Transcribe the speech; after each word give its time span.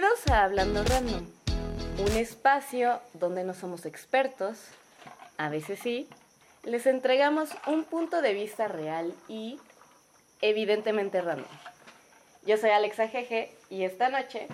Bienvenidos 0.00 0.30
a 0.30 0.44
Hablando 0.44 0.82
Random, 0.82 1.26
un 1.98 2.12
espacio 2.16 3.00
donde 3.12 3.44
no 3.44 3.52
somos 3.52 3.84
expertos, 3.84 4.56
a 5.36 5.50
veces 5.50 5.78
sí, 5.78 6.08
les 6.62 6.86
entregamos 6.86 7.50
un 7.66 7.84
punto 7.84 8.22
de 8.22 8.32
vista 8.32 8.66
real 8.66 9.12
y 9.28 9.60
evidentemente 10.40 11.20
random. 11.20 11.44
Yo 12.46 12.56
soy 12.56 12.70
Alexa 12.70 13.08
Jeje 13.08 13.52
y 13.68 13.84
esta 13.84 14.08
noche, 14.08 14.48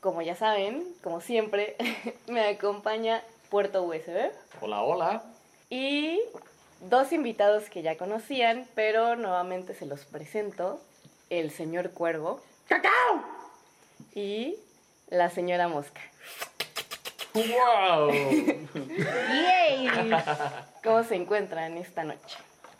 como 0.00 0.22
ya 0.22 0.34
saben, 0.34 0.84
como 1.04 1.20
siempre, 1.20 1.76
me 2.26 2.44
acompaña 2.44 3.22
Puerto 3.50 3.84
USB 3.84 4.32
Hola, 4.60 4.82
hola. 4.82 5.22
y 5.70 6.20
dos 6.80 7.12
invitados 7.12 7.70
que 7.70 7.82
ya 7.82 7.96
conocían, 7.96 8.66
pero 8.74 9.14
nuevamente 9.14 9.72
se 9.72 9.86
los 9.86 10.04
presento, 10.04 10.80
el 11.30 11.52
señor 11.52 11.92
Cuervo 11.92 12.40
¡Cacao! 12.66 13.22
y 14.16 14.56
la 15.14 15.30
señora 15.30 15.68
Mosca. 15.68 16.00
¡Wow! 17.34 18.10
¡Yay! 18.12 19.88
¿Cómo 20.82 21.02
se 21.04 21.14
encuentran 21.16 21.76
esta 21.78 22.04
noche? 22.04 22.36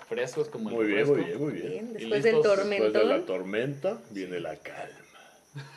Frescos 0.08 0.48
como 0.48 0.68
el 0.70 0.76
Muy 0.76 0.86
bien, 0.86 1.08
muy 1.08 1.22
bien, 1.24 1.40
muy 1.42 1.52
bien. 1.52 1.68
Bien, 1.70 1.88
Y 1.90 1.92
después 1.94 2.22
del 2.22 2.34
listos, 2.36 2.68
Después 2.68 2.92
de 2.92 3.04
la 3.04 3.20
tormenta 3.24 3.98
viene 4.10 4.38
la 4.40 4.56
calma. 4.56 4.98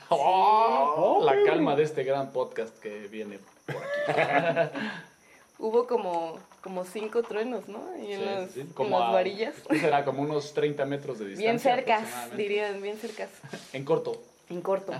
¡Oh! 0.09 1.21
La 1.23 1.35
calma 1.43 1.75
de 1.75 1.84
este 1.84 2.03
gran 2.03 2.31
podcast 2.31 2.77
que 2.79 3.07
viene 3.07 3.39
por 3.65 3.76
aquí. 3.77 4.77
Hubo 5.59 5.87
como, 5.87 6.37
como 6.62 6.84
cinco 6.85 7.23
truenos, 7.23 7.67
¿no? 7.67 7.84
Ahí 7.95 8.13
en, 8.13 8.20
Sí, 8.20 8.26
las, 8.26 8.51
sí, 8.51 8.59
en 8.62 8.67
como 8.73 8.99
las 8.99 9.09
a- 9.09 9.12
varillas. 9.12 9.55
¿qué 9.70 9.79
será? 9.79 10.05
Como 10.05 10.21
unos 10.21 10.53
30 10.53 10.85
metros 10.85 11.17
de 11.20 11.26
distancia. 11.29 11.49
Bien 11.51 11.59
cercas, 11.59 12.37
dirían, 12.37 12.81
bien 12.81 12.98
cercas. 12.98 13.29
En 13.73 13.84
corto. 13.85 14.21
En 14.49 14.62
corto. 14.62 14.93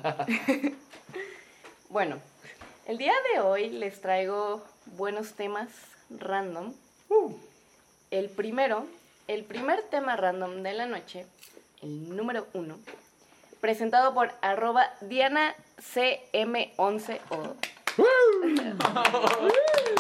Bueno, 1.90 2.18
el 2.86 2.98
día 2.98 3.14
de 3.34 3.40
hoy 3.40 3.70
les 3.70 4.02
traigo 4.02 4.64
buenos 4.86 5.34
temas 5.34 5.70
random. 6.10 6.74
El 8.12 8.30
primero, 8.30 8.86
el 9.28 9.44
primer 9.44 9.82
tema 9.84 10.16
random 10.16 10.64
de 10.64 10.74
la 10.74 10.86
noche, 10.86 11.26
el 11.82 12.16
número 12.16 12.48
uno, 12.54 12.78
presentado 13.62 14.14
por 14.14 14.32
arroba 14.42 14.94
Diana 15.02 15.56
CM11 15.80 17.20
o 17.30 17.56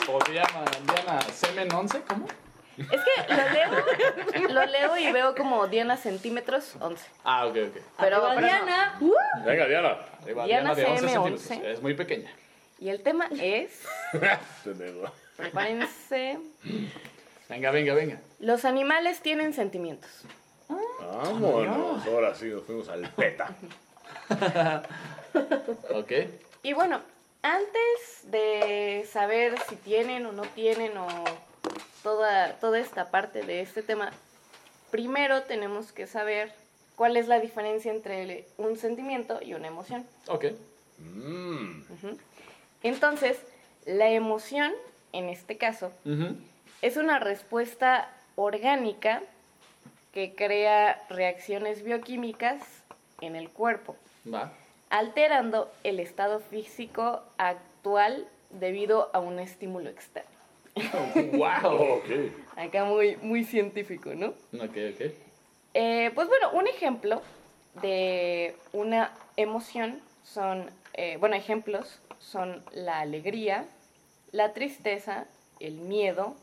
¿Cómo 0.05 0.25
se 0.25 0.33
llama? 0.33 0.65
Diana 0.85 1.21
Semen 1.21 1.73
11, 1.73 2.01
¿cómo? 2.07 2.27
Es 2.77 3.01
que 3.01 3.33
lo 3.33 3.49
leo, 3.49 4.49
lo 4.53 4.65
leo 4.65 4.97
y 4.97 5.11
veo 5.11 5.35
como 5.35 5.67
Diana 5.67 5.97
centímetros 5.97 6.75
11. 6.79 7.05
Ah, 7.23 7.45
ok, 7.47 7.55
ok. 7.55 7.73
Pero, 7.73 7.83
pero 7.97 8.33
no. 8.35 8.39
Diana. 8.41 8.99
Venga, 9.45 9.65
Diana. 9.67 9.97
Va, 10.37 10.45
Diana 10.45 10.75
de 10.75 10.85
11 10.85 11.05
CM11. 11.07 11.09
centímetros. 11.37 11.51
Es 11.73 11.81
muy 11.81 11.93
pequeña. 11.95 12.31
Y 12.79 12.89
el 12.89 13.01
tema 13.01 13.27
es, 13.39 13.83
prepárense, 15.37 16.37
Venga, 17.49 17.71
venga, 17.71 17.93
venga. 17.93 18.19
los 18.39 18.65
animales 18.65 19.21
tienen 19.21 19.53
sentimientos. 19.53 20.09
Vámonos. 20.99 22.05
Ahora 22.05 22.35
sí 22.35 22.45
nos 22.45 22.63
fuimos 22.65 22.89
al 22.89 23.09
peta. 23.11 23.49
Ok. 25.93 26.11
Y 26.63 26.73
bueno, 26.73 27.01
antes 27.43 28.21
de 28.31 29.07
saber 29.11 29.55
si 29.69 29.75
tienen 29.75 30.25
o 30.25 30.31
no 30.31 30.41
tienen 30.43 30.97
o 30.97 31.07
toda, 32.07 32.53
toda 32.53 32.79
esta 32.79 33.11
parte 33.11 33.41
de 33.41 33.59
este 33.59 33.83
tema, 33.83 34.11
primero 34.91 35.43
tenemos 35.43 35.91
que 35.91 36.07
saber 36.07 36.53
cuál 36.95 37.17
es 37.17 37.27
la 37.27 37.41
diferencia 37.41 37.91
entre 37.91 38.45
un 38.57 38.77
sentimiento 38.77 39.39
y 39.41 39.55
una 39.55 39.67
emoción. 39.67 40.07
Ok. 40.29 40.45
Mmm. 40.99 41.81
Entonces, 42.81 43.37
la 43.85 44.09
emoción, 44.09 44.71
en 45.11 45.27
este 45.27 45.57
caso, 45.57 45.91
es 46.81 46.95
una 46.95 47.19
respuesta 47.19 48.09
orgánica 48.37 49.21
que 50.13 50.33
crea 50.33 51.03
reacciones 51.09 51.83
bioquímicas 51.83 52.63
en 53.19 53.35
el 53.35 53.49
cuerpo, 53.49 53.97
Va. 54.33 54.53
alterando 54.89 55.69
el 55.83 55.99
estado 55.99 56.39
físico 56.39 57.21
actual 57.37 58.29
debido 58.49 59.09
a 59.11 59.19
un 59.19 59.39
estímulo 59.39 59.89
externo. 59.89 60.36
¡Wow! 61.33 61.97
Ok. 61.97 62.09
Acá 62.55 62.85
muy, 62.85 63.17
muy 63.17 63.43
científico, 63.43 64.13
¿no? 64.15 64.27
Ok, 64.53 64.77
ok. 64.93 65.11
Eh, 65.73 66.11
pues 66.15 66.27
bueno, 66.27 66.51
un 66.53 66.67
ejemplo 66.67 67.21
de 67.81 68.55
una 68.73 69.11
emoción 69.35 70.01
son, 70.23 70.69
eh, 70.93 71.17
bueno, 71.19 71.35
ejemplos 71.35 71.99
son 72.19 72.63
la 72.73 72.99
alegría, 72.99 73.65
la 74.31 74.53
tristeza, 74.53 75.25
el 75.59 75.75
miedo 75.75 76.35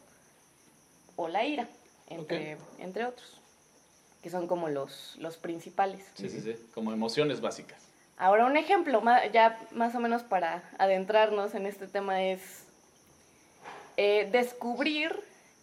o 1.17 1.29
la 1.29 1.45
ira, 1.45 1.69
entre, 2.09 2.57
entre 2.79 3.05
otros, 3.07 3.41
que 4.23 4.31
son 4.31 4.47
como 4.47 4.69
los, 4.69 5.17
los 5.19 5.37
principales. 5.37 6.05
Sí, 6.15 6.29
sí, 6.29 6.41
sí. 6.41 6.55
Como 6.75 6.93
emociones 6.93 7.41
básicas. 7.41 7.83
Ahora 8.17 8.47
un 8.47 8.57
ejemplo, 8.57 9.03
ya 9.33 9.59
más 9.73 9.95
o 9.97 10.01
menos 10.01 10.23
para 10.23 10.63
adentrarnos 10.79 11.55
en 11.55 11.67
este 11.67 11.89
tema 11.89 12.23
es 12.23 12.64
eh, 13.97 14.29
descubrir 14.31 15.13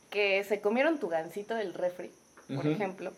que 0.10 0.44
se 0.44 0.62
comieron 0.62 1.00
tu 1.00 1.08
gansito 1.08 1.56
del 1.56 1.74
refri, 1.74 2.12
por 2.54 2.68
ejemplo. 2.68 3.14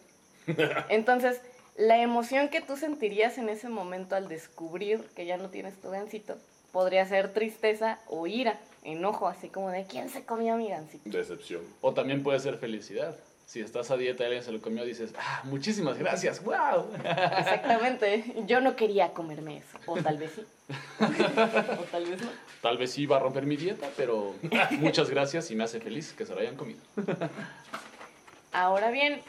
Entonces, 0.90 1.42
la 1.78 2.02
emoción 2.02 2.50
que 2.50 2.62
tú 2.62 2.78
sentirías 2.78 3.38
en 3.38 3.50
ese 3.50 3.68
momento 3.68 4.16
al 4.16 4.28
descubrir 4.28 5.02
que 5.16 5.26
ya 5.26 5.38
no 5.38 5.50
tienes 5.50 5.76
tu 5.82 5.90
gansito 5.90 6.38
podría 6.72 7.06
ser 7.06 7.34
tristeza 7.34 8.00
o 8.08 8.28
ira, 8.28 8.60
enojo, 8.84 9.28
así 9.28 9.50
como 9.50 9.70
de 9.70 9.86
¿quién 9.86 10.10
se 10.10 10.26
comió 10.26 10.56
mi 10.58 10.70
gansito? 10.70 11.10
Decepción. 11.10 11.62
O 11.82 11.94
también 11.94 12.24
puede 12.24 12.40
ser 12.40 12.58
felicidad. 12.58 13.16
Si 13.46 13.60
estás 13.60 13.92
a 13.92 13.98
dieta 13.98 14.24
y 14.24 14.26
alguien 14.28 14.44
se 14.44 14.52
lo 14.52 14.62
comió, 14.62 14.86
dices, 14.86 15.14
ah, 15.18 15.42
muchísimas 15.44 15.98
gracias, 15.98 16.44
wow. 16.44 16.88
Exactamente, 16.96 18.24
yo 18.48 18.62
no 18.62 18.76
quería 18.76 19.14
comerme 19.14 19.58
eso, 19.58 19.78
o 19.86 20.02
tal 20.02 20.18
vez 20.18 20.32
sí, 20.34 20.42
o 21.00 21.84
tal 21.92 22.06
vez 22.06 22.22
no. 22.22 22.30
Tal 22.62 22.78
vez 22.78 22.92
sí 22.92 23.04
iba 23.04 23.18
a 23.18 23.20
romper 23.20 23.46
mi 23.46 23.58
dieta, 23.58 23.90
pero 23.98 24.34
muchas 24.80 25.10
gracias 25.10 25.52
y 25.52 25.56
me 25.56 25.66
hace 25.66 25.82
feliz 25.82 26.14
que 26.14 26.26
se 26.26 26.34
lo 26.34 26.40
hayan 26.40 26.56
comido. 26.56 26.80
Ahora 28.54 28.90
bien, 28.90 29.22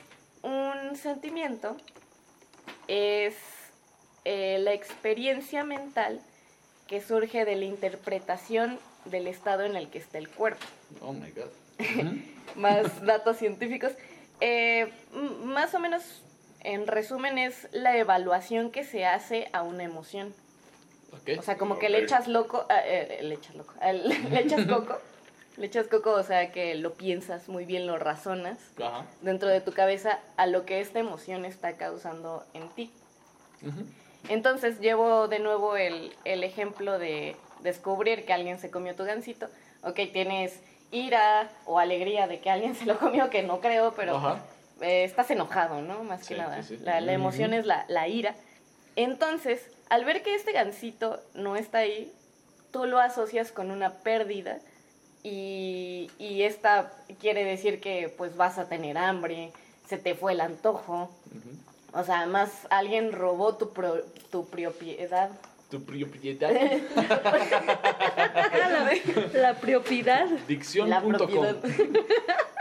un 0.42 0.94
sentimiento 0.96 1.76
es 2.86 3.34
eh, 4.24 4.58
la 4.60 4.72
experiencia 4.72 5.64
mental 5.64 6.20
que 6.86 7.00
surge 7.00 7.44
de 7.44 7.56
la 7.56 7.64
interpretación 7.64 8.78
del 9.06 9.26
estado 9.26 9.64
en 9.64 9.76
el 9.76 9.88
que 9.88 9.98
está 9.98 10.18
el 10.18 10.28
cuerpo. 10.28 10.64
Oh 11.00 11.12
my 11.12 11.30
god. 11.30 11.50
Más 12.56 13.04
datos 13.04 13.36
científicos. 13.38 13.92
Eh, 14.40 14.92
más 15.44 15.74
o 15.74 15.80
menos, 15.80 16.22
en 16.60 16.86
resumen, 16.86 17.38
es 17.38 17.68
la 17.72 17.96
evaluación 17.96 18.70
que 18.70 18.84
se 18.84 19.06
hace 19.06 19.48
a 19.52 19.62
una 19.62 19.84
emoción. 19.84 20.34
O 21.38 21.42
sea, 21.42 21.56
como 21.56 21.78
que 21.78 21.88
le 21.88 21.98
echas 21.98 22.28
loco, 22.28 22.66
ah, 22.68 22.80
eh, 22.84 23.20
le 23.22 23.34
echas 23.34 23.54
loco, 23.54 23.74
le 23.80 23.92
le 24.30 24.40
echas 24.40 24.66
coco, 24.66 24.98
le 25.56 25.66
echas 25.66 25.86
coco, 25.86 26.12
o 26.12 26.22
sea, 26.22 26.50
que 26.50 26.74
lo 26.74 26.94
piensas 26.94 27.48
muy 27.48 27.64
bien, 27.64 27.86
lo 27.86 27.98
razonas 27.98 28.58
Ajá. 28.82 29.06
dentro 29.22 29.48
de 29.48 29.60
tu 29.60 29.72
cabeza 29.72 30.18
a 30.36 30.46
lo 30.46 30.66
que 30.66 30.80
esta 30.80 30.98
emoción 30.98 31.44
está 31.44 31.76
causando 31.76 32.44
en 32.52 32.68
ti. 32.70 32.90
Entonces 34.28 34.80
llevo 34.80 35.28
de 35.28 35.38
nuevo 35.38 35.76
el, 35.76 36.14
el 36.24 36.44
ejemplo 36.44 36.98
de 36.98 37.36
descubrir 37.62 38.26
que 38.26 38.32
alguien 38.32 38.58
se 38.58 38.70
comió 38.70 38.94
tu 38.94 39.04
gansito. 39.04 39.48
Ok, 39.82 40.00
tienes 40.12 40.60
ira 40.90 41.50
o 41.66 41.78
alegría 41.78 42.26
de 42.26 42.40
que 42.40 42.50
alguien 42.50 42.74
se 42.76 42.84
lo 42.86 42.98
comió, 42.98 43.30
que 43.30 43.42
no 43.42 43.60
creo, 43.60 43.94
pero 43.94 44.38
eh, 44.80 45.04
estás 45.04 45.30
enojado, 45.30 45.82
¿no? 45.82 46.04
Más 46.04 46.20
que 46.20 46.34
Sí, 46.34 46.40
nada. 46.40 46.62
sí, 46.62 46.76
sí. 46.78 46.84
La, 46.84 47.00
la 47.00 47.12
emoción 47.12 47.52
es 47.54 47.66
la, 47.66 47.84
la 47.88 48.08
ira. 48.08 48.34
Entonces, 48.96 49.60
al 49.90 50.04
ver 50.04 50.22
que 50.22 50.34
este 50.34 50.52
gansito 50.52 51.20
no 51.34 51.56
está 51.56 51.78
ahí, 51.78 52.12
tú 52.70 52.84
lo 52.86 52.98
asocias 53.00 53.50
con 53.52 53.70
una 53.70 53.94
pérdida 53.98 54.58
y, 55.22 56.10
y 56.18 56.42
esta 56.42 56.92
quiere 57.20 57.44
decir 57.44 57.80
que 57.80 58.08
pues 58.16 58.36
vas 58.36 58.58
a 58.58 58.68
tener 58.68 58.98
hambre, 58.98 59.52
se 59.88 59.98
te 59.98 60.14
fue 60.14 60.32
el 60.32 60.40
antojo, 60.40 61.10
o 61.92 62.04
sea, 62.04 62.18
además 62.20 62.50
alguien 62.70 63.12
robó 63.12 63.56
tu, 63.56 63.72
pro- 63.72 64.02
tu 64.30 64.46
propiedad. 64.48 65.30
Tu 65.70 65.84
propiedad. 65.84 66.50
La 69.32 69.54
propiedad. 69.54 70.26
Dicción.com. 70.46 71.46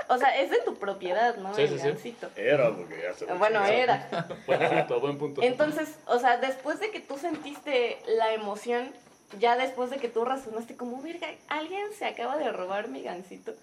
o 0.09 0.17
sea, 0.17 0.41
es 0.41 0.50
de 0.50 0.59
tu 0.65 0.75
propiedad, 0.75 1.38
¿no? 1.38 1.53
Sí, 1.53 1.63
el 1.63 1.79
sí, 1.79 1.89
sí. 2.01 2.15
Era 2.35 2.75
porque 2.75 3.01
ya 3.03 3.13
se 3.13 3.25
Bueno, 3.33 3.63
era. 3.65 4.27
Buen 4.47 4.69
punto, 4.69 5.00
buen 5.00 5.17
punto. 5.17 5.41
Entonces, 5.41 5.97
o 6.07 6.19
sea, 6.19 6.38
después 6.38 6.79
de 6.79 6.91
que 6.91 7.00
tú 7.00 7.17
sentiste 7.17 8.00
la 8.17 8.33
emoción, 8.33 8.91
ya 9.39 9.57
después 9.57 9.89
de 9.89 9.97
que 9.97 10.09
tú 10.09 10.25
razonaste 10.25 10.75
como, 10.75 11.01
verga, 11.01 11.27
alguien 11.47 11.88
se 11.97 12.05
acaba 12.05 12.38
de 12.38 12.51
robar 12.51 12.88
mi 12.88 13.01
gansito, 13.01 13.53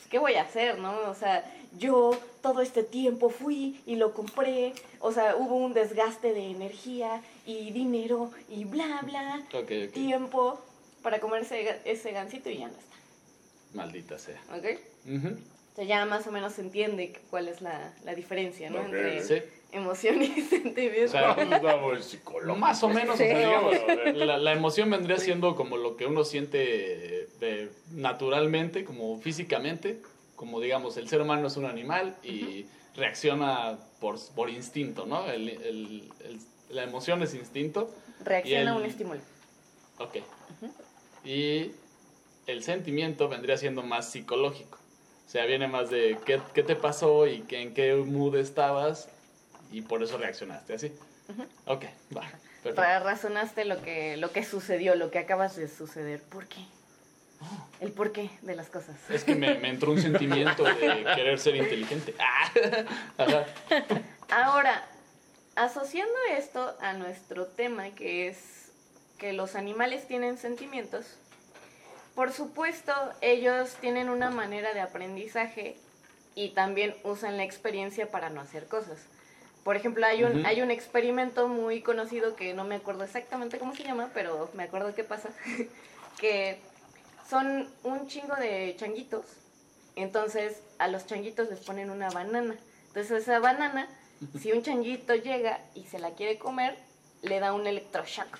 pues, 0.00 0.08
¿qué 0.10 0.18
voy 0.18 0.34
a 0.34 0.42
hacer, 0.42 0.78
no? 0.78 0.98
O 1.10 1.14
sea, 1.14 1.44
yo 1.78 2.18
todo 2.42 2.62
este 2.62 2.82
tiempo 2.82 3.28
fui 3.30 3.80
y 3.86 3.96
lo 3.96 4.12
compré, 4.14 4.72
o 5.00 5.12
sea, 5.12 5.36
hubo 5.36 5.54
un 5.56 5.74
desgaste 5.74 6.32
de 6.32 6.50
energía 6.50 7.22
y 7.46 7.70
dinero 7.70 8.30
y 8.48 8.64
bla, 8.64 9.00
bla, 9.04 9.42
tiempo 9.92 10.58
para 11.02 11.20
comerse 11.20 11.60
ese, 11.62 11.80
ese 11.84 12.12
gansito 12.12 12.50
y 12.50 12.58
ya 12.58 12.66
no 12.68 12.72
está, 12.74 12.96
Maldita 13.74 14.18
sea. 14.18 14.40
¿ok? 14.56 14.66
O 15.72 15.76
sea, 15.76 15.84
ya 15.84 16.04
más 16.06 16.26
o 16.26 16.32
menos 16.32 16.54
se 16.54 16.62
entiende 16.62 17.12
cuál 17.30 17.46
es 17.48 17.60
la, 17.62 17.94
la 18.04 18.14
diferencia, 18.14 18.68
¿no? 18.70 18.80
Entre 18.82 19.22
Sí. 19.22 19.36
emoción 19.70 20.20
y 20.22 20.26
sentimiento. 20.42 21.04
O 21.04 21.08
sea, 21.08 21.30
Está 21.40 21.76
muy 21.76 22.02
psicológico. 22.02 22.56
Más 22.58 22.82
o 22.82 22.88
menos, 22.88 23.14
o 23.14 23.18
Sí. 23.22 23.28
sea, 23.28 23.38
digamos, 23.38 23.76
la, 24.16 24.38
la 24.38 24.52
emoción 24.52 24.90
vendría 24.90 25.18
siendo 25.18 25.54
como 25.54 25.76
lo 25.76 25.96
que 25.96 26.06
uno 26.06 26.24
siente 26.24 27.19
eh, 27.40 27.70
naturalmente, 27.92 28.84
como 28.84 29.18
físicamente, 29.20 30.00
como 30.36 30.60
digamos, 30.60 30.96
el 30.96 31.08
ser 31.08 31.20
humano 31.20 31.46
es 31.46 31.56
un 31.56 31.66
animal 31.66 32.16
y 32.22 32.66
reacciona 32.96 33.78
por, 34.00 34.18
por 34.34 34.50
instinto, 34.50 35.06
¿no? 35.06 35.26
El- 35.30 35.48
el- 35.48 36.12
el- 36.24 36.40
la 36.70 36.82
emoción 36.84 37.22
es 37.22 37.34
instinto. 37.34 37.94
Reacciona 38.24 38.72
a 38.72 38.76
un 38.76 38.84
estímulo. 38.84 39.20
Ok. 39.98 40.16
Y 41.24 41.72
el 42.46 42.62
sentimiento 42.62 43.28
vendría 43.28 43.56
siendo 43.56 43.82
más 43.82 44.10
psicológico. 44.10 44.78
O 45.26 45.30
sea, 45.30 45.44
viene 45.46 45.68
más 45.68 45.90
de 45.90 46.18
qué, 46.24 46.40
qué 46.54 46.62
te 46.62 46.74
pasó 46.76 47.26
y 47.26 47.42
qué, 47.42 47.62
en 47.62 47.74
qué 47.74 47.94
mood 47.94 48.36
estabas 48.36 49.08
y 49.70 49.82
por 49.82 50.02
eso 50.02 50.18
reaccionaste 50.18 50.74
así. 50.74 50.92
Ok, 51.66 51.84
va. 52.16 52.22
Perfecto. 52.62 52.80
Ra- 52.82 52.98
razonaste 53.00 53.64
lo 53.64 53.80
que, 53.82 54.16
lo 54.16 54.32
que 54.32 54.44
sucedió, 54.44 54.94
lo 54.96 55.10
que 55.10 55.18
acabas 55.20 55.54
de 55.56 55.68
suceder. 55.68 56.20
¿Por 56.22 56.46
qué? 56.48 56.60
El 57.80 57.92
porqué 57.92 58.30
de 58.42 58.54
las 58.54 58.68
cosas. 58.68 58.96
Es 59.08 59.24
que 59.24 59.34
me, 59.34 59.54
me 59.54 59.70
entró 59.70 59.92
un 59.92 60.00
sentimiento 60.00 60.64
de 60.64 61.04
querer 61.14 61.38
ser 61.38 61.56
inteligente. 61.56 62.14
Ah, 62.18 62.50
ajá. 63.16 63.46
Ahora, 64.30 64.86
asociando 65.56 66.14
esto 66.36 66.76
a 66.80 66.92
nuestro 66.92 67.46
tema, 67.46 67.90
que 67.90 68.28
es 68.28 68.72
que 69.18 69.32
los 69.32 69.54
animales 69.56 70.06
tienen 70.06 70.36
sentimientos, 70.38 71.18
por 72.14 72.32
supuesto, 72.32 72.92
ellos 73.20 73.76
tienen 73.80 74.10
una 74.10 74.30
manera 74.30 74.74
de 74.74 74.80
aprendizaje 74.80 75.76
y 76.34 76.50
también 76.50 76.94
usan 77.02 77.36
la 77.36 77.44
experiencia 77.44 78.10
para 78.10 78.28
no 78.30 78.40
hacer 78.40 78.66
cosas. 78.66 78.98
Por 79.64 79.76
ejemplo, 79.76 80.06
hay 80.06 80.24
un, 80.24 80.38
Ujú. 80.38 80.46
hay 80.46 80.60
un 80.62 80.70
experimento 80.70 81.48
muy 81.48 81.82
conocido 81.82 82.36
que 82.36 82.52
no 82.54 82.64
me 82.64 82.76
acuerdo 82.76 83.04
exactamente 83.04 83.58
cómo 83.58 83.74
se 83.74 83.84
llama, 83.84 84.10
pero 84.12 84.50
me 84.54 84.64
acuerdo 84.64 84.94
qué 84.94 85.04
pasa, 85.04 85.30
que 86.18 86.60
son 87.30 87.68
un 87.84 88.08
chingo 88.08 88.34
de 88.34 88.74
changuitos, 88.76 89.24
entonces 89.94 90.62
a 90.78 90.88
los 90.88 91.06
changuitos 91.06 91.48
les 91.48 91.60
ponen 91.60 91.90
una 91.90 92.10
banana. 92.10 92.56
Entonces 92.88 93.22
esa 93.22 93.38
banana, 93.38 93.88
si 94.38 94.50
un 94.52 94.62
changuito 94.62 95.14
llega 95.14 95.60
y 95.74 95.84
se 95.84 96.00
la 96.00 96.10
quiere 96.10 96.38
comer, 96.38 96.76
le 97.22 97.38
da 97.38 97.52
un 97.52 97.66
electroshock, 97.66 98.38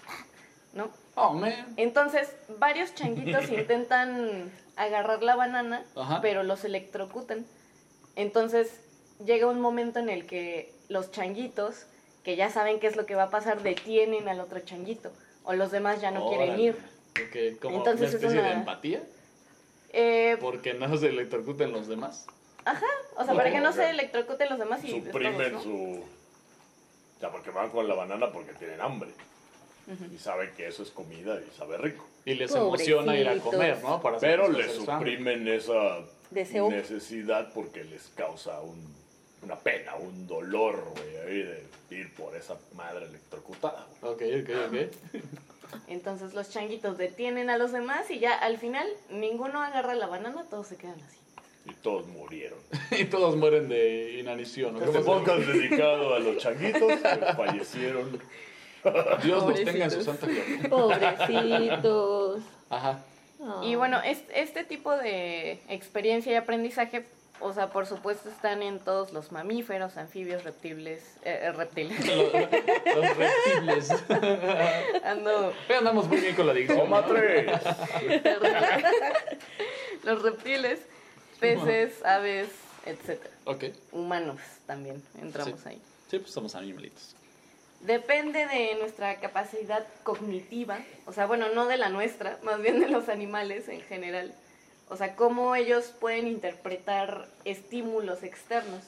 ¿no? 0.73 0.91
Oh, 1.15 1.35
man. 1.35 1.53
Entonces, 1.77 2.35
varios 2.59 2.95
changuitos 2.95 3.51
intentan 3.51 4.51
agarrar 4.77 5.23
la 5.23 5.37
banana, 5.37 5.85
Ajá. 5.95 6.21
pero 6.21 6.43
los 6.43 6.65
electrocutan. 6.65 7.47
Entonces, 8.17 8.81
llega 9.25 9.47
un 9.47 9.61
momento 9.61 9.99
en 9.99 10.09
el 10.09 10.27
que 10.27 10.73
los 10.89 11.11
changuitos, 11.11 11.87
que 12.25 12.37
ya 12.37 12.51
saben 12.51 12.81
qué 12.81 12.87
es 12.87 12.97
lo 12.97 13.07
que 13.07 13.15
va 13.15 13.25
a 13.25 13.31
pasar, 13.31 13.63
detienen 13.63 14.29
al 14.29 14.41
otro 14.41 14.61
changuito. 14.61 15.13
O 15.45 15.53
los 15.53 15.71
demás 15.71 16.01
ya 16.01 16.11
no 16.11 16.29
quieren 16.29 16.59
ir. 16.59 16.77
Ok, 17.13 17.61
como 17.61 17.79
Entonces 17.79 18.01
una 18.01 18.09
es 18.09 18.15
especie 18.15 18.37
de 18.43 18.49
una- 18.49 18.53
empatía, 18.53 19.03
Eh, 19.93 20.37
porque 20.41 20.75
no 20.75 20.97
se 20.97 21.09
electrocuten 21.09 21.73
los 21.73 21.89
demás. 21.89 22.27
o 23.17 23.25
sea, 23.25 23.35
para 23.35 23.51
que 23.51 23.61
no 23.61 23.73
se 23.73 23.91
electrocuten 23.91 24.49
los 24.49 24.59
demás 24.59 24.85
y 24.85 24.91
Suprimen 25.03 25.53
¿no? 25.53 25.63
su. 25.63 26.05
O 27.17 27.21
sea, 27.21 27.31
porque 27.31 27.51
van 27.51 27.71
con 27.71 27.87
la 27.89 27.95
banana 27.95 28.31
porque 28.33 28.53
tienen 28.55 28.81
hambre. 28.81 29.11
Y 30.15 30.19
saben 30.19 30.53
que 30.57 30.69
eso 30.69 30.85
es 30.85 30.91
comida 30.91 31.41
y 31.41 31.51
sabe 31.59 31.77
rico. 31.77 32.07
Y 32.25 32.35
les 32.35 32.55
emociona 32.55 33.17
ir 33.17 33.27
a 33.29 33.31
Pobrecitos. 33.33 33.55
comer, 33.55 33.83
¿no? 33.83 34.01
Para 34.01 34.19
Pero 34.19 34.49
les 34.49 34.73
suprimen 34.73 35.49
esa 35.49 35.99
Deseo. 36.31 36.71
necesidad 36.71 37.53
porque 37.53 37.83
les 37.83 38.05
causa 38.15 38.61
un- 38.61 38.95
una 39.43 39.57
pena, 39.59 39.97
un 39.97 40.29
dolor, 40.29 40.85
güey, 40.95 41.43
de 41.43 41.65
ir 41.91 42.15
por 42.15 42.37
esa 42.37 42.57
madre 42.75 43.07
electrocutada. 43.07 43.85
güey. 44.01 44.13
Ok, 44.13 44.23
ok, 44.49 44.51
ok. 44.69 45.13
Entonces 45.89 46.35
los 46.35 46.51
changuitos 46.51 46.99
detienen 46.99 47.51
a 47.51 47.59
los 47.59 47.73
demás 47.73 48.11
y 48.11 48.19
ya 48.19 48.35
al 48.35 48.59
final 48.59 48.87
ninguno 49.11 49.63
agarra 49.63 49.95
la 49.95 50.07
banana, 50.07 50.45
todos 50.51 50.67
se 50.69 50.77
quedan 50.77 51.01
así. 51.03 51.19
Y 51.67 51.75
todos 51.75 52.07
murieron. 52.09 52.59
y 52.91 53.05
todos 53.05 53.37
mueren 53.37 53.69
de 53.69 54.19
inanición. 54.21 54.75
¿no? 54.75 54.85
Este 54.85 55.01
podcast 55.01 55.41
dedicado 55.41 56.15
a 56.15 56.19
los 56.19 56.39
changuitos 56.39 56.81
que 57.01 57.35
fallecieron. 57.37 58.21
Dios 59.23 59.45
los 59.47 59.63
tenga 59.65 59.85
en 59.85 59.91
su 59.91 60.03
santa 60.03 60.27
gloria. 60.27 60.69
Pobrecitos. 60.71 62.43
Ajá. 62.71 63.05
Y 63.63 63.75
bueno, 63.75 64.01
es- 64.03 64.25
este 64.35 64.65
tipo 64.65 64.95
de 64.97 65.61
experiencia 65.69 66.33
y 66.33 66.37
aprendizaje, 66.37 67.05
o 67.41 67.53
sea, 67.53 67.69
por 67.71 67.87
supuesto 67.87 68.29
están 68.29 68.63
en 68.63 68.79
todos 68.79 69.13
los 69.13 69.33
mamíferos, 69.33 69.97
anfibios, 69.97 70.45
reptiles, 70.45 71.03
eh, 71.25 71.41
eh, 71.43 71.53
reptiles. 71.53 71.99
Los, 72.07 72.33
los 72.97 73.17
reptiles. 73.17 73.91
Ando, 75.05 75.53
Pero 75.67 75.79
andamos 75.79 76.07
muy 76.09 76.19
bien 76.19 76.35
con 76.37 76.47
la 76.47 76.55
dicción. 76.55 76.89
Los 80.03 80.23
reptiles, 80.23 80.81
peces, 81.39 82.05
aves, 82.05 82.49
etcétera. 82.87 83.31
Ok. 83.45 83.65
Humanos 83.93 84.41
también 84.67 85.03
entramos 85.21 85.61
Sí. 85.61 85.69
ahí. 85.69 85.83
Sí, 86.11 86.19
pues 86.19 86.33
somos 86.33 86.55
animalitos. 86.55 87.15
Depende 87.81 88.47
de 88.47 88.77
nuestra 88.79 89.21
capacidad 89.21 89.87
cognitiva, 90.03 90.79
o 91.07 91.13
sea, 91.15 91.25
bueno, 91.27 91.49
no 91.55 91.67
de 91.67 91.79
la 91.79 91.89
nuestra, 91.89 92.39
más 92.43 92.61
bien 92.61 92.79
de 92.81 92.89
los 92.89 93.09
animales 93.09 93.69
en 93.69 93.81
general. 93.83 94.35
O 94.91 94.97
sea, 94.97 95.15
cómo 95.17 95.55
ellos 95.55 95.95
pueden 96.01 96.27
interpretar 96.27 97.29
estímulos 97.45 98.23
externos. 98.23 98.83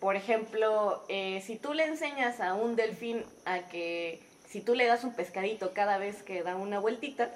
Por 0.00 0.16
ejemplo, 0.16 1.04
eh, 1.08 1.42
si 1.46 1.56
tú 1.56 1.74
le 1.74 1.84
enseñas 1.86 2.40
a 2.40 2.54
un 2.54 2.74
delfín 2.74 3.24
a 3.44 3.60
que 3.68 4.20
si 4.48 4.60
tú 4.60 4.74
le 4.74 4.84
das 4.86 5.04
un 5.04 5.14
pescadito 5.14 5.72
cada 5.72 5.96
vez 5.96 6.22
que 6.24 6.42
da 6.42 6.56
una 6.56 6.80
vueltita, 6.80 7.30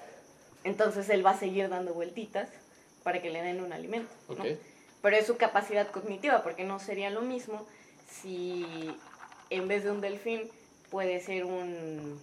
entonces 0.64 1.08
él 1.10 1.24
va 1.24 1.30
a 1.30 1.38
seguir 1.38 1.68
dando 1.68 1.94
vueltitas 1.94 2.48
para 3.04 3.22
que 3.22 3.30
le 3.30 3.40
den 3.40 3.60
un 3.62 3.72
alimento. 3.72 4.10
¿no? 4.28 4.34
Pero 5.00 5.16
es 5.16 5.26
su 5.26 5.36
capacidad 5.36 5.86
cognitiva, 5.92 6.42
porque 6.42 6.64
no 6.64 6.80
sería 6.80 7.08
lo 7.10 7.22
mismo 7.22 7.64
si 8.10 8.66
en 9.50 9.68
vez 9.68 9.84
de 9.84 9.92
un 9.92 10.00
delfín 10.00 10.50
puede 10.90 11.20
ser 11.20 11.44
un, 11.44 12.20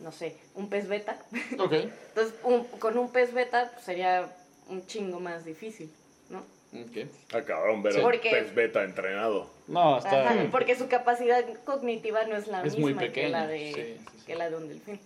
no 0.00 0.10
sé, 0.10 0.38
un 0.54 0.70
pez 0.70 0.88
beta. 0.88 1.18
Ok. 1.58 1.72
Entonces, 2.08 2.34
un- 2.44 2.64
con 2.78 2.96
un 2.96 3.12
pez 3.12 3.34
beta 3.34 3.70
pues, 3.74 3.84
sería 3.84 4.34
un 4.68 4.86
chingo 4.86 5.20
más 5.20 5.44
difícil, 5.44 5.92
¿no? 6.30 6.38
Ok. 6.72 7.08
Acabaron 7.34 7.82
ver 7.82 7.94
Sí. 7.94 8.00
Porque- 8.02 8.30
pez 8.30 8.54
beta 8.54 8.82
entrenado. 8.84 9.48
No, 9.66 9.98
está. 9.98 10.28
Ajá, 10.28 10.34
porque 10.50 10.76
su 10.76 10.88
capacidad 10.88 11.44
cognitiva 11.64 12.24
no 12.24 12.36
es 12.36 12.46
la 12.48 12.58
Es 12.62 12.74
misma 12.76 12.80
muy 12.82 12.94
que, 12.94 13.06
pequeña, 13.06 13.28
la 13.40 13.46
de, 13.46 13.58
sí, 13.72 13.74
sí, 13.74 14.04
sí. 14.18 14.24
que 14.26 14.34
la 14.34 14.50
de 14.50 14.56
un 14.56 14.68
delfín. 14.68 15.00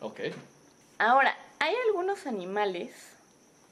Ok. 0.00 0.20
Ahora, 0.98 1.36
hay 1.60 1.74
algunos 1.86 2.26
animales, 2.26 2.90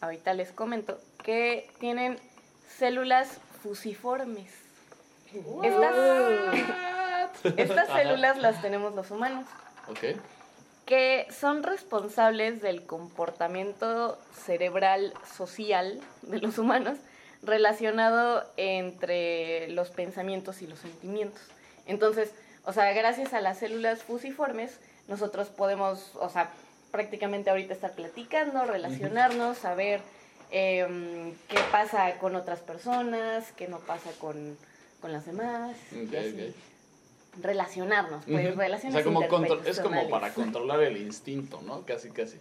ahorita 0.01 0.35
les 0.35 0.53
comento, 0.53 0.99
que 1.25 1.69
tienen 1.81 2.19
células 2.79 3.39
fusiformes. 3.63 4.51
Estas, 5.63 5.95
estas 7.59 7.89
Ajá. 7.89 7.99
células 7.99 8.39
las 8.39 8.63
tenemos 8.63 8.95
los 8.95 9.11
humanos, 9.11 9.47
Ok. 9.89 10.17
Que 10.87 11.27
son 11.37 11.63
responsables 11.65 12.63
del 12.63 12.85
comportamiento 12.87 14.19
cerebral 14.47 15.13
social 15.37 16.01
de 16.23 16.39
los 16.39 16.59
humanos 16.59 16.97
relacionado 17.43 18.45
entre 18.57 19.69
los 19.69 19.91
pensamientos 19.91 20.63
y 20.63 20.67
los 20.67 20.79
sentimientos. 20.79 21.43
Entonces, 21.87 22.31
o 22.65 22.73
sea, 22.73 22.93
gracias 22.93 23.35
a 23.35 23.41
las 23.41 23.59
células 23.59 24.03
fusiformes, 24.03 24.79
nosotros 25.09 25.49
podemos, 25.49 26.13
o 26.17 26.29
sea, 26.29 26.51
prácticamente 26.93 27.51
ahorita 27.51 27.75
estar 27.75 27.93
platicando, 27.93 28.65
relacionarnos, 28.65 29.59
saber 29.59 30.01
em, 30.51 31.33
qué 31.49 31.59
pasa 31.73 32.17
con 32.19 32.37
otras 32.37 32.61
personas, 32.61 33.53
qué 33.57 33.67
no 33.69 33.81
pasa 33.81 34.11
con, 34.21 34.57
con 35.01 35.13
las 35.13 35.27
demás, 35.27 35.77
y 35.93 36.07
Ok, 36.07 36.15
así. 36.15 36.47
ok. 36.49 36.76
Relacionarnos, 37.41 38.25
pues 38.25 38.45
Ujú. 38.47 38.55
O 38.55 38.61
relaciones 38.61 38.95
sea, 38.95 39.05
como 39.05 39.27
contro- 39.29 39.63
es 39.65 39.81
como 39.81 40.09
para 40.09 40.33
controlar 40.35 40.83
el 40.83 40.97
instinto, 40.97 41.61
¿no? 41.63 41.85
Casi, 41.85 42.11
casi. 42.11 42.37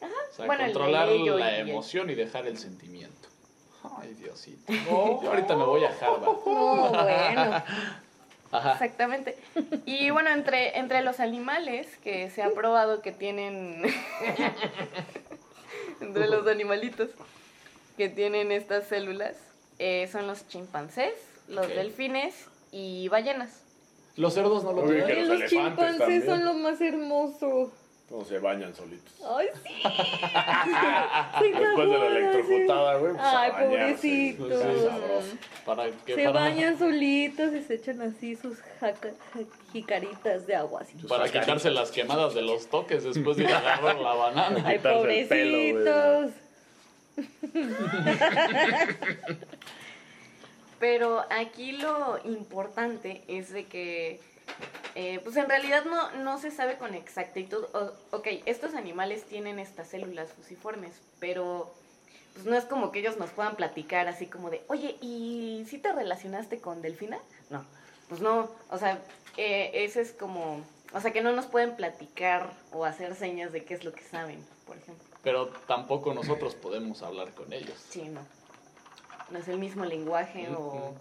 O 0.00 0.34
sea, 0.34 0.46
Bueno, 0.46 0.64
el 0.64 0.68
de 0.68 0.74
controlar 0.74 1.08
la 1.08 1.14
y 1.14 1.28
el- 1.60 1.68
emoción 1.70 2.10
y 2.10 2.14
dejar 2.14 2.46
el 2.46 2.58
sentimiento. 2.58 3.28
Ay, 4.00 4.14
Diosito. 4.14 4.72
Yo 5.22 5.30
ahorita 5.30 5.56
me 5.56 5.64
voy 5.64 5.84
a 5.84 5.88
Harvard. 5.90 6.22
No, 6.46 6.90
bueno, 6.90 7.62
Ajá. 8.52 8.72
exactamente. 8.74 9.36
Y 9.84 10.10
bueno, 10.10 10.30
entre, 10.30 10.78
entre 10.78 11.02
los 11.02 11.18
animales 11.20 11.88
que 12.04 12.30
se 12.30 12.42
ha 12.42 12.50
probado 12.50 13.02
que 13.02 13.10
tienen... 13.12 13.82
entre 16.00 16.28
los 16.28 16.46
animalitos. 16.46 17.10
que 17.96 18.08
tienen 18.08 18.52
estas 18.52 18.86
células 18.88 19.36
eh, 19.78 20.08
son 20.12 20.26
los 20.28 20.46
chimpancés, 20.48 21.14
los 21.48 21.66
delfines 21.68 22.46
y 22.70 23.08
ballenas. 23.08 23.63
Los 24.16 24.34
cerdos 24.34 24.62
no 24.64 24.72
lo 24.72 24.82
Oye, 24.82 25.02
tienen. 25.02 25.06
que 25.06 25.14
los 25.22 25.28
los 25.28 25.40
elefantes 25.52 25.86
chimpancés 25.86 25.98
también. 25.98 26.24
son 26.26 26.44
lo 26.44 26.54
más 26.54 26.80
hermoso. 26.80 27.72
No 28.10 28.22
se 28.24 28.38
bañan 28.38 28.74
solitos. 28.76 29.14
Ay, 29.26 29.46
sí. 29.64 29.72
Después 31.58 31.88
de 31.88 31.98
la 31.98 32.06
electrocutada, 32.06 32.96
güey. 32.98 33.12
pues, 33.12 33.24
a 33.24 33.40
Ay, 33.40 33.50
bañarse. 33.50 34.36
pobrecitos. 34.36 34.62
Sí, 34.62 34.86
sabroso. 34.86 35.36
Para 35.64 35.90
que 35.90 36.14
Se 36.14 36.24
para, 36.24 36.30
bañan 36.40 36.78
solitos 36.78 37.54
y 37.54 37.62
se 37.62 37.74
echan 37.74 38.02
así 38.02 38.36
sus 38.36 38.58
jaca- 38.78 39.14
ja- 39.32 39.40
jicaritas 39.72 40.46
de 40.46 40.54
agua. 40.54 40.82
Así. 40.82 40.98
para 41.08 41.24
quitarse 41.28 41.70
las 41.70 41.90
quemadas 41.90 42.34
de 42.34 42.42
los 42.42 42.66
toques 42.66 43.02
después 43.04 43.38
de 43.38 43.44
ir 43.44 43.52
a 43.52 43.58
agarrar 43.58 43.96
la 43.98 44.14
banana. 44.14 44.62
Ay, 44.66 44.76
quitarse 44.76 45.20
el 45.22 45.28
pelo, 45.28 45.56
güey. 45.56 45.72
pobrecitos. 45.72 46.30
Pero 50.80 51.24
aquí 51.30 51.72
lo 51.72 52.18
importante 52.24 53.22
es 53.28 53.50
de 53.52 53.66
que, 53.66 54.20
eh, 54.94 55.20
pues 55.24 55.36
en 55.36 55.48
realidad 55.48 55.84
no, 55.84 56.10
no 56.12 56.38
se 56.38 56.50
sabe 56.50 56.76
con 56.78 56.94
exactitud. 56.94 57.64
O- 57.74 57.92
ok, 58.16 58.26
estos 58.46 58.74
animales 58.74 59.24
tienen 59.24 59.58
estas 59.58 59.88
células 59.88 60.32
fusiformes, 60.32 60.92
pero 61.20 61.72
pues 62.34 62.46
no 62.46 62.56
es 62.56 62.64
como 62.64 62.90
que 62.90 62.98
ellos 62.98 63.16
nos 63.16 63.30
puedan 63.30 63.54
platicar 63.54 64.08
así 64.08 64.26
como 64.26 64.50
de, 64.50 64.62
oye, 64.68 64.96
¿y 65.00 65.64
si 65.68 65.78
te 65.78 65.92
relacionaste 65.92 66.58
con 66.60 66.82
Delfina? 66.82 67.18
No, 67.48 67.64
pues 68.08 68.20
no, 68.20 68.50
o 68.70 68.78
sea, 68.78 68.98
eh, 69.36 69.70
ese 69.74 70.00
es 70.00 70.12
como, 70.12 70.60
o 70.92 71.00
sea, 71.00 71.12
que 71.12 71.22
no 71.22 71.30
nos 71.32 71.46
pueden 71.46 71.76
platicar 71.76 72.50
o 72.72 72.84
hacer 72.84 73.14
señas 73.14 73.52
de 73.52 73.64
qué 73.64 73.74
es 73.74 73.84
lo 73.84 73.92
que 73.92 74.02
saben, 74.02 74.44
por 74.66 74.76
ejemplo. 74.76 75.04
Pero 75.22 75.46
tampoco 75.68 76.12
nosotros 76.12 76.56
podemos 76.56 77.02
hablar 77.02 77.32
con 77.34 77.52
ellos. 77.52 77.78
Sí, 77.88 78.02
no. 78.02 78.20
No 79.30 79.38
es 79.38 79.48
el 79.48 79.58
mismo 79.58 79.84
lenguaje 79.84 80.48
o... 80.50 80.94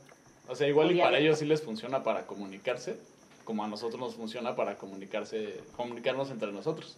O 0.47 0.55
sea, 0.55 0.67
igual 0.67 0.91
y 0.91 0.99
para 0.99 1.17
ellos 1.19 1.39
sí 1.39 1.45
les 1.45 1.61
funciona 1.61 2.03
para 2.03 2.25
comunicarse, 2.27 2.97
como 3.45 3.63
a 3.63 3.67
nosotros 3.67 3.99
nos 3.99 4.15
funciona 4.15 4.55
para 4.55 4.77
comunicarse, 4.77 5.61
comunicarnos 5.77 6.29
entre 6.31 6.51
nosotros. 6.51 6.97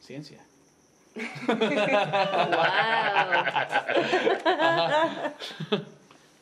Ciencia. 0.00 0.42
¡Wow! 1.16 1.24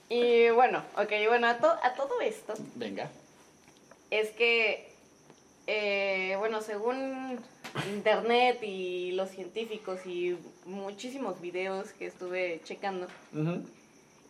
y 0.08 0.50
bueno, 0.50 0.82
ok, 0.96 1.12
bueno, 1.26 1.48
a, 1.48 1.58
to- 1.58 1.78
a 1.82 1.94
todo 1.94 2.20
esto 2.20 2.54
Venga. 2.74 3.10
es 4.10 4.30
que, 4.30 4.92
eh, 5.66 6.36
bueno, 6.38 6.60
según 6.62 7.40
internet 7.88 8.58
y 8.62 9.12
los 9.12 9.30
científicos 9.30 10.04
y 10.06 10.36
muchísimos 10.66 11.40
videos 11.40 11.90
que 11.92 12.06
estuve 12.06 12.60
checando, 12.64 13.06
Ujú. 13.32 13.62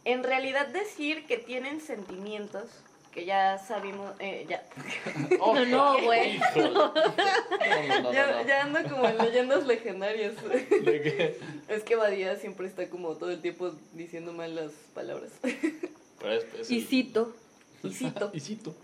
En 0.05 0.23
realidad 0.23 0.67
decir 0.69 1.27
que 1.27 1.39
tienen 1.39 1.81
sentimientos, 1.81 2.65
que 3.13 3.25
ya 3.25 3.59
sabemos, 3.59 4.13
eh, 4.21 4.47
ya, 4.49 4.63
Oh, 5.41 5.55
No, 5.55 5.65
no, 5.67 6.03
güey. 6.03 6.37
híjole. 6.37 6.71
No, 6.71 6.93
no, 6.95 7.05
no, 8.03 8.13
ya, 8.13 8.27
no, 8.27 8.43
no. 8.43 8.47
ya 8.47 8.63
ando 8.63 8.83
como 8.91 9.09
en 9.09 9.19
leyendas 9.19 9.67
legendarias. 9.67 10.35
¿De 10.43 11.03
qué? 11.03 11.39
Es 11.69 11.83
que 11.85 11.97
Badía 11.97 12.37
siempre 12.37 12.67
está 12.67 12.89
como 12.89 13.17
todo 13.17 13.31
el 13.31 13.41
tiempo 13.41 13.73
diciendo 13.93 14.33
mal 14.33 14.55
las 14.55 14.73
palabras. 14.95 15.33
Pero 15.41 16.33
es- 16.33 16.47
es 16.61 16.71
Y 16.71 16.79
el- 16.81 16.87
cito. 16.87 17.35
Y 17.83 17.93
cito. 17.93 18.31
Y 18.35 18.41
cito. 18.41 18.75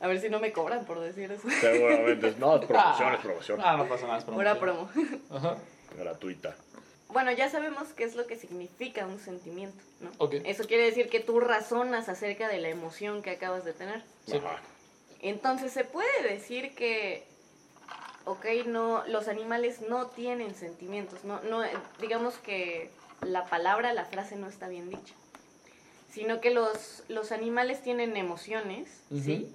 A 0.00 0.06
ver 0.06 0.20
si 0.20 0.28
no 0.28 0.40
me 0.40 0.52
cobran 0.52 0.84
por 0.84 1.00
decir 1.00 1.30
eso. 1.32 1.48
Seguramente. 1.60 2.34
No, 2.38 2.56
es 2.56 2.66
promoción, 2.66 3.08
Ah. 3.08 3.14
es 3.14 3.20
promoción. 3.20 3.60
Ah, 3.62 3.76
no 3.76 3.86
pasa 3.88 4.06
nada, 4.06 4.18
es 4.18 4.24
Pura 4.24 4.58
promoción. 4.58 5.20
promo. 5.28 5.36
Ajá. 5.38 5.56
Gratuita. 5.96 6.56
Bueno, 7.14 7.30
ya 7.30 7.48
sabemos 7.48 7.92
qué 7.92 8.02
es 8.02 8.16
lo 8.16 8.26
que 8.26 8.34
significa 8.36 9.06
un 9.06 9.20
sentimiento, 9.20 9.82
¿no? 10.00 10.10
Ok. 10.18 10.34
Eso 10.44 10.64
quiere 10.64 10.84
decir 10.84 11.08
que 11.08 11.20
tú 11.20 11.38
razonas 11.38 12.08
acerca 12.08 12.48
de 12.48 12.58
la 12.58 12.68
emoción 12.68 13.22
que 13.22 13.30
acabas 13.30 13.64
de 13.64 13.72
tener. 13.72 14.02
Sí. 14.26 14.40
Entonces 15.20 15.72
se 15.72 15.84
puede 15.84 16.24
decir 16.28 16.74
que, 16.74 17.24
ok, 18.24 18.44
no, 18.66 19.06
los 19.06 19.28
animales 19.28 19.80
no 19.88 20.08
tienen 20.08 20.56
sentimientos, 20.56 21.22
no, 21.22 21.40
no, 21.42 21.62
eh, 21.62 21.70
digamos 22.00 22.34
que 22.38 22.90
la 23.22 23.46
palabra, 23.46 23.92
la 23.92 24.06
frase 24.06 24.34
no 24.34 24.48
está 24.48 24.66
bien 24.66 24.90
dicha, 24.90 25.14
sino 26.10 26.40
que 26.40 26.50
los, 26.50 27.04
los 27.06 27.30
animales 27.30 27.80
tienen 27.80 28.16
emociones, 28.16 28.88
¿sí? 29.08 29.54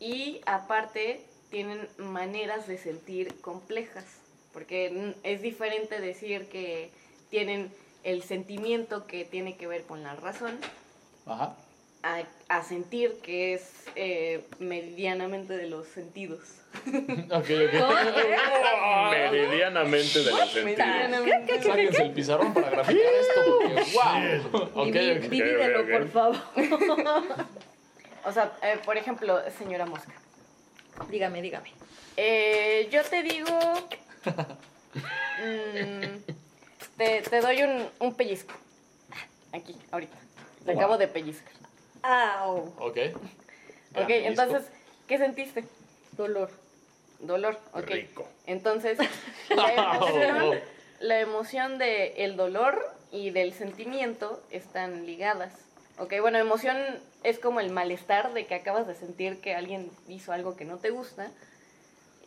Y 0.00 0.42
aparte 0.44 1.24
tienen 1.48 1.88
maneras 1.96 2.66
de 2.66 2.76
sentir 2.76 3.40
complejas, 3.40 4.04
porque 4.52 5.14
es 5.22 5.42
diferente 5.42 6.00
decir 6.00 6.46
que 6.48 6.90
tienen 7.30 7.72
el 8.02 8.22
sentimiento 8.22 9.06
que 9.06 9.24
tiene 9.24 9.56
que 9.56 9.66
ver 9.66 9.82
con 9.82 10.02
la 10.02 10.14
razón 10.16 10.58
Ajá. 11.26 11.54
a, 12.02 12.22
a 12.48 12.62
sentir 12.64 13.14
que 13.22 13.54
es 13.54 13.62
eh, 13.94 14.42
medianamente 14.58 15.56
de 15.56 15.68
los 15.68 15.86
sentidos. 15.88 16.40
Ok, 17.32 17.48
ok. 17.50 19.10
Meridianamente 19.10 20.18
de 20.20 20.30
los 20.30 20.40
sentidos. 20.52 20.64
Medianamente. 20.64 21.62
Sáquense 21.62 22.02
el 22.02 22.12
pizarrón 22.12 22.54
para 22.54 22.70
graficar 22.70 23.12
esto 23.20 23.58
porque 23.58 23.74
¡wow! 23.92 24.60
Ok, 24.82 24.88
Diví- 24.94 25.16
ok. 25.18 25.30
Divídelo, 25.30 25.86
por 25.88 26.08
favor. 26.10 26.36
O 28.22 28.32
sea, 28.32 28.52
eh, 28.62 28.78
por 28.84 28.98
ejemplo, 28.98 29.40
señora 29.58 29.86
Mosca, 29.86 30.12
Dígame, 31.10 31.40
dígame. 31.40 31.72
eh, 32.18 32.86
yo 32.92 33.02
te 33.02 33.22
digo, 33.22 33.48
mm, 35.42 36.16
te, 36.96 37.22
te 37.22 37.40
doy 37.40 37.62
un, 37.62 37.88
un 38.00 38.14
pellizco, 38.14 38.54
aquí, 39.52 39.76
ahorita, 39.90 40.16
te 40.64 40.72
Wow. 40.72 40.78
acabo 40.80 40.98
de 40.98 41.08
pellizcar. 41.08 41.52
Au. 42.02 42.72
Ok. 42.78 42.98
Ok, 43.96 44.06
entonces, 44.08 44.62
¿qué 45.08 45.18
sentiste? 45.18 45.64
Dolor. 46.12 46.48
Dolor, 47.18 47.58
ok. 47.72 47.86
Rico. 47.88 48.28
Entonces, 48.46 48.98
la 49.48 49.74
emoción, 49.74 50.60
la 51.00 51.18
emoción 51.18 51.78
del 51.78 52.12
el 52.16 52.36
dolor 52.36 52.80
y 53.10 53.30
del 53.30 53.52
sentimiento 53.52 54.40
están 54.52 55.06
ligadas. 55.06 55.52
Ok, 55.98 56.14
bueno, 56.20 56.38
emoción 56.38 56.76
es 57.24 57.40
como 57.40 57.58
el 57.58 57.70
malestar 57.70 58.32
de 58.32 58.46
que 58.46 58.54
acabas 58.54 58.86
de 58.86 58.94
sentir 58.94 59.40
que 59.40 59.56
alguien 59.56 59.90
hizo 60.06 60.30
algo 60.32 60.54
que 60.54 60.64
no 60.64 60.76
te 60.76 60.90
gusta. 60.90 61.32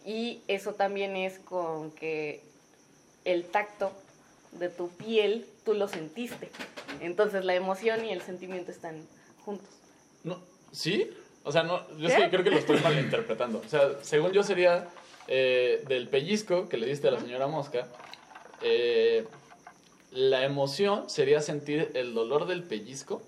Y 0.06 0.42
eso 0.48 0.74
también 0.74 1.16
es 1.16 1.40
con 1.40 1.92
que 1.92 2.42
el 3.26 3.46
tacto 3.46 3.92
de 4.52 4.70
tu 4.70 4.90
piel 4.90 5.46
tú 5.66 5.74
lo 5.74 5.88
sentiste. 5.88 6.50
Entonces 7.00 7.46
la 7.46 7.56
emoción 7.56 8.06
y 8.06 8.12
el 8.12 8.22
sentimiento 8.22 8.72
están 8.72 9.06
juntos. 9.46 9.70
No, 10.24 10.40
¿Sí? 10.72 11.10
O 11.44 11.52
sea, 11.52 11.64
no, 11.64 11.86
yo 11.98 12.08
es 12.08 12.16
¿Qué? 12.16 12.24
que 12.24 12.30
creo 12.30 12.44
que 12.44 12.50
lo 12.52 12.58
estoy 12.58 12.80
malinterpretando. 12.80 13.62
O 13.66 13.70
sea, 13.70 14.00
según 14.02 14.32
yo 14.32 14.44
sería 14.44 14.88
eh, 15.28 15.84
del 15.88 16.08
pellizco 16.08 16.70
que 16.70 16.78
le 16.78 16.88
diste 16.88 17.08
a 17.10 17.12
la 17.12 17.20
señora 17.20 17.48
Mosca, 17.48 17.88
eh, 18.62 19.26
la 20.12 20.46
emoción 20.46 21.10
sería 21.10 21.42
sentir 21.42 21.92
el 21.96 22.14
dolor 22.14 22.48
del 22.48 22.64
pellizco 22.64 23.22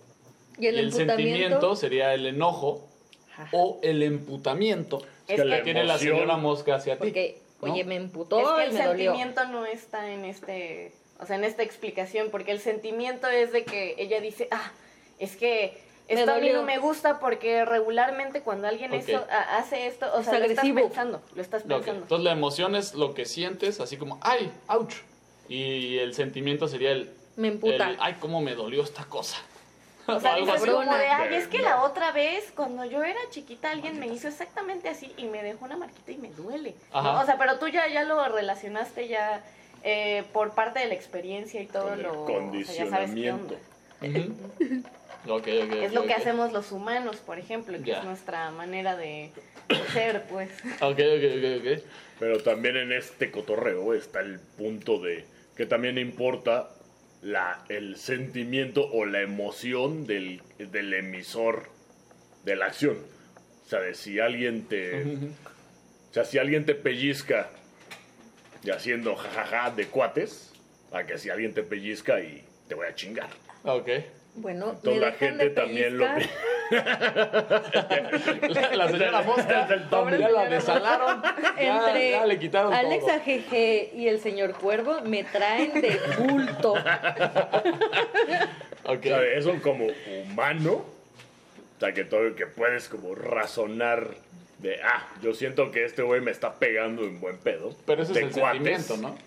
Y 0.58 0.67
el, 0.67 0.94
sentimiento 0.94 1.46
emputamiento. 1.46 1.75
sería 1.75 2.13
el 2.13 2.25
enojo 2.25 2.88
Ajá. 3.34 3.50
o 3.51 3.79
el 3.84 4.01
emputamiento 4.01 5.01
Es 5.27 5.36
que 5.38 5.41
que 5.41 5.46
la 5.46 5.63
tiene 5.63 5.84
la 5.84 5.98
señora 5.98 6.38
Mosca 6.38 6.75
hacia 6.75 6.96
ti. 6.96 7.00
Porque, 7.00 7.41
¿no? 7.62 7.72
oye, 7.74 7.84
me 7.84 7.96
emputó 7.96 8.39
Es 8.39 8.48
que 8.48 8.62
y 8.62 8.65
el 8.67 8.74
me 8.74 8.86
dolió. 8.86 9.12
sentimiento 9.12 9.46
no 9.48 9.65
está 9.65 10.10
en 10.12 10.25
este, 10.25 10.94
o 11.20 11.25
sea, 11.25 11.36
en 11.36 11.44
esta 11.44 11.63
explicación, 11.63 12.29
porque 12.32 12.51
el 12.51 12.60
sentimiento 12.60 13.27
es 13.27 13.51
de 13.51 13.63
que 13.65 13.96
ella 13.98 14.20
dice, 14.22 14.48
ah, 14.51 14.72
es 15.20 15.36
que 15.36 15.84
esto 16.08 16.32
a 16.32 16.38
mí 16.38 16.50
no 16.50 16.62
me 16.62 16.77
gusta 16.77 17.20
porque 17.20 17.65
regularmente 17.65 18.41
cuando 18.41 18.67
alguien 18.67 18.91
Ok. 18.94 19.00
eso, 19.08 19.25
a- 19.32 19.58
hace 19.58 19.88
esto, 19.88 20.05
o 20.13 20.20
Es 20.20 20.25
sea, 20.27 20.38
lo 20.38 20.46
estás 20.46 20.65
pensando, 20.65 21.22
lo 21.34 21.41
estás 21.41 21.63
pensando. 21.63 22.01
Entonces 22.03 22.24
la 22.24 22.32
emoción 22.32 22.75
es 22.75 22.94
lo 22.94 23.15
que 23.15 23.25
sientes, 23.25 23.79
así 23.79 23.98
como, 23.98 24.20
ay, 24.22 24.51
ouch. 24.67 24.94
Y 25.50 25.98
el 25.98 26.13
sentimiento 26.13 26.67
sería 26.67 26.91
el, 26.91 27.10
Me 27.36 27.48
emputa. 27.48 27.89
el, 27.89 27.98
ay, 28.00 28.17
cómo 28.20 28.41
me 28.41 28.53
dolió 28.53 28.84
esta 28.84 29.05
cosa. 29.05 29.38
O 30.16 30.20
sea, 30.20 30.34
algo 30.36 30.46
dices 30.54 30.70
como 30.70 30.96
de, 30.96 31.08
ay, 31.08 31.36
es 31.36 31.48
que 31.48 31.60
la 31.60 31.82
otra 31.84 32.12
vez, 32.12 32.52
cuando 32.56 32.86
yo 32.86 33.04
era 33.04 33.20
chiquita, 33.32 33.72
alguien 33.72 34.00
me 34.00 34.08
hizo 34.08 34.28
exactamente 34.28 34.88
así 34.90 35.12
y 35.18 35.26
me 35.26 35.42
dejó 35.42 35.66
una 35.66 35.78
marquita 35.78 36.12
y 36.12 36.18
me 36.18 36.30
duele. 36.32 36.76
¿no? 36.94 37.22
O 37.22 37.26
sea, 37.26 37.38
pero 37.38 37.58
tú 37.58 37.68
ya, 37.68 37.88
ya 37.88 38.04
lo 38.04 38.24
relacionaste 38.28 39.08
ya 39.08 39.44
eh, 39.84 40.24
por 40.34 40.52
parte 40.54 40.80
de 40.80 40.88
la 40.88 40.94
experiencia 40.94 41.62
y 41.62 41.66
todo 41.68 41.90
Con 41.90 41.94
el 42.00 42.04
lo... 42.04 42.24
o 42.24 42.28
sea, 42.66 42.86
ya 42.86 42.90
sabes 42.90 43.12
qué 43.14 43.32
onda. 43.32 43.56
condicionamiento. 44.00 44.56
Ujú. 44.70 44.84
Ok, 45.28 45.42
ok, 45.42 45.48
Es 45.48 45.90
ok, 45.90 45.96
lo 45.96 46.06
que 46.06 46.14
hacemos 46.14 46.52
los 46.52 46.72
humanos, 46.72 47.18
por 47.18 47.40
ejemplo, 47.40 47.78
que 47.80 47.84
Ya. 47.86 48.00
es 48.00 48.06
nuestra 48.06 48.52
manera 48.52 48.96
de 48.96 49.32
ser, 49.92 50.24
pues. 50.28 50.50
Ok, 50.82 51.00
ok, 51.00 51.24
ok, 51.38 51.62
ok. 51.62 51.84
Pero 52.20 52.44
también 52.44 52.78
en 52.78 52.92
este 52.92 53.32
cotorreo 53.32 53.94
está 53.96 54.20
el 54.20 54.40
punto 54.40 55.00
de 55.00 55.26
que 55.58 55.66
también 55.66 55.98
importa 55.98 56.70
la, 57.25 57.65
el 57.70 57.98
sentimiento 57.98 58.88
o 58.91 59.05
la 59.05 59.22
emoción 59.22 60.05
del, 60.05 60.44
del 60.60 60.94
emisor 60.94 61.70
de 62.44 62.55
la 62.55 62.67
acción. 62.67 62.98
O 63.65 63.67
sea, 63.67 63.82
de 63.82 63.96
si 63.96 64.20
alguien 64.20 64.67
te. 64.67 65.01
O 65.03 66.13
sea, 66.13 66.24
si 66.24 66.38
alguien 66.38 66.65
te 66.65 66.75
pellizca 66.75 67.50
y 68.63 68.70
haciendo 68.70 69.15
jajaja 69.15 69.72
de 69.72 69.88
cuates, 69.88 70.53
a 70.91 71.03
que 71.05 71.17
si 71.17 71.32
alguien 71.32 71.53
te 71.53 71.63
pellizca 71.63 72.22
y 72.22 72.44
te 72.67 72.75
voy 72.75 72.86
a 72.86 72.94
chingar. 72.94 73.29
Ok. 73.63 73.89
Bueno, 74.36 74.79
Toda 74.84 74.96
me 74.96 75.01
la 75.01 75.12
gente 75.13 75.46
de 75.46 75.50
también 75.50 75.98
lo. 75.98 76.05
La, 76.72 78.72
la 78.76 78.90
señora 78.90 79.22
Mosca, 79.22 79.66
Es 79.66 79.72
el 79.72 79.90
Tommy. 79.90 80.18
ya 80.18 80.30
la 80.30 80.50
desalaron. 80.50 81.22
Ya, 81.22 81.88
Entre 81.88 82.12
ya 82.12 82.26
le 82.26 82.40
quitaron 82.40 82.74
Alex 82.74 83.06
todo. 83.06 83.14
AGG 83.16 83.96
y 83.96 84.08
el 84.08 84.20
señor 84.20 84.54
Cuervo 84.54 85.02
me 85.02 85.24
traen 85.24 85.82
de 85.82 86.00
bulto. 86.20 86.74
Ok. 88.88 89.00
O 89.00 89.08
sea, 89.08 89.24
eso 89.24 89.52
como 89.64 89.88
humano, 90.24 90.74
o 90.74 90.86
sea, 91.80 91.92
que 91.94 92.04
todo 92.04 92.36
que 92.36 92.46
puedes 92.46 92.88
como 92.88 93.16
razonar 93.16 94.10
de, 94.60 94.80
ah, 94.84 95.08
yo 95.24 95.34
siento 95.34 95.72
que 95.72 95.86
este 95.86 96.04
güey 96.04 96.22
me 96.22 96.30
está 96.30 96.54
pegando 96.60 97.02
en 97.04 97.20
buen 97.20 97.40
pedo. 97.40 97.76
Pero 97.88 98.04
ese 98.04 98.12
es 98.12 98.18
el 98.20 98.30
cuates. 98.30 98.86
sentimiento, 98.86 98.98
¿no? 98.98 99.18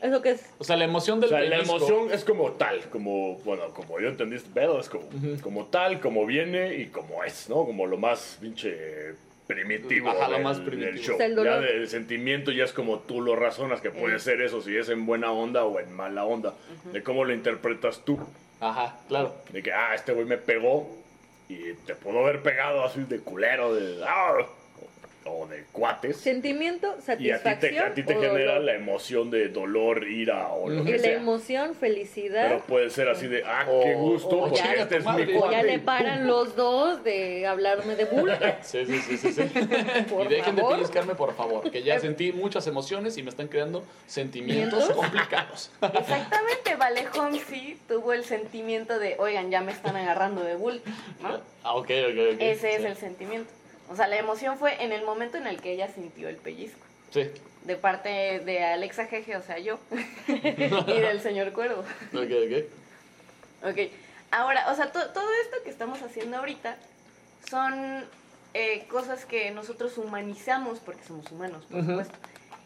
¿Eso 0.00 0.22
qué 0.22 0.30
es? 0.30 0.46
O 0.58 0.64
sea, 0.64 0.76
la 0.76 0.84
emoción 0.84 1.18
O 1.18 1.20
del 1.22 1.30
sea, 1.30 1.40
la 1.40 1.58
emoción 1.58 2.12
es 2.12 2.24
como 2.24 2.52
tal, 2.52 2.80
como, 2.90 3.36
bueno, 3.38 3.68
como 3.74 3.98
yo 3.98 4.08
entendí 4.08 4.36
este 4.36 4.50
pedo, 4.50 4.78
es 4.80 4.88
como, 4.88 5.08
como 5.42 5.66
tal, 5.66 6.00
como 6.00 6.24
viene 6.26 6.76
y 6.76 6.86
como 6.86 7.24
es, 7.24 7.48
¿no? 7.48 7.64
Como 7.64 7.86
lo 7.86 7.96
más 7.96 8.38
pinche 8.40 9.14
primitivo, 9.46 10.10
Ajá, 10.10 10.28
lo 10.28 10.34
del, 10.34 10.42
más 10.44 10.58
del 10.58 10.66
primitivo. 10.66 11.02
show. 11.02 11.14
O 11.14 11.18
sea, 11.18 11.26
el 11.26 11.44
ya 11.44 11.58
del 11.60 11.88
sentimiento 11.88 12.52
ya 12.52 12.64
es 12.64 12.72
como 12.72 13.00
tú 13.00 13.20
lo 13.22 13.34
razonas, 13.34 13.80
que 13.80 13.90
puede 13.90 14.18
ser 14.18 14.40
eso, 14.42 14.60
si 14.60 14.76
es 14.76 14.88
en 14.88 15.06
buena 15.06 15.32
onda 15.32 15.64
o 15.64 15.80
en 15.80 15.92
mala 15.92 16.24
onda, 16.24 16.54
de 16.92 17.02
cómo 17.02 17.24
lo 17.24 17.32
interpretas 17.32 18.02
tú. 18.04 18.18
Ajá, 18.60 18.96
claro. 19.08 19.34
De 19.52 19.62
que, 19.62 19.72
ah, 19.72 19.94
este 19.94 20.12
güey 20.12 20.26
me 20.26 20.36
pegó 20.36 20.88
y 21.48 21.72
te 21.86 21.94
pudo 21.94 22.20
haber 22.20 22.42
pegado 22.42 22.84
así 22.84 23.00
de 23.04 23.20
culero, 23.20 23.74
de, 23.74 24.04
ah, 24.04 24.34
o, 25.30 25.46
de 25.46 25.64
cuates. 25.72 26.16
Sentimiento, 26.16 26.86
Y 26.86 27.10
a 27.10 27.16
ti 27.16 27.24
te, 27.24 27.38
satisfacción. 27.38 27.86
a 27.86 27.94
ti 27.94 28.02
te 28.02 28.16
o 28.16 28.20
genera 28.20 28.52
dolor? 28.54 28.60
la 28.64 28.74
emoción 28.74 29.30
de 29.30 29.48
dolor, 29.48 30.06
ira 30.08 30.48
o 30.48 30.68
lo 30.68 30.82
Y 30.82 30.86
que 30.86 30.92
la 30.92 30.98
sea. 30.98 31.12
emoción, 31.14 31.74
felicidad. 31.74 32.48
Pero 32.48 32.64
puede 32.66 32.90
ser 32.90 33.08
así 33.08 33.26
de, 33.26 33.42
ah, 33.44 33.66
O- 33.70 33.80
qué 33.82 33.94
gusto, 33.94 34.28
o 34.28 34.40
porque 34.40 34.56
ya, 34.56 34.72
este 34.74 34.96
es 34.98 35.04
madre. 35.04 35.26
mi 35.26 35.34
o 35.36 35.40
cuate. 35.40 35.54
ya 35.56 35.62
y 35.62 35.66
le 35.66 35.78
paran 35.78 36.26
los 36.26 36.56
dos 36.56 37.02
de 37.04 37.46
hablarme 37.46 37.94
de 37.96 38.04
bulto. 38.06 38.36
Sí, 38.62 38.84
sí, 38.86 38.98
sí, 39.00 39.16
sí. 39.16 39.32
sí. 39.32 39.42
Por 40.10 40.26
y 40.26 40.28
dejen 40.36 40.56
favor. 40.56 40.70
de 40.72 40.76
pellizcarme, 40.76 41.14
por 41.14 41.34
favor. 41.34 41.70
Que 41.70 41.82
ya 41.82 41.98
sentí 42.00 42.32
muchas 42.32 42.66
emociones 42.66 43.16
y 43.18 43.22
me 43.22 43.30
están 43.30 43.48
creando 43.48 43.84
sentimientos 44.06 44.78
¿Mientos? 44.80 44.96
complicados. 44.96 45.70
Exactamente, 45.82 46.76
Vale 46.76 47.06
sí 47.48 47.78
tuvo 47.88 48.12
el 48.12 48.24
sentimiento 48.24 48.98
de, 48.98 49.16
oigan, 49.18 49.50
ya 49.50 49.60
me 49.60 49.72
están 49.72 49.96
agarrando 49.96 50.42
de 50.44 50.54
bulto, 50.56 50.88
¿no? 51.22 51.40
Ah, 51.62 51.74
ok, 51.74 51.84
ok, 51.90 52.34
ok. 52.34 52.40
Ese 52.40 52.76
es 52.76 52.84
el 52.84 52.96
sentimiento. 52.96 53.50
O 53.90 53.96
sea, 53.96 54.06
la 54.08 54.16
emoción 54.18 54.58
fue 54.58 54.82
en 54.82 54.92
el 54.92 55.04
momento 55.04 55.36
en 55.38 55.46
el 55.46 55.60
que 55.60 55.72
ella 55.72 55.88
sintió 55.88 56.28
el 56.28 56.36
pellizco. 56.36 56.80
Sí. 57.10 57.30
De 57.64 57.76
parte 57.76 58.08
de 58.40 58.64
Alexa 58.64 59.06
Jeje, 59.06 59.36
o 59.36 59.42
sea, 59.42 59.58
yo. 59.58 59.78
y 60.28 61.00
del 61.00 61.20
señor 61.20 61.52
Cuervo. 61.52 61.80
Ok, 62.12 62.30
ok. 62.46 63.70
Ok. 63.70 63.78
Ahora, 64.30 64.70
o 64.70 64.74
sea, 64.74 64.92
to- 64.92 65.10
todo 65.10 65.28
esto 65.42 65.56
que 65.64 65.70
estamos 65.70 66.02
haciendo 66.02 66.36
ahorita 66.38 66.76
son 67.48 68.04
eh, 68.54 68.86
cosas 68.90 69.24
que 69.24 69.50
nosotros 69.50 69.96
humanizamos 69.98 70.80
porque 70.80 71.02
somos 71.04 71.30
humanos, 71.32 71.64
por 71.70 71.80
supuesto. 71.84 72.14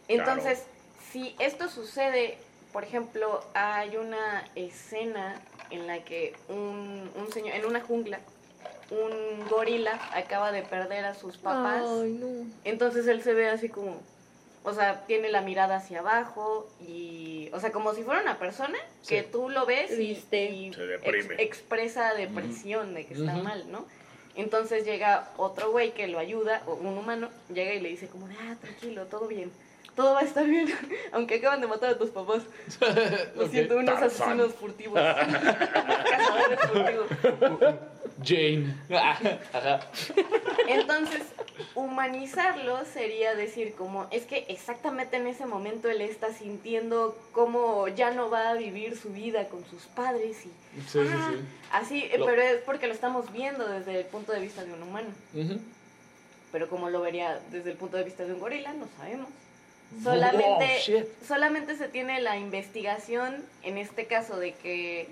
Entonces, 0.09 0.64
si 1.12 1.37
esto 1.38 1.69
sucede, 1.69 2.38
por 2.73 2.83
ejemplo, 2.85 3.45
hay 3.55 3.97
una 3.97 4.45
escena 4.57 5.41
en 5.71 5.87
la 5.87 6.02
que 6.05 6.35
un, 6.49 7.11
un 7.14 7.33
señor, 7.33 7.55
en 7.55 7.64
una 7.64 7.81
jungla, 7.81 8.19
un 8.91 9.49
gorila 9.49 9.99
acaba 10.15 10.53
de 10.53 10.62
perder 10.62 11.05
a 11.05 11.15
sus 11.15 11.37
papás. 11.39 11.85
Ay, 11.87 12.12
no. 12.12 12.47
Entonces 12.65 13.07
él 13.07 13.23
se 13.23 13.33
ve 13.33 13.49
así 13.49 13.69
como, 13.69 14.01
o 14.65 14.73
sea, 14.75 15.05
tiene 15.07 15.31
la 15.31 15.41
mirada 15.41 15.77
hacia 15.77 16.01
abajo 16.01 16.69
y, 16.87 17.49
o 17.53 17.61
sea, 17.61 17.73
como 17.73 17.95
si 17.95 18.03
fuera 18.03 18.21
una 18.23 18.39
persona 18.39 18.79
que 19.09 19.23
Sí. 19.23 19.29
tú 19.33 19.49
lo 19.49 19.67
ves 19.67 19.91
y, 19.99 20.15
Se 20.17 20.87
deprime. 20.87 21.35
ex- 21.35 21.41
expresa 21.41 22.15
depresión 22.15 22.95
de 22.95 23.07
que 23.07 23.15
está 23.15 23.35
mal, 23.37 23.71
¿no? 23.71 23.87
Entonces 24.35 24.85
llega 24.87 25.29
otro 25.37 25.71
güey 25.73 25.93
que 25.93 26.09
lo 26.09 26.19
ayuda, 26.19 26.62
o 26.67 26.75
un 26.75 26.97
humano, 26.97 27.29
llega 27.53 27.75
y 27.75 27.81
le 27.81 27.91
dice 27.91 28.07
como, 28.09 28.29
de, 28.29 28.35
ah, 28.40 28.57
tranquilo, 28.61 29.05
todo 29.07 29.27
bien. 29.27 29.53
Todo 29.96 30.14
va 30.14 30.20
a 30.20 30.24
estar 30.24 30.44
bien, 30.46 30.68
aunque 31.12 31.35
acaban 31.37 31.61
de 31.61 31.66
matar 31.66 31.90
a 31.90 31.98
tus 31.98 32.11
papás. 32.11 32.42
Lo 33.37 33.44
Ok. 33.44 33.50
siento, 33.50 33.76
unos 33.76 34.00
asesinos 34.00 34.55
furtivos. 34.55 34.98
Jane. 38.24 38.74
Ajá. 38.90 39.81
Entonces, 40.68 41.22
humanizarlo 41.74 42.85
sería 42.85 43.35
decir 43.35 43.74
como, 43.74 44.07
es 44.11 44.24
que 44.24 44.44
exactamente 44.48 45.16
en 45.16 45.26
ese 45.26 45.44
momento 45.46 45.90
él 45.90 46.00
está 46.02 46.33
sintiendo 46.33 47.16
cómo 47.33 47.88
ya 47.88 48.11
no 48.12 48.31
va 48.31 48.50
a 48.50 48.55
vivir 48.55 48.96
su 48.96 49.11
vida 49.11 49.48
con 49.48 49.64
sus 49.66 49.83
padres 49.87 50.46
y 50.46 50.50
Sí, 50.88 51.00
sí, 51.00 51.00
ah, 51.12 51.31
sí. 51.33 51.38
así, 51.72 52.02
eh, 52.12 52.16
Lo- 52.18 52.24
pero 52.26 52.40
es 52.40 52.62
porque 52.62 52.87
lo 52.87 52.94
estamos 52.94 53.31
viendo 53.33 53.66
desde 53.68 53.98
el 54.00 54.07
punto 54.07 54.33
de 54.33 54.40
vista 54.40 54.64
de 54.64 54.72
un 54.72 54.83
humano. 54.83 55.09
Pero 56.50 56.68
como 56.68 56.88
lo 56.90 57.00
vería 57.00 57.40
desde 57.50 57.70
el 57.72 57.76
punto 57.76 57.96
de 57.96 58.05
vista 58.05 58.24
de 58.24 58.33
un 58.35 58.40
gorila, 58.40 58.72
no 58.72 58.87
sabemos. 58.96 59.28
Solamente, 60.02 60.81
Oh, 61.02 61.26
solamente 61.26 61.76
se 61.76 61.88
tiene 61.88 62.20
la 62.20 62.38
investigación, 62.38 63.44
en 63.62 63.78
este 63.78 64.07
caso, 64.07 64.38
de 64.38 64.52
que 64.55 65.09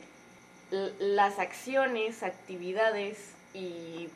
las 0.98 1.38
acciones, 1.38 2.22
actividades 2.22 3.16
y, 3.54 4.08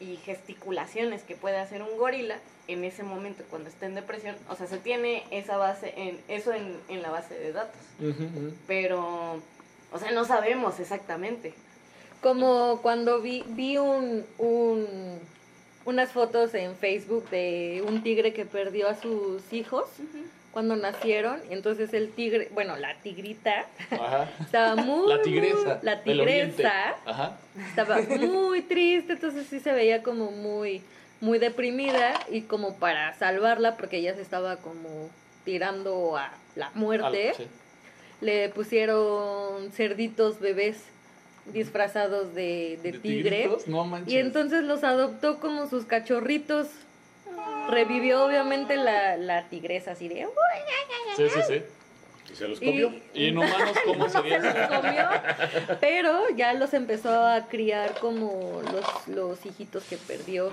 y 0.00 0.16
gesticulaciones 0.24 1.22
que 1.22 1.36
puede 1.36 1.58
hacer 1.58 1.82
un 1.82 1.96
gorila 1.98 2.38
en 2.68 2.82
ese 2.84 3.02
momento 3.04 3.44
cuando 3.50 3.68
está 3.68 3.86
en 3.86 3.94
depresión, 3.94 4.34
o 4.48 4.56
sea, 4.56 4.66
se 4.66 4.78
tiene 4.78 5.24
esa 5.30 5.56
base 5.56 5.92
en, 5.96 6.20
eso 6.28 6.52
en, 6.52 6.78
en 6.88 7.02
la 7.02 7.10
base 7.10 7.34
de 7.38 7.52
datos. 7.52 7.80
Pero, 8.66 9.40
o 9.92 9.98
sea, 9.98 10.10
no 10.10 10.24
sabemos 10.24 10.80
exactamente. 10.80 11.54
Como 12.22 12.80
cuando 12.82 13.20
vi, 13.20 13.44
vi 13.48 13.76
un, 13.78 14.26
un- 14.38 15.20
unas 15.86 16.10
fotos 16.12 16.52
en 16.54 16.76
Facebook 16.76 17.30
de 17.30 17.82
un 17.86 18.02
tigre 18.02 18.32
que 18.34 18.44
perdió 18.44 18.88
a 18.88 18.94
sus 18.96 19.52
hijos 19.52 19.84
cuando 20.52 20.76
nacieron. 20.76 21.40
Y 21.48 21.52
entonces 21.54 21.94
el 21.94 22.10
tigre, 22.10 22.48
bueno, 22.52 22.76
la 22.76 22.94
tigrita 22.96 23.64
Ajá. 23.90 24.28
estaba 24.40 24.76
muy... 24.76 25.08
La 25.08 25.22
tigresa. 25.22 25.56
muy- 25.56 25.74
la 25.82 26.02
tigresa 26.02 26.94
Ajá. 27.06 27.38
estaba 27.68 28.00
muy 28.02 28.62
triste, 28.62 29.14
entonces 29.14 29.46
sí 29.48 29.60
se 29.60 29.72
veía 29.72 30.02
como 30.02 30.30
muy, 30.32 30.82
muy 31.20 31.38
deprimida 31.38 32.14
y 32.30 32.42
como 32.42 32.74
para 32.76 33.14
salvarla, 33.14 33.76
porque 33.76 33.98
ella 33.98 34.14
se 34.14 34.22
estaba 34.22 34.56
como 34.56 35.08
tirando 35.44 36.16
a 36.16 36.32
la 36.56 36.70
muerte, 36.74 37.28
Al- 37.30 37.34
sí. 37.36 37.46
le 38.20 38.48
pusieron 38.48 39.70
cerditos 39.72 40.40
bebés 40.40 40.78
disfrazados 41.52 42.34
de, 42.34 42.78
de 42.82 42.92
¿De 42.92 42.98
tigre. 42.98 43.30
tigritos? 43.30 43.68
No 43.68 43.84
manches. 43.84 44.12
Y 44.12 44.18
entonces 44.18 44.64
los 44.64 44.84
adoptó 44.84 45.38
como 45.40 45.68
sus 45.68 45.84
cachorritos. 45.84 46.68
Revivió 47.68 48.24
obviamente 48.24 48.76
la, 48.76 49.16
la 49.16 49.48
tigresa 49.48 49.92
así 49.92 50.08
de... 50.08 50.26
Sí, 51.16 51.28
sí, 51.28 51.40
sí. 51.48 51.62
Y 52.32 52.36
se 52.36 52.48
los 52.48 52.58
comió. 52.60 52.92
¿Y 53.14 53.26
en 53.28 53.38
humanos 53.38 53.76
cómo 53.84 54.08
sería 54.08 54.40
se 54.40 54.48
eso? 54.48 54.58
los 54.58 54.68
comió, 54.80 55.08
pero 55.80 56.28
ya 56.36 56.52
los 56.54 56.74
empezó 56.74 57.24
a 57.24 57.46
criar 57.48 57.98
como 58.00 58.62
los, 58.72 59.08
los 59.08 59.46
hijitos 59.46 59.84
que 59.84 59.96
perdió. 59.96 60.52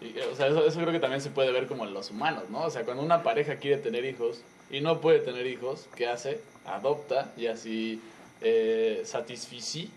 Y, 0.00 0.18
o 0.20 0.34
sea, 0.34 0.46
eso, 0.46 0.66
eso 0.66 0.80
creo 0.80 0.92
que 0.92 1.00
también 1.00 1.20
se 1.20 1.30
puede 1.30 1.52
ver 1.52 1.66
como 1.66 1.84
en 1.84 1.92
los 1.92 2.10
humanos, 2.10 2.44
¿no? 2.48 2.62
O 2.62 2.70
sea, 2.70 2.84
cuando 2.84 3.02
una 3.02 3.22
pareja 3.22 3.56
quiere 3.56 3.76
tener 3.76 4.04
hijos 4.04 4.40
y 4.70 4.80
no 4.80 5.00
puede 5.00 5.18
tener 5.20 5.46
hijos, 5.46 5.88
¿qué 5.94 6.06
hace? 6.08 6.40
Adopta 6.64 7.32
y 7.36 7.48
así 7.48 8.00
eh, 8.40 9.02
satisfici, 9.04 9.90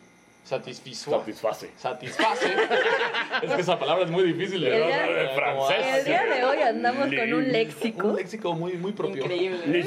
satisfizo, 0.43 1.11
Satisface. 1.11 1.69
satisface. 1.77 2.45
es 3.43 3.51
que 3.51 3.61
esa 3.61 3.79
palabra 3.79 4.03
es 4.05 4.11
muy 4.11 4.23
difícil 4.23 4.61
de 4.61 4.67
El 4.77 4.87
día- 4.87 5.01
de 5.03 5.13
de 5.13 5.29
francés. 5.29 5.77
El 5.99 6.05
día 6.05 6.25
de 6.25 6.43
hoy 6.43 6.57
andamos 6.61 7.05
con 7.07 7.19
un 7.19 7.33
Un 7.33 7.51
léxico. 7.51 8.13
léxico 8.13 8.53
muy, 8.53 8.73
muy 8.73 8.91
propio. 8.91 9.23
Increíble. 9.23 9.83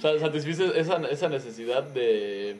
Satisfice 0.00 0.78
esa, 0.78 0.96
esa 1.10 1.28
necesidad 1.28 1.82
de, 1.84 2.56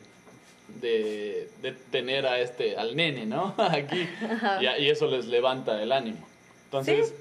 de, 0.80 1.48
de 1.62 1.72
tener 1.90 2.26
a 2.26 2.38
este, 2.40 2.76
al 2.76 2.94
nene, 2.94 3.26
¿no? 3.26 3.54
Aquí. 3.58 4.08
Ajá. 4.30 4.60
Y, 4.78 4.84
y 4.84 4.90
eso 4.90 5.06
les 5.08 5.26
levanta 5.26 5.82
el 5.82 5.90
ánimo. 5.92 6.26
Entonces, 6.66 7.14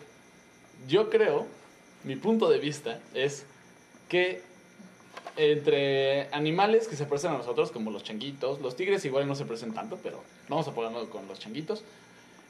yo 0.88 1.10
creo, 1.10 1.48
mi 2.04 2.16
punto 2.18 2.50
de 2.50 2.60
vista 2.60 3.00
es 3.14 3.46
que 4.10 4.42
entre 5.38 6.28
animales 6.34 6.88
que 6.88 6.96
se 6.96 7.06
parecen 7.06 7.32
a 7.32 7.38
nosotros, 7.38 7.72
como 7.72 7.92
los 7.92 8.04
changuitos, 8.04 8.60
los 8.62 8.76
tigres 8.76 9.06
igual 9.06 9.28
no 9.28 9.36
se 9.36 9.46
parecen 9.46 9.74
tanto, 9.74 9.98
pero 10.02 10.22
vamos 10.50 10.68
a 10.68 10.74
ponerlo 10.74 11.10
con 11.10 11.28
los 11.28 11.40
changuitos, 11.40 11.84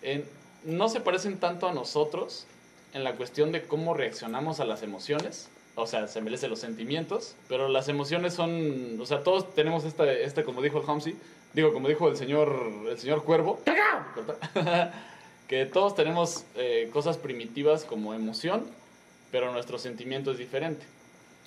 en- 0.02 0.26
no 0.64 0.90
se 0.90 1.00
parecen 1.02 1.38
tanto 1.38 1.68
a 1.68 1.74
nosotros 1.74 2.46
en 2.94 3.04
la 3.04 3.16
cuestión 3.16 3.52
de 3.52 3.62
cómo 3.64 3.94
reaccionamos 3.94 4.60
a 4.60 4.66
las 4.66 4.82
emociones. 4.84 5.50
O 5.80 5.86
sea, 5.86 6.08
se 6.08 6.22
merecen 6.22 6.50
los 6.50 6.58
sentimientos, 6.60 7.36
pero 7.48 7.68
las 7.68 7.88
emociones 7.88 8.34
son, 8.34 9.00
o 9.00 9.06
sea, 9.06 9.22
todos 9.22 9.54
tenemos 9.54 9.84
esta, 9.84 10.12
este, 10.12 10.44
como 10.44 10.64
dijo 10.64 10.82
el 10.82 10.90
Hamsi, 10.90 11.16
digo, 11.54 11.72
como 11.72 11.88
dijo 11.88 12.08
el 12.08 12.18
señor, 12.18 12.60
el 12.90 12.98
señor 12.98 13.24
Cuervo, 13.24 13.60
que 15.48 15.66
todos 15.68 15.94
tenemos 15.96 16.46
eh, 16.56 16.90
cosas 16.92 17.18
primitivas 17.18 17.84
como 17.84 18.14
emoción, 18.16 18.66
pero 19.32 19.52
nuestro 19.52 19.78
sentimiento 19.78 20.32
es 20.32 20.38
diferente. 20.40 20.84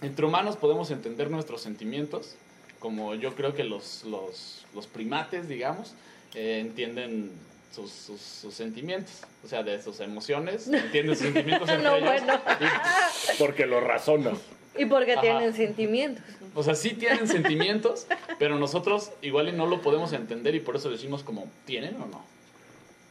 Entre 0.02 0.24
humanos 0.24 0.56
podemos 0.56 0.90
entender 0.90 1.30
nuestros 1.30 1.60
sentimientos, 1.62 2.34
como 2.78 3.14
yo 3.14 3.34
creo 3.34 3.54
que 3.54 3.64
los, 3.64 4.04
los, 4.04 4.64
los 4.74 4.86
primates, 4.86 5.48
digamos, 5.48 5.94
eh, 6.34 6.58
entienden 6.60 7.30
sus, 7.74 7.90
sus, 7.92 8.20
sus 8.20 8.54
sentimientos, 8.54 9.22
o 9.44 9.48
sea, 9.48 9.62
de 9.62 9.80
sus 9.82 10.00
emociones, 10.00 10.68
entienden 10.68 11.14
sus 11.16 11.24
sentimientos 11.26 11.68
entre 11.68 11.84
No, 11.84 11.96
ellos. 11.96 12.08
bueno. 12.08 12.40
Y, 12.60 13.36
Porque 13.38 13.66
lo 13.66 13.80
razonas. 13.80 14.38
Y 14.78 14.86
porque 14.86 15.12
Ajá. 15.12 15.20
tienen 15.20 15.52
sentimientos. 15.52 16.24
o 16.54 16.62
sea, 16.62 16.76
sí 16.76 16.90
tienen 16.90 17.26
sentimientos, 17.26 18.06
pero 18.38 18.56
nosotros 18.56 19.10
igual 19.20 19.48
y 19.48 19.52
no 19.52 19.66
lo 19.66 19.82
podemos 19.82 20.12
entender 20.12 20.54
y 20.54 20.60
por 20.60 20.76
eso 20.76 20.88
decimos 20.90 21.24
como, 21.24 21.50
¿tienen 21.66 21.96
o 22.00 22.06
no? 22.06 22.24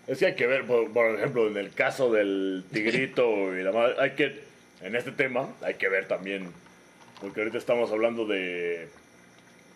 Es 0.07 0.19
que 0.19 0.27
hay 0.27 0.35
que 0.35 0.47
ver, 0.47 0.65
por, 0.65 0.89
por 0.91 1.15
ejemplo, 1.19 1.47
en 1.47 1.57
el 1.57 1.71
caso 1.73 2.11
del 2.11 2.63
tigrito 2.71 3.55
y 3.55 3.61
la 3.61 3.73
madre, 3.73 3.95
hay 3.99 4.11
que, 4.11 4.41
en 4.81 4.95
este 4.95 5.11
tema, 5.11 5.49
hay 5.61 5.73
que 5.75 5.89
ver 5.89 6.07
también, 6.07 6.49
porque 7.21 7.41
ahorita 7.41 7.57
estamos 7.57 7.91
hablando 7.91 8.25
de, 8.25 8.87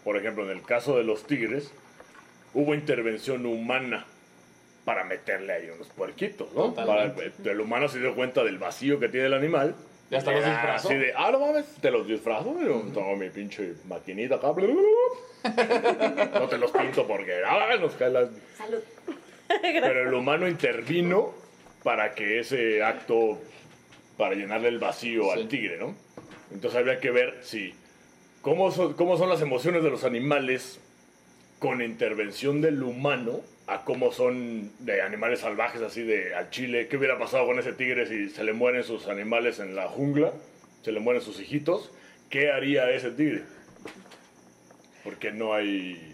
por 0.03 0.17
ejemplo, 0.17 0.43
en 0.43 0.51
el 0.51 0.63
caso 0.63 0.97
de 0.97 1.03
los 1.03 1.25
tigres, 1.25 1.71
hubo 2.53 2.73
intervención 2.73 3.45
humana 3.45 4.05
para 4.85 5.03
meterle 5.03 5.53
ahí 5.53 5.69
unos 5.69 5.87
puerquitos, 5.89 6.53
¿no? 6.53 6.73
Para, 6.73 7.13
el 7.45 7.59
humano 7.59 7.87
se 7.87 7.99
dio 7.99 8.15
cuenta 8.15 8.43
del 8.43 8.57
vacío 8.57 8.99
que 8.99 9.09
tiene 9.09 9.27
el 9.27 9.33
animal. 9.33 9.75
Ya 10.09 10.17
hasta 10.19 10.31
los 10.31 10.45
disfrazó. 10.45 10.89
Así 10.89 10.97
de, 10.97 11.13
ah, 11.15 11.31
no 11.31 11.39
mames, 11.39 11.65
te 11.81 11.89
los 11.89 12.07
disfrazo, 12.07 12.55
yo 12.61 12.81
tengo 12.93 13.15
mi 13.15 13.29
pinche 13.29 13.73
maquinita 13.87 14.35
acá. 14.35 14.53
No 16.33 16.47
te 16.47 16.57
los 16.57 16.71
pinto 16.71 17.05
porque, 17.07 17.41
ah, 17.45 17.75
nos 17.79 17.93
cae 17.95 18.09
la... 18.09 18.29
Salud. 18.57 18.79
Pero 19.61 20.07
el 20.07 20.13
humano 20.13 20.47
intervino 20.47 21.33
para 21.83 22.13
que 22.13 22.39
ese 22.39 22.81
acto, 22.83 23.39
para 24.17 24.35
llenarle 24.35 24.69
el 24.69 24.79
vacío 24.79 25.23
Sí. 25.23 25.29
al 25.39 25.47
tigre, 25.47 25.77
¿no? 25.77 25.95
Entonces 26.53 26.79
habría 26.79 26.99
que 26.99 27.11
ver 27.11 27.39
si, 27.41 27.73
cómo 28.41 28.71
son, 28.71 28.93
cómo 28.93 29.17
son 29.17 29.29
las 29.29 29.41
emociones 29.41 29.83
de 29.83 29.89
los 29.89 30.03
animales 30.03 30.79
con 31.59 31.81
intervención 31.81 32.61
del 32.61 32.83
humano 32.83 33.41
a 33.67 33.85
cómo 33.85 34.11
son 34.11 34.71
de 34.79 35.01
animales 35.01 35.39
salvajes, 35.39 35.81
así 35.81 36.03
de 36.03 36.35
al 36.35 36.49
chile. 36.49 36.87
¿Qué 36.87 36.97
hubiera 36.97 37.17
pasado 37.17 37.45
con 37.45 37.57
ese 37.59 37.73
tigre 37.73 38.05
si 38.05 38.29
se 38.29 38.43
le 38.43 38.53
mueren 38.53 38.83
sus 38.83 39.07
animales 39.07 39.59
en 39.59 39.75
la 39.75 39.87
jungla? 39.87 40.33
Se 40.83 40.91
le 40.91 40.99
mueren 40.99 41.21
sus 41.21 41.39
hijitos. 41.39 41.91
¿Qué 42.29 42.51
haría 42.51 42.89
ese 42.91 43.11
tigre? 43.11 43.43
Porque 45.03 45.31
no 45.31 45.53
hay... 45.53 46.09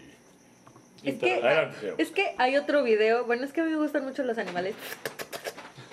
Es 1.02 1.14
que, 1.16 1.34
Adelante, 1.34 1.94
es 1.98 2.10
que 2.10 2.34
hay 2.36 2.56
otro 2.56 2.82
video. 2.82 3.24
Bueno, 3.24 3.44
es 3.44 3.52
que 3.52 3.62
a 3.62 3.64
mí 3.64 3.70
me 3.70 3.78
gustan 3.78 4.04
mucho 4.04 4.22
los 4.22 4.36
animales. 4.38 4.74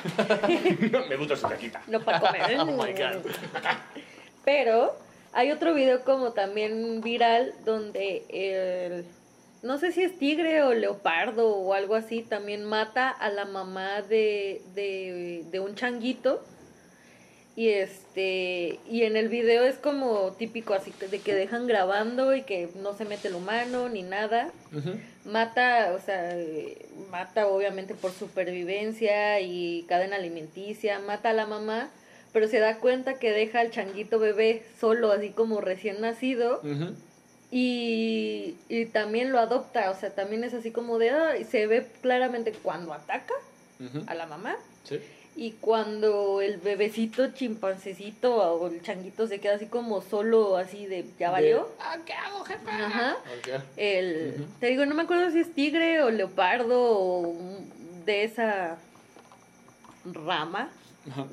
Me 1.09 1.15
gusta 1.15 1.35
su 1.35 1.47
caquita. 1.47 1.81
No 1.87 2.03
para 2.03 2.19
comer. 2.19 2.41
Oh 2.59 2.65
my 2.65 2.91
God. 2.93 3.25
Pero 4.47 4.95
hay 5.33 5.51
otro 5.51 5.73
video 5.73 6.05
como 6.05 6.31
también 6.31 7.01
viral 7.01 7.53
donde 7.65 8.23
el 8.29 9.03
no 9.61 9.77
sé 9.77 9.91
si 9.91 10.03
es 10.03 10.17
tigre 10.17 10.63
o 10.63 10.73
leopardo 10.73 11.53
o 11.53 11.73
algo 11.73 11.95
así, 11.95 12.21
también 12.21 12.63
mata 12.63 13.09
a 13.09 13.29
la 13.29 13.43
mamá 13.43 14.01
de, 14.03 14.61
de, 14.73 15.43
de 15.51 15.59
un 15.59 15.75
changuito. 15.75 16.41
Y 17.57 17.71
este, 17.71 18.79
y 18.89 19.03
en 19.03 19.17
el 19.17 19.27
video 19.27 19.65
es 19.65 19.75
como 19.75 20.31
típico 20.31 20.73
así 20.73 20.93
de 21.11 21.19
que 21.19 21.35
dejan 21.35 21.67
grabando 21.67 22.33
y 22.33 22.43
que 22.43 22.69
no 22.81 22.93
se 22.93 23.03
mete 23.03 23.27
el 23.27 23.35
humano 23.35 23.89
ni 23.89 24.01
nada. 24.01 24.51
Mata, 25.25 25.91
o 25.93 25.99
sea, 25.99 26.37
mata 27.11 27.47
obviamente 27.47 27.95
por 27.95 28.11
supervivencia 28.11 29.41
y 29.41 29.83
cadena 29.89 30.15
alimenticia, 30.15 30.99
mata 30.99 31.31
a 31.31 31.33
la 31.33 31.47
mamá, 31.47 31.91
pero 32.33 32.47
se 32.47 32.59
da 32.59 32.77
cuenta 32.77 33.19
que 33.19 33.31
deja 33.31 33.59
al 33.59 33.71
changuito 33.71 34.19
bebé 34.19 34.63
solo, 34.79 35.11
así 35.11 35.29
como 35.31 35.61
recién 35.61 36.01
nacido, 36.01 36.61
y, 37.49 38.55
y 38.67 38.85
también 38.87 39.31
lo 39.31 39.39
adopta, 39.39 39.89
o 39.91 39.95
sea, 39.95 40.13
también 40.13 40.43
es 40.43 40.53
así 40.53 40.71
como 40.71 40.97
de, 40.99 41.11
"Ay", 41.11 41.43
se 41.45 41.65
ve 41.67 41.87
claramente 42.01 42.51
cuando 42.51 42.93
ataca 42.93 43.33
a 44.07 44.15
la 44.15 44.25
mamá 44.25 44.57
Sí. 44.83 44.99
y 45.35 45.51
cuando 45.51 46.41
el 46.41 46.57
bebecito 46.57 47.27
chimpancecito 47.31 48.35
o 48.35 48.67
el 48.67 48.81
changuito 48.81 49.27
se 49.27 49.39
queda 49.39 49.55
así 49.55 49.67
como 49.67 50.01
solo, 50.01 50.57
así 50.57 50.87
de, 50.87 51.05
¿ya 51.19 51.29
valió? 51.31 51.69
Ah, 51.79 51.97
¿qué 52.05 52.13
hago, 52.13 52.43
jefe? 52.43 52.69
Ajá. 52.69 53.17
El, 53.77 54.47
te 54.59 54.67
digo, 54.67 54.85
no 54.85 54.95
me 54.95 55.03
acuerdo 55.03 55.29
si 55.31 55.39
es 55.39 55.53
tigre 55.53 56.01
o 56.01 56.09
leopardo 56.09 56.79
o 56.99 57.35
de 58.05 58.23
esa 58.23 58.77
rama. 60.13 60.69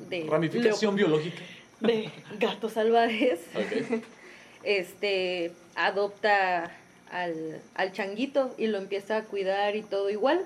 De 0.09 0.25
Ramificación 0.29 0.95
biológica. 0.95 1.41
de 1.81 2.09
gatos 2.39 2.73
salvajes, 2.73 3.41
este, 4.63 5.51
adopta 5.75 6.71
al, 7.11 7.61
al 7.75 7.91
changuito 7.91 8.55
y 8.57 8.67
lo 8.67 8.77
empieza 8.77 9.17
a 9.17 9.23
cuidar 9.23 9.75
y 9.75 9.81
todo 9.83 10.09
igual. 10.09 10.45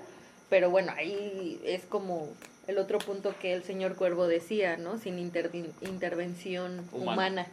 Pero 0.49 0.71
bueno, 0.71 0.91
ahí 0.97 1.61
es 1.63 1.83
como 1.85 2.27
el 2.67 2.79
otro 2.79 2.97
punto 2.97 3.35
que 3.39 3.53
el 3.53 3.63
señor 3.63 3.95
Cuervo 3.95 4.27
decía, 4.27 4.77
¿no? 4.77 4.97
Sin 4.97 5.17
intervi- 5.19 5.71
intervención 5.81 6.87
Humana. 6.91 7.11
humana, 7.13 7.47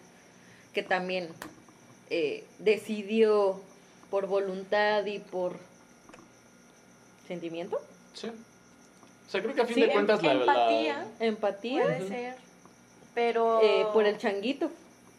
que 0.72 0.82
también 0.82 1.28
eh, 2.08 2.44
decidió 2.58 3.60
por 4.10 4.26
voluntad 4.28 5.04
y 5.04 5.18
por 5.18 5.58
sentimiento, 7.28 7.80
Sí. 8.14 8.30
O 9.26 9.30
sea, 9.30 9.42
creo 9.42 9.54
que 9.54 9.62
a 9.62 9.66
fin 9.66 9.74
Sí, 9.74 9.80
de 9.82 9.90
cuentas 9.90 10.22
la, 10.22 10.34
la- 10.34 10.40
empatía. 10.40 11.06
empatía 11.20 11.82
Puede 11.82 12.08
ser. 12.08 12.36
Pero. 13.14 13.60
eh, 13.62 13.86
por 13.92 14.04
el 14.06 14.18
changuito, 14.18 14.70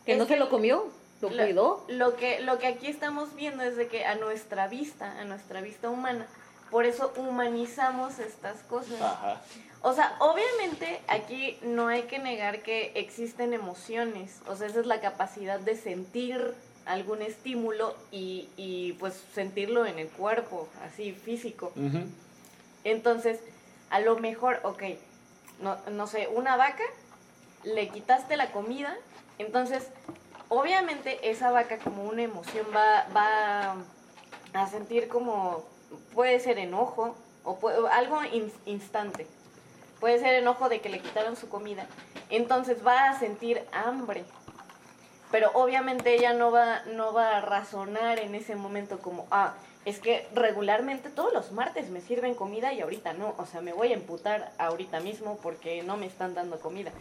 que 0.06 0.16
no 0.16 0.24
se 0.26 0.34
que 0.34 0.40
lo 0.40 0.50
comió, 0.50 0.88
lo 1.22 1.30
Lo- 1.30 1.44
cuidó. 1.44 1.86
Lo 1.90 2.16
que, 2.16 2.40
lo 2.42 2.60
que 2.60 2.68
aquí 2.68 2.88
estamos 2.88 3.36
viendo 3.36 3.64
es 3.64 3.76
de 3.76 3.88
que 3.88 4.06
a 4.06 4.16
nuestra 4.16 4.68
vista, 4.68 5.20
a 5.20 5.26
nuestra 5.26 5.62
vista 5.62 5.90
humana, 5.90 6.26
por 6.72 6.86
eso 6.86 7.12
humanizamos 7.18 8.20
estas 8.20 8.62
cosas. 8.64 9.02
Ajá. 9.02 9.42
O 9.82 9.94
sea, 9.94 10.16
obviamente 10.20 11.00
aquí 11.08 11.58
no 11.62 11.88
hay 11.88 12.04
que 12.04 12.20
negar 12.20 12.62
que 12.62 12.92
existen 12.96 13.54
emociones. 13.54 14.40
O 14.48 14.56
sea, 14.56 14.68
esa 14.68 14.80
es 14.80 14.86
la 14.86 15.00
capacidad 15.02 15.60
de 15.60 15.76
sentir 15.76 16.54
algún 16.86 17.22
estímulo 17.22 17.96
y, 18.12 18.48
y 18.58 18.94
pues 18.94 19.22
sentirlo 19.34 19.86
en 19.86 20.00
el 20.00 20.08
cuerpo, 20.08 20.68
así 20.86 21.12
físico. 21.14 21.72
Ujú. 21.76 22.00
Entonces, 22.84 23.40
a 23.90 24.00
lo 24.00 24.18
mejor, 24.18 24.60
ok, 24.64 24.84
no, 25.62 25.78
no 25.92 26.08
sé, 26.08 26.28
una 26.34 26.56
vaca, 26.58 26.84
le 27.64 27.90
quitaste 27.90 28.38
la 28.38 28.52
comida, 28.52 28.96
entonces, 29.40 29.88
obviamente 30.50 31.30
esa 31.30 31.52
vaca 31.52 31.78
como 31.80 32.04
una 32.04 32.24
emoción 32.24 32.66
va, 32.76 33.06
va 33.16 33.76
a 34.54 34.68
sentir 34.68 35.08
como, 35.08 35.64
puede 36.14 36.40
ser 36.40 36.58
enojo 36.60 37.16
o 37.44 37.58
puede- 37.60 37.88
algo 37.90 38.24
in- 38.24 38.52
instante. 38.66 39.28
Puede 40.00 40.20
ser 40.20 40.36
enojo 40.36 40.70
de 40.70 40.80
que 40.80 40.90
le 40.90 41.00
quitaron 41.00 41.36
su 41.36 41.50
comida. 41.50 41.86
Entonces 42.30 42.86
va 42.86 43.10
a 43.10 43.20
sentir 43.20 43.66
hambre. 43.72 44.26
Pero 45.32 45.50
obviamente 45.56 46.14
ella 46.16 46.34
no 46.34 46.52
va, 46.52 46.82
no 46.86 47.14
va 47.14 47.38
a 47.38 47.42
razonar 47.42 48.20
en 48.20 48.36
ese 48.36 48.56
momento 48.56 49.00
como, 49.00 49.26
ah, 49.32 49.54
es 49.88 50.00
que 50.00 50.28
regularmente 50.36 51.10
todos 51.10 51.32
los 51.32 51.54
martes 51.54 51.90
me 51.90 52.02
sirven 52.02 52.36
comida 52.36 52.74
y 52.74 52.82
ahorita 52.82 53.14
no. 53.14 53.34
O 53.38 53.46
sea, 53.46 53.62
me 53.62 53.72
voy 53.72 53.92
a 53.92 53.94
emputar 53.94 54.52
ahorita 54.58 55.00
mismo 55.00 55.40
porque 55.42 55.82
no 55.82 55.96
me 55.96 56.08
están 56.08 56.34
dando 56.34 56.60
comida. 56.60 56.92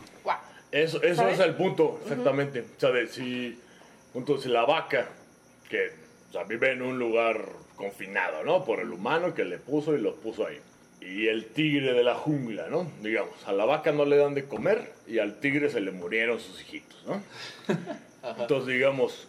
Eso, 0.71 1.03
eso 1.03 1.17
¿Sabes? 1.17 1.41
es 1.41 1.45
el 1.45 1.57
punto, 1.57 1.99
exactamente. 2.05 2.61
O 2.61 2.81
sea, 2.81 2.91
de 2.91 3.09
si, 3.09 3.59
punto, 4.13 4.39
si 4.39 4.49
la 4.51 4.65
vaca, 4.65 5.09
que 5.69 5.91
o 6.29 6.33
sea, 6.33 6.45
vive 6.45 6.71
en 6.71 6.83
un 6.83 6.97
lugar 6.97 7.45
confinado, 7.75 8.45
¿no? 8.45 8.65
Por 8.65 8.79
el 8.79 8.93
humano 8.93 9.35
que 9.35 9.45
le 9.45 9.59
puso 9.59 9.97
y 9.97 10.01
lo 10.01 10.15
puso 10.15 10.47
ahí. 10.47 10.61
Y 11.01 11.27
el 11.27 11.47
tigre 11.47 11.93
de 11.93 12.05
la 12.05 12.15
jungla, 12.15 12.69
¿no? 12.69 12.89
Digamos, 13.03 13.35
a 13.49 13.53
la 13.53 13.65
vaca 13.65 13.91
no 13.91 14.05
le 14.05 14.17
dan 14.17 14.35
de 14.35 14.45
comer 14.45 14.93
y 15.09 15.19
al 15.19 15.41
tigre 15.41 15.71
se 15.71 15.81
le 15.81 15.91
murieron 15.91 16.39
sus 16.39 16.63
hijitos, 16.63 17.05
¿no? 17.05 17.21
Entonces, 18.39 18.75
digamos, 18.75 19.27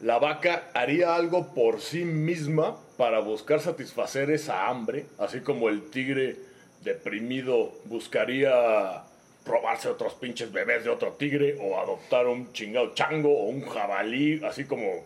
la 0.00 0.20
vaca 0.20 0.70
haría 0.74 1.16
algo 1.16 1.54
por 1.54 1.80
sí 1.80 2.04
misma 2.04 2.76
para 2.96 3.20
buscar 3.20 3.60
satisfacer 3.60 4.30
esa 4.30 4.68
hambre, 4.68 5.06
así 5.18 5.40
como 5.40 5.68
el 5.68 5.90
tigre 5.90 6.36
deprimido 6.82 7.72
buscaría 7.84 9.02
robarse 9.44 9.88
otros 9.88 10.14
pinches 10.14 10.52
bebés 10.52 10.84
de 10.84 10.90
otro 10.90 11.12
tigre 11.12 11.56
o 11.60 11.78
adoptar 11.78 12.26
un 12.26 12.52
chingado 12.52 12.94
chango 12.94 13.30
o 13.30 13.44
un 13.44 13.62
jabalí, 13.66 14.42
así 14.44 14.64
como, 14.64 15.04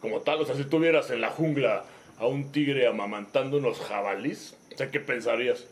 como 0.00 0.20
tal. 0.20 0.40
O 0.40 0.46
sea, 0.46 0.54
si 0.54 0.64
tuvieras 0.64 1.10
en 1.10 1.20
la 1.20 1.30
jungla 1.30 1.84
a 2.18 2.26
un 2.26 2.52
tigre 2.52 2.86
amamantando 2.86 3.58
unos 3.58 3.80
jabalís, 3.80 4.56
o 4.72 4.76
sea, 4.76 4.90
¿qué 4.90 5.00
pensarías? 5.00 5.66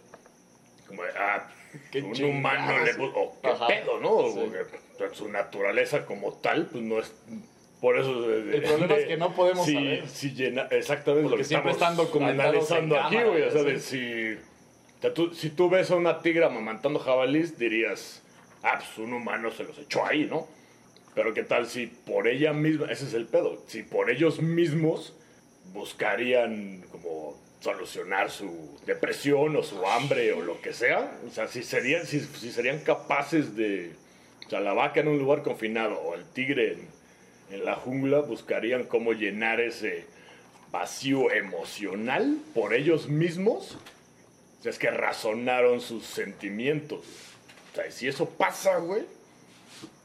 Como, 0.87 1.03
ah, 1.19 1.49
Qué 1.91 2.03
un 2.03 2.23
humano 2.25 2.85
le 2.85 2.93
o 3.03 3.37
qué 3.41 3.49
Ajá. 3.49 3.67
pedo, 3.67 3.99
¿no? 3.99 4.31
Sí. 4.31 4.41
Porque, 4.41 4.79
pues, 4.99 5.17
su 5.17 5.29
naturaleza 5.29 6.05
como 6.05 6.35
tal, 6.35 6.67
pues 6.67 6.83
no 6.83 6.99
es... 6.99 7.13
Por 7.83 7.99
eso... 7.99 8.23
de- 8.23 8.57
El 8.59 8.63
problema 8.63 8.95
es 8.95 9.07
que 9.07 9.17
no 9.17 9.35
podemos 9.35 9.67
si, 9.67 9.75
saber. 9.75 10.09
si 10.09 10.31
llena, 10.35 10.63
exactamente 10.71 11.23
Porque 11.25 11.31
lo 11.31 11.37
que 11.37 11.45
siempre 11.45 11.73
estamos 11.73 11.93
están 11.93 12.07
documentados 12.07 12.71
analizando 12.71 12.97
en 12.97 13.03
aquí, 13.03 13.29
güey. 13.29 13.43
O 13.43 13.51
sea, 13.51 13.63
de 13.65 13.81
si, 13.81 14.37
tú, 15.15 15.35
si 15.35 15.51
tú 15.51 15.69
ves 15.69 15.91
a 15.91 15.97
una 15.97 16.21
tigra 16.23 16.47
amamantando 16.47 17.01
jabalís, 17.01 17.59
dirías, 17.59 18.23
ah, 18.63 18.77
pues 18.79 18.97
un 18.99 19.13
humano 19.13 19.51
se 19.51 19.65
los 19.65 19.77
echó 19.79 20.07
ahí, 20.07 20.27
¿no? 20.31 20.47
Pero 21.17 21.35
qué 21.35 21.43
tal 21.43 21.67
si 21.67 21.89
por 21.89 22.29
ella 22.29 22.53
misma, 22.53 22.87
ese 22.87 23.05
es 23.07 23.15
el 23.15 23.27
pedo, 23.27 23.61
si 23.67 23.83
por 23.83 24.11
ellos 24.11 24.41
mismos 24.41 25.15
buscarían 25.75 26.83
como 26.93 27.37
solucionar 27.61 28.31
su 28.31 28.79
depresión 28.87 29.57
o 29.57 29.63
su 29.65 29.85
hambre 29.87 30.33
o 30.33 30.41
lo 30.41 30.61
que 30.61 30.73
sea, 30.73 31.19
o 31.27 31.31
sea, 31.31 31.49
si 31.49 31.63
serían, 31.65 32.07
si, 32.07 32.21
si 32.21 32.51
serían 32.53 32.79
capaces 32.81 33.57
de, 33.57 33.93
o 34.47 34.51
sea, 34.51 34.61
la 34.61 34.73
vaca 34.73 35.01
en 35.01 35.09
un 35.09 35.19
lugar 35.19 35.43
confinado 35.43 35.99
o 36.01 36.15
el 36.15 36.25
tigre 36.27 36.73
en, 36.75 37.02
en 37.53 37.65
la 37.65 37.77
jungla 37.77 38.21
buscarían 38.21 38.85
cómo 38.85 39.13
llenar 39.13 39.61
ese 39.61 40.05
vacío 40.71 41.31
emocional 41.31 42.39
por 42.55 42.73
ellos 42.73 43.09
mismos, 43.09 43.77
o 44.65 44.69
es 44.69 44.79
que 44.79 44.91
razonaron 44.91 45.81
sus 45.81 46.05
sentimientos. 46.05 47.05
O 47.73 47.77
sea, 47.77 47.91
si 47.91 48.09
eso 48.09 48.29
pasa, 48.29 48.79
güey, 48.79 49.05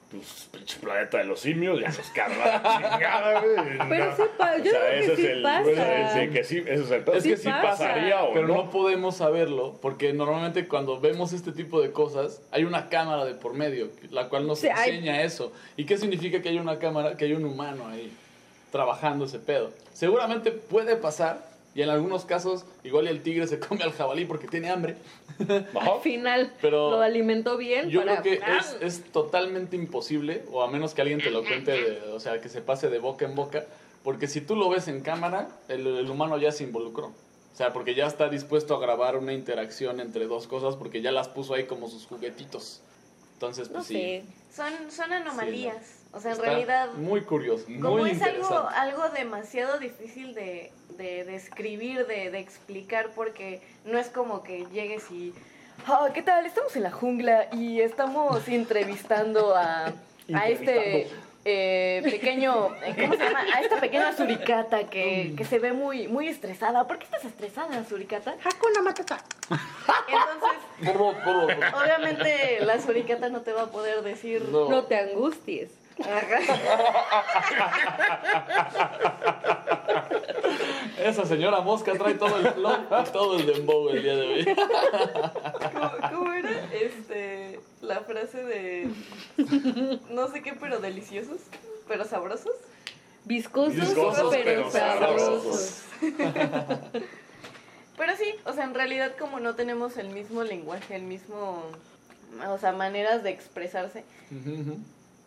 pues 0.09 0.47
pinche 0.51 0.79
planeta 0.79 1.17
de 1.17 1.25
los 1.25 1.39
simios 1.41 1.79
ya 1.81 1.87
nos 1.89 1.99
carga 2.11 2.37
la 2.63 2.63
chingada, 2.91 3.41
güey. 3.41 3.89
Pero 3.89 4.05
No. 4.05 4.15
sí 4.15 4.23
pa- 4.37 4.57
yo 4.57 4.63
creo 4.71 4.91
que 4.91 5.03
sí 5.03 5.11
es 5.23 5.29
el, 5.29 5.43
pasa. 5.43 5.61
bueno, 5.63 5.81
ese 5.83 6.29
que 6.29 6.43
sí, 6.43 6.57
ese 6.59 6.83
es 6.83 6.91
el 6.91 7.03
pedo. 7.03 7.15
Es 7.17 7.23
que 7.23 7.35
sí 7.37 7.43
sí 7.43 7.49
pasa, 7.49 7.67
pasaría 7.69 8.23
o 8.23 8.33
pero 8.33 8.47
no. 8.47 8.53
no. 8.55 8.69
podemos 8.69 9.17
saberlo 9.17 9.77
porque 9.81 10.13
normalmente 10.13 10.67
cuando 10.67 10.99
vemos 10.99 11.33
este 11.33 11.51
tipo 11.51 11.81
de 11.81 11.91
cosas 11.91 12.41
hay 12.51 12.63
una 12.63 12.87
cámara 12.89 13.25
de 13.25 13.33
por 13.33 13.53
medio 13.53 13.89
la 14.09 14.29
cual 14.29 14.47
nos 14.47 14.59
Sí, 14.59 14.67
hay- 14.69 14.91
enseña 14.91 15.21
eso. 15.23 15.51
¿Y 15.75 15.85
qué 15.85 15.97
significa 15.97 16.41
que 16.41 16.49
hay 16.49 16.59
una 16.59 16.79
cámara, 16.79 17.17
que 17.17 17.25
hay 17.25 17.33
un 17.33 17.43
humano 17.45 17.87
ahí 17.87 18.11
trabajando 18.71 19.25
ese 19.25 19.39
pedo? 19.39 19.71
Seguramente 19.93 20.51
puede 20.51 20.95
pasar 20.95 21.45
y 21.77 21.83
en 21.83 21.89
algunos 21.91 22.25
casos 22.25 22.65
igual 22.83 23.07
el 23.07 23.21
tigre 23.21 23.45
se 23.45 23.59
come 23.59 23.83
al 23.83 23.91
jabalí 23.93 24.25
porque 24.25 24.47
tiene 24.47 24.69
hambre. 24.71 24.97
Al 25.39 26.01
final 26.01 26.51
Pero 26.59 26.89
lo 26.89 27.01
alimentó 27.01 27.55
bien 27.55 27.89
Yo 27.89 27.99
para... 28.03 28.21
creo 28.23 28.39
que 28.39 28.43
es, 28.57 28.77
es 28.81 29.11
totalmente 29.11 29.75
imposible, 29.75 30.43
o 30.51 30.63
a 30.63 30.67
menos 30.71 30.95
que 30.95 31.01
alguien 31.03 31.19
te 31.21 31.29
lo 31.29 31.43
cuente, 31.43 31.71
de- 31.71 32.01
o 32.11 32.19
sea, 32.19 32.41
que 32.41 32.49
se 32.49 32.61
pase 32.61 32.89
de 32.89 32.97
boca 32.97 33.25
en 33.25 33.35
boca, 33.35 33.65
porque 34.03 34.27
si 34.27 34.41
tú 34.41 34.55
lo 34.55 34.69
ves 34.69 34.87
en 34.87 35.01
cámara, 35.01 35.49
el, 35.67 35.85
el 35.85 36.09
humano 36.09 36.37
ya 36.39 36.51
se 36.51 36.63
involucró. 36.63 37.07
O 37.53 37.55
sea, 37.57 37.73
porque 37.73 37.93
ya 37.95 38.07
está 38.07 38.27
dispuesto 38.29 38.75
a 38.75 38.79
grabar 38.79 39.15
una 39.15 39.33
interacción 39.33 39.99
entre 39.99 40.25
dos 40.25 40.47
cosas, 40.47 40.75
porque 40.75 41.01
ya 41.01 41.11
las 41.11 41.27
puso 41.27 41.53
ahí 41.53 41.65
como 41.65 41.87
sus 41.89 42.07
juguetitos. 42.07 42.81
Entonces, 43.33 43.67
pues 43.69 43.77
No 43.77 43.83
sí. 43.83 43.93
sé. 43.93 44.23
Son, 44.57 44.91
son 44.91 45.13
anomalías. 45.13 45.75
O 46.11 46.19
sea, 46.19 46.31
en 46.31 46.37
está 46.37 46.49
realidad, 46.49 46.89
Muy 46.93 47.21
curioso, 47.21 47.63
como 47.79 47.97
muy 47.97 48.09
es 48.09 48.21
algo, 48.23 48.67
algo 48.75 49.07
demasiado 49.09 49.77
difícil 49.77 50.33
de, 50.33 50.71
de 50.97 51.23
describir, 51.25 52.07
de, 52.07 52.31
de 52.31 52.39
explicar, 52.39 53.11
porque 53.13 53.61
no 53.85 53.99
es 53.99 54.07
como 54.07 54.41
que 54.41 54.65
llegues 54.73 55.11
y... 55.11 55.31
"Ah, 55.85 56.09
¿Qué 56.11 56.23
tal? 56.23 56.47
Estamos 56.47 56.75
en 56.75 56.81
la 56.81 56.91
jungla 56.91 57.49
y 57.53 57.81
estamos 57.81 58.47
entrevistando 58.47 59.55
a, 59.55 59.93
a 60.33 60.49
este 60.49 61.07
eh, 61.49 62.01
pequeño, 62.03 62.75
eh, 62.83 62.93
¿cómo 62.99 63.13
se 63.13 63.23
llama? 63.23 63.39
A 63.55 63.61
esta 63.61 63.79
pequeña 63.79 64.15
suricata 64.15 64.89
que, 64.89 65.33
que 65.37 65.45
se 65.45 65.59
ve 65.59 65.71
muy, 65.71 66.07
muy 66.07 66.27
estresada. 66.27 66.85
¿Por 66.87 66.97
qué 66.99 67.05
estás 67.05 67.23
estresada, 67.23 67.83
suricata? 67.85 68.35
Hakuna 68.43 68.81
Matata. 68.81 69.23
Entonces, 70.81 71.73
obviamente 71.73 72.59
la 72.61 72.79
suricata 72.81 73.29
no 73.29 73.41
te 73.41 73.53
va 73.53 73.63
a 73.63 73.67
poder 73.67 74.01
decir... 74.01 74.43
No. 74.51 74.67
No 74.69 74.83
te 74.83 74.97
angusties. 74.97 75.71
Esa 80.99 81.25
señora 81.25 81.61
mosca 81.61 81.93
trae 81.93 82.15
todo 82.15 82.37
el 82.37 82.47
flow 82.47 82.77
y 82.89 83.09
todo 83.11 83.37
el 83.37 83.45
dembow 83.45 83.89
el 83.89 84.03
día 84.03 84.15
de 84.15 84.27
hoy. 84.27 84.45
¿Cómo, 85.73 85.91
cómo 86.11 86.33
era? 86.33 86.49
Este, 86.73 87.59
la 87.81 88.01
frase 88.01 88.43
de 88.43 88.89
no 90.09 90.27
sé 90.29 90.41
qué, 90.41 90.53
pero 90.53 90.79
deliciosos, 90.79 91.39
pero 91.87 92.05
sabrosos. 92.05 92.53
Viscosos, 93.25 93.75
Viscosos, 93.75 94.33
pero, 94.35 94.69
pero 94.71 94.71
sabrosos. 94.71 95.83
Pero 97.97 98.15
sí, 98.15 98.35
o 98.45 98.53
sea, 98.53 98.63
en 98.65 98.75
realidad 98.75 99.15
como 99.17 99.39
no 99.39 99.55
tenemos 99.55 99.97
el 99.97 100.09
mismo 100.09 100.43
lenguaje, 100.43 100.95
el 100.95 101.01
mismo, 101.01 101.63
o 102.47 102.57
sea, 102.59 102.71
maneras 102.71 103.23
de 103.23 103.31
expresarse. 103.31 104.03
Ujú. 104.31 104.77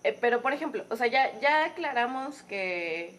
Eh, 0.02 0.16
pero 0.20 0.40
por 0.40 0.52
ejemplo, 0.52 0.84
o 0.90 0.96
sea, 0.96 1.06
ya, 1.06 1.38
ya 1.40 1.66
aclaramos 1.66 2.42
que 2.42 3.18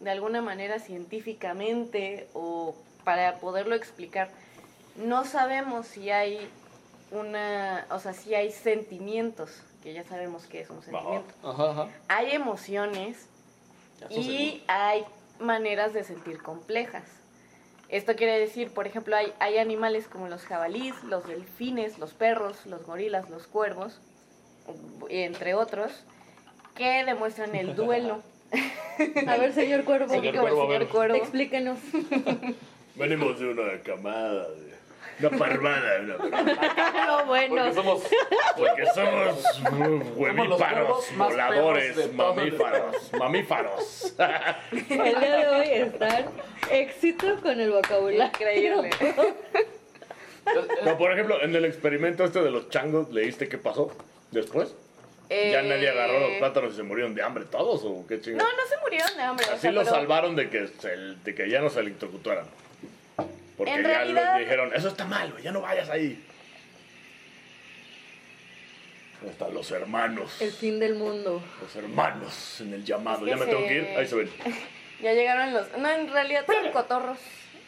de 0.00 0.10
alguna 0.10 0.42
manera 0.42 0.78
científicamente 0.78 2.28
o 2.34 2.74
para 3.04 3.36
poderlo 3.36 3.74
explicar, 3.74 4.28
no 4.96 5.24
sabemos 5.24 5.86
si 5.86 6.10
hay 6.10 6.50
una, 7.12 7.86
o 7.90 8.00
sea, 8.00 8.12
si 8.12 8.34
hay 8.34 8.50
sentimientos, 8.50 9.62
que 9.82 9.92
ya 9.92 10.02
sabemos 10.02 10.46
que 10.46 10.60
es 10.60 10.70
un 10.70 10.82
sentimiento. 10.82 11.32
Ajá, 11.44 11.70
ajá. 11.70 11.88
Hay 12.08 12.32
emociones 12.32 13.28
y 14.10 14.22
seguro. 14.24 14.64
hay 14.66 15.04
maneras 15.38 15.92
de 15.92 16.02
sentir 16.02 16.42
complejas. 16.42 17.04
Esto 17.88 18.16
quiere 18.16 18.38
decir, 18.40 18.74
por 18.74 18.88
ejemplo, 18.88 19.14
hay, 19.14 19.32
hay 19.38 19.58
animales 19.58 20.08
como 20.08 20.26
los 20.26 20.42
jabalíes, 20.42 21.04
los 21.04 21.26
delfines, 21.28 21.98
los 21.98 22.14
perros, 22.14 22.66
los 22.66 22.84
gorilas, 22.84 23.30
los 23.30 23.46
cuervos, 23.46 24.00
entre 25.08 25.54
otros, 25.54 25.92
que 26.76 27.04
demuestran 27.04 27.54
el 27.54 27.74
duelo. 27.74 28.22
A 29.26 29.36
ver, 29.36 29.52
señor 29.52 29.84
Cuervo, 29.84 30.08
Señor 30.08 30.36
Cuervo, 30.36 30.62
a 30.62 30.66
señor 30.66 30.78
ver. 30.80 30.88
Cuervo. 30.88 31.14
explíquenos. 31.16 31.78
Venimos 32.94 33.38
de 33.38 33.48
una 33.48 33.80
camada, 33.82 34.46
de 35.18 35.26
una 35.26 35.36
parvada, 35.38 36.00
una 36.02 36.16
parvada. 36.16 37.06
No, 37.06 37.26
bueno. 37.26 37.56
Porque 37.56 37.74
somos 37.74 38.02
Porque 38.56 38.86
somos 38.94 39.62
huevíparos, 40.16 41.04
voladores, 41.16 42.14
mamíferos, 42.14 43.12
mamíferos. 43.18 44.14
El 44.72 44.86
día 45.20 45.36
de 45.36 45.48
hoy 45.48 45.68
están 45.68 46.26
éxito 46.70 47.40
con 47.42 47.60
el 47.60 47.70
vocabulario. 47.72 48.26
Increíble. 48.26 48.90
No, 50.84 50.96
por 50.96 51.12
ejemplo, 51.12 51.42
en 51.42 51.54
el 51.56 51.64
experimento 51.64 52.24
este 52.24 52.40
de 52.40 52.50
los 52.52 52.70
changos, 52.70 53.10
¿leíste 53.10 53.48
qué 53.48 53.58
pasó 53.58 53.90
después? 54.30 54.74
¿Ya 55.28 55.60
Eh, 55.60 55.62
nadie 55.68 55.88
agarró 55.88 56.20
los 56.20 56.38
plátanos 56.38 56.74
y 56.74 56.76
se 56.76 56.82
murieron 56.84 57.14
de 57.14 57.22
hambre 57.22 57.44
todos 57.46 57.82
o 57.84 58.06
qué 58.06 58.16
No, 58.16 58.22
chingados? 58.22 58.52
no 58.56 58.66
se 58.68 58.80
murieron 58.82 59.16
de 59.16 59.22
hambre. 59.22 59.46
o 59.46 59.52
Así 59.52 59.60
sea, 59.62 59.72
los 59.72 59.84
pero- 59.84 59.96
salvaron 59.96 60.36
de 60.36 60.48
que, 60.50 60.68
se- 60.68 60.88
de 60.96 61.34
que 61.34 61.48
ya 61.50 61.60
no 61.60 61.68
se 61.70 61.80
electrocutaran. 61.80 62.46
Porque 63.56 63.72
En 63.74 63.82
ya 63.82 63.88
realidad- 63.88 64.36
les 64.36 64.46
dijeron, 64.46 64.72
eso 64.74 64.88
está 64.88 65.04
mal, 65.04 65.32
güey, 65.32 65.42
ya 65.42 65.50
no 65.52 65.62
vayas 65.62 65.88
ahí. 65.88 66.22
Hasta 69.28 69.48
los 69.48 69.70
hermanos. 69.72 70.40
El 70.40 70.52
fin 70.52 70.78
del 70.78 70.94
mundo. 70.94 71.42
Los 71.60 71.74
hermanos 71.76 72.60
en 72.60 72.74
el 72.74 72.84
llamado. 72.84 73.18
Es 73.18 73.24
que 73.24 73.30
ya 73.30 73.36
me 73.36 73.46
tengo 73.46 73.66
que 73.66 73.74
ir. 73.74 73.84
Ahí 73.96 74.06
se 74.06 74.14
ven. 74.16 74.30
Ya 75.02 75.12
llegaron 75.12 75.52
los... 75.52 75.76
No, 75.76 75.90
en 75.90 76.10
realidad 76.10 76.46
son 76.46 76.72
cotorros. 76.72 77.18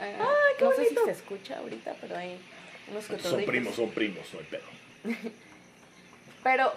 Eh, 0.01 0.16
no 0.62 0.73
sé 0.73 0.87
si 0.87 0.94
se 0.94 1.11
escucha 1.11 1.59
ahorita, 1.59 1.94
pero 2.01 2.16
hay 2.16 2.38
unos 2.90 3.05
cotorritos. 3.05 3.31
Son 3.33 3.44
primos, 3.44 3.75
son 3.75 3.90
primos, 3.90 4.27
no 4.33 4.38
hay 4.38 4.47
pedo. 4.47 4.62
Pero, 6.42 6.73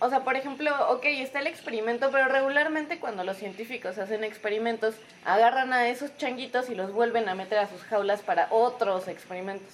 o 0.00 0.08
sea, 0.10 0.20
por 0.24 0.34
ejemplo, 0.36 0.70
ok, 0.90 1.04
está 1.04 1.40
el 1.40 1.46
experimento, 1.46 2.10
pero 2.10 2.26
regularmente 2.28 2.98
cuando 2.98 3.22
los 3.22 3.36
científicos 3.36 3.98
hacen 3.98 4.24
experimentos, 4.24 4.94
agarran 5.24 5.72
a 5.72 5.88
esos 5.88 6.16
changuitos 6.16 6.70
y 6.70 6.74
los 6.74 6.92
vuelven 6.92 7.28
a 7.28 7.34
meter 7.34 7.58
a 7.58 7.68
sus 7.68 7.82
jaulas 7.84 8.22
para 8.22 8.48
otros 8.50 9.08
experimentos. 9.08 9.68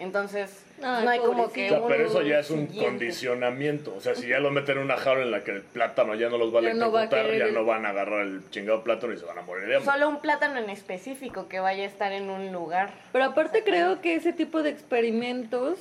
Entonces, 0.00 0.64
Ay, 0.80 1.04
no 1.04 1.10
hay 1.10 1.18
como 1.18 1.42
O 1.44 1.52
que... 1.52 1.68
sea, 1.70 1.80
un 1.80 1.88
pero 1.88 2.06
eso 2.06 2.22
ya 2.22 2.38
es 2.38 2.50
un 2.50 2.68
siguiente. 2.68 2.84
condicionamiento. 2.88 3.94
O 3.96 4.00
sea, 4.00 4.14
si 4.14 4.28
ya 4.28 4.38
lo 4.38 4.52
meten 4.52 4.76
en 4.78 4.84
una 4.84 4.96
jaula 4.96 5.22
en 5.22 5.32
la 5.32 5.42
que 5.42 5.50
el 5.50 5.62
plátano 5.62 6.14
ya 6.14 6.28
no 6.28 6.38
los 6.38 6.54
va 6.54 6.60
a 6.60 6.62
Ya 6.62 6.74
no 6.74 6.92
va 6.92 7.00
a 7.00 7.02
electrocutar, 7.04 7.36
ya 7.38 7.44
el- 7.46 7.54
no 7.54 7.64
van 7.64 7.84
a 7.84 7.88
agarrar 7.88 8.20
el 8.20 8.48
chingado 8.50 8.84
plátano 8.84 9.12
y 9.12 9.18
se 9.18 9.24
van 9.24 9.38
a 9.38 9.42
morir 9.42 9.66
de 9.66 9.76
hambre. 9.76 9.92
Solo 9.92 10.08
un 10.08 10.20
plátano 10.20 10.60
en 10.60 10.70
específico 10.70 11.48
que 11.48 11.58
vaya 11.58 11.82
a 11.82 11.86
estar 11.86 12.12
en 12.12 12.30
un 12.30 12.52
lugar. 12.52 12.90
Pero 13.10 13.24
aparte 13.24 13.64
creo 13.64 14.00
que 14.00 14.14
ese 14.14 14.32
tipo 14.32 14.62
de 14.62 14.70
experimentos, 14.70 15.78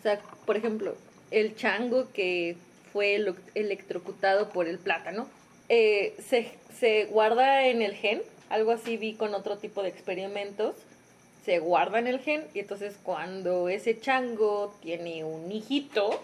o 0.00 0.02
sea, 0.02 0.20
por 0.44 0.58
ejemplo, 0.58 0.94
el 1.30 1.56
chango 1.56 2.12
que 2.12 2.56
fue 2.94 3.16
electrocutado 3.56 4.50
por 4.50 4.68
el 4.68 4.78
plátano, 4.78 5.28
eh, 5.68 6.14
se, 6.24 6.52
se 6.78 7.06
guarda 7.06 7.66
en 7.66 7.82
el 7.82 7.92
gen, 7.94 8.22
algo 8.50 8.70
así 8.70 8.96
vi 8.96 9.14
con 9.14 9.34
otro 9.34 9.58
tipo 9.58 9.82
de 9.82 9.88
experimentos, 9.88 10.76
se 11.44 11.58
guarda 11.58 11.98
en 11.98 12.06
el 12.06 12.20
gen 12.20 12.44
y 12.54 12.60
entonces 12.60 12.96
cuando 13.02 13.68
ese 13.68 13.98
chango 14.00 14.76
tiene 14.80 15.24
un 15.24 15.50
hijito, 15.50 16.22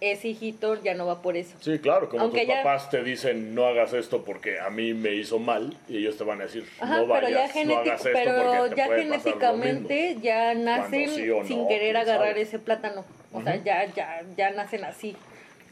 ese 0.00 0.28
hijito 0.28 0.82
ya 0.82 0.94
no 0.94 1.04
va 1.06 1.20
por 1.20 1.36
eso. 1.36 1.56
Sí, 1.60 1.78
claro, 1.78 2.08
como 2.08 2.22
Aunque 2.24 2.40
tus 2.40 2.48
ya- 2.48 2.62
papás 2.62 2.88
te 2.88 3.02
dicen 3.04 3.54
no 3.54 3.66
hagas 3.66 3.92
esto 3.92 4.24
porque 4.24 4.58
a 4.58 4.70
mí 4.70 4.94
me 4.94 5.14
hizo 5.14 5.38
mal 5.38 5.76
y 5.88 5.98
ellos 5.98 6.16
te 6.16 6.24
van 6.24 6.40
a 6.40 6.44
decir 6.44 6.66
Ajá, 6.80 6.96
no 7.02 7.06
pero 7.12 7.28
ya, 7.28 7.40
vayas, 7.40 7.66
no 7.66 7.76
hagas 7.76 8.06
esto 8.06 8.10
pero 8.14 8.34
porque 8.42 8.68
te 8.70 8.76
ya 8.76 8.86
puede 8.86 9.06
pasar 9.08 9.36
lo 9.36 9.40
genéticamente 9.40 10.16
ya 10.22 10.54
nacen 10.54 11.08
sí 11.10 11.28
o 11.30 11.44
sin 11.44 11.62
no, 11.62 11.68
querer 11.68 11.96
agarrar 11.98 12.28
sabe. 12.30 12.40
ese 12.40 12.58
plátano. 12.58 13.04
O 13.32 13.42
sea, 13.42 13.56
Ujú. 13.56 13.64
ya, 13.64 13.84
ya, 13.94 14.22
ya 14.36 14.50
nacen 14.52 14.84
así, 14.84 15.14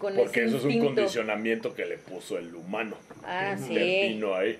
con. 0.04 0.16
Porque 0.16 0.44
ese 0.44 0.56
eso 0.56 0.68
es 0.68 0.74
un 0.74 0.84
condicionamiento 0.84 1.74
que 1.74 1.86
le 1.86 1.98
puso 1.98 2.38
el 2.38 2.54
humano. 2.54 2.96
Ah, 3.24 3.56
Le 3.58 3.66
sí. 3.66 4.08
vino 4.08 4.34
ahí. 4.34 4.58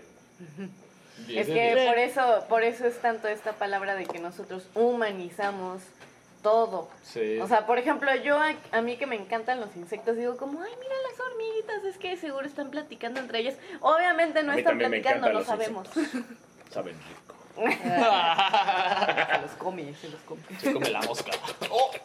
Es 1.29 1.47
que 1.47 1.85
por 1.87 1.99
eso, 1.99 2.45
por 2.49 2.63
eso 2.65 2.87
es 2.87 2.99
tanto 3.01 3.29
esta 3.29 3.53
palabra 3.53 3.95
de 3.95 4.05
que 4.07 4.19
nosotros 4.19 4.67
humanizamos 4.75 5.83
todo. 6.43 6.91
Sí. 7.03 7.39
O 7.39 7.47
sea, 7.47 7.67
por 7.67 7.79
ejemplo, 7.79 8.15
yo 8.17 8.39
a, 8.39 8.55
a 8.73 8.83
mí 8.83 8.97
que 8.97 9.07
me 9.07 9.17
encantan 9.17 9.61
los 9.61 9.75
insectos, 9.77 10.17
digo 10.17 10.37
como, 10.37 10.61
ay, 10.63 10.73
mira 10.79 10.95
las 11.11 11.21
hormiguitas, 11.21 11.85
es 11.85 11.97
que 11.99 12.17
seguro 12.17 12.47
están 12.47 12.71
platicando 12.71 13.21
entre 13.21 13.39
ellas. 13.41 13.55
Obviamente 13.81 14.43
no 14.43 14.53
están 14.53 14.79
platicando, 14.79 15.33
no 15.33 15.41
encantan 15.41 15.59
sabemos. 15.59 15.89
los 15.97 16.07
Saben 16.71 16.95
rico. 16.97 17.35
se 19.35 19.41
los 19.43 19.51
come, 19.53 19.95
se 19.95 20.09
los 20.09 20.21
come. 20.23 20.43
Se 20.61 20.73
come 20.73 20.91
la 20.91 21.03
mosca. 21.03 21.33
Oh. 21.71 21.91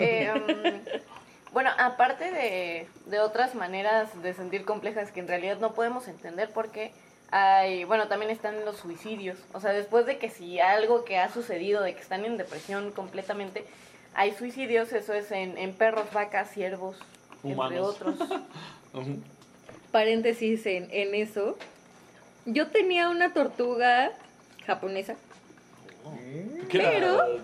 Eh, 0.00 0.28
um, 0.34 1.15
bueno, 1.56 1.70
aparte 1.78 2.30
de, 2.32 2.86
de 3.06 3.18
otras 3.18 3.54
maneras 3.54 4.22
de 4.22 4.34
sentir 4.34 4.66
complejas 4.66 5.10
que 5.10 5.20
en 5.20 5.26
realidad 5.26 5.58
no 5.58 5.72
podemos 5.72 6.06
entender 6.06 6.50
porque 6.52 6.92
hay, 7.30 7.84
bueno, 7.84 8.08
también 8.08 8.30
están 8.30 8.66
los 8.66 8.76
suicidios. 8.76 9.38
O 9.54 9.60
sea, 9.60 9.72
después 9.72 10.04
de 10.04 10.18
que 10.18 10.28
si 10.28 10.60
algo 10.60 11.06
que 11.06 11.16
ha 11.16 11.32
sucedido, 11.32 11.82
de 11.82 11.94
que 11.94 12.02
están 12.02 12.26
en 12.26 12.36
depresión 12.36 12.92
completamente, 12.92 13.64
hay 14.12 14.34
suicidios, 14.34 14.92
eso 14.92 15.14
es 15.14 15.32
en, 15.32 15.56
en 15.56 15.72
perros, 15.72 16.12
vacas, 16.12 16.50
ciervos, 16.50 16.98
entre 17.42 17.80
otros. 17.80 18.20
Ujú. 18.92 19.22
Paréntesis 19.92 20.66
en, 20.66 20.90
en 20.90 21.14
eso. 21.14 21.56
Yo 22.44 22.66
tenía 22.66 23.08
una 23.08 23.32
tortuga 23.32 24.12
japonesa. 24.66 25.16
¿Qué? 26.68 26.78
Pero-. 26.78 27.38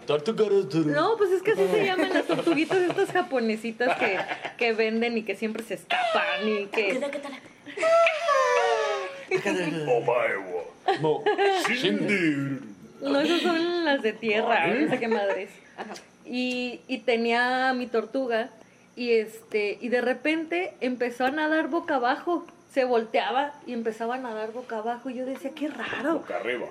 No, 0.92 1.16
pues 1.16 1.30
es 1.30 1.42
que 1.42 1.52
así 1.52 1.62
se 1.70 1.84
llaman 1.84 2.12
las 2.12 2.26
tortuguitas 2.26 2.78
estas 2.78 3.10
japonesitas 3.12 3.96
que, 3.98 4.18
que 4.58 4.72
venden 4.72 5.16
y 5.18 5.22
que 5.22 5.36
siempre 5.36 5.62
se 5.62 5.74
escapan 5.74 6.46
y 6.48 6.66
que... 6.66 6.94
No. 11.00 11.22
No, 13.00 13.20
esas 13.20 13.40
son 13.42 13.84
las 13.84 14.02
de 14.02 14.12
tierra, 14.12 14.66
no 14.68 14.88
sé 14.90 14.98
qué 14.98 15.08
madres. 15.08 15.50
Y, 16.24 16.80
y 16.86 16.98
tenía 16.98 17.70
a 17.70 17.74
mi 17.74 17.86
tortuga 17.86 18.50
y 18.94 19.12
este 19.12 19.78
y 19.80 19.88
de 19.88 20.00
repente 20.00 20.74
empezó 20.80 21.24
a 21.24 21.30
nadar 21.30 21.68
boca 21.68 21.96
abajo. 21.96 22.46
Se 22.72 22.84
volteaba 22.84 23.52
y 23.66 23.72
empezaba 23.74 24.14
a 24.14 24.18
nadar 24.18 24.52
boca 24.52 24.78
abajo. 24.78 25.10
Y 25.10 25.14
yo 25.14 25.26
decía, 25.26 25.50
qué 25.54 25.68
raro. 25.68 26.14
Boca 26.20 26.36
arriba. 26.36 26.66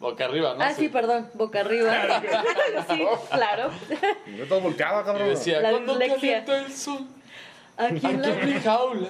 Boca 0.00 0.26
arriba, 0.26 0.54
¿no? 0.54 0.62
Ah, 0.64 0.72
sí, 0.72 0.88
perdón, 0.88 1.28
boca 1.34 1.60
arriba. 1.60 1.92
sí, 2.88 3.02
claro. 3.30 3.70
No 4.26 4.42
estás 4.44 4.62
volteada, 4.62 5.02
Y 5.02 5.04
cabrón. 5.04 5.28
decía, 5.30 5.60
La 5.60 5.70
¿cuándo 5.70 5.98
dislexia. 5.98 6.44
calienta 6.44 6.58
el 6.66 6.72
sol? 6.72 7.06
Aquí 7.76 8.06
en 8.06 8.20
Aquí 8.24 8.30
en 8.30 8.46
mi 8.46 8.54
la... 8.54 8.60
jaula. 8.60 9.08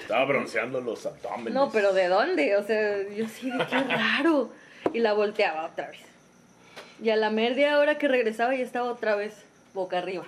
Estaba 0.00 0.24
bronceando 0.24 0.80
los 0.80 1.04
abdomenes. 1.06 1.52
No, 1.54 1.70
pero 1.70 1.92
¿de 1.92 2.08
dónde? 2.08 2.56
O 2.56 2.62
sea, 2.66 2.96
yo 3.14 3.26
sí, 3.28 3.50
de 3.50 3.66
qué 3.66 3.78
raro. 3.84 4.50
Y 4.92 5.00
la 5.00 5.12
volteaba 5.14 5.66
otra 5.66 5.88
vez. 5.88 6.00
Y 7.02 7.10
a 7.10 7.16
la 7.16 7.30
media 7.30 7.78
hora 7.78 7.98
que 7.98 8.06
regresaba 8.08 8.54
ya 8.54 8.62
estaba 8.64 8.90
otra 8.90 9.16
vez 9.16 9.34
boca 9.74 9.98
arriba, 9.98 10.24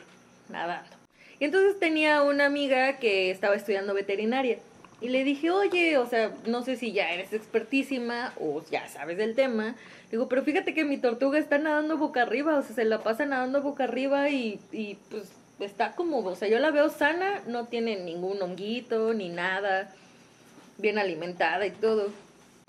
nadando. 0.49 0.97
Y 1.38 1.45
entonces 1.45 1.79
tenía 1.79 2.23
una 2.23 2.47
amiga 2.47 2.99
que 2.99 3.31
estaba 3.31 3.55
estudiando 3.55 3.92
veterinaria. 3.95 4.59
Y 5.01 5.09
le 5.11 5.25
dije, 5.25 5.51
oye, 5.51 5.99
o 5.99 6.07
sea, 6.07 6.33
no 6.47 6.63
sé 6.63 6.77
si 6.77 6.93
ya 6.93 7.13
eres 7.13 7.33
expertísima 7.33 8.33
o 8.41 8.63
ya 8.71 8.89
sabes 8.89 9.19
del 9.19 9.35
tema. 9.35 9.75
Digo, 10.11 10.29
pero 10.29 10.43
fíjate 10.43 10.73
que 10.73 10.85
mi 10.85 10.97
tortuga 10.97 11.39
está 11.39 11.59
nadando 11.59 11.99
boca 11.99 12.23
arriba, 12.23 12.57
o 12.57 12.63
sea, 12.63 12.75
se 12.75 12.85
la 12.85 13.03
pasa 13.03 13.27
nadando 13.27 13.61
boca 13.61 13.85
arriba 13.85 14.31
y, 14.31 14.59
y 14.73 14.97
pues 15.11 15.31
está 15.61 15.93
como, 15.93 16.19
o 16.19 16.35
sea, 16.35 16.49
yo 16.49 16.59
la 16.59 16.71
veo 16.71 16.89
sana, 16.89 17.43
no 17.47 17.67
tiene 17.67 17.97
ningún 17.97 18.41
honguito 18.41 19.13
ni 19.13 19.29
nada, 19.29 19.93
bien 20.79 20.99
alimentada 20.99 21.67
y 21.67 21.73
todo. 21.73 22.11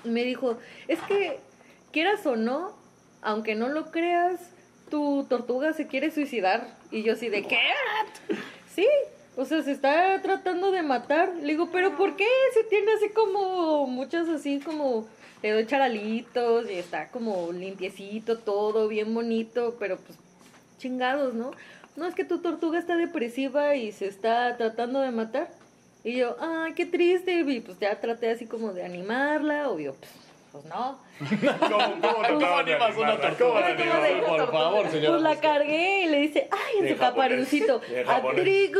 Y 0.03 0.09
me 0.09 0.23
dijo, 0.23 0.57
es 0.87 0.99
que 1.01 1.39
quieras 1.91 2.25
o 2.25 2.35
no, 2.35 2.75
aunque 3.21 3.55
no 3.55 3.69
lo 3.69 3.91
creas, 3.91 4.39
tu 4.89 5.25
tortuga 5.29 5.73
se 5.73 5.87
quiere 5.87 6.11
suicidar. 6.11 6.75
Y 6.91 7.03
yo 7.03 7.13
así 7.13 7.29
de, 7.29 7.43
¿qué? 7.43 7.59
Sí, 8.73 8.87
o 9.37 9.45
sea, 9.45 9.61
se 9.61 9.71
está 9.71 10.19
tratando 10.23 10.71
de 10.71 10.81
matar. 10.81 11.33
Le 11.35 11.53
digo, 11.53 11.69
pero 11.71 11.95
¿por 11.95 12.15
qué? 12.15 12.27
Se 12.55 12.63
tiene 12.63 12.91
así 12.93 13.09
como 13.09 13.85
muchas 13.85 14.27
así 14.27 14.59
como 14.59 15.07
le 15.43 15.51
doy 15.51 15.67
charalitos 15.67 16.69
y 16.69 16.73
está 16.73 17.09
como 17.09 17.51
limpiecito 17.51 18.39
todo, 18.39 18.87
bien 18.87 19.13
bonito, 19.13 19.75
pero 19.79 19.97
pues 19.97 20.17
chingados, 20.79 21.35
¿no? 21.35 21.51
No, 21.95 22.07
es 22.07 22.15
que 22.15 22.25
tu 22.25 22.39
tortuga 22.39 22.79
está 22.79 22.97
depresiva 22.97 23.75
y 23.75 23.91
se 23.91 24.07
está 24.07 24.57
tratando 24.57 25.01
de 25.01 25.11
matar. 25.11 25.49
Y 26.03 26.17
yo, 26.17 26.35
ay, 26.39 26.73
qué 26.73 26.85
triste. 26.85 27.39
Y 27.39 27.59
pues 27.59 27.79
ya 27.79 27.99
traté 27.99 28.31
así 28.31 28.47
como 28.47 28.73
de 28.73 28.83
animarla, 28.83 29.69
obvio, 29.69 29.95
pues, 29.95 30.11
pues 30.57 30.73
no. 30.73 30.99
¿Cómo, 31.19 32.01
cómo 32.01 32.01
¿Cómo 32.01 32.21
trataban 32.21 32.65
de 32.65 32.73
animas 32.73 32.97
una 32.97 33.21
tortuga? 33.21 33.77
¿Cómo 33.77 34.25
¿Cómo 34.25 34.37
Por 34.37 34.51
favor, 34.51 34.89
señora. 34.89 35.09
Pues 35.11 35.21
la 35.21 35.35
cargué 35.39 36.01
y 36.03 36.05
le 36.07 36.17
dice, 36.19 36.49
ay, 36.51 36.79
en 36.87 36.93
su 36.93 36.99
caparucito. 36.99 37.81
Atrigu, 38.07 38.79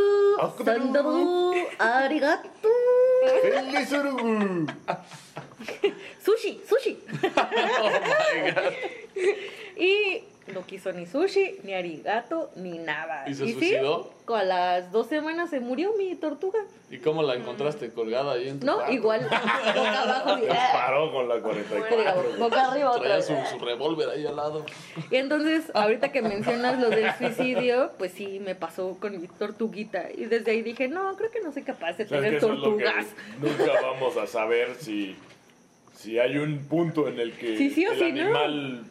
sandaru, 0.66 1.56
arigato. 1.78 2.70
Felizurugu. 3.42 4.68
Sushi, 6.24 6.62
sushi. 6.68 7.00
Oh 7.80 7.90
my 7.92 8.52
God. 8.52 8.74
Y 9.78 10.24
no 10.54 10.66
quiso 10.66 10.92
ni 10.94 11.06
sushi, 11.06 11.58
ni 11.64 11.74
arigato, 11.74 12.52
ni 12.56 12.78
nada. 12.78 13.28
¿Y 13.28 13.34
se 13.34 13.46
sí, 13.46 13.54
suicidó? 13.54 14.14
a 14.28 14.44
las 14.44 14.92
dos 14.92 15.08
semanas 15.08 15.50
se 15.50 15.60
murió 15.62 15.94
mi 15.98 16.14
tortuga. 16.16 16.60
¿Y 16.92 16.98
cómo 16.98 17.24
la 17.24 17.36
encontraste? 17.36 17.92
¿Colgada 17.92 18.34
ahí 18.34 18.50
en 18.50 18.60
tu 18.60 18.66
No, 18.66 18.76
cuarto? 18.76 18.94
igual, 18.94 19.22
boca 19.24 20.02
abajo. 20.02 20.38
y- 20.38 20.42
Disparó 20.42 21.12
con 21.14 21.30
la 21.30 21.40
44. 21.40 21.98
Digo, 21.98 22.38
boca 22.40 22.68
arriba 22.72 22.92
otra 22.92 23.20
Traía 23.22 23.22
su, 23.22 23.58
su 23.58 23.64
revólver 23.66 24.10
ahí 24.10 24.26
al 24.26 24.36
lado. 24.36 24.66
Y 25.12 25.16
entonces, 25.16 25.72
ahorita 25.74 26.12
que 26.12 26.22
mencionas 26.22 26.80
lo 26.80 26.90
del 26.90 27.10
suicidio, 27.16 27.92
pues 27.98 28.12
sí, 28.12 28.40
me 28.44 28.56
pasó 28.56 28.98
con 29.00 29.20
mi 29.20 29.28
tortuguita. 29.28 30.08
Y 30.16 30.26
desde 30.26 30.52
ahí 30.52 30.62
dije, 30.62 30.88
no, 30.90 31.16
creo 31.16 31.32
que 31.32 31.42
no 31.42 31.54
soy 31.54 31.64
capaz 31.64 31.94
de 31.94 32.06
que 32.06 32.16
tener 32.16 32.34
eso 32.34 32.52
es 32.52 32.60
lo 32.60 32.78
que 32.78 32.84
tortugas. 32.84 33.06
nunca 33.40 33.82
vamos 33.82 34.18
a 34.18 34.28
saber 34.28 34.76
si, 34.80 35.16
si 35.96 36.20
hay 36.20 36.38
un 36.38 36.66
punto 36.68 37.08
en 37.08 37.20
el 37.20 37.32
que 37.34 37.58
Sí, 37.58 37.70
sí 37.70 37.86
o 37.88 37.94
el 37.94 37.98
sí, 38.00 38.12
¿no? 38.12 38.22
animal 38.24 38.84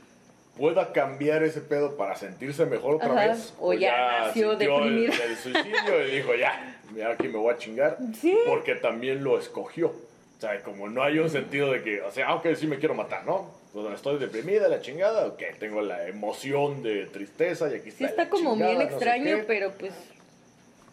pueda 0.57 0.92
cambiar 0.92 1.42
ese 1.42 1.61
pedo 1.61 1.97
para 1.97 2.16
sentirse 2.16 2.64
mejor 2.66 2.97
otra 2.97 3.12
Ajá, 3.12 3.29
vez. 3.29 3.55
o 3.61 3.73
ya 3.75 4.25
nació 4.27 4.51
sintió 4.51 4.79
el, 4.85 4.95
deprimida. 4.97 5.25
el 5.25 5.37
suicidio 5.37 6.07
y 6.09 6.11
dijo, 6.16 6.35
ya, 6.35 6.81
mira 6.92 7.12
aquí 7.12 7.29
me 7.29 7.38
voy 7.38 7.53
a 7.55 7.59
chingar. 7.59 7.99
Sí. 8.21 8.37
Porque 8.47 8.75
también 8.75 9.23
lo 9.23 9.38
escogió. 9.38 9.88
O 9.88 10.40
sea, 10.40 10.61
como 10.62 10.88
no 10.88 11.03
hay 11.03 11.19
un 11.19 11.31
sentido 11.31 11.73
de 11.73 11.83
que, 11.83 12.03
o 12.03 12.11
sea, 12.11 12.35
ok, 12.35 12.47
sí 12.57 12.66
me 12.66 12.79
quiero 12.79 12.95
matar, 12.95 13.25
¿no? 13.27 13.55
Pues 13.73 13.87
estoy 13.95 14.19
deprimida, 14.19 14.69
la 14.69 14.81
chingada, 14.81 15.27
ok, 15.27 15.42
tengo 15.59 15.83
la 15.83 16.09
emoción 16.09 16.83
de 16.83 17.07
tristeza 17.07 17.71
y 17.71 17.75
aquí 17.77 17.88
está 17.90 17.99
Sí 17.99 18.05
está 18.05 18.29
como 18.31 18.53
chingada, 18.55 18.71
bien 18.73 18.83
no 18.83 18.88
sé 18.88 18.95
extraño, 18.95 19.38
pero 19.47 19.73
pues 19.73 19.92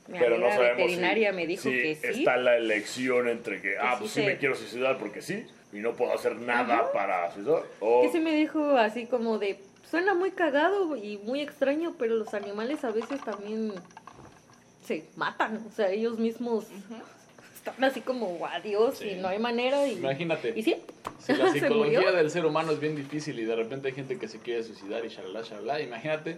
mi 0.07 0.19
Pero 0.19 0.31
no 0.37 0.45
amiga 0.47 0.55
sabemos 0.55 0.77
veterinaria 0.77 1.29
si, 1.29 1.35
me 1.37 1.47
dijo 1.47 1.63
si 1.63 1.69
que 1.71 1.95
sí. 1.95 2.19
está 2.19 2.35
la 2.35 2.57
elección 2.57 3.29
entre 3.29 3.61
que, 3.61 3.77
ah, 3.77 3.91
sí 3.93 3.97
pues 3.99 4.11
sí 4.11 4.19
se- 4.21 4.25
me 4.27 4.37
quiero 4.37 4.55
suicidar 4.55 4.97
porque 4.97 5.21
sí, 5.21 5.45
y 5.73 5.79
no 5.79 5.93
puedo 5.93 6.13
hacer 6.13 6.35
nada 6.37 6.91
para 6.91 7.31
suicidar. 7.33 7.63
O, 7.79 8.01
Que 8.03 8.09
sí 8.11 8.19
me 8.19 8.33
dijo 8.33 8.77
así 8.77 9.05
como 9.07 9.39
de, 9.39 9.59
suena 9.89 10.13
muy 10.13 10.31
cagado 10.31 10.95
y 10.95 11.17
muy 11.17 11.41
extraño, 11.41 11.95
pero 11.97 12.15
los 12.15 12.33
animales 12.33 12.83
a 12.83 12.91
veces 12.91 13.19
también 13.21 13.73
se 14.85 15.05
matan, 15.15 15.63
o 15.67 15.71
sea, 15.71 15.89
ellos 15.89 16.19
mismos 16.19 16.67
están 17.55 17.81
así 17.83 18.01
como 18.01 18.45
adiós 18.45 18.97
Sí. 18.97 19.09
y 19.11 19.15
no 19.15 19.29
hay 19.29 19.39
manera 19.39 19.87
y, 19.87 19.93
Imagínate. 19.93 20.53
y 20.55 20.61
sí, 20.63 20.75
Si 21.19 21.33
la 21.33 21.49
se 21.53 21.59
psicología 21.61 22.11
del 22.11 22.29
ser 22.29 22.45
humano 22.45 22.73
es 22.73 22.79
bien 22.79 22.95
difícil 22.95 23.39
y 23.39 23.45
de 23.45 23.55
repente 23.55 23.87
hay 23.87 23.93
gente 23.93 24.19
que 24.19 24.27
se 24.27 24.39
quiere 24.39 24.61
suicidar 24.63 25.05
y 25.05 25.07
shalala, 25.09 25.41
shalala, 25.41 25.79
imagínate 25.81 26.37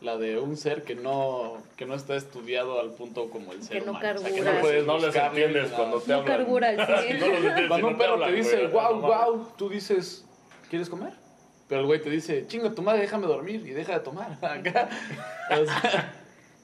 la 0.00 0.16
de 0.16 0.38
un 0.38 0.56
ser 0.56 0.84
que 0.84 0.94
no 0.94 1.58
que 1.76 1.84
no 1.86 1.94
está 1.94 2.14
estudiado 2.16 2.80
al 2.80 2.90
punto 2.90 3.30
como 3.30 3.52
el 3.52 3.62
ser 3.62 3.78
Que 3.80 3.84
no 3.86 3.92
humano. 3.92 4.20
O 4.20 4.22
sea, 4.22 4.30
que 4.30 4.36
carbura. 4.40 4.52
no 4.54 4.60
puedes 4.60 4.86
no 4.86 4.98
les 4.98 5.16
entiendes 5.16 5.70
cuando 5.70 6.00
te 6.00 6.12
No 6.12 6.18
hablan. 6.18 6.36
carbura 6.38 6.68
al 6.78 7.02
cien. 7.04 7.20
No 7.20 7.68
Cuando 7.68 7.86
un 7.88 7.98
perro 7.98 8.20
te 8.24 8.32
dice, 8.32 8.66
wow, 8.68 9.00
wow, 9.00 9.48
tú 9.56 9.68
dices, 9.68 10.24
¿quieres 10.70 10.88
comer? 10.88 11.12
Pero 11.68 11.80
el 11.82 11.86
güey 11.86 12.00
te 12.00 12.08
dice, 12.10 12.46
chinga 12.46 12.74
tu 12.74 12.82
madre, 12.82 13.00
déjame 13.02 13.26
dormir 13.26 13.66
y 13.66 13.70
deja 13.70 13.92
de 13.94 14.00
tomar. 14.00 14.38
Acá. 14.42 14.88
O 15.50 15.64
sea, 15.66 16.14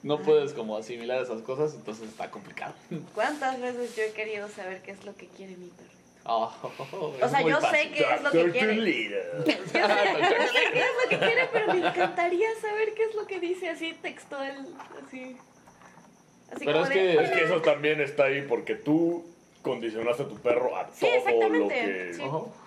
no 0.01 0.19
puedes 0.19 0.53
como 0.53 0.77
asimilar 0.77 1.21
esas 1.21 1.41
cosas, 1.41 1.73
entonces 1.75 2.07
está 2.09 2.31
complicado. 2.31 2.73
¿Cuántas 3.13 3.59
veces 3.61 3.95
yo 3.95 4.03
he 4.03 4.11
querido 4.13 4.47
saber 4.49 4.81
qué 4.81 4.91
es 4.91 5.05
lo 5.05 5.15
que 5.15 5.27
quiere 5.27 5.57
mi 5.57 5.67
perro? 5.67 5.89
Oh, 6.27 6.51
O 7.21 7.29
sea, 7.29 7.41
yo 7.41 7.61
sé 7.61 7.91
qué 7.91 8.03
es 8.15 8.21
lo 8.23 8.31
que 8.31 8.51
quiere. 8.51 8.75
Yo 9.45 9.51
sé, 9.53 9.53
yo 9.79 9.87
sé 9.87 10.71
qué 10.73 10.79
es 10.79 10.91
lo 11.03 11.09
que 11.09 11.19
quiere, 11.19 11.49
pero 11.53 11.73
me 11.73 11.87
encantaría 11.87 12.47
saber 12.59 12.93
qué 12.95 13.03
es 13.03 13.15
lo 13.15 13.27
que 13.27 13.39
dice 13.39 13.69
así 13.69 13.93
textual, 13.93 14.67
así. 15.05 15.37
Así 16.51 16.65
Pero 16.65 16.79
como 16.79 16.83
es 16.85 16.89
de, 16.89 16.95
que- 16.95 17.23
Es 17.23 17.31
que 17.31 17.43
eso 17.43 17.61
también 17.61 18.01
está 18.01 18.25
ahí 18.25 18.41
porque 18.41 18.73
tú 18.75 19.23
condicionaste 19.61 20.23
a 20.23 20.27
tu 20.27 20.37
perro 20.37 20.75
a 20.75 20.89
Sí, 20.93 21.07
todo 21.27 21.49
lo 21.49 21.67
que 21.67 22.13
sí. 22.15 22.23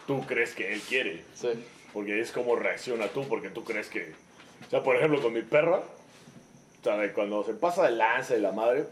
Tú 0.06 0.20
crees 0.26 0.54
que 0.54 0.72
él 0.72 0.80
quiere. 0.82 1.24
Sí. 1.34 1.48
Porque 1.92 2.20
es 2.20 2.30
como 2.30 2.54
reacciona 2.54 3.08
tú, 3.08 3.26
porque 3.28 3.50
tú 3.50 3.64
crees 3.64 3.88
que... 3.88 4.12
O 4.66 4.70
sea, 4.70 4.82
por 4.82 4.96
ejemplo, 4.96 5.20
con 5.20 5.32
mi 5.32 5.42
perra, 5.42 5.82
cuando 7.14 7.44
se 7.44 7.54
pasa 7.54 7.84
de 7.84 7.90
lanza 7.92 8.36
y 8.36 8.40
la 8.40 8.52
madre, 8.52 8.86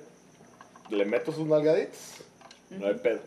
le 0.90 1.04
meto 1.04 1.32
sus 1.32 1.46
nalgaditas, 1.46 2.22
no 2.70 2.86
hay 2.88 2.94
pedo. 2.94 3.20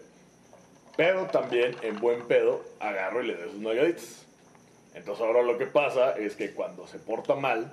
Pero 1.00 1.28
también, 1.28 1.78
en 1.82 1.98
buen 2.02 2.28
pedo, 2.28 2.62
agarro 2.82 3.24
y 3.24 3.28
le 3.28 3.36
doy 3.36 3.50
sus 3.52 3.62
nalgaditas. 3.62 4.26
Entonces 4.94 5.26
ahora 5.26 5.42
lo 5.44 5.58
que 5.58 5.66
pasa 5.66 6.12
es 6.18 6.36
que 6.36 6.52
cuando 6.52 6.88
se 6.88 7.00
porta 7.00 7.36
mal, 7.36 7.72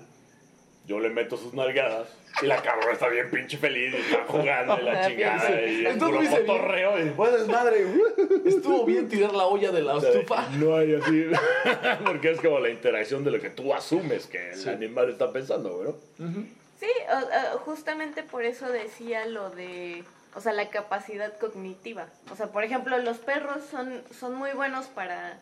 yo 0.87 1.01
le 1.01 1.09
meto 1.11 1.37
sus 1.37 1.53
nalgadas 1.53 2.07
y 2.41 2.47
la 2.47 2.63
cabrona 2.63 2.93
está 2.93 3.09
bien 3.09 3.29
pinche 3.33 3.57
feliz 3.59 3.93
y 3.93 3.97
está 3.97 4.25
jugando 4.29 4.79
y 4.81 4.85
la 4.85 5.01
chingada 5.09 5.61
y 5.61 5.81
el 5.81 5.87
Entonces 5.89 6.29
puro 6.29 6.41
cotorreo 6.47 7.05
y 7.05 7.11
pues 7.11 7.49
madre, 7.49 7.85
Estuvo 8.45 8.85
bien 8.85 9.09
tirar 9.09 9.33
la 9.35 9.47
olla 9.47 9.73
de 9.73 9.83
la 9.83 9.97
estufa. 9.99 10.49
no 10.51 10.77
hay 10.77 10.95
así, 10.95 11.27
porque 12.07 12.31
es 12.31 12.41
como 12.41 12.61
la 12.61 12.69
interacción 12.71 13.25
de 13.25 13.33
lo 13.33 13.41
que 13.41 13.51
tú 13.51 13.75
asumes 13.75 14.29
que 14.29 14.51
el 14.51 14.55
Sí. 14.57 14.69
animal 14.69 15.11
está 15.11 15.33
pensando, 15.33 15.71
güey, 15.79 15.89
¿no? 15.89 16.45
Sí, 16.79 16.87
justamente 17.65 18.23
por 18.23 18.45
eso 18.45 18.69
decía 18.69 19.27
lo 19.27 19.51
de, 19.51 20.05
o 20.37 20.41
sea, 20.41 20.53
la 20.53 20.69
capacidad 20.69 21.37
cognitiva. 21.39 22.07
O 22.31 22.37
sea, 22.37 22.49
por 22.49 22.63
ejemplo, 22.63 22.97
los 22.99 23.17
perros 23.19 23.65
son, 23.71 24.03
son 24.19 24.35
muy 24.35 24.53
buenos 24.53 24.87
para, 24.87 25.41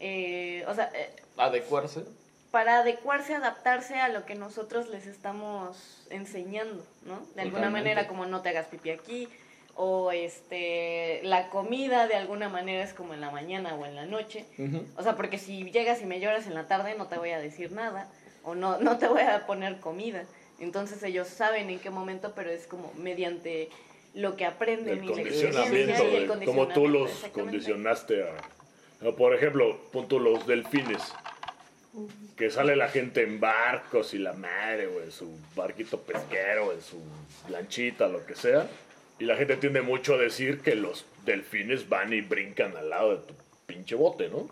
eh, 0.00 0.64
o 0.66 0.74
sea, 0.74 0.90
eh, 0.94 1.14
Adecuarse. 1.36 2.02
para 2.50 2.78
adecuarse, 2.78 3.34
adaptarse 3.34 4.00
a 4.00 4.08
lo 4.08 4.24
que 4.24 4.34
nosotros 4.34 4.88
les 4.88 5.06
estamos 5.06 6.06
enseñando, 6.08 6.82
¿no? 7.04 7.18
De 7.34 7.42
alguna 7.42 7.66
Totalmente. 7.66 7.70
manera, 7.70 8.08
como 8.08 8.24
no 8.24 8.40
te 8.40 8.48
hagas 8.48 8.66
pipí 8.68 8.90
aquí, 8.90 9.28
o 9.74 10.12
este, 10.12 11.20
la 11.24 11.48
comida 11.50 12.06
de 12.06 12.14
alguna 12.14 12.48
manera 12.48 12.82
es 12.82 12.94
como 12.94 13.12
en 13.14 13.20
la 13.20 13.30
mañana 13.30 13.74
o 13.74 13.84
en 13.86 13.96
la 13.96 14.06
noche. 14.06 14.44
O 14.96 15.02
sea, 15.02 15.14
porque 15.16 15.38
si 15.38 15.70
llegas 15.70 16.00
y 16.02 16.06
me 16.06 16.20
lloras 16.20 16.46
en 16.46 16.54
la 16.54 16.68
tarde 16.68 16.94
no 16.94 17.06
te 17.06 17.16
voy 17.16 17.30
a 17.30 17.38
decir 17.38 17.72
nada 17.72 18.06
o 18.44 18.54
no, 18.54 18.78
no 18.78 18.98
te 18.98 19.08
voy 19.08 19.22
a 19.22 19.46
poner 19.46 19.80
comida. 19.80 20.24
Entonces 20.58 21.02
ellos 21.02 21.26
saben 21.28 21.70
en 21.70 21.78
qué 21.80 21.88
momento, 21.88 22.32
pero 22.34 22.50
es 22.50 22.66
como 22.66 22.92
mediante 22.96 23.70
lo 24.14 24.36
que 24.36 24.44
aprenden 24.44 24.98
El 24.98 25.04
y 25.04 25.08
la 25.08 25.12
condicionamiento, 25.14 26.08
y 26.08 26.14
el 26.16 26.40
de 26.40 26.46
cómo 26.46 26.68
tú 26.68 26.88
los 26.88 27.10
condicionaste 27.32 28.24
a... 28.24 29.12
Por 29.16 29.34
ejemplo, 29.34 29.80
punto 29.90 30.18
los 30.18 30.46
delfines. 30.46 31.02
Que 32.36 32.50
sale 32.50 32.76
la 32.76 32.88
gente 32.88 33.22
en 33.22 33.40
barcos 33.40 34.14
y 34.14 34.18
la 34.18 34.32
madre, 34.32 34.86
o 34.86 35.02
en 35.02 35.10
su 35.10 35.28
barquito 35.56 36.00
pesquero, 36.00 36.72
en 36.72 36.80
su 36.80 37.00
lanchita, 37.50 38.08
lo 38.08 38.24
que 38.24 38.34
sea. 38.34 38.68
Y 39.18 39.24
la 39.24 39.36
gente 39.36 39.56
tiende 39.56 39.82
mucho 39.82 40.14
a 40.14 40.18
decir 40.18 40.60
que 40.60 40.74
los 40.74 41.04
delfines 41.24 41.88
van 41.88 42.12
y 42.12 42.20
brincan 42.20 42.76
al 42.76 42.90
lado 42.90 43.16
de 43.16 43.26
tu 43.26 43.34
pinche 43.66 43.94
bote, 43.94 44.28
¿no? 44.28 44.48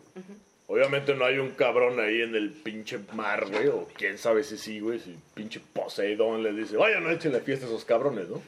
Obviamente 0.66 1.14
no 1.14 1.24
hay 1.24 1.38
un 1.38 1.50
cabrón 1.50 1.98
ahí 1.98 2.22
en 2.22 2.36
el 2.36 2.50
pinche 2.50 2.98
mar, 3.12 3.46
güey, 3.50 3.66
o 3.68 3.88
quién 3.94 4.18
sabe 4.18 4.44
si 4.44 4.56
sí, 4.56 4.78
güey, 4.78 5.00
si 5.00 5.16
pinche 5.34 5.60
Poseidón 5.72 6.44
les 6.44 6.56
dice, 6.56 6.76
vaya, 6.76 7.00
no 7.00 7.10
échenle 7.10 7.40
fiesta 7.40 7.66
a 7.66 7.68
esos 7.68 7.84
cabrones, 7.84 8.28
¿no? 8.28 8.40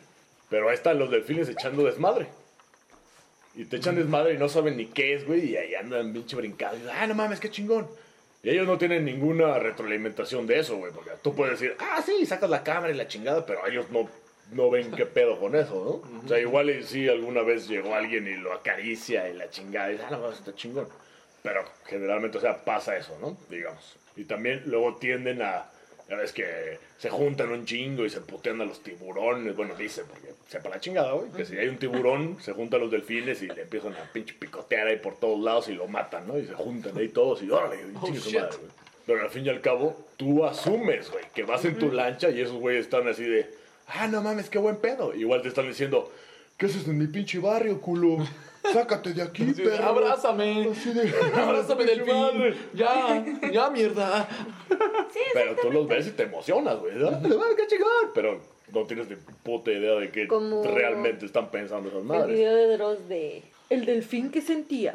Pero 0.52 0.68
ahí 0.68 0.74
están 0.74 0.98
los 0.98 1.10
delfines 1.10 1.48
echando 1.48 1.82
desmadre. 1.82 2.26
Y 3.54 3.64
te 3.64 3.78
echan 3.78 3.96
desmadre 3.96 4.34
y 4.34 4.36
no 4.36 4.50
saben 4.50 4.76
ni 4.76 4.84
qué 4.84 5.14
es, 5.14 5.26
güey, 5.26 5.46
y 5.46 5.56
ahí 5.56 5.74
andan 5.74 6.12
pinche 6.12 6.36
brincando. 6.36 6.76
Y, 6.84 6.90
ah, 6.90 7.06
no 7.06 7.14
mames, 7.14 7.40
qué 7.40 7.50
chingón. 7.50 7.88
Y 8.42 8.50
ellos 8.50 8.66
no 8.66 8.76
tienen 8.76 9.06
ninguna 9.06 9.58
retroalimentación 9.58 10.46
de 10.46 10.58
eso, 10.58 10.76
güey, 10.76 10.92
porque 10.92 11.12
tú 11.22 11.34
puedes 11.34 11.58
decir, 11.58 11.74
ah, 11.78 12.02
sí, 12.04 12.26
sacas 12.26 12.50
la 12.50 12.62
cámara 12.62 12.92
y 12.92 12.96
la 12.96 13.08
chingada, 13.08 13.46
pero 13.46 13.66
ellos 13.66 13.86
no, 13.90 14.10
no 14.50 14.68
ven 14.68 14.90
qué 14.90 15.06
pedo 15.06 15.40
con 15.40 15.56
eso, 15.56 16.02
¿no? 16.04 16.20
O 16.22 16.28
sea, 16.28 16.38
igual 16.38 16.68
y 16.68 16.82
sí, 16.82 17.08
alguna 17.08 17.40
vez 17.40 17.66
llegó 17.66 17.94
alguien 17.94 18.28
y 18.28 18.36
lo 18.36 18.52
acaricia 18.52 19.30
y 19.30 19.32
la 19.32 19.48
chingada, 19.48 19.88
y 19.88 19.92
dice, 19.92 20.04
ah, 20.06 20.10
no 20.10 20.18
mames, 20.18 20.38
está 20.38 20.54
chingón. 20.54 20.86
Pero 21.42 21.64
generalmente, 21.86 22.36
o 22.36 22.40
sea, 22.42 22.62
pasa 22.62 22.94
eso, 22.94 23.16
¿no? 23.22 23.38
Digamos. 23.48 23.96
Y 24.16 24.24
también 24.24 24.64
luego 24.66 24.96
tienden 24.96 25.40
a, 25.40 25.70
ya 26.08 26.16
ves 26.16 26.32
que 26.32 26.78
se 26.98 27.08
juntan 27.10 27.50
un 27.50 27.64
chingo 27.64 28.04
y 28.04 28.10
se 28.10 28.20
putean 28.20 28.60
a 28.60 28.64
los 28.64 28.82
tiburones. 28.82 29.56
Bueno, 29.56 29.74
dicen, 29.74 30.04
porque 30.08 30.28
sepa 30.48 30.68
la 30.68 30.80
chingada, 30.80 31.12
güey. 31.12 31.30
Que 31.32 31.44
si 31.44 31.56
hay 31.56 31.68
un 31.68 31.78
tiburón, 31.78 32.36
se 32.40 32.52
juntan 32.52 32.80
los 32.80 32.90
delfines 32.90 33.42
y 33.42 33.46
le 33.48 33.62
empiezan 33.62 33.94
a 33.94 34.12
pinche 34.12 34.34
picotear 34.38 34.86
ahí 34.88 34.96
por 34.98 35.18
todos 35.18 35.40
lados 35.42 35.68
y 35.68 35.72
lo 35.74 35.86
matan, 35.88 36.26
¿no? 36.26 36.38
Y 36.38 36.46
se 36.46 36.54
juntan 36.54 36.96
ahí 36.96 37.08
todos 37.08 37.42
y 37.42 37.50
órale, 37.50 37.78
Oh, 38.00 38.04
chingue 38.06 38.20
su 38.20 38.30
shit. 38.30 38.40
madre, 38.40 38.56
güey. 38.58 38.70
Pero 39.06 39.22
al 39.22 39.30
fin 39.30 39.44
y 39.46 39.48
al 39.48 39.60
cabo, 39.60 40.06
tú 40.16 40.44
asumes, 40.44 41.10
güey, 41.10 41.24
que 41.34 41.42
vas 41.42 41.64
en 41.64 41.76
tu 41.78 41.90
lancha 41.90 42.30
y 42.30 42.40
esos 42.40 42.54
güeyes 42.56 42.84
están 42.84 43.08
así 43.08 43.24
de, 43.24 43.50
ah, 43.88 44.06
no 44.06 44.22
mames, 44.22 44.48
qué 44.48 44.58
buen 44.58 44.76
pedo. 44.76 45.12
Igual 45.14 45.42
te 45.42 45.48
están 45.48 45.66
diciendo, 45.66 46.12
¿qué 46.56 46.66
haces 46.66 46.86
en 46.86 46.98
mi 46.98 47.06
pinche 47.08 47.38
barrio, 47.40 47.80
culo? 47.80 48.18
Sácate 48.72 49.12
de 49.12 49.22
aquí, 49.22 49.44
de, 49.46 49.64
perro. 49.64 49.84
Abrázame. 49.88 50.68
De, 50.68 51.12
Abrázame 51.34 51.84
del 51.84 52.02
fin. 52.02 52.54
Ya, 52.74 53.24
ya, 53.52 53.70
mierda. 53.70 54.28
Sí, 55.12 55.20
Pero 55.34 55.56
tú 55.60 55.70
los 55.72 55.86
ves 55.88 56.06
y 56.08 56.10
te 56.12 56.24
emocionas, 56.24 56.78
güey. 56.78 56.94
¿no? 56.94 57.08
¡Ay, 57.08 57.54
qué 57.56 57.66
chingón! 57.66 58.10
Pero 58.14 58.40
no 58.72 58.84
tienes 58.84 59.08
ni 59.08 59.16
puta 59.42 59.70
idea 59.72 59.94
de 59.94 60.10
qué 60.10 60.26
Como- 60.28 60.62
realmente 60.62 61.26
están 61.26 61.50
pensando 61.50 61.88
esas 61.88 62.00
El 62.02 62.06
madres. 62.06 62.36
video 62.38 62.54
de 62.54 62.76
Dross 62.76 63.08
de 63.08 63.42
El 63.68 63.84
delfín 63.84 64.30
que 64.30 64.40
sentía. 64.40 64.94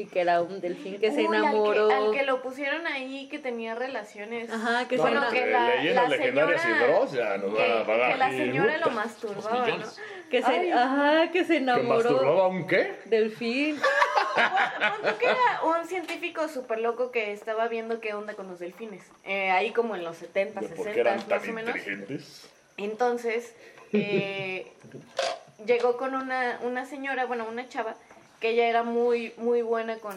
Y 0.00 0.06
que 0.06 0.20
era 0.22 0.40
un 0.40 0.60
delfín 0.62 0.98
que 0.98 1.10
se 1.10 1.20
Uy, 1.20 1.26
al 1.26 1.34
enamoró. 1.44 1.90
Al 1.90 2.12
que, 2.12 2.22
lo 2.24 2.40
pusieron 2.40 2.86
ahí 2.86 3.28
que 3.28 3.38
tenía 3.38 3.74
relaciones. 3.74 4.50
Ajá, 4.50 4.88
que 4.88 4.96
No, 4.96 5.02
se 5.04 5.10
Bueno, 5.10 5.28
enamoró. 5.28 5.30
que 5.44 5.50
la- 5.50 6.02
la 6.02 6.08
legendarias 6.08 6.62
señora- 6.62 6.80
y 6.80 6.86
Dross 6.90 7.12
ya 7.12 7.36
nos 7.36 7.52
van 7.52 7.70
a 7.72 7.78
que, 7.80 7.84
pagar. 7.84 8.12
que 8.12 8.18
la 8.18 8.30
señora 8.30 8.78
lo 8.78 8.90
masturbaba, 8.90 9.66
¿no? 9.68 9.84
Que 10.30 10.42
se, 10.42 10.48
Ay. 10.48 10.70
ajá, 10.70 11.30
que 11.32 11.40
se 11.44 11.48
¿Que 11.52 11.56
enamoró. 11.58 12.10
masturbaba 12.12 12.46
un 12.48 12.66
qué? 12.66 12.94
Delfín. 13.04 13.78
Que 15.18 15.26
era 15.26 15.62
un 15.64 15.86
científico 15.86 16.48
súper 16.48 16.78
loco 16.80 17.10
que 17.10 17.32
estaba 17.32 17.68
viendo 17.68 18.00
qué 18.00 18.14
onda 18.14 18.34
con 18.34 18.48
los 18.48 18.58
delfines. 18.60 19.02
Eh, 19.24 19.50
ahí 19.50 19.72
como 19.72 19.96
en 19.96 20.04
los 20.04 20.16
70, 20.16 20.60
¿De 20.60 20.68
¿Por 20.68 20.76
60, 20.86 20.94
qué 20.94 21.00
eran 21.00 21.18
tan 21.26 21.40
más 21.40 21.48
o 21.48 21.52
menos. 21.52 21.76
inteligentes? 21.76 22.48
Entonces, 22.76 23.54
eh, 23.92 24.70
llegó 25.66 25.96
con 25.96 26.14
una, 26.14 26.58
una 26.62 26.86
señora, 26.86 27.26
bueno, 27.26 27.44
una 27.50 27.68
chava, 27.68 27.96
que 28.40 28.50
ella 28.50 28.68
era 28.68 28.82
muy, 28.82 29.32
muy 29.36 29.62
buena 29.62 29.98
con, 29.98 30.16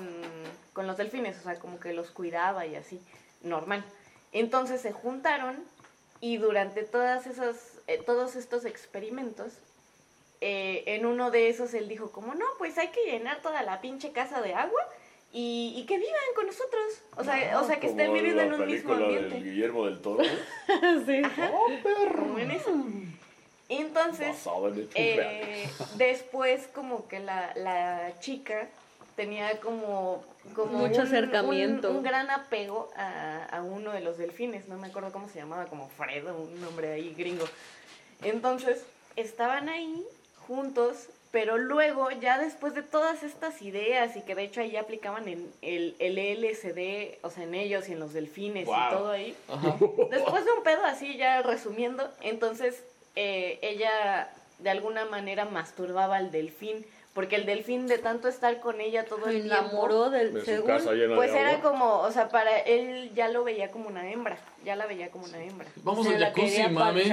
con 0.73 0.87
los 0.87 0.97
delfines, 0.97 1.37
o 1.39 1.43
sea, 1.43 1.59
como 1.59 1.79
que 1.79 1.93
los 1.93 2.09
cuidaba 2.09 2.65
y 2.65 2.75
así, 2.75 3.01
normal. 3.41 3.83
Entonces 4.31 4.81
se 4.81 4.91
juntaron 4.91 5.63
y 6.21 6.37
durante 6.37 6.83
todas 6.83 7.27
esas, 7.27 7.81
eh, 7.87 8.01
todos 8.03 8.35
estos 8.35 8.65
experimentos, 8.65 9.53
eh, 10.39 10.83
en 10.87 11.05
uno 11.05 11.31
de 11.31 11.49
esos 11.49 11.73
él 11.73 11.87
dijo, 11.87 12.11
como 12.11 12.33
no, 12.33 12.45
pues 12.57 12.77
hay 12.77 12.89
que 12.89 13.05
llenar 13.05 13.41
toda 13.41 13.61
la 13.63 13.81
pinche 13.81 14.11
casa 14.11 14.41
de 14.41 14.53
agua 14.53 14.81
y, 15.33 15.73
y 15.75 15.85
que 15.85 15.97
vivan 15.97 16.13
con 16.35 16.45
nosotros. 16.47 17.01
O 17.17 17.23
sea, 17.23 17.59
o 17.59 17.65
sea 17.65 17.79
que 17.79 17.87
estén 17.87 18.13
viviendo 18.13 18.41
en 18.41 18.53
un 18.53 18.65
mismo 18.65 18.93
ambiente. 18.93 19.35
del 19.35 19.43
Guillermo 19.43 19.85
del 19.85 20.01
Toro. 20.01 20.23
sí. 21.05 21.21
Como 22.15 22.39
en 22.39 22.51
eso. 22.51 22.71
Entonces, 23.69 24.35
en 24.45 24.89
eh, 24.95 25.69
después 25.95 26.67
como 26.73 27.07
que 27.07 27.19
la, 27.19 27.53
la 27.55 28.19
chica 28.19 28.67
tenía 29.15 29.59
como, 29.61 30.23
como 30.53 30.79
Mucho 30.79 31.01
un- 31.01 31.07
acercamiento. 31.07 31.89
Un, 31.91 31.97
un 31.97 32.03
gran 32.03 32.29
apego 32.29 32.89
a, 32.95 33.45
a 33.45 33.61
uno 33.61 33.91
de 33.91 34.01
los 34.01 34.17
delfines, 34.17 34.67
no 34.67 34.77
me 34.77 34.87
acuerdo 34.87 35.11
cómo 35.11 35.27
se 35.29 35.39
llamaba, 35.39 35.65
como 35.65 35.89
Fred, 35.89 36.25
un 36.27 36.59
nombre 36.61 36.91
ahí 36.93 37.13
gringo. 37.17 37.45
Entonces, 38.21 38.85
estaban 39.15 39.69
ahí 39.69 40.05
juntos, 40.47 41.09
pero 41.31 41.57
luego, 41.57 42.11
ya 42.11 42.37
después 42.37 42.73
de 42.75 42.83
todas 42.83 43.23
estas 43.23 43.61
ideas, 43.61 44.15
y 44.15 44.21
que 44.21 44.35
de 44.35 44.43
hecho 44.43 44.61
ahí 44.61 44.75
aplicaban 44.77 45.27
en 45.27 45.51
el, 45.61 45.95
el 45.99 46.17
LSD, 46.17 47.17
o 47.25 47.29
sea, 47.29 47.43
en 47.43 47.55
ellos 47.55 47.89
y 47.89 47.93
en 47.93 47.99
los 47.99 48.13
delfines 48.13 48.65
Wow. 48.67 48.75
y 48.75 48.89
todo 48.91 49.11
ahí, 49.11 49.35
Ajá. 49.47 49.75
Después 50.11 50.45
de 50.45 50.51
un 50.51 50.63
pedo 50.63 50.85
así, 50.85 51.17
ya 51.17 51.41
resumiendo, 51.41 52.11
entonces 52.21 52.83
eh, 53.15 53.59
ella 53.61 54.29
de 54.59 54.69
alguna 54.69 55.05
manera 55.05 55.45
masturbaba 55.45 56.17
al 56.17 56.31
delfín, 56.31 56.85
porque 57.13 57.35
el 57.35 57.45
delfín 57.45 57.85
de 57.87 57.97
tanto 57.99 58.27
estar 58.27 58.59
con 58.59 58.81
ella 58.81 59.05
todo 59.05 59.27
el 59.27 59.43
tiempo, 59.43 59.53
enamoró 59.59 60.09
del 60.09 60.31
su 60.39 60.45
según. 60.45 60.67
casa 60.67 60.93
llena 60.93 61.15
pues 61.15 61.31
de 61.31 61.39
era 61.39 61.49
agua. 61.51 61.71
como, 61.71 61.99
o 61.99 62.11
sea, 62.11 62.29
para 62.29 62.57
él 62.59 63.11
ya 63.13 63.29
lo 63.29 63.43
veía 63.43 63.69
como 63.71 63.87
una 63.87 64.09
hembra, 64.09 64.37
ya 64.65 64.75
la 64.75 64.87
veía 64.87 65.09
como 65.11 65.25
una 65.25 65.43
hembra. 65.43 65.67
Vamos 65.83 66.07
se 66.07 66.13
al 66.15 66.19
la 66.21 66.27
jacuzzi, 66.27 66.49
quería 66.49 66.69
mami. 66.69 67.03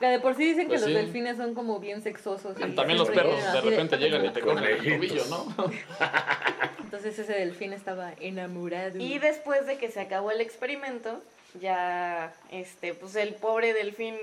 Que 0.00 0.06
de 0.06 0.18
por 0.18 0.34
sí 0.34 0.44
dicen 0.44 0.66
Pues 0.68 0.80
que 0.82 0.88
sí. 0.88 0.92
los 0.92 1.02
delfines 1.02 1.36
son 1.38 1.54
como 1.54 1.78
bien 1.78 2.02
sexosos. 2.02 2.54
y 2.58 2.74
También 2.74 2.98
los 2.98 3.08
siempre 3.08 3.14
perros 3.30 3.36
llegan 3.36 3.52
de 3.52 3.58
así 3.58 3.70
repente 3.70 3.96
llegan 3.96 4.24
y 4.26 4.28
te 4.30 4.40
cogen 4.40 4.64
el 4.64 4.76
Conejitos. 4.78 5.28
tobillo, 5.28 5.46
¿no? 5.56 5.70
Entonces 6.84 7.18
ese 7.18 7.32
delfín 7.32 7.72
estaba 7.72 8.12
enamorado. 8.20 8.98
Y 8.98 9.18
después 9.18 9.66
de 9.66 9.78
que 9.78 9.88
se 9.90 10.00
acabó 10.00 10.30
el 10.30 10.40
experimento, 10.40 11.22
ya, 11.60 12.32
este, 12.50 12.92
pues 12.94 13.16
el 13.16 13.34
pobre 13.34 13.72
delfín, 13.72 14.16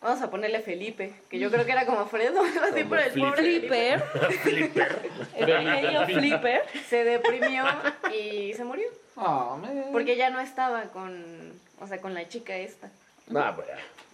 vamos 0.00 0.22
a 0.22 0.30
ponerle 0.30 0.60
Felipe, 0.60 1.12
que 1.28 1.38
yo 1.38 1.50
creo 1.50 1.64
que 1.66 1.72
era 1.72 1.84
como 1.86 2.06
Fred 2.06 2.34
o 2.36 2.40
algo 2.44 2.60
así, 2.64 2.84
pero 2.88 3.02
el 3.02 3.12
pobre 3.12 3.36
Felipe 3.36 3.98
Flipper. 4.42 4.98
el 5.36 5.46
pequeño. 5.46 6.06
Flipper. 6.06 6.62
se 6.88 7.04
deprimió 7.04 7.64
y 8.14 8.52
se 8.54 8.64
murió. 8.64 8.86
Ah, 9.16 9.56
man. 9.60 9.86
Porque 9.92 10.16
ya 10.16 10.30
no 10.30 10.40
estaba 10.40 10.84
con, 10.84 11.52
o 11.80 11.86
sea, 11.86 11.98
con 11.98 12.14
la 12.14 12.26
chica 12.28 12.56
esta. 12.56 12.90
Nah, 13.26 13.52
pues 13.54 13.68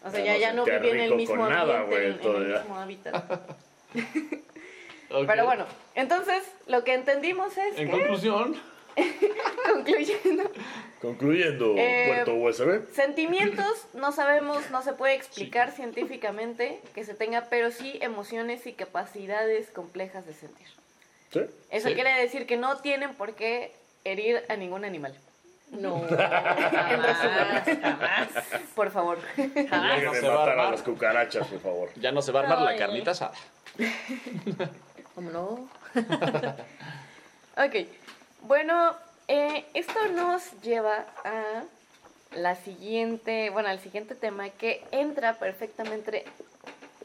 O 0.04 0.10
sea, 0.10 0.24
ya, 0.24 0.36
ya 0.36 0.52
no 0.52 0.64
vivía 0.64 0.90
en 0.90 1.00
el 1.00 1.14
mismo 1.14 1.48
nada, 1.48 1.80
ambiente, 1.80 2.26
güey, 2.28 2.36
en- 2.42 2.50
el 2.52 2.58
mismo 2.60 2.76
hábitat. 2.76 3.40
Pero 5.26 5.44
bueno, 5.46 5.64
entonces 5.94 6.42
lo 6.66 6.82
que 6.84 6.94
entendimos 6.94 7.56
es 7.56 7.78
En 7.78 7.86
que, 7.86 7.90
conclusión, 7.92 8.56
concluyendo, 9.72 10.50
Concluyendo, 11.00 11.74
Eh, 11.76 12.04
puerto 12.24 12.34
USB. 12.34 12.88
sentimientos 12.92 13.86
no 13.94 14.12
sabemos, 14.12 14.70
no 14.70 14.82
se 14.82 14.92
puede 14.94 15.14
explicar 15.14 15.70
científicamente 15.72 16.80
que 16.94 17.04
se 17.04 17.14
tenga, 17.14 17.42
pero 17.50 17.70
sí 17.70 17.98
emociones 18.00 18.66
y 18.66 18.72
capacidades 18.72 19.70
complejas 19.70 20.26
de 20.26 20.34
sentir. 20.34 20.66
¿Sí? 21.32 21.40
Eso 21.70 21.88
Sí. 21.88 21.94
quiere 21.94 22.14
decir 22.20 22.46
que 22.46 22.56
no 22.56 22.78
tienen 22.78 23.14
por 23.14 23.34
qué 23.34 23.72
herir 24.04 24.42
a 24.48 24.56
ningún 24.56 24.84
animal. 24.84 25.14
No, 25.70 26.00
jamás, 26.08 27.66
jamás. 27.82 28.28
Por 28.74 28.90
favor. 28.92 29.18
Ya 29.36 29.42
Dejen 29.44 30.04
no 30.04 30.14
se 30.14 30.20
va 30.28 30.34
a 30.34 30.38
matar 30.38 30.48
a 30.48 30.52
armar. 30.52 30.70
las 30.70 30.82
cucarachas, 30.82 31.46
por 31.48 31.60
favor. 31.60 31.88
Ya 31.96 32.12
no 32.12 32.22
se 32.22 32.30
va 32.32 32.40
a 32.40 32.42
armar 32.44 32.60
la 32.62 32.76
carnita 32.76 33.10
asada. 33.10 33.32
¿Cómo 35.14 35.30
no? 35.30 35.68
Ok. 37.56 37.86
Bueno, 38.46 38.94
eh, 39.26 39.64
esto 39.74 40.06
nos 40.14 40.52
lleva 40.62 41.04
a 41.24 41.64
la 42.36 42.54
siguiente, 42.54 43.50
bueno, 43.50 43.68
al 43.68 43.80
siguiente 43.80 44.14
tema 44.14 44.50
que 44.50 44.84
entra 44.92 45.34
perfectamente. 45.34 46.24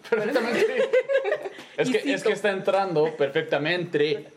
Perfectamente. 0.07 0.89
es, 1.77 1.89
que, 1.89 2.13
es 2.13 2.23
que 2.23 2.33
está 2.33 2.51
entrando 2.51 3.15
perfectamente. 3.17 4.27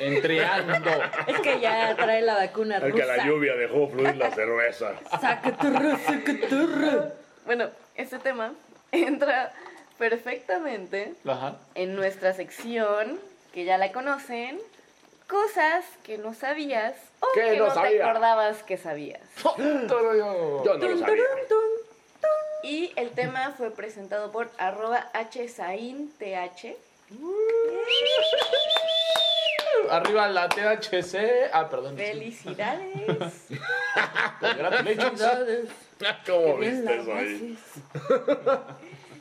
Entreando. 0.00 0.90
Es 1.28 1.38
que 1.40 1.60
ya 1.60 1.94
trae 1.94 2.22
la 2.22 2.34
vacuna 2.34 2.78
Es 2.78 2.92
que 2.92 3.04
la 3.04 3.14
rusa. 3.14 3.26
lluvia 3.26 3.54
dejó 3.54 3.86
fluir 3.88 4.16
la 4.16 4.32
cerveza. 4.32 4.94
Sacaturro, 5.20 5.96
sacaturro. 5.98 7.12
Bueno, 7.46 7.70
este 7.94 8.18
tema 8.18 8.52
entra 8.90 9.52
perfectamente 9.96 11.14
Ajá. 11.24 11.58
en 11.76 11.94
nuestra 11.94 12.32
sección, 12.32 13.20
que 13.52 13.64
ya 13.64 13.78
la 13.78 13.92
conocen, 13.92 14.58
cosas 15.32 15.84
que 16.04 16.18
no 16.18 16.34
sabías 16.34 16.94
o 17.20 17.26
Que 17.32 17.56
no 17.56 17.64
no, 17.66 17.72
te 17.72 17.74
sabía. 17.80 18.06
acordabas 18.08 18.62
que 18.62 18.76
sabías. 18.76 19.22
Yo 19.42 19.56
no 19.58 20.88
lo 20.88 20.98
sabía. 20.98 21.24
Y 22.62 22.92
el 22.96 23.10
tema 23.10 23.54
fue 23.56 23.70
presentado 23.70 24.30
por 24.30 24.50
arroba 24.58 25.10
hsainth. 25.14 26.22
Arriba 29.90 30.28
la 30.28 30.48
THC. 30.48 31.50
Ah, 31.52 31.68
perdón. 31.68 31.96
Felicidades. 31.96 33.48
Congratulations. 34.40 35.22
¿Cómo 36.26 36.56
viste 36.58 37.00
eso 37.00 37.14
ahí? 37.14 37.58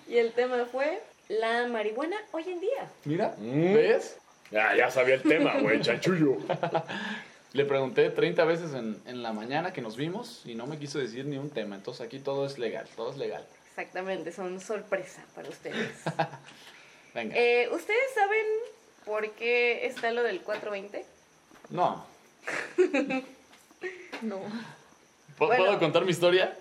y 0.08 0.18
el 0.18 0.34
tema 0.34 0.66
fue 0.72 1.02
la 1.30 1.68
marihuana 1.68 2.18
hoy 2.32 2.44
en 2.48 2.60
día. 2.60 2.90
Mira, 3.06 3.34
Mm. 3.38 3.74
¿ves? 3.74 4.18
Ya, 4.52 4.76
ya 4.76 4.92
sabía 4.92 5.16
el 5.16 5.22
tema, 5.24 5.56
güey, 5.60 5.80
chanchullo. 5.82 6.38
Le 7.54 7.66
pregunté 7.66 8.10
30 8.10 8.44
veces 8.46 8.74
en, 8.74 9.02
en 9.06 9.24
la 9.24 9.34
mañana 9.34 9.74
que 9.74 9.82
nos 9.82 9.96
vimos 9.98 10.42
y 10.46 10.56
no 10.56 10.68
me 10.68 10.78
quiso 10.78 11.00
decir 11.00 11.26
ni 11.26 11.38
un 11.38 11.50
tema. 11.50 11.76
Entonces 11.76 12.06
aquí 12.06 12.20
todo 12.20 12.46
es 12.46 12.58
legal, 12.58 12.88
todo 12.96 13.12
es 13.12 13.18
legal. 13.18 13.46
Exactamente, 13.70 14.32
son 14.32 14.60
sorpresa 14.60 15.24
para 15.36 15.50
ustedes. 15.50 15.92
Venga. 17.14 17.36
Eh, 17.38 17.70
¿Ustedes 17.72 18.14
saben 18.14 18.46
por 19.06 19.30
qué 19.32 19.86
está 19.86 20.12
lo 20.12 20.24
del 20.24 20.42
420? 20.42 21.06
No. 21.70 22.06
No. 24.22 24.38
¿Puedo, 25.36 25.48
Bueno. 25.50 25.66
¿puedo 25.66 25.80
contar 25.80 26.06
mi 26.06 26.12
historia? 26.12 26.56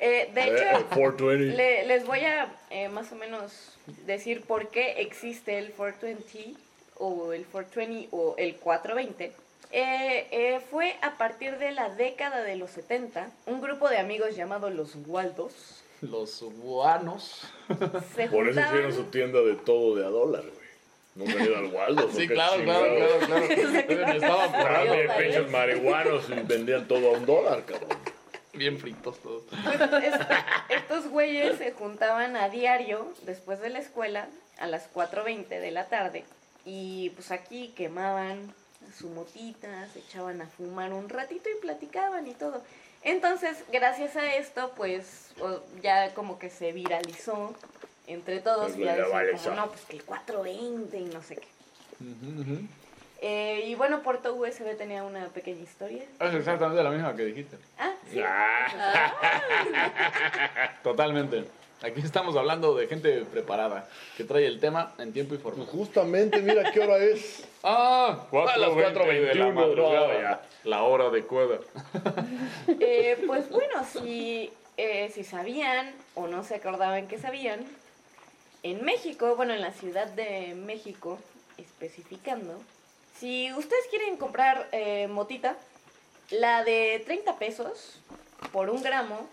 Eh, 0.00 0.28
de 0.34 0.40
Eh, 0.40 0.46
hecho, 0.48 0.86
420. 0.88 1.56
le- 1.56 1.86
les 1.86 2.04
voy 2.04 2.18
a 2.20 2.52
eh, 2.70 2.88
más 2.88 3.12
o 3.12 3.14
menos 3.14 3.78
decir 4.04 4.42
por 4.42 4.68
qué 4.70 5.00
existe 5.02 5.58
el 5.58 5.70
420 5.70 6.58
o 6.98 7.32
el 7.32 7.44
420 7.46 8.08
o 8.12 8.34
el 8.38 8.56
420. 8.56 9.32
Eh, 9.70 10.26
eh, 10.30 10.60
fue 10.70 10.96
a 11.02 11.18
partir 11.18 11.58
de 11.58 11.72
la 11.72 11.90
década 11.90 12.42
de 12.42 12.56
los 12.56 12.70
70, 12.70 13.30
un 13.46 13.60
grupo 13.60 13.88
de 13.88 13.98
amigos 13.98 14.34
llamado 14.34 14.70
los 14.70 14.96
Waldos 15.06 15.82
Los 16.00 16.42
guanos. 16.62 17.42
se 18.14 18.28
Por 18.28 18.48
eso 18.48 18.60
hicieron 18.60 18.92
juntaban 18.92 18.92
su 18.94 19.04
tienda 19.04 19.40
de 19.42 19.54
todo 19.56 19.94
de 19.96 20.06
a 20.06 20.08
dólar, 20.08 20.42
güey. 20.42 20.68
Nunca 21.16 21.32
han 21.32 21.44
ido 21.46 21.56
al 21.58 21.66
Waldo. 21.66 22.08
Sí, 22.12 22.26
claro, 22.28 22.62
claro, 22.62 22.94
claro, 22.96 23.18
claro. 23.26 23.46
Me 24.06 24.16
estaba 24.16 24.44
apurando. 24.44 24.84
También 24.86 25.06
Claro, 25.06 25.20
pinches 25.22 25.50
marihuanos 25.50 26.24
y 26.30 26.34
vendían 26.46 26.86
todo 26.88 27.08
a 27.14 27.18
un 27.18 27.26
dólar, 27.26 27.64
cabrón. 27.66 27.98
Bien 28.54 28.78
fritos 28.78 29.18
todos. 29.18 29.42
Pues, 29.50 30.04
es- 30.04 30.26
estos 30.70 31.08
güeyes 31.08 31.58
se 31.58 31.72
juntaban 31.72 32.36
a 32.36 32.48
diario 32.48 33.12
después 33.22 33.60
de 33.60 33.68
la 33.70 33.80
escuela 33.80 34.28
a 34.58 34.66
las 34.66 34.88
4.20 34.94 35.48
de 35.48 35.70
la 35.72 35.88
tarde 35.88 36.24
y 36.68 37.10
pues 37.10 37.30
aquí 37.30 37.72
quemaban 37.74 38.52
su 38.94 39.08
motita, 39.08 39.86
se 39.88 40.00
echaban 40.00 40.42
a 40.42 40.46
fumar 40.46 40.92
un 40.92 41.08
ratito 41.08 41.48
y 41.48 41.54
platicaban 41.62 42.26
y 42.26 42.34
todo. 42.34 42.62
Entonces, 43.02 43.64
gracias 43.72 44.16
a 44.16 44.34
esto, 44.34 44.72
pues 44.76 45.30
ya 45.82 46.12
como 46.12 46.38
que 46.38 46.50
se 46.50 46.72
viralizó 46.72 47.54
entre 48.06 48.40
todos. 48.40 48.76
Y 48.76 48.84
ya 48.84 48.96
decían 48.96 49.38
como, 49.42 49.56
no, 49.56 49.68
pues 49.68 49.80
que 49.86 49.96
el 49.96 50.04
420 50.04 50.98
y 50.98 51.04
no 51.06 51.22
sé 51.22 51.36
qué. 51.36 51.48
Eh, 53.22 53.64
y 53.66 53.74
bueno, 53.74 54.02
Puerto 54.02 54.34
USB 54.34 54.76
tenía 54.76 55.04
una 55.04 55.28
pequeña 55.28 55.62
historia. 55.62 56.04
Es 56.20 56.34
exactamente 56.34 56.82
la 56.82 56.90
misma 56.90 57.16
que 57.16 57.24
dijiste. 57.24 57.56
Ah, 57.78 57.94
sí. 58.12 58.20
Ah, 58.22 59.14
Totalmente. 60.82 61.46
Aquí 61.80 62.00
estamos 62.00 62.34
hablando 62.36 62.74
de 62.74 62.88
gente 62.88 63.24
preparada, 63.24 63.88
que 64.16 64.24
trae 64.24 64.46
el 64.46 64.58
tema 64.58 64.94
en 64.98 65.12
tiempo 65.12 65.36
y 65.36 65.38
forma. 65.38 65.64
justamente, 65.64 66.42
mira 66.42 66.72
qué 66.72 66.80
hora 66.80 66.96
es. 66.98 67.44
Ah, 67.62 68.26
A 68.32 68.56
las 68.58 68.70
4:21, 68.70 69.28
de 69.28 69.34
la 69.36 69.50
madrugada. 69.52 70.20
ya. 70.20 70.42
La 70.64 70.82
hora 70.82 71.06
adecuada. 71.06 71.60
Eh, 72.80 73.22
pues 73.26 73.48
bueno, 73.48 73.84
si, 73.84 74.50
eh, 74.76 75.10
si 75.14 75.22
sabían 75.22 75.92
o 76.14 76.26
no 76.26 76.42
se 76.42 76.56
acordaban 76.56 77.06
que 77.06 77.18
sabían, 77.18 77.64
en 78.64 78.84
México, 78.84 79.36
bueno, 79.36 79.54
en 79.54 79.60
la 79.60 79.72
Ciudad 79.72 80.06
de 80.08 80.54
México, 80.56 81.18
especificando, 81.58 82.60
si 83.16 83.52
ustedes 83.52 83.86
quieren 83.88 84.16
comprar 84.16 84.68
eh, 84.72 85.06
motita, 85.08 85.56
la 86.30 86.64
de 86.64 87.02
30 87.06 87.38
pesos 87.38 88.00
por 88.52 88.68
un 88.68 88.82
gramo 88.82 89.28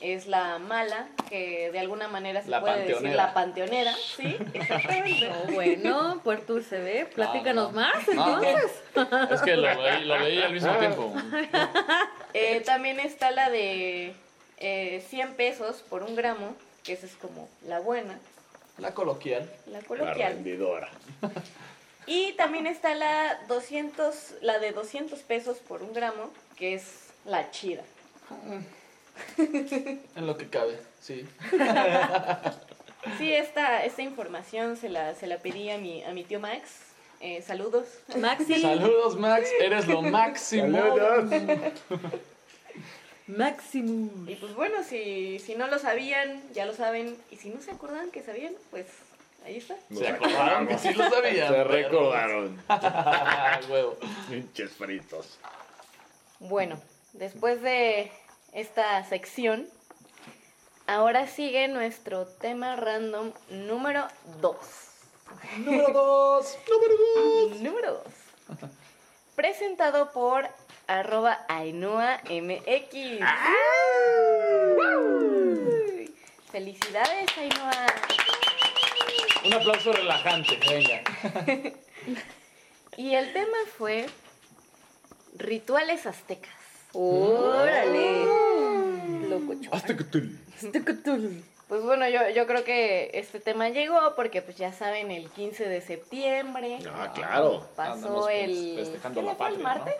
es 0.00 0.26
la 0.26 0.58
mala, 0.58 1.08
que 1.28 1.70
de 1.72 1.78
alguna 1.78 2.06
manera 2.08 2.42
se 2.42 2.50
La 2.50 2.60
puede 2.60 2.84
decir 2.84 3.10
la 3.14 3.32
panteonera, 3.32 3.94
¿sí? 3.94 4.36
Exactamente. 4.54 5.28
No, 5.28 5.54
bueno, 5.54 6.20
Puerto 6.22 6.54
USB, 6.54 7.06
platícanos 7.14 7.72
No, 7.72 7.80
no. 7.80 7.86
más 7.88 8.08
No, 8.14 8.26
no. 8.40 8.42
entonces. 8.44 8.82
Es 9.30 9.40
que 9.42 9.56
lo 9.56 10.18
veí 10.20 10.42
al 10.42 10.52
mismo 10.52 10.74
tiempo. 10.76 11.12
Eh, 12.38 12.60
también 12.66 13.00
está 13.00 13.30
la 13.30 13.48
de 13.48 14.12
eh, 14.58 15.02
100 15.08 15.34
pesos 15.36 15.76
por 15.88 16.02
un 16.02 16.14
gramo, 16.16 16.54
que 16.84 16.92
esa 16.92 17.06
es 17.06 17.14
como 17.14 17.48
la 17.66 17.78
buena, 17.80 18.18
La 18.76 18.92
coloquial. 18.92 19.50
la 19.66 19.80
La 19.80 19.86
coloquial. 19.86 20.32
rendidora. 20.34 20.90
Y 22.08 22.34
también 22.34 22.66
está 22.68 22.94
la 22.94 23.40
200, 23.48 24.34
la 24.42 24.58
de 24.60 24.70
200 24.72 25.18
pesos 25.20 25.58
por 25.58 25.82
un 25.82 25.92
gramo, 25.92 26.30
que 26.56 26.74
es 26.74 27.08
la 27.24 27.50
chida. 27.50 27.82
En 29.38 30.26
lo 30.26 30.36
que 30.36 30.48
cabe, 30.48 30.78
sí. 31.00 31.26
Sí, 33.18 33.32
esta, 33.32 33.84
esta 33.84 34.02
información 34.02 34.76
se 34.76 34.88
la, 34.88 35.14
se 35.14 35.26
la 35.26 35.38
pedí 35.38 35.70
a 35.70 35.78
mi, 35.78 36.02
a 36.02 36.12
mi 36.12 36.24
tío 36.24 36.40
Max. 36.40 36.86
Eh, 37.20 37.40
saludos. 37.42 37.86
Maxi, 38.18 38.54
Saludos, 38.60 39.16
Max. 39.16 39.48
Eres 39.60 39.86
lo 39.86 40.02
máximo. 40.02 40.76
Saludos. 40.76 41.72
Maximus. 43.26 44.28
Y 44.28 44.36
pues 44.36 44.54
bueno, 44.54 44.82
si, 44.84 45.38
si 45.38 45.54
no 45.54 45.66
lo 45.66 45.78
sabían, 45.78 46.42
ya 46.52 46.66
lo 46.66 46.74
saben. 46.74 47.16
Y 47.30 47.36
si 47.36 47.48
no 47.50 47.60
se 47.60 47.70
acordaban 47.70 48.10
que 48.10 48.22
sabían, 48.22 48.54
pues 48.70 48.86
ahí 49.44 49.56
está. 49.56 49.76
Se 49.92 50.08
acordaron 50.08 50.66
que 50.68 50.78
sí 50.78 50.92
lo 50.92 51.08
sabían. 51.10 51.48
Se 51.48 51.64
recordaron. 51.64 52.62
Huevo. 53.70 53.96
Pinches 54.28 54.72
fritos. 54.72 55.38
Bueno, 56.38 56.78
después 57.14 57.62
de 57.62 58.10
esta 58.52 59.02
sección, 59.04 59.68
ahora 60.86 61.26
sigue 61.26 61.68
nuestro 61.68 62.26
tema 62.26 62.76
random 62.76 63.32
número 63.50 64.06
2. 64.40 64.56
Número 65.58 65.92
dos. 65.92 66.58
Número 67.60 68.02
2. 68.50 68.70
Presentado 69.36 70.12
por 70.12 70.48
arroba 70.86 71.44
Ainhoa 71.48 72.20
MX. 72.24 73.20
Felicidades, 76.50 77.38
Ainhoa. 77.38 77.86
Un 79.44 79.54
aplauso 79.54 79.92
relajante, 79.92 80.58
venga. 80.58 81.72
Y 82.98 83.14
el 83.14 83.30
tema 83.34 83.58
fue 83.76 84.06
rituales 85.34 86.06
aztecas. 86.06 86.55
Órale. 86.96 88.24
Lococho. 89.28 89.70
Hasta 89.72 89.96
que 89.96 90.04
te... 90.04 90.22
Pues 91.68 91.82
bueno, 91.82 92.08
yo, 92.08 92.20
yo 92.34 92.46
creo 92.46 92.62
que 92.64 93.10
este 93.14 93.40
tema 93.40 93.68
llegó 93.70 94.14
porque 94.14 94.40
pues 94.40 94.56
ya 94.56 94.72
saben, 94.72 95.10
el 95.10 95.28
15 95.30 95.68
de 95.68 95.80
septiembre 95.80 96.78
Ah, 96.94 97.12
claro. 97.12 97.66
pasó 97.74 97.92
Andamos 97.92 98.28
el... 98.30 98.76
festejando 98.76 99.20
¿qué 99.20 99.26
la 99.26 99.32
día 99.34 99.38
fue, 99.38 99.48
el 99.48 99.54
patria, 99.56 99.58
¿no? 99.58 99.84
martes? 99.84 99.94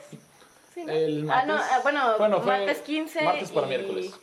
Sí, 0.75 0.85
¿no? 0.85 0.93
El 0.93 1.31
Ah, 1.31 1.45
no, 1.45 1.55
martes. 1.55 1.71
ah, 1.73 1.81
bueno, 1.83 2.19
Bueno, 2.19 2.41
fue 2.41 2.47
martes 2.59 2.79
15 2.79 3.23
martes 3.25 3.51
para 3.51 3.67
y 3.67 3.71
miércoles. 3.71 4.15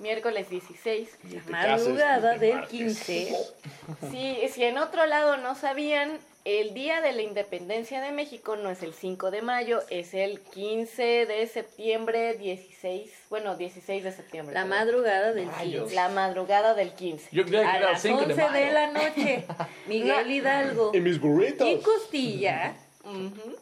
Miércoles 0.00 0.50
16. 0.50 1.08
Ni 1.24 1.36
te 1.38 1.50
Madrugada 1.50 2.36
del 2.38 2.54
marques. 2.56 2.70
15. 2.70 3.36
Sí, 4.10 4.38
si 4.52 4.64
en 4.64 4.78
otro 4.78 5.04
lado 5.06 5.36
no 5.36 5.54
sabían, 5.54 6.18
el 6.44 6.72
día 6.74 7.00
de 7.00 7.12
la 7.12 7.22
independencia 7.22 8.00
de 8.00 8.12
México 8.12 8.56
no 8.56 8.70
es 8.70 8.82
el 8.82 8.94
5 8.94 9.30
de 9.30 9.42
mayo, 9.42 9.80
es 9.90 10.14
el 10.14 10.40
15 10.40 11.26
de 11.26 11.46
septiembre, 11.46 12.34
16, 12.34 13.10
bueno, 13.30 13.56
16 13.56 14.04
de 14.04 14.12
septiembre. 14.12 14.54
La 14.54 14.64
madrugada 14.64 15.32
del 15.32 15.48
Rayos. 15.50 15.82
15. 15.84 15.94
La 15.96 16.08
madrugada 16.08 16.74
del 16.74 16.92
15. 16.94 17.28
Yo 17.32 17.44
creía 17.44 17.62
que 17.62 17.66
A 17.68 17.76
era 17.76 17.86
el 17.88 17.92
las 17.92 18.02
5 18.02 18.18
11 18.18 18.28
de 18.34 18.42
mayo. 18.42 18.52
de 18.66 18.72
la 18.72 18.86
noche, 18.92 19.44
Miguel 19.86 20.30
Hidalgo 20.30 20.92
Y 20.94 21.00
mis 21.00 21.20
burritos. 21.20 21.68
y 21.68 21.76
Costilla 21.80 22.74
Ujú. 23.04 23.56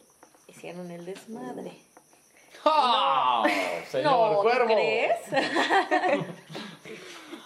hicieron 0.47 0.89
el 0.91 1.05
desmadre. 1.05 1.71
¡Ah! 2.65 3.43
Señor 3.89 4.11
no, 4.11 4.35
¿tú 4.35 4.41
Cuervo. 4.43 4.73
crees? 4.73 5.17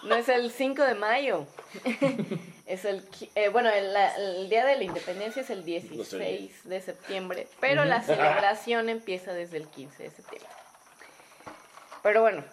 No 0.04 0.16
es 0.16 0.28
el 0.28 0.50
5 0.50 0.82
de 0.82 0.94
mayo. 0.94 1.46
es 2.66 2.84
el, 2.84 3.02
eh, 3.34 3.48
bueno, 3.48 3.70
el 3.70 4.50
día 4.50 4.66
de 4.66 4.76
la 4.76 4.84
independencia 4.84 5.40
es 5.40 5.48
el 5.48 5.64
16 5.64 6.64
de 6.64 6.80
septiembre, 6.82 7.48
pero 7.58 7.86
la 7.86 8.02
celebración 8.02 8.90
empieza 8.90 9.32
desde 9.32 9.56
el 9.56 9.66
15 9.66 10.02
de 10.02 10.10
septiembre. 10.10 10.50
Pero 12.02 12.20
bueno, 12.20 12.44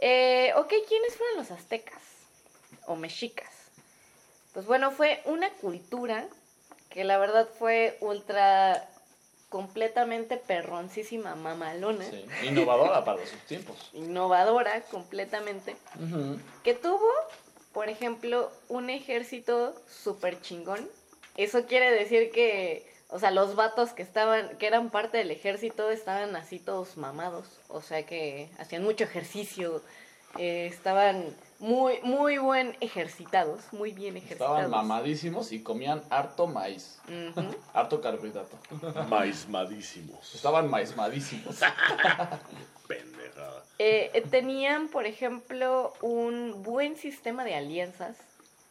eh, 0.00 0.52
ok, 0.56 0.72
¿quiénes 0.88 1.16
fueron 1.16 1.36
los 1.36 1.52
aztecas 1.52 2.02
o 2.86 2.96
mexicas? 2.96 3.70
Pues 4.52 4.66
bueno, 4.66 4.90
fue 4.90 5.22
una 5.26 5.48
cultura 5.50 6.26
que 6.88 7.04
la 7.04 7.18
verdad 7.18 7.48
fue 7.56 7.96
ultra 8.00 8.89
completamente 9.50 10.36
perroncísima, 10.38 11.34
mamalona, 11.34 12.04
Sí, 12.08 12.24
innovadora 12.46 13.04
para 13.04 13.26
sus 13.26 13.38
tiempos. 13.40 13.76
innovadora 13.92 14.80
completamente 14.82 15.76
que 16.64 16.72
tuvo, 16.72 17.10
por 17.72 17.90
ejemplo, 17.90 18.50
un 18.68 18.88
ejército 18.88 19.74
súper 19.88 20.40
chingón. 20.40 20.88
Eso 21.36 21.66
quiere 21.66 21.90
decir 21.90 22.30
que, 22.30 22.88
o 23.08 23.18
sea, 23.18 23.32
los 23.32 23.56
vatos 23.56 23.90
que 23.90 24.02
estaban, 24.02 24.56
que 24.58 24.66
eran 24.68 24.90
parte 24.90 25.18
del 25.18 25.30
ejército, 25.32 25.90
estaban 25.90 26.34
así 26.36 26.60
todos 26.60 26.96
mamados. 26.96 27.58
O 27.68 27.82
sea 27.82 28.04
que 28.06 28.48
hacían 28.58 28.84
mucho 28.84 29.04
ejercicio, 29.04 29.82
eh, 30.38 30.66
estaban 30.66 31.24
muy, 31.60 32.00
muy 32.02 32.38
buen 32.38 32.76
ejercitados, 32.80 33.60
muy 33.72 33.92
bien 33.92 34.16
ejercitados. 34.16 34.60
Estaban 34.60 34.70
mamadísimos 34.70 35.52
y 35.52 35.62
comían 35.62 36.02
harto 36.10 36.46
maíz. 36.46 37.00
Ujú. 37.06 37.54
Harto 37.74 38.00
carbohidrato. 38.00 38.58
Maizmadísimos. 39.08 40.34
Estaban 40.34 40.68
maizmadísimos. 40.70 41.60
Pendejada. 42.88 43.62
Eh, 43.78 44.10
eh, 44.14 44.22
tenían, 44.30 44.88
por 44.88 45.06
ejemplo, 45.06 45.92
un 46.00 46.62
buen 46.62 46.96
sistema 46.96 47.44
de 47.44 47.54
alianzas. 47.54 48.16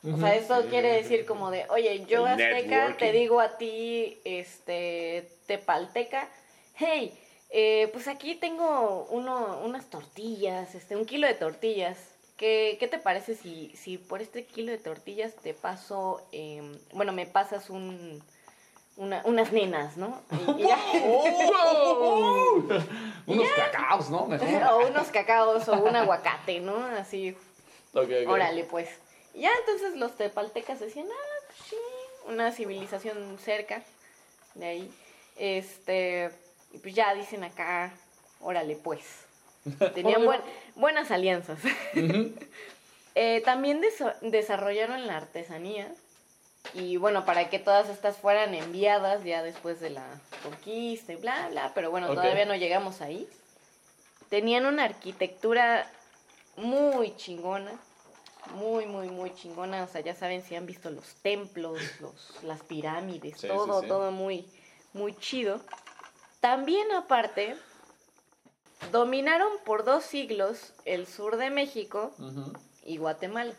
O 0.03 0.17
sea, 0.17 0.33
eso 0.35 0.65
quiere 0.69 0.93
decir 0.93 1.25
como 1.25 1.51
de, 1.51 1.65
oye, 1.69 2.05
yo 2.07 2.25
El 2.25 2.33
azteca 2.33 2.95
te 2.97 3.11
digo 3.11 3.41
a 3.41 3.57
ti, 3.57 4.17
este, 4.23 5.29
tepalteca, 5.45 6.29
hey, 6.75 7.19
eh, 7.49 7.89
pues 7.91 8.07
aquí 8.07 8.35
tengo 8.35 9.07
uno, 9.09 9.59
unas 9.63 9.89
tortillas, 9.89 10.73
este, 10.73 10.95
un 10.95 11.05
kilo 11.05 11.27
de 11.27 11.33
tortillas. 11.33 11.97
¿Qué, 12.39 12.77
qué 12.79 12.87
te 12.87 12.97
parece 12.97 13.35
si, 13.35 13.69
si 13.75 13.97
por 13.97 14.21
este 14.21 14.45
kilo 14.45 14.71
de 14.71 14.77
tortillas 14.77 15.35
te 15.35 15.53
paso, 15.53 16.25
em, 16.31 16.71
bueno, 16.93 17.11
me 17.11 17.25
pasas 17.25 17.69
un, 17.69 18.23
una- 18.95 19.21
unas 19.25 19.51
nenas, 19.51 19.97
¿no? 19.97 20.21
Y- 20.57 20.61
y 20.63 20.67
ya. 20.67 20.77
Unos 23.27 23.47
cacaos, 23.55 24.09
¿no? 24.09 24.25
Mejor. 24.25 24.63
o 24.71 24.87
unos 24.87 25.07
cacaos 25.09 25.67
o 25.67 25.73
un 25.83 25.95
aguacate, 25.95 26.59
¿no? 26.61 26.75
Así, 26.97 27.35
Ok, 27.93 28.09
ok. 28.23 28.29
Órale, 28.29 28.63
pues. 28.63 28.89
Y 29.33 29.41
Ya 29.41 29.51
entonces 29.59 29.95
los 29.97 30.15
tepaltecas 30.15 30.79
decían, 30.79 31.07
ah, 31.11 31.53
sí, 31.69 31.75
una 32.27 32.51
civilización 32.51 33.37
cerca 33.37 33.83
de 34.55 34.65
ahí. 34.65 34.93
Este, 35.35 36.31
y 36.71 36.77
pues 36.79 36.95
ya 36.95 37.13
dicen 37.13 37.43
acá, 37.43 37.91
órale, 38.41 38.75
pues. 38.77 39.03
Tenían 39.93 40.25
buen- 40.25 40.41
buenas 40.75 41.11
alianzas. 41.11 41.59
Eh, 43.15 43.41
también 43.43 43.81
desa- 43.81 44.17
desarrollaron 44.21 45.05
la 45.07 45.17
artesanía. 45.17 45.91
Y 46.73 46.95
bueno, 46.97 47.25
para 47.25 47.49
que 47.49 47.59
todas 47.59 47.89
estas 47.89 48.15
fueran 48.17 48.53
enviadas 48.53 49.23
ya 49.25 49.43
después 49.43 49.81
de 49.81 49.89
la 49.89 50.05
conquista 50.43 51.11
y 51.11 51.15
bla, 51.17 51.49
bla. 51.49 51.71
Pero 51.73 51.89
bueno, 51.91 52.07
todavía 52.07 52.45
no 52.45 52.55
llegamos 52.55 53.01
ahí. 53.01 53.27
Tenían 54.29 54.65
una 54.67 54.85
arquitectura 54.85 55.91
muy 56.55 57.15
chingona. 57.17 57.71
Muy, 58.53 58.85
muy, 58.85 59.09
muy 59.09 59.33
chingona. 59.33 59.83
O 59.83 59.87
sea, 59.87 59.99
ya 60.01 60.15
saben 60.15 60.41
si 60.43 60.55
han 60.55 60.65
visto 60.65 60.89
los 60.89 61.15
templos, 61.15 61.79
los, 61.99 62.41
las 62.43 62.61
pirámides, 62.63 63.41
Sí, 63.41 63.47
todo, 63.47 63.79
sí, 63.79 63.81
sí. 63.81 63.87
todo 63.87 64.11
muy, 64.11 64.47
muy 64.93 65.13
chido. 65.17 65.59
También 66.39 66.89
aparte, 66.93 67.57
dominaron 68.91 69.49
por 69.65 69.83
dos 69.83 70.03
siglos 70.03 70.73
el 70.85 71.05
sur 71.07 71.37
de 71.37 71.49
México 71.49 72.11
y 72.83 72.97
Guatemala 72.97 73.53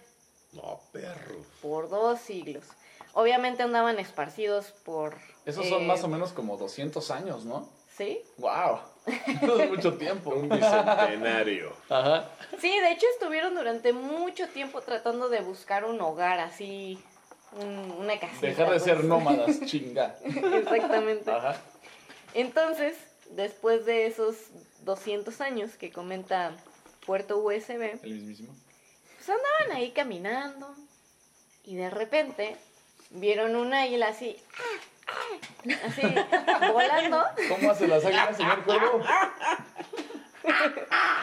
No, 0.52 0.80
perro. 0.92 1.36
por 1.62 1.88
dos 1.88 2.20
siglos. 2.20 2.64
Obviamente 3.12 3.62
andaban 3.62 3.98
esparcidos 3.98 4.66
por... 4.84 5.16
Esos 5.44 5.66
eh, 5.66 5.68
son 5.70 5.86
más 5.86 6.04
o 6.04 6.08
menos 6.08 6.32
como 6.32 6.56
200 6.56 7.10
años, 7.10 7.44
¿no? 7.44 7.68
¿Sí? 7.96 8.20
¡Wow! 8.38 8.78
Eso 9.42 9.60
es 9.60 9.68
mucho 9.70 9.94
tiempo. 9.94 10.30
Un 10.30 10.48
bicentenario. 10.48 11.72
Ajá. 11.88 12.28
Sí, 12.60 12.70
de 12.78 12.92
hecho 12.92 13.06
estuvieron 13.12 13.54
durante 13.54 13.92
mucho 13.92 14.48
tiempo 14.48 14.80
tratando 14.80 15.28
de 15.28 15.40
buscar 15.40 15.84
un 15.84 16.00
hogar 16.00 16.38
así, 16.38 17.02
un- 17.60 17.94
una 17.98 18.18
casita. 18.20 18.46
Dejar 18.46 18.66
de 18.66 18.72
pues. 18.72 18.82
ser 18.84 19.04
nómadas, 19.04 19.60
chinga. 19.66 20.16
Exactamente. 20.24 21.30
Ajá. 21.32 21.56
Entonces, 22.34 22.96
después 23.30 23.84
de 23.84 24.06
esos 24.06 24.36
200 24.84 25.40
años 25.40 25.72
que 25.72 25.90
comenta 25.90 26.52
Puerto 27.06 27.38
USB, 27.38 27.98
El 28.02 28.12
mismísimo. 28.14 28.54
pues 29.16 29.28
andaban 29.28 29.76
ahí 29.76 29.90
caminando 29.92 30.74
y 31.64 31.76
de 31.76 31.90
repente 31.90 32.56
vieron 33.10 33.56
un 33.56 33.72
águila 33.74 34.08
así, 34.08 34.36
así, 35.86 36.02
volando. 36.72 37.24
¿Cómo 37.48 37.70
hace 37.70 37.88
las 37.88 38.04
águilas, 38.04 38.36
señor 38.36 38.64
Cuervo? 38.64 39.02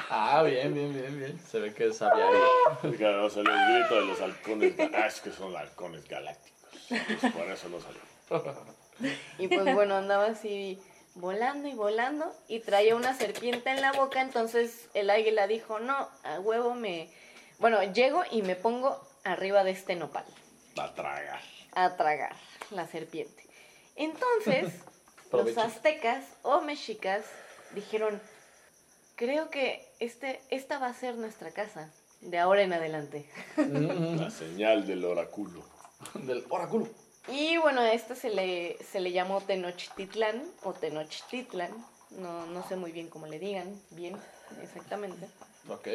Ah, 0.09 0.43
bien, 0.43 0.73
bien, 0.73 0.93
bien, 0.93 1.17
bien. 1.17 1.39
Se 1.39 1.59
ve 1.59 1.73
que 1.73 1.91
sabía 1.91 2.25
ahí. 2.27 2.91
Claro, 2.97 3.25
o 3.25 3.29
sea, 3.29 3.41
el 3.41 3.47
grito 3.47 3.95
de 3.95 4.05
los 4.05 4.21
halcones. 4.21 4.73
Ah, 4.93 5.07
es 5.07 5.21
que 5.21 5.31
son 5.31 5.55
halcones 5.55 6.07
galácticos. 6.07 6.71
Pues 6.89 7.33
por 7.33 7.43
eso 7.49 7.69
no 7.69 7.77
salió. 7.81 7.99
Y 9.37 9.47
pues 9.47 9.73
bueno, 9.73 9.95
andaba 9.95 10.25
así 10.27 10.79
volando 11.19 11.67
y 11.67 11.73
volando 11.73 12.33
y 12.47 12.59
traía 12.59 12.95
una 12.95 13.13
serpiente 13.15 13.69
en 13.69 13.81
la 13.81 13.91
boca, 13.91 14.21
entonces 14.21 14.87
el 14.93 15.09
águila 15.09 15.47
dijo, 15.47 15.79
no, 15.79 16.09
a 16.23 16.39
huevo 16.39 16.73
me... 16.73 17.11
Bueno, 17.59 17.81
llego 17.91 18.23
y 18.31 18.41
me 18.43 18.55
pongo 18.55 18.99
arriba 19.23 19.63
de 19.63 19.71
este 19.71 19.95
nopal 19.95 20.25
A 20.77 20.93
tragar. 20.93 21.41
a 21.73 21.97
tragar 21.97 22.35
la 22.71 22.87
serpiente. 22.87 23.43
Entonces, 23.95 24.73
los 25.31 25.57
aztecas 25.57 26.23
o 26.43 26.61
mexicas 26.61 27.25
dijeron, 27.73 28.21
creo 29.15 29.49
que 29.49 29.91
este, 29.99 30.39
esta 30.49 30.77
va 30.77 30.87
a 30.87 30.93
ser 30.93 31.15
nuestra 31.15 31.51
casa 31.51 31.91
de 32.21 32.37
ahora 32.37 32.61
en 32.61 32.73
adelante. 32.73 33.29
La 33.57 34.29
señal 34.29 34.85
del 34.87 35.03
oráculo. 35.05 35.63
Del 36.13 36.45
oráculo. 36.49 36.87
Y 37.27 37.57
bueno, 37.57 37.81
a 37.81 37.91
esto 37.91 38.15
se 38.15 38.29
le, 38.29 38.77
se 38.89 38.99
le 38.99 39.11
llamó 39.11 39.41
Tenochtitlán 39.41 40.43
o 40.63 40.73
Tenochtitlan, 40.73 41.71
no, 42.11 42.45
no 42.47 42.67
sé 42.67 42.75
muy 42.77 42.91
bien 42.91 43.09
cómo 43.09 43.27
le 43.27 43.37
digan, 43.39 43.79
bien, 43.91 44.15
exactamente. 44.63 45.27
Ok. 45.69 45.87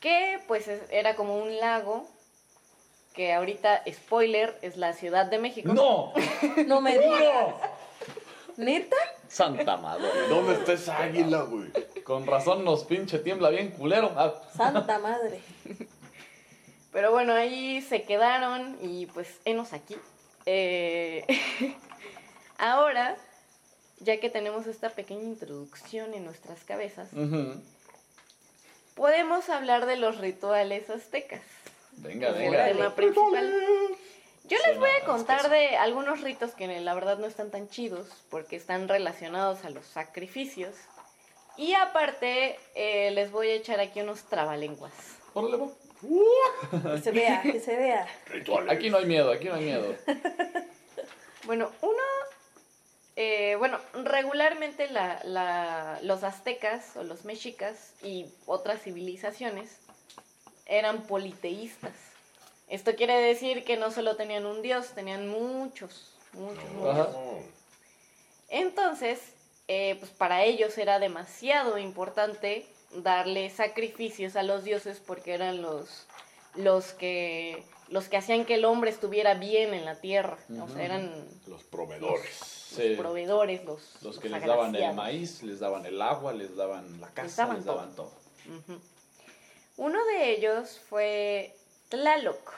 Que 0.00 0.40
pues 0.46 0.68
es- 0.68 0.82
era 0.90 1.16
como 1.16 1.38
un 1.38 1.56
lago, 1.58 2.06
que 3.14 3.32
ahorita, 3.32 3.82
spoiler, 3.90 4.58
es 4.60 4.76
la 4.76 4.92
Ciudad 4.92 5.24
de 5.26 5.38
México. 5.38 5.72
¡No! 5.72 6.12
No 6.66 6.80
me 6.82 6.98
digas. 6.98 7.54
¿Neta? 8.58 8.96
Santa 9.28 9.76
madre. 9.78 10.08
¿Dónde 10.28 10.54
está 10.54 10.72
esa 10.74 10.98
águila, 10.98 11.42
güey? 11.42 11.70
Con 12.04 12.26
razón 12.26 12.64
nos 12.64 12.84
pinche 12.84 13.18
tiembla 13.18 13.48
bien 13.50 13.70
culero. 13.70 14.12
Ah, 14.16 14.34
Santa 14.54 14.98
madre. 14.98 15.40
Pero 16.92 17.10
bueno, 17.12 17.34
ahí 17.34 17.82
se 17.82 18.02
quedaron 18.04 18.78
y 18.82 19.06
pues 19.06 19.28
enos 19.44 19.72
aquí. 19.72 19.96
Eh, 20.46 21.26
ahora, 22.58 23.16
ya 23.98 24.18
que 24.20 24.30
tenemos 24.30 24.66
esta 24.66 24.90
pequeña 24.90 25.24
introducción 25.24 26.14
en 26.14 26.24
nuestras 26.24 26.64
cabezas, 26.64 27.08
podemos 28.94 29.48
hablar 29.48 29.86
de 29.86 29.96
los 29.96 30.18
rituales 30.18 30.88
aztecas. 30.88 31.42
Venga, 31.98 32.28
es 32.28 32.36
el 32.36 32.42
venga. 32.50 32.66
tema 32.66 32.94
principal. 32.94 33.52
Yo 34.44 34.58
les 34.64 34.78
voy 34.78 34.90
a 34.90 35.04
contar 35.04 35.38
cosa. 35.38 35.48
de 35.48 35.76
algunos 35.76 36.20
ritos 36.20 36.52
que 36.52 36.68
la 36.80 36.94
verdad 36.94 37.18
no 37.18 37.26
están 37.26 37.50
tan 37.50 37.68
chidos 37.68 38.06
porque 38.30 38.54
están 38.54 38.86
relacionados 38.86 39.64
a 39.64 39.70
los 39.70 39.84
sacrificios. 39.86 40.76
Y 41.56 41.74
aparte, 41.74 42.58
eh, 42.74 43.10
les 43.10 43.32
voy 43.32 43.48
a 43.48 43.54
echar 43.54 43.80
aquí 43.80 44.02
unos 44.02 44.24
trabalenguas. 44.24 44.92
Órale. 45.34 45.70
Que 46.94 47.00
se 47.02 47.10
vea, 47.12 47.42
que 47.42 47.60
se 47.60 47.76
vea. 47.76 48.06
Rituales. 48.26 48.70
Aquí 48.72 48.90
no 48.90 48.98
hay 48.98 49.06
miedo, 49.06 49.30
aquí 49.32 49.46
no 49.46 49.54
hay 49.54 49.64
miedo. 49.64 49.94
Bueno, 51.44 51.70
uno 51.80 52.02
eh, 53.14 53.54
bueno, 53.56 53.78
regularmente 53.94 54.90
la- 54.90 55.20
la- 55.22 56.00
los 56.02 56.24
aztecas 56.24 56.96
o 56.96 57.04
los 57.04 57.24
mexicas 57.24 57.92
y 58.02 58.26
otras 58.46 58.82
civilizaciones 58.82 59.78
eran 60.66 61.02
politeístas. 61.04 61.92
Esto 62.68 62.96
quiere 62.96 63.14
decir 63.20 63.62
que 63.64 63.76
no 63.76 63.92
solo 63.92 64.16
tenían 64.16 64.44
un 64.44 64.60
dios, 64.60 64.88
tenían 64.88 65.28
muchos, 65.28 66.14
muchos, 66.32 66.64
muchos. 66.72 66.94
Ajá. 66.96 67.08
Entonces, 68.48 69.20
eh, 69.68 69.96
pues 70.00 70.10
para 70.10 70.42
ellos 70.44 70.76
era 70.78 70.98
demasiado 70.98 71.78
importante 71.78 72.66
darle 72.90 73.50
sacrificios 73.50 74.36
a 74.36 74.42
los 74.42 74.64
dioses 74.64 75.00
porque 75.04 75.34
eran 75.34 75.62
los, 75.62 76.06
los 76.54 76.92
que 76.92 77.64
los 77.88 78.08
que 78.08 78.16
hacían 78.16 78.44
que 78.44 78.54
el 78.54 78.64
hombre 78.64 78.90
estuviera 78.90 79.34
bien 79.34 79.72
en 79.72 79.84
la 79.84 80.00
tierra. 80.00 80.38
O 80.60 80.68
sea, 80.68 80.84
eran 80.84 81.12
Los 81.46 81.62
proveedores. 81.62 82.76
Los 82.76 82.98
proveedores, 82.98 83.64
los, 83.64 84.02
Los 84.02 84.18
que 84.18 84.28
los 84.28 84.40
les 84.40 84.48
daban 84.48 84.74
el 84.74 84.94
maíz, 84.94 85.42
les 85.42 85.60
daban 85.60 85.86
el 85.86 86.02
agua, 86.02 86.32
les 86.32 86.56
daban 86.56 87.00
la 87.00 87.08
casa, 87.10 87.42
daban 87.42 87.56
les 87.56 87.64
todo. 87.64 87.76
daban 87.76 87.94
todo. 87.94 88.12
Uno 89.76 90.04
de 90.06 90.32
ellos 90.32 90.80
fue 90.88 91.54
Tlaloc. 91.88 92.52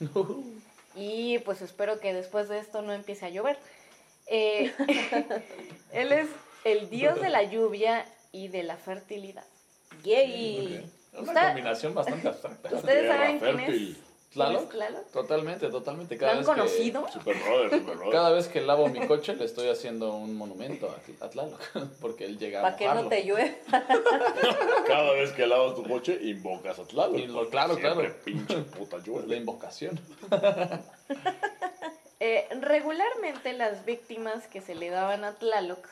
Y 0.96 1.38
pues 1.40 1.62
espero 1.62 2.00
que 2.00 2.12
después 2.12 2.48
de 2.48 2.58
esto 2.58 2.82
no 2.82 2.92
empiece 2.92 3.24
a 3.24 3.28
llover. 3.28 3.56
Eh, 4.26 4.74
él 5.92 6.10
es 6.10 6.28
el 6.64 6.90
dios 6.90 7.20
de 7.20 7.28
la 7.28 7.44
lluvia 7.44 8.04
y 8.32 8.48
de 8.48 8.62
la 8.62 8.76
fertilidad. 8.76 9.44
Yay. 10.04 10.88
Una 11.12 11.22
Usted- 11.22 11.46
combinación 11.48 11.94
bastante 11.94 12.28
abstracta. 12.28 12.68
¿Ustedes 12.76 13.08
saben 13.08 13.38
quién 13.40 13.60
es? 13.60 13.66
¿Quién 13.70 14.44
¿Tlaloc? 14.44 14.62
es 14.62 14.68
Tlaloc? 14.68 15.10
Totalmente, 15.10 15.68
totalmente. 15.70 16.14
¿Lo 16.14 16.20
Cada 16.20 16.32
han 16.32 16.38
vez 16.38 16.46
que- 16.46 16.54
conocido? 16.54 17.08
Super 17.12 17.36
brother, 17.42 17.70
super 17.80 17.96
brother. 17.96 18.12
Cada 18.12 18.30
vez 18.30 18.46
que 18.46 18.60
lavo 18.60 18.86
mi 18.88 19.04
coche 19.08 19.34
le 19.34 19.44
estoy 19.44 19.68
haciendo 19.68 20.14
un 20.14 20.36
monumento 20.36 20.88
a, 20.88 21.24
a 21.24 21.30
Tlaloc, 21.30 21.60
porque 22.00 22.26
él 22.26 22.38
llega 22.38 22.60
a 22.60 22.62
Para 22.62 22.76
que 22.76 22.86
no 22.86 23.08
te 23.08 23.24
llueva. 23.24 23.50
Cada 24.86 25.12
vez 25.14 25.32
que 25.32 25.46
lavas 25.48 25.74
tu 25.74 25.82
coche, 25.82 26.16
invocas 26.22 26.78
a 26.78 26.84
Tlaloc. 26.84 27.18
Y 27.18 27.26
lo- 27.26 27.48
claro, 27.50 27.76
claro. 27.76 28.14
pinche 28.24 28.58
puta 28.58 28.98
Es 28.98 29.26
la 29.26 29.34
invocación. 29.34 29.98
Eh, 32.22 32.46
regularmente 32.60 33.52
las 33.54 33.84
víctimas 33.86 34.46
que 34.46 34.60
se 34.60 34.74
le 34.74 34.90
daban 34.90 35.24
a 35.24 35.32
Tlaloc, 35.36 35.84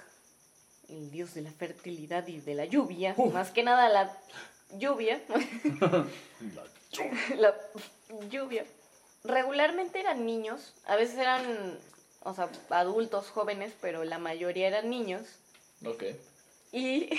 el 0.88 1.10
dios 1.10 1.34
de 1.34 1.42
la 1.42 1.50
fertilidad 1.52 2.26
y 2.28 2.40
de 2.40 2.54
la 2.54 2.64
lluvia, 2.64 3.14
más 3.32 3.50
que 3.50 3.62
nada 3.62 3.88
la 3.88 4.16
lluvia, 4.78 5.20
La 5.28 6.64
lluvia. 6.90 7.36
la 7.36 7.54
lluvia, 8.30 8.64
regularmente 9.24 10.00
eran 10.00 10.24
niños, 10.24 10.74
a 10.86 10.96
veces 10.96 11.18
eran, 11.18 11.78
o 12.22 12.34
sea, 12.34 12.48
adultos 12.70 13.28
jóvenes, 13.30 13.72
pero 13.80 14.04
la 14.04 14.18
mayoría 14.18 14.66
eran 14.68 14.88
niños, 14.88 15.22
Ok. 15.84 16.04
y 16.72 17.10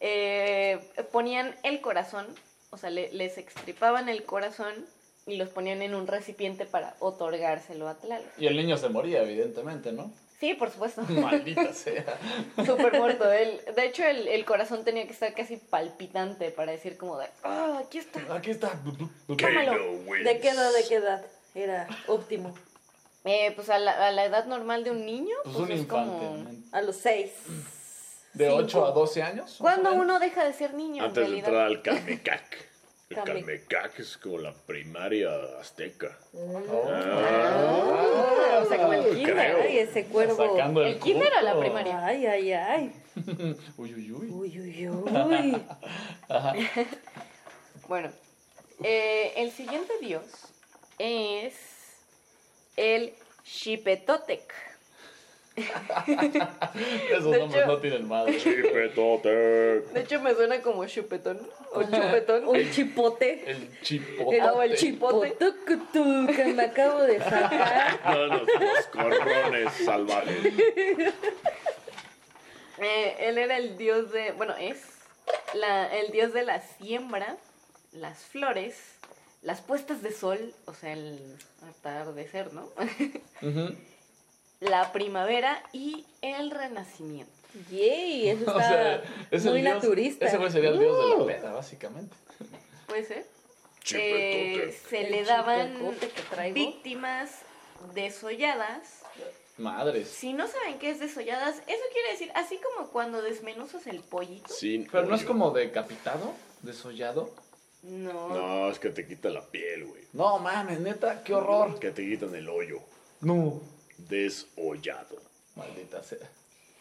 eh, 0.00 0.78
ponían 1.12 1.54
el 1.64 1.80
corazón, 1.80 2.26
o 2.70 2.76
sea, 2.76 2.90
le- 2.90 3.12
les 3.12 3.38
extripaban 3.38 4.08
el 4.08 4.24
corazón 4.24 4.74
y 5.26 5.36
los 5.36 5.48
ponían 5.50 5.82
en 5.82 5.94
un 5.94 6.06
recipiente 6.06 6.64
para 6.64 6.94
otorgárselo 7.00 7.88
a 7.88 7.94
Tlaloc. 7.98 8.26
Y 8.38 8.46
el 8.46 8.56
niño 8.56 8.76
se 8.76 8.88
moría, 8.88 9.22
evidentemente, 9.22 9.92
¿no? 9.92 10.10
Sí, 10.40 10.54
por 10.54 10.70
supuesto. 10.70 11.02
Maldita 11.02 11.72
sea. 11.72 12.04
Súper 12.64 12.98
muerto. 12.98 13.30
Él, 13.32 13.60
de 13.74 13.84
hecho, 13.86 14.04
el, 14.04 14.28
el 14.28 14.44
corazón 14.44 14.84
tenía 14.84 15.04
que 15.06 15.12
estar 15.12 15.34
casi 15.34 15.56
palpitante 15.56 16.50
para 16.52 16.70
decir 16.72 16.96
como 16.96 17.18
de, 17.18 17.26
ah, 17.42 17.80
aquí 17.84 17.98
está. 17.98 18.20
Aquí 18.34 18.50
está. 18.52 18.70
Tómalo. 19.26 19.72
¿De 20.24 20.38
qué 20.40 20.50
edad, 20.50 20.72
de 20.72 20.84
qué 20.88 20.94
edad? 20.96 21.24
Era 21.54 21.88
óptimo. 22.06 22.54
Eh, 23.24 23.52
pues 23.56 23.68
a 23.68 23.78
la, 23.80 24.06
a 24.06 24.12
la 24.12 24.24
edad 24.24 24.46
normal 24.46 24.84
de 24.84 24.92
un 24.92 25.04
niño, 25.04 25.34
Pues 25.42 25.56
pues, 25.56 25.66
un 25.68 25.72
es 25.72 25.80
infante. 25.80 26.10
como... 26.26 26.46
A 26.72 26.82
los 26.82 26.96
seis. 26.96 27.32
De 28.32 28.44
Cinco. 28.46 28.56
8 28.62 28.86
a 28.86 28.90
12 28.92 29.22
años. 29.22 29.44
más 29.44 29.56
¿Cuándo 29.58 29.88
o 29.88 29.92
menos. 29.92 30.04
uno 30.06 30.18
deja 30.20 30.44
de 30.44 30.52
ser 30.52 30.74
niño 30.74 31.02
Antes 31.04 31.24
en 31.26 31.32
de 31.32 31.38
entrar 31.38 31.56
al 31.66 31.82
Kamecac. 31.82 32.67
El 33.10 33.16
Kamecac 33.24 33.98
es 34.00 34.18
como 34.18 34.36
la 34.38 34.52
primaria 34.52 35.30
azteca. 35.58 36.18
Ah, 36.34 38.60
o 38.62 38.68
sea, 38.68 38.76
como 38.76 38.92
el 38.92 39.00
Creo. 39.02 39.14
kinder. 39.14 39.56
Ay, 39.62 39.78
ese 39.78 40.04
cuervo. 40.04 40.36
Sacando 40.36 40.82
el, 40.82 40.88
¿El 40.92 40.98
kinder 41.00 41.32
o 41.38 41.42
la 41.42 41.58
primaria? 41.58 42.04
Ay, 42.04 42.26
ay, 42.26 42.52
ay. 42.52 42.92
Uy, 43.78 43.94
uy, 43.94 44.12
uy. 44.12 44.28
Uy, 44.30 44.60
uy, 44.60 44.88
uy. 44.88 45.62
Bueno, 47.88 48.12
eh, 48.84 49.32
el 49.36 49.50
siguiente 49.52 49.94
dios 50.02 50.24
es 50.98 51.54
el 52.76 53.14
Xipetotec. 53.42 54.52
Esos 57.10 57.30
De 57.32 57.38
nombres 57.40 57.62
hecho- 57.62 57.66
no 57.66 57.78
tienen 57.78 58.08
madre. 58.08 58.36
Chipetote. 58.38 59.28
De 59.28 60.00
hecho, 60.00 60.20
me 60.20 60.34
suena 60.34 60.60
como 60.62 60.86
chupetón 60.86 61.40
o 61.72 61.82
chupetón. 61.82 62.46
Un 62.48 62.70
chipote. 62.70 63.50
El 63.50 63.80
chipote. 63.82 64.40
Ah, 64.40 64.52
o 64.52 64.62
el 64.62 64.76
chipote. 64.76 65.30
Chipotucutu 65.30 66.26
que 66.34 66.44
me 66.54 66.62
acabo 66.64 67.00
de 67.02 67.18
sacar. 67.18 68.00
No, 68.04 68.26
los 68.26 68.46
corrones 68.92 69.72
salvajes. 69.84 70.54
Eh, 72.80 73.16
él 73.20 73.38
era 73.38 73.56
el 73.56 73.76
dios 73.76 74.12
de, 74.12 74.32
bueno, 74.32 74.54
es 74.58 74.78
la, 75.54 75.86
el 75.98 76.12
dios 76.12 76.32
de 76.32 76.44
la 76.44 76.60
siembra, 76.60 77.36
las 77.92 78.18
flores, 78.24 78.76
las 79.42 79.60
puestas 79.60 80.00
de 80.02 80.12
sol, 80.12 80.54
o 80.66 80.74
sea, 80.74 80.92
el 80.92 81.18
atardecer, 81.68 82.52
¿no? 82.52 82.68
Ujú. 83.42 83.74
La 84.60 84.92
primavera 84.92 85.62
y 85.72 86.06
el 86.22 86.50
renacimiento. 86.50 87.32
Yay, 87.70 88.28
eso 88.30 88.44
O 88.46 88.58
está 88.58 88.68
sea, 88.68 89.02
es 89.30 89.44
el 89.44 89.52
muy 89.52 89.60
dios- 89.62 89.74
naturista. 89.74 90.26
Ese 90.26 90.36
güey 90.36 90.50
sería 90.50 90.70
el 90.70 90.78
dios 90.78 90.96
de 90.98 91.08
la 91.10 91.16
Uh. 91.22 91.26
peda, 91.26 91.52
básicamente. 91.52 92.16
¿Puede 92.86 93.04
ser? 93.04 93.26
Eh, 93.94 94.78
se 94.90 95.08
le 95.08 95.24
daban 95.24 95.74
víctimas 96.52 97.30
desolladas. 97.94 99.02
Madres. 99.56 100.08
Si 100.08 100.32
no 100.34 100.46
saben 100.46 100.78
qué 100.78 100.90
es 100.90 101.00
desolladas, 101.00 101.56
eso 101.66 101.82
quiere 101.92 102.12
decir, 102.12 102.30
así 102.34 102.58
como 102.58 102.90
cuando 102.90 103.22
desmenuzas 103.22 103.86
el 103.88 104.00
pollito. 104.00 104.52
Sin 104.52 104.86
Pero 104.88 105.06
no 105.06 105.14
es 105.16 105.24
como 105.24 105.50
decapitado, 105.50 106.32
desollado. 106.62 107.30
No. 107.82 108.28
No, 108.28 108.70
es 108.70 108.78
que 108.78 108.90
te 108.90 109.06
quita 109.06 109.30
la 109.30 109.40
piel, 109.46 109.86
güey. 109.86 110.02
No 110.12 110.38
mames, 110.38 110.80
neta, 110.80 111.22
qué 111.24 111.34
horror. 111.34 111.78
Que 111.80 111.90
te 111.90 112.02
quitan 112.08 112.34
el 112.34 112.48
hoyo. 112.48 112.78
No. 113.20 113.60
Desollado. 113.98 115.16
Maldita 115.56 116.02
sea. 116.02 116.18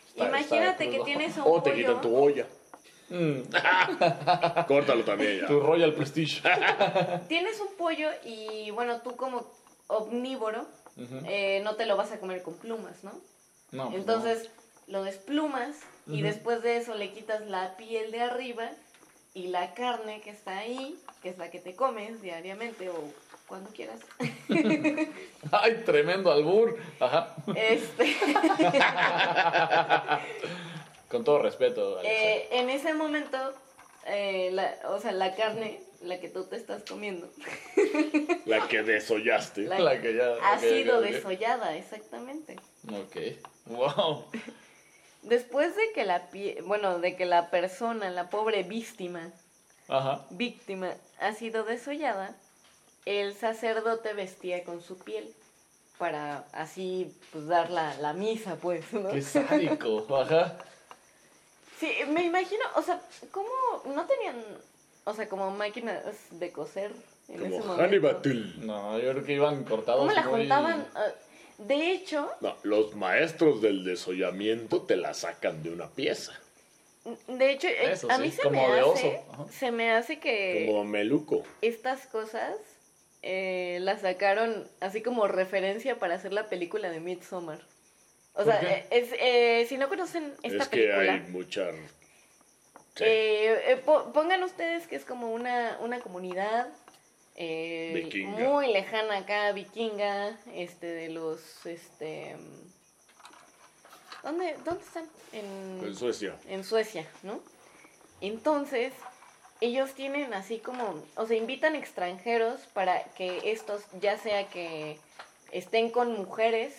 Está- 0.09 0.27
Imagínate 0.29 0.85
está 0.85 0.97
que 0.97 1.03
tienes 1.03 1.37
un 1.37 1.43
O 1.45 1.61
te 1.61 1.73
quitan 1.73 2.01
tu 2.01 2.15
olla. 2.15 2.47
Mm, 3.09 3.41
Córtalo 4.67 5.03
también 5.03 5.41
ya. 5.41 5.47
tu 5.47 5.59
Royal 5.59 5.93
Prestige. 5.93 6.41
Tienes 7.27 7.59
un 7.61 7.75
pollo 7.77 8.09
y 8.25 8.69
bueno, 8.71 9.01
tú 9.01 9.15
como 9.15 9.49
omnívoro 9.87 10.65
eh, 11.25 11.61
no 11.63 11.75
te 11.75 11.85
lo 11.85 11.95
vas 11.95 12.11
a 12.11 12.19
comer 12.19 12.41
con 12.43 12.55
plumas, 12.55 13.03
¿no? 13.03 13.11
No, 13.71 13.85
pues 13.85 13.99
Entonces 13.99 14.49
lo 14.87 15.03
desplumas 15.03 15.75
y 16.07 16.21
después 16.21 16.61
de 16.63 16.77
eso 16.77 16.95
le 16.95 17.11
quitas 17.13 17.41
la 17.47 17.75
piel 17.77 18.11
de 18.11 18.21
arriba 18.21 18.69
y 19.33 19.47
la 19.47 19.73
carne 19.73 20.21
que 20.21 20.31
está 20.31 20.57
ahí, 20.57 20.97
que 21.21 21.29
es 21.29 21.37
la 21.37 21.49
que 21.51 21.59
te 21.59 21.75
comes 21.75 22.21
diariamente 22.21 22.89
o 22.89 22.95
cuando 23.47 23.69
quieras. 23.71 23.99
Ay, 25.51 25.83
tremendo 25.85 26.31
albur. 26.31 26.77
Ajá. 26.99 27.35
Este, 27.55 28.15
Con 31.09 31.23
todo 31.23 31.41
respeto, 31.41 32.01
eh, 32.03 32.47
en 32.51 32.69
ese 32.69 32.93
momento, 32.93 33.37
eh, 34.05 34.49
la, 34.51 34.75
o 34.89 34.99
sea, 34.99 35.13
la 35.13 35.35
carne, 35.35 35.79
la 36.01 36.19
que 36.19 36.27
tú 36.27 36.43
te 36.45 36.57
estás 36.57 36.83
comiendo, 36.83 37.29
La 38.45 38.67
que 38.67 38.83
desollaste. 38.83 39.61
la- 39.61 39.79
La 39.79 40.01
que 40.01 40.15
ya- 40.15 40.35
ha 40.43 40.59
sido 40.59 40.99
desollada, 40.99 41.77
exactamente. 41.77 42.57
Ok. 42.91 43.17
Wow. 43.67 44.25
Después 45.21 45.75
de 45.77 45.91
que 45.93 46.03
la 46.03 46.29
pie- 46.29 46.61
bueno, 46.65 46.99
de 46.99 47.15
que 47.15 47.25
la 47.25 47.49
persona, 47.51 48.09
la 48.09 48.29
pobre 48.29 48.63
víctima, 48.63 49.31
Ajá. 49.87 50.25
víctima 50.31 50.93
ha 51.21 51.31
sido 51.33 51.63
desollada, 51.63 52.35
el 53.07 53.33
sacerdote 53.33 54.13
vestía 54.13 54.63
con 54.63 54.81
su 54.81 54.97
piel 54.97 55.33
para 55.97 56.45
así 56.51 57.11
pues 57.31 57.47
dar 57.47 57.69
la, 57.71 57.95
la 57.97 58.13
misa, 58.13 58.55
pues, 58.57 58.91
¿no? 58.93 59.09
Qué 59.11 59.21
sádico. 59.21 60.05
Ajá. 60.21 60.57
Sí, 61.79 61.91
me 62.09 62.23
imagino, 62.25 62.63
o 62.75 62.81
sea, 62.81 63.01
¿cómo 63.31 63.49
no 63.85 64.05
tenían, 64.05 64.43
o 65.05 65.13
sea, 65.13 65.29
como 65.29 65.51
máquinas 65.51 66.03
de 66.31 66.51
coser 66.51 66.91
en 67.29 67.45
ese 67.45 67.59
Como 67.59 67.73
momento? 67.75 67.83
Hannibal. 67.83 68.65
No, 68.65 68.99
yo 68.99 69.11
creo 69.11 69.23
que 69.23 69.33
iban 69.33 69.63
cortados. 69.63 70.01
¿Cómo 70.01 70.11
la 70.11 70.23
muy- 70.23 70.39
juntaban? 70.41 70.87
Ah, 70.95 71.05
De 71.59 71.91
hecho, 71.91 72.29
No, 72.41 72.55
los 72.63 72.95
maestros 72.95 73.61
del 73.61 73.83
desollamiento 73.83 74.81
te 74.83 74.95
la 74.95 75.13
sacan 75.13 75.63
de 75.63 75.71
una 75.71 75.87
pieza. 75.89 76.33
de 77.27 77.51
hecho, 77.51 77.67
eh, 77.67 77.91
Eso 77.93 78.09
a 78.11 78.17
sí, 78.17 78.21
mí 78.23 78.31
se 78.31 78.41
como 78.43 78.67
me 78.67 78.73
de 78.75 78.79
hace, 78.81 79.21
se 79.51 79.71
me 79.71 79.91
hace 79.91 80.19
que 80.19 80.65
Como 80.67 80.83
meluco. 80.83 81.43
estas 81.61 82.05
cosas 82.07 82.53
eh, 83.21 83.79
las 83.81 84.01
sacaron 84.01 84.69
así 84.79 85.01
como 85.01 85.27
referencia 85.27 85.97
para 85.99 86.15
hacer 86.15 86.33
la 86.33 86.47
película 86.49 86.89
de 86.89 86.99
Midsommar. 86.99 87.59
O 88.33 88.43
¿Por 88.43 88.45
sea, 88.53 88.61
eh, 88.61 88.87
es, 88.91 89.09
eh, 89.19 89.65
si 89.67 89.77
no 89.77 89.89
conocen 89.89 90.33
esta 90.43 90.63
es 90.63 90.69
que 90.69 90.77
película, 90.77 91.13
hay 91.13 91.19
mucha... 91.31 91.71
Sí. 92.95 93.03
eh, 93.03 93.71
eh, 93.71 93.77
po- 93.77 94.11
pongan 94.13 94.43
ustedes 94.43 94.87
que 94.87 94.95
es 94.95 95.05
como 95.05 95.31
una, 95.31 95.77
una 95.81 95.99
comunidad 95.99 96.67
eh, 97.35 98.09
muy 98.39 98.71
lejana 98.73 99.17
acá, 99.17 99.51
vikinga, 99.51 100.35
este, 100.53 100.87
de 100.87 101.09
los, 101.09 101.65
este, 101.67 102.35
¿dónde, 104.23 104.55
dónde 104.65 104.83
están? 104.83 105.07
En, 105.31 105.81
En 105.83 105.95
Suecia. 105.95 106.35
en 106.47 106.63
Suecia, 106.63 107.05
¿no? 107.23 107.39
Entonces, 108.21 108.93
ellos 109.61 109.93
tienen 109.93 110.33
así 110.33 110.59
como, 110.59 111.03
o 111.15 111.25
sea, 111.25 111.37
invitan 111.37 111.75
extranjeros 111.75 112.61
para 112.73 113.03
que 113.15 113.51
estos, 113.51 113.81
ya 113.99 114.17
sea 114.17 114.47
que 114.49 114.97
estén 115.51 115.89
con 115.89 116.13
mujeres 116.13 116.73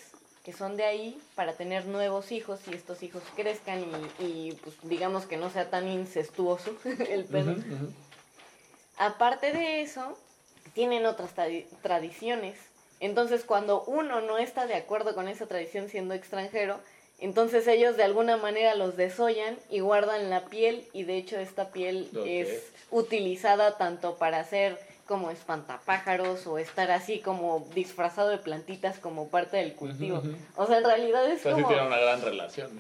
que 0.45 0.53
son 0.53 0.77
de 0.77 0.85
ahí 0.85 1.21
para 1.35 1.53
tener 1.55 1.85
nuevos 1.87 2.33
hijos 2.33 2.61
y 2.69 2.75
estos 2.75 3.03
hijos 3.03 3.23
crezcan 3.37 3.85
y, 4.19 4.25
y, 4.25 4.53
pues 4.65 4.77
digamos 4.83 5.27
que 5.27 5.37
no 5.37 5.51
sea 5.51 5.69
tan 5.71 5.89
incestuoso 5.89 6.75
el 7.11 7.25
pedo. 7.25 7.55
Aparte 8.97 9.53
de 9.53 9.83
eso, 9.83 10.19
tienen 10.75 11.07
otras 11.07 11.35
tradi- 11.37 11.67
tradiciones. 11.83 12.59
Entonces, 13.01 13.45
cuando 13.45 13.85
uno 13.85 14.21
no 14.21 14.39
está 14.39 14.67
de 14.67 14.75
acuerdo 14.75 15.15
con 15.15 15.29
esa 15.29 15.47
tradición 15.47 15.89
siendo 15.89 16.15
extranjero, 16.15 16.81
entonces 17.19 17.67
ellos 17.67 17.97
de 17.97 18.05
alguna 18.05 18.37
manera 18.37 18.75
los 18.75 18.97
desollan 18.97 19.57
y 19.71 19.81
guardan 19.81 20.31
la 20.31 20.47
piel 20.47 20.87
y 20.93 21.03
de 21.03 21.17
hecho 21.17 21.37
esta 21.39 21.71
piel 21.71 22.09
es 22.25 22.73
utilizada 22.91 23.77
tanto 23.77 24.17
para 24.17 24.41
hacer 24.41 24.79
como 25.07 25.31
espantapájaros 25.31 26.47
o 26.47 26.59
estar 26.59 26.91
así 26.91 27.21
como 27.21 27.67
disfrazado 27.75 28.29
de 28.29 28.39
plantitas 28.39 28.99
como 28.99 29.29
parte 29.29 29.57
del 29.57 29.75
cultivo. 29.75 30.23
O 30.55 30.67
sea, 30.67 30.79
en 30.79 30.85
realidad 30.85 31.27
es 31.27 31.41
O 31.41 31.43
sea, 31.45 31.55
sí 31.57 31.63
como... 31.63 31.69
tienen 31.69 31.87
una 31.87 31.99
gran 31.99 32.21
relación. 32.21 32.71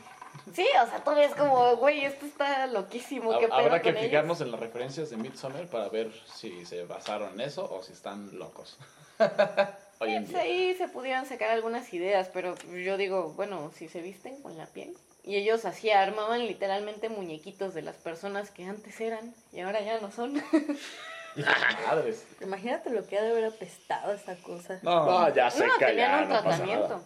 Sí, 0.54 0.66
o 0.82 0.86
sea, 0.86 1.02
tú 1.02 1.14
ves 1.14 1.34
como, 1.34 1.76
güey, 1.76 2.04
esto 2.04 2.26
está 2.26 2.66
loquísimo, 2.66 3.38
qué 3.38 3.48
Habrá 3.50 3.82
que 3.82 3.90
ellos? 3.90 4.02
fijarnos 4.02 4.40
en 4.40 4.50
las 4.50 4.60
referencias 4.60 5.10
de 5.10 5.16
Midsommar 5.16 5.66
para 5.66 5.88
ver 5.88 6.10
si 6.32 6.64
se 6.64 6.84
basaron 6.84 7.32
en 7.34 7.40
eso 7.40 7.68
o 7.70 7.82
si 7.82 7.92
están 7.92 8.38
locos. 8.38 8.78
Hoy 10.00 10.14
en 10.14 10.26
día. 10.26 10.40
ahí 10.40 10.74
se 10.74 10.88
pudieran 10.88 11.26
sacar 11.26 11.50
algunas 11.50 11.92
ideas, 11.92 12.28
pero 12.32 12.54
yo 12.84 12.96
digo, 12.96 13.32
bueno, 13.36 13.70
si 13.76 13.88
se 13.88 14.00
visten 14.00 14.40
con 14.42 14.56
la 14.56 14.66
piel. 14.66 14.94
Y 15.24 15.36
ellos 15.36 15.64
así 15.64 15.90
armaban 15.90 16.46
literalmente 16.46 17.08
muñequitos 17.08 17.74
de 17.74 17.82
las 17.82 17.96
personas 17.96 18.50
que 18.50 18.64
antes 18.64 19.00
eran 19.00 19.34
y 19.52 19.60
ahora 19.60 19.80
ya 19.80 20.00
no 20.00 20.10
son. 20.10 20.42
Madres. 21.86 22.24
Imagínate 22.40 22.90
lo 22.90 23.06
que 23.06 23.18
ha 23.18 23.22
de 23.22 23.30
haber 23.30 23.44
apestado 23.44 24.12
esa 24.12 24.34
cosa. 24.36 24.78
No, 24.82 25.04
No, 25.04 25.34
ya 25.34 25.44
no, 25.46 25.50
seca, 25.50 25.86
tenían 25.86 26.10
ya 26.10 26.22
un 26.22 26.28
no 26.28 26.34
pasa 26.36 26.48
tratamiento. 26.48 26.88
nada. 26.88 27.02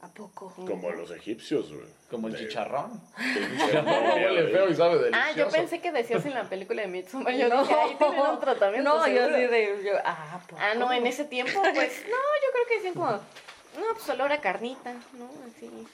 ¿A 0.00 0.06
poco? 0.08 0.52
Como 0.54 0.90
los 0.90 1.10
egipcios, 1.10 1.72
güey. 1.72 1.86
como 2.08 2.28
el 2.28 2.34
De- 2.34 2.38
chicharrón. 2.40 3.02
feo 3.16 4.68
y 4.70 4.74
sabe 4.76 4.96
delicioso. 4.98 5.12
Ah, 5.12 5.32
yo 5.36 5.48
pensé 5.48 5.80
que 5.80 5.90
decías 5.90 6.24
en 6.24 6.34
la 6.34 6.44
película 6.44 6.82
de 6.82 6.88
Midsommar. 6.88 7.34
Yo 7.34 7.48
No. 7.54 7.62
dije, 7.62 7.74
ahí 7.74 7.96
tienen 7.96 8.20
un 8.20 8.38
tratamiento. 8.40 8.88
No, 8.88 9.06
yo 9.08 9.14
seguro". 9.24 9.36
sí 9.36 9.46
de. 9.48 9.82
Yo, 9.84 9.92
ah, 10.04 10.40
¿por 10.48 10.60
Ah, 10.60 10.74
no, 10.76 10.92
en 10.92 11.06
ese 11.06 11.24
tiempo, 11.24 11.60
pues, 11.74 12.02
no, 12.04 12.16
yo 12.16 12.52
creo 12.52 12.66
que 12.68 12.74
decían 12.76 12.94
como, 12.94 13.10
no, 13.10 13.94
pues 13.94 14.08
olor 14.10 14.30
a 14.32 14.40
carnita, 14.40 14.92
¿no? 15.14 15.28
Así. 15.48 15.86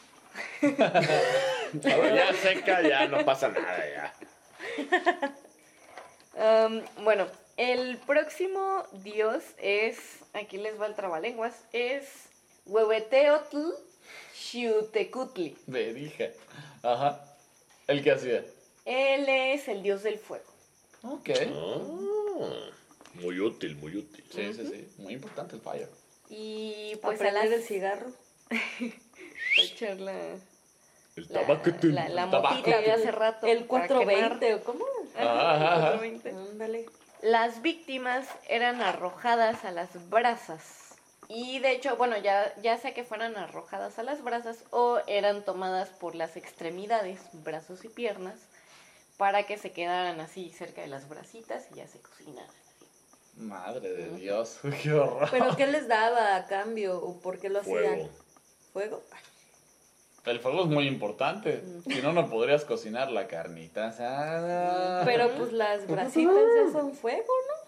Ahora 1.93 2.15
ya 2.15 2.33
seca, 2.35 2.83
ya 2.83 3.07
no 3.09 3.25
pasa 3.25 3.49
nada, 3.49 4.13
ya. 6.37 6.65
Am, 6.65 6.83
bueno, 7.05 7.27
el 7.57 7.99
próximo 7.99 8.85
dios 8.93 9.43
es, 9.59 9.99
aquí 10.35 10.59
les 10.59 10.81
va 10.81 10.87
el 10.87 10.95
trabalenguas, 10.95 11.55
es 11.73 12.07
Huehueteotl 12.67 13.59
Xiutecutli. 14.35 15.57
Me 15.67 15.93
dije. 15.93 16.35
Ajá. 16.83 17.21
¿El 17.87 18.03
que 18.03 18.13
hacía? 18.13 18.45
Él 18.85 19.29
es 19.29 19.69
el 19.69 19.83
dios 19.83 20.03
del 20.03 20.19
fuego. 20.19 20.45
Ok. 21.03 21.31
Ah, 21.47 22.71
muy 23.15 23.39
útil, 23.41 23.77
muy 23.77 23.97
útil. 23.97 24.25
Sí, 24.31 24.53
sí, 24.55 24.67
sí. 24.67 24.89
Muy 24.99 25.13
importante 25.15 25.57
el 25.57 25.63
fire. 25.63 25.89
Y 26.29 26.97
pues 27.03 27.21
a 27.21 27.31
las- 27.31 27.45
el 27.47 27.63
cigarro. 27.63 28.11
para 28.51 29.63
echar 29.63 30.01
la, 30.01 30.13
El 31.17 31.27
la, 31.29 31.41
tabaco. 31.47 31.71
la, 31.83 32.09
la 32.09 32.31
Tabaco. 32.31 32.55
motita 32.57 32.81
de 32.81 32.93
hace 32.93 33.11
rato. 33.13 33.47
El 33.47 33.65
para 33.65 33.87
420, 33.87 34.55
¿o 34.55 34.65
cómo? 34.65 34.85
Ajá, 35.17 35.55
ajá. 35.55 35.93
el 35.95 35.99
420. 36.21 36.31
Ándale. 36.31 36.87
Las 37.23 37.63
víctimas 37.63 38.27
eran 38.49 38.83
arrojadas 38.83 39.65
a 39.65 39.71
las 39.71 40.11
brasas. 40.11 40.84
Y 41.29 41.59
de 41.61 41.73
hecho, 41.73 41.97
bueno, 41.97 42.17
ya, 42.19 42.55
ya 42.63 42.77
sea 42.79 42.93
que 42.93 43.05
fueran 43.05 43.37
arrojadas 43.37 43.99
a 43.99 44.03
las 44.03 44.23
brasas 44.23 44.65
o 44.71 44.99
eran 45.07 45.45
tomadas 45.45 45.89
por 45.89 46.15
las 46.15 46.37
extremidades, 46.37 47.21
brazos 47.33 47.85
y 47.85 47.89
piernas, 47.89 48.37
para 49.17 49.45
que 49.45 49.57
se 49.57 49.73
quedaran 49.73 50.21
así 50.21 50.51
cerca 50.51 50.83
de 50.83 50.89
las 50.89 51.09
brasitas 51.09 51.69
y 51.73 51.77
ya 51.77 51.87
se 51.87 52.01
cocinaran. 52.01 52.51
Madre 53.37 53.93
de 53.93 54.11
Dios. 54.17 54.59
Qué 54.83 54.93
horror. 54.93 55.29
¿Pero 55.31 55.57
qué 55.57 55.67
les 55.67 55.89
daba 55.89 56.37
a 56.37 56.47
cambio? 56.47 56.99
¿O 56.99 57.21
por 57.21 57.39
qué 57.39 57.49
lo 57.49 57.61
hacían? 57.61 57.83
Fuego. 57.83 58.11
¿Fuego? 58.73 59.03
Ay, 59.13 60.33
El 60.33 60.41
fuego 60.41 60.63
es 60.63 60.69
muy 60.69 60.87
importante. 60.87 61.65
Si 61.85 62.01
no, 62.01 62.13
no 62.13 62.29
podrías 62.29 62.65
cocinar 62.65 63.11
la 63.11 63.27
carnita 63.27 63.89
asada. 63.89 65.05
Pero 65.05 65.31
pues 65.37 65.53
las 65.53 65.87
brasitas 65.87 66.35
ya 66.35 66.73
son 66.73 66.93
fuego, 66.95 67.33
¿no? 67.49 67.64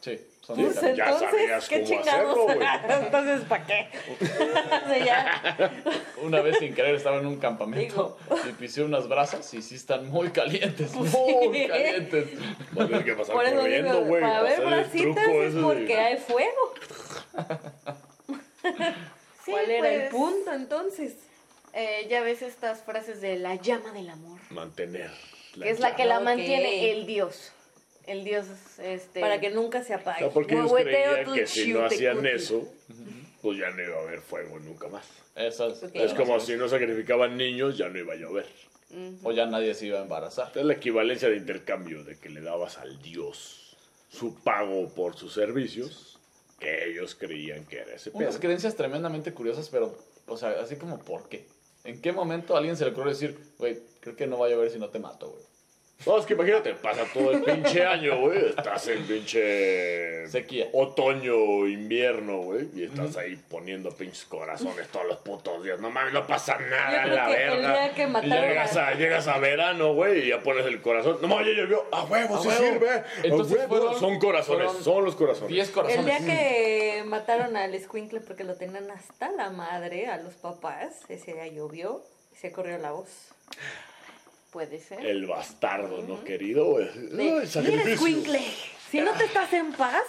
Sí, 0.00 0.20
son 0.46 0.56
Pues 0.56 0.74
ya 0.96 1.06
entonces, 1.08 1.30
sabías 1.30 1.68
¿qué 1.68 1.74
cómo 1.82 1.88
chingados? 1.88 2.38
hacerlo, 2.38 2.44
güey. 2.54 2.68
entonces, 3.06 3.40
¿para 3.48 3.66
qué? 3.66 3.88
O 4.20 4.88
sea, 4.88 5.04
ya. 5.04 5.74
Una 6.22 6.40
vez 6.40 6.58
sin 6.58 6.74
querer 6.74 6.94
estaba 6.94 7.18
en 7.18 7.26
un 7.26 7.38
campamento 7.38 8.16
y 8.48 8.52
pisé 8.52 8.82
unas 8.82 9.08
brasas 9.08 9.52
y 9.54 9.62
sí 9.62 9.74
están 9.74 10.08
muy 10.08 10.30
calientes. 10.30 10.92
Muy 10.94 11.08
Sí. 11.08 11.66
calientes. 11.68 12.28
Va 12.78 12.84
a 12.84 12.86
tener 12.86 13.04
que 13.04 13.12
pasar 13.14 13.34
Por 13.34 13.44
eso 13.44 13.56
corriendo, 13.56 13.92
digo, 13.94 14.06
güey. 14.06 14.22
para 14.22 14.42
ver 14.42 14.60
brasitas 14.64 15.28
es 15.28 15.54
de 15.54 15.62
porque 15.62 15.98
hay 15.98 16.16
fuego. 16.18 16.74
Sí, 19.44 19.52
¿Cuál 19.52 19.70
era 19.70 19.88
el 19.90 20.00
pues, 20.02 20.10
punto 20.10 20.52
entonces? 20.52 21.14
eh, 21.72 22.06
ya 22.10 22.22
ves 22.22 22.42
estas 22.42 22.82
frases 22.82 23.20
de 23.20 23.36
la 23.36 23.54
llama 23.56 23.92
del 23.92 24.10
amor, 24.10 24.38
Mantener. 24.50 25.10
que 25.54 25.70
es 25.70 25.80
la 25.80 25.94
que 25.96 26.04
la 26.04 26.20
mantiene 26.20 26.90
el 26.90 27.06
dios. 27.06 27.52
El 28.08 28.24
dios, 28.24 28.46
este... 28.78 29.20
Para 29.20 29.38
que 29.38 29.50
nunca 29.50 29.84
se 29.84 29.94
O 29.94 29.98
apague. 29.98 30.18
sea, 30.20 30.30
porque 30.30 30.54
ellos 30.54 30.72
creían 30.72 31.34
que 31.34 31.46
si 31.46 31.72
no 31.72 31.84
hacían 31.84 32.24
eso, 32.26 32.66
pues 33.42 33.58
ya 33.58 33.70
no 33.70 33.82
iba 33.82 33.96
a 33.96 34.00
haber 34.00 34.20
fuego 34.20 34.58
nunca 34.58 34.88
más. 34.88 35.06
Esas. 35.36 35.82
Ok. 35.82 35.90
Es 35.94 36.14
como 36.14 36.40
si 36.40 36.56
no 36.56 36.68
sacrificaban 36.68 37.36
niños, 37.36 37.76
ya 37.76 37.88
no 37.88 37.98
iba 37.98 38.14
a 38.14 38.16
llover. 38.16 38.46
Ujú. 38.90 39.28
O 39.28 39.32
ya 39.32 39.46
nadie 39.46 39.74
se 39.74 39.86
iba 39.86 39.98
a 39.98 40.02
embarazar. 40.02 40.50
Es 40.54 40.64
la 40.64 40.72
equivalencia 40.72 41.28
de 41.28 41.36
intercambio, 41.36 42.02
de 42.02 42.18
que 42.18 42.30
le 42.30 42.40
dabas 42.40 42.78
al 42.78 43.00
dios 43.02 43.76
su 44.10 44.34
pago 44.42 44.88
por 44.88 45.14
sus 45.16 45.34
servicios, 45.34 46.18
que 46.58 46.88
ellos 46.88 47.14
creían 47.14 47.66
que 47.66 47.80
era 47.80 47.94
ese 47.94 48.10
pedo. 48.10 48.20
Unas 48.22 48.38
creencias 48.38 48.74
tremendamente 48.74 49.34
curiosas, 49.34 49.68
pero, 49.68 49.96
o 50.26 50.36
sea, 50.38 50.50
así 50.62 50.76
como, 50.76 50.98
¿por 50.98 51.28
qué? 51.28 51.46
¿En 51.84 52.00
qué 52.00 52.12
momento 52.12 52.54
a 52.54 52.58
alguien 52.58 52.76
se 52.76 52.84
le 52.86 52.92
ocurre 52.92 53.10
decir, 53.10 53.38
güey, 53.58 53.78
creo 54.00 54.16
que 54.16 54.26
no 54.26 54.38
va 54.38 54.46
a 54.46 54.50
llover 54.50 54.70
si 54.70 54.78
no 54.78 54.88
te 54.88 54.98
mato, 54.98 55.30
güey? 55.30 55.44
No, 56.06 56.16
es 56.16 56.26
que 56.26 56.34
imagínate, 56.34 56.74
pasa 56.74 57.02
todo 57.12 57.32
el 57.32 57.42
pinche 57.42 57.84
año, 57.84 58.20
güey. 58.20 58.50
Estás 58.50 58.86
en 58.86 59.02
pinche 59.04 60.28
Sequía. 60.28 60.68
otoño, 60.72 61.66
invierno, 61.66 62.38
güey. 62.42 62.68
Y 62.74 62.84
estás 62.84 63.16
ahí 63.16 63.34
poniendo 63.50 63.90
pinches 63.90 64.24
corazones 64.26 64.86
todos 64.88 65.06
los 65.06 65.16
putos 65.18 65.62
días. 65.64 65.80
No 65.80 65.90
mames, 65.90 66.12
no 66.14 66.24
pasa 66.24 66.56
nada, 66.56 67.02
creo 67.02 67.14
la 67.16 67.26
que 67.26 67.32
el 67.44 67.50
verga. 67.50 67.72
día 67.72 67.94
que 67.94 68.02
Y 68.02 68.06
mataron 68.06 68.48
llegas 68.48 68.76
a- 68.76 68.94
llegas 68.94 69.26
a 69.26 69.38
verano, 69.38 69.92
güey, 69.94 70.20
y 70.24 70.28
ya 70.28 70.40
pones 70.40 70.64
el 70.66 70.80
corazón. 70.80 71.18
No 71.20 71.26
mames, 71.28 71.48
ya 71.48 71.62
llovió. 71.62 71.84
A 71.90 72.04
huevo, 72.04 72.42
sí 72.42 72.48
sirve. 72.52 72.90
A 72.90 73.04
Entonces 73.24 73.56
huevo. 73.58 73.68
fueron- 73.76 73.98
son 74.00 74.18
corazones, 74.20 74.66
fueron 74.66 74.84
son 74.84 75.04
los 75.04 75.16
corazones. 75.16 75.48
10 75.48 75.68
El 75.68 75.74
corazones. 75.74 76.06
día 76.06 76.18
que 76.20 77.02
mataron 77.06 77.56
al 77.56 77.74
escuincle 77.74 78.20
porque 78.20 78.44
lo 78.44 78.54
tenían 78.54 78.88
hasta 78.92 79.32
la 79.32 79.50
madre, 79.50 80.06
a 80.06 80.16
los 80.18 80.34
papás, 80.34 81.00
ese 81.08 81.34
día 81.34 81.48
llovió 81.48 82.02
y 82.32 82.36
se 82.36 82.52
corrió 82.52 82.78
la 82.78 82.92
voz. 82.92 83.08
Puede 84.50 84.80
ser. 84.80 85.04
El 85.04 85.26
bastardo, 85.26 86.02
¿no, 86.02 86.24
querido? 86.24 86.78
De, 86.78 87.46
sacrificio. 87.46 87.92
escuincle, 87.92 88.40
si 88.90 89.00
no 89.00 89.12
te 89.12 89.24
estás 89.24 89.52
en 89.52 89.72
paz, 89.72 90.04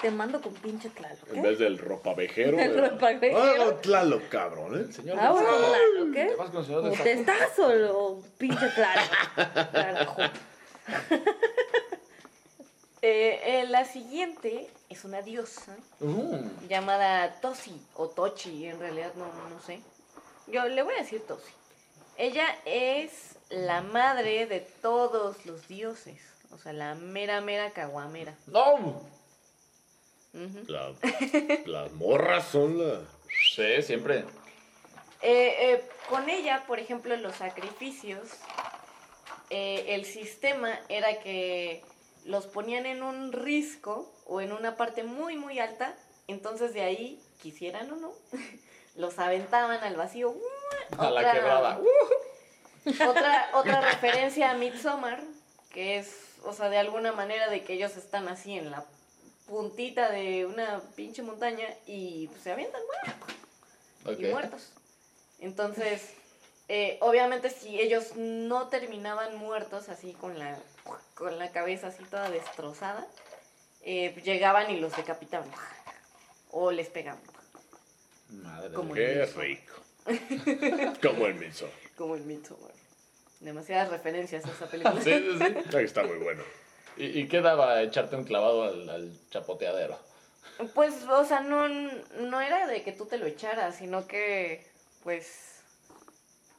te 0.00 0.10
mando 0.10 0.40
con 0.40 0.52
pinche 0.54 0.90
Tlaloc. 0.90 1.28
En 1.30 1.38
¿eh? 1.38 1.42
vez 1.48 1.58
del 1.60 1.78
ropavejero. 1.78 2.58
El 2.58 2.76
ropavejero. 2.76 3.38
Ah, 3.40 3.80
Tlaloc, 3.80 4.28
cabrón, 4.28 4.74
¿eh? 4.76 4.80
El 4.80 4.92
señor 4.92 5.16
Ah, 5.20 5.30
bueno. 5.30 5.48
Tlaloc, 5.48 6.16
¿eh? 6.16 6.26
¿Te 6.30 6.34
vas 6.34 6.50
con 6.50 6.60
el 6.60 6.66
señor 6.66 6.82
de 6.82 6.90
¿O 6.90 7.02
te 7.02 7.12
estás 7.12 7.58
o, 7.60 8.22
pinche 8.38 8.66
Tlaloc? 8.70 10.18
Eh, 13.04 13.40
eh, 13.62 13.66
la 13.68 13.84
siguiente 13.84 14.70
es 14.88 15.04
una 15.04 15.22
diosa 15.22 15.76
Mm. 15.98 16.68
llamada 16.68 17.40
Tosi 17.40 17.74
o 17.94 18.06
Tochi, 18.08 18.66
en 18.66 18.78
realidad 18.78 19.12
no, 19.16 19.24
no 19.24 19.60
sé. 19.60 19.80
Yo 20.46 20.68
le 20.68 20.82
voy 20.84 20.94
a 20.94 20.98
decir 20.98 21.20
Tosi. 21.26 21.50
Ella 22.22 22.46
es 22.66 23.34
la 23.50 23.80
madre 23.82 24.46
de 24.46 24.60
todos 24.60 25.44
los 25.44 25.66
dioses, 25.66 26.20
o 26.52 26.56
sea, 26.56 26.72
la 26.72 26.94
mera 26.94 27.40
mera 27.40 27.72
caguamera. 27.72 28.36
¡No! 28.46 29.02
La- 30.68 30.92
las 31.66 31.90
morras 31.94 32.46
son 32.46 32.78
la. 32.78 33.00
Sí, 33.56 33.82
siempre. 33.82 34.20
Eh, 35.20 35.72
eh, 35.72 35.84
con 36.08 36.30
ella, 36.30 36.62
por 36.68 36.78
ejemplo, 36.78 37.16
los 37.16 37.34
sacrificios, 37.34 38.28
eh, 39.50 39.86
el 39.88 40.04
sistema 40.04 40.78
era 40.88 41.18
que 41.20 41.82
los 42.24 42.46
ponían 42.46 42.86
en 42.86 43.02
un 43.02 43.32
risco 43.32 44.14
o 44.26 44.40
en 44.40 44.52
una 44.52 44.76
parte 44.76 45.02
muy, 45.02 45.36
muy 45.36 45.58
alta, 45.58 45.96
entonces 46.28 46.72
de 46.72 46.82
ahí, 46.82 47.20
quisieran 47.42 47.90
o 47.90 47.96
no, 47.96 48.12
los 48.94 49.18
aventaban 49.18 49.82
al 49.82 49.96
vacío. 49.96 50.36
A 50.98 51.10
la 51.10 51.20
Otra- 51.20 51.32
quebrada. 51.32 51.80
Otra, 53.08 53.48
otra 53.54 53.80
referencia 53.92 54.50
a 54.50 54.54
Midsommar, 54.54 55.22
que 55.70 55.98
es, 55.98 56.16
o 56.44 56.52
sea, 56.52 56.68
de 56.68 56.78
alguna 56.78 57.12
manera 57.12 57.48
de 57.48 57.62
que 57.62 57.74
ellos 57.74 57.96
están 57.96 58.26
así 58.26 58.58
en 58.58 58.72
la 58.72 58.84
puntita 59.46 60.10
de 60.10 60.46
una 60.46 60.80
pinche 60.96 61.22
montaña 61.22 61.66
y 61.86 62.26
pues, 62.26 62.42
se 62.42 62.50
avientan 62.52 62.80
¡guau! 64.04 64.16
y 64.18 64.24
muertos. 64.24 64.72
Entonces, 65.38 66.14
eh, 66.68 66.98
obviamente 67.02 67.50
si 67.50 67.80
ellos 67.80 68.16
no 68.16 68.66
terminaban 68.68 69.36
muertos 69.36 69.88
así 69.88 70.12
con 70.14 70.36
la, 70.38 70.58
con 71.14 71.38
la 71.38 71.52
cabeza 71.52 71.88
así 71.88 72.02
toda 72.04 72.30
destrozada, 72.30 73.06
eh, 73.82 74.12
llegaban 74.24 74.70
y 74.72 74.80
los 74.80 74.96
decapitaban 74.96 75.48
o 76.50 76.70
les 76.72 76.88
pegaban, 76.88 77.22
Madre 78.28 78.74
Como 78.74 78.94
mía. 78.94 79.04
Qué 79.04 79.26
rico. 79.36 79.74
Como 81.02 81.26
el 81.26 81.34
Midsommar. 81.34 81.74
como 81.96 82.16
el 82.16 82.22
Midsommar. 82.22 82.72
Demasiadas 83.40 83.90
referencias 83.90 84.44
a 84.44 84.50
esa 84.50 84.66
película. 84.66 85.00
Sí, 85.02 85.12
sí, 85.12 85.38
sí. 85.38 85.76
Ahí 85.76 85.84
está 85.84 86.02
muy 86.04 86.18
bueno. 86.18 86.42
¿Y, 86.96 87.20
y 87.20 87.28
qué 87.28 87.40
daba 87.40 87.82
echarte 87.82 88.16
un 88.16 88.24
clavado 88.24 88.64
al, 88.64 88.88
al 88.88 89.10
chapoteadero? 89.30 89.98
Pues, 90.74 91.02
o 91.08 91.24
sea, 91.24 91.40
no, 91.40 91.68
no 91.68 92.40
era 92.40 92.66
de 92.66 92.82
que 92.82 92.92
tú 92.92 93.06
te 93.06 93.18
lo 93.18 93.26
echaras, 93.26 93.76
sino 93.76 94.06
que, 94.06 94.64
pues, 95.02 95.60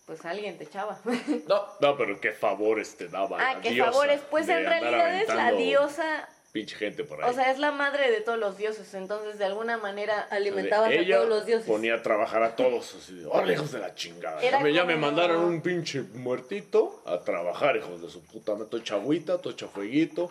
pues 0.05 0.25
alguien 0.25 0.57
te 0.57 0.65
echaba. 0.65 0.99
No, 1.47 1.65
No, 1.79 1.97
pero 1.97 2.19
qué 2.19 2.31
favores 2.31 2.97
te 2.97 3.07
daba 3.07 3.37
ah, 3.39 3.53
la 3.55 3.61
qué 3.61 3.77
favores. 3.77 4.21
Pues 4.29 4.49
en 4.49 4.65
realidad 4.65 5.21
es 5.21 5.27
la 5.29 5.51
diosa, 5.51 6.27
Pinche 6.53 6.75
gente 6.75 7.03
por 7.03 7.21
ahí. 7.23 7.29
o 7.29 7.33
sea, 7.33 7.51
es 7.51 7.57
la 7.57 7.71
madre 7.71 8.11
de 8.11 8.21
todos 8.21 8.37
los 8.37 8.55
dioses. 8.57 8.93
Entonces, 8.93 9.39
de 9.39 9.45
alguna 9.45 9.77
manera, 9.77 10.27
Alimentaban 10.29 10.93
a 10.93 10.95
todos 11.09 11.27
los 11.27 11.45
dioses. 11.47 11.65
ponía 11.65 11.95
a 11.95 12.03
trabajar 12.03 12.43
a 12.43 12.55
todos 12.55 12.93
así 12.93 13.15
de, 13.15 13.25
órale, 13.25 13.53
hijos 13.53 13.71
de 13.71 13.79
la 13.79 13.95
chingada. 13.95 14.39
Era 14.39 14.59
Ya 14.59 14.63
me, 14.63 14.71
ya 14.73 14.85
me 14.85 14.93
como- 14.93 15.07
mandaron 15.07 15.43
un 15.45 15.61
pinche 15.61 16.01
muertito 16.03 17.01
a 17.07 17.19
trabajar, 17.21 17.75
hijos 17.75 17.99
de 18.03 18.09
su 18.11 18.23
puta. 18.23 18.53
Me 18.53 18.65
echa 18.77 18.93
agüita, 18.95 19.39
todo 19.39 19.51
echa 19.51 19.67
fueguito, 19.67 20.29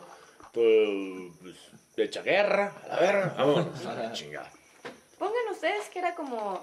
todo 0.53 0.63
pues, 1.41 1.57
echa 1.97 2.23
guerra, 2.23 2.73
a 2.85 2.89
la 2.89 2.97
verga, 3.01 3.35
vámonos 3.37 3.85
a 3.87 3.95
la 3.95 4.13
chingada. 4.13 4.49
pongan 5.19 5.49
ustedes 5.51 5.89
que 5.89 5.99
era 5.99 6.15
como, 6.15 6.63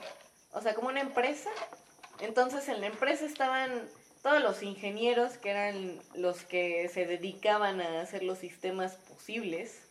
o 0.54 0.62
sea, 0.62 0.74
como 0.74 0.88
una 0.88 1.02
empresa. 1.02 1.50
Entonces, 2.22 2.68
en 2.70 2.80
la 2.80 2.88
empresa 2.88 3.26
estaban 3.26 3.82
todos 4.22 4.42
los 4.42 4.64
ingenieros 4.64 5.38
que 5.38 5.50
eran 5.52 6.00
los 6.16 6.44
que 6.44 6.90
se 6.90 7.06
dedicaban 7.06 7.82
a 7.82 8.02
hacer 8.02 8.24
los 8.24 8.38
sistemas 8.40 8.94
posibles. 9.10 9.82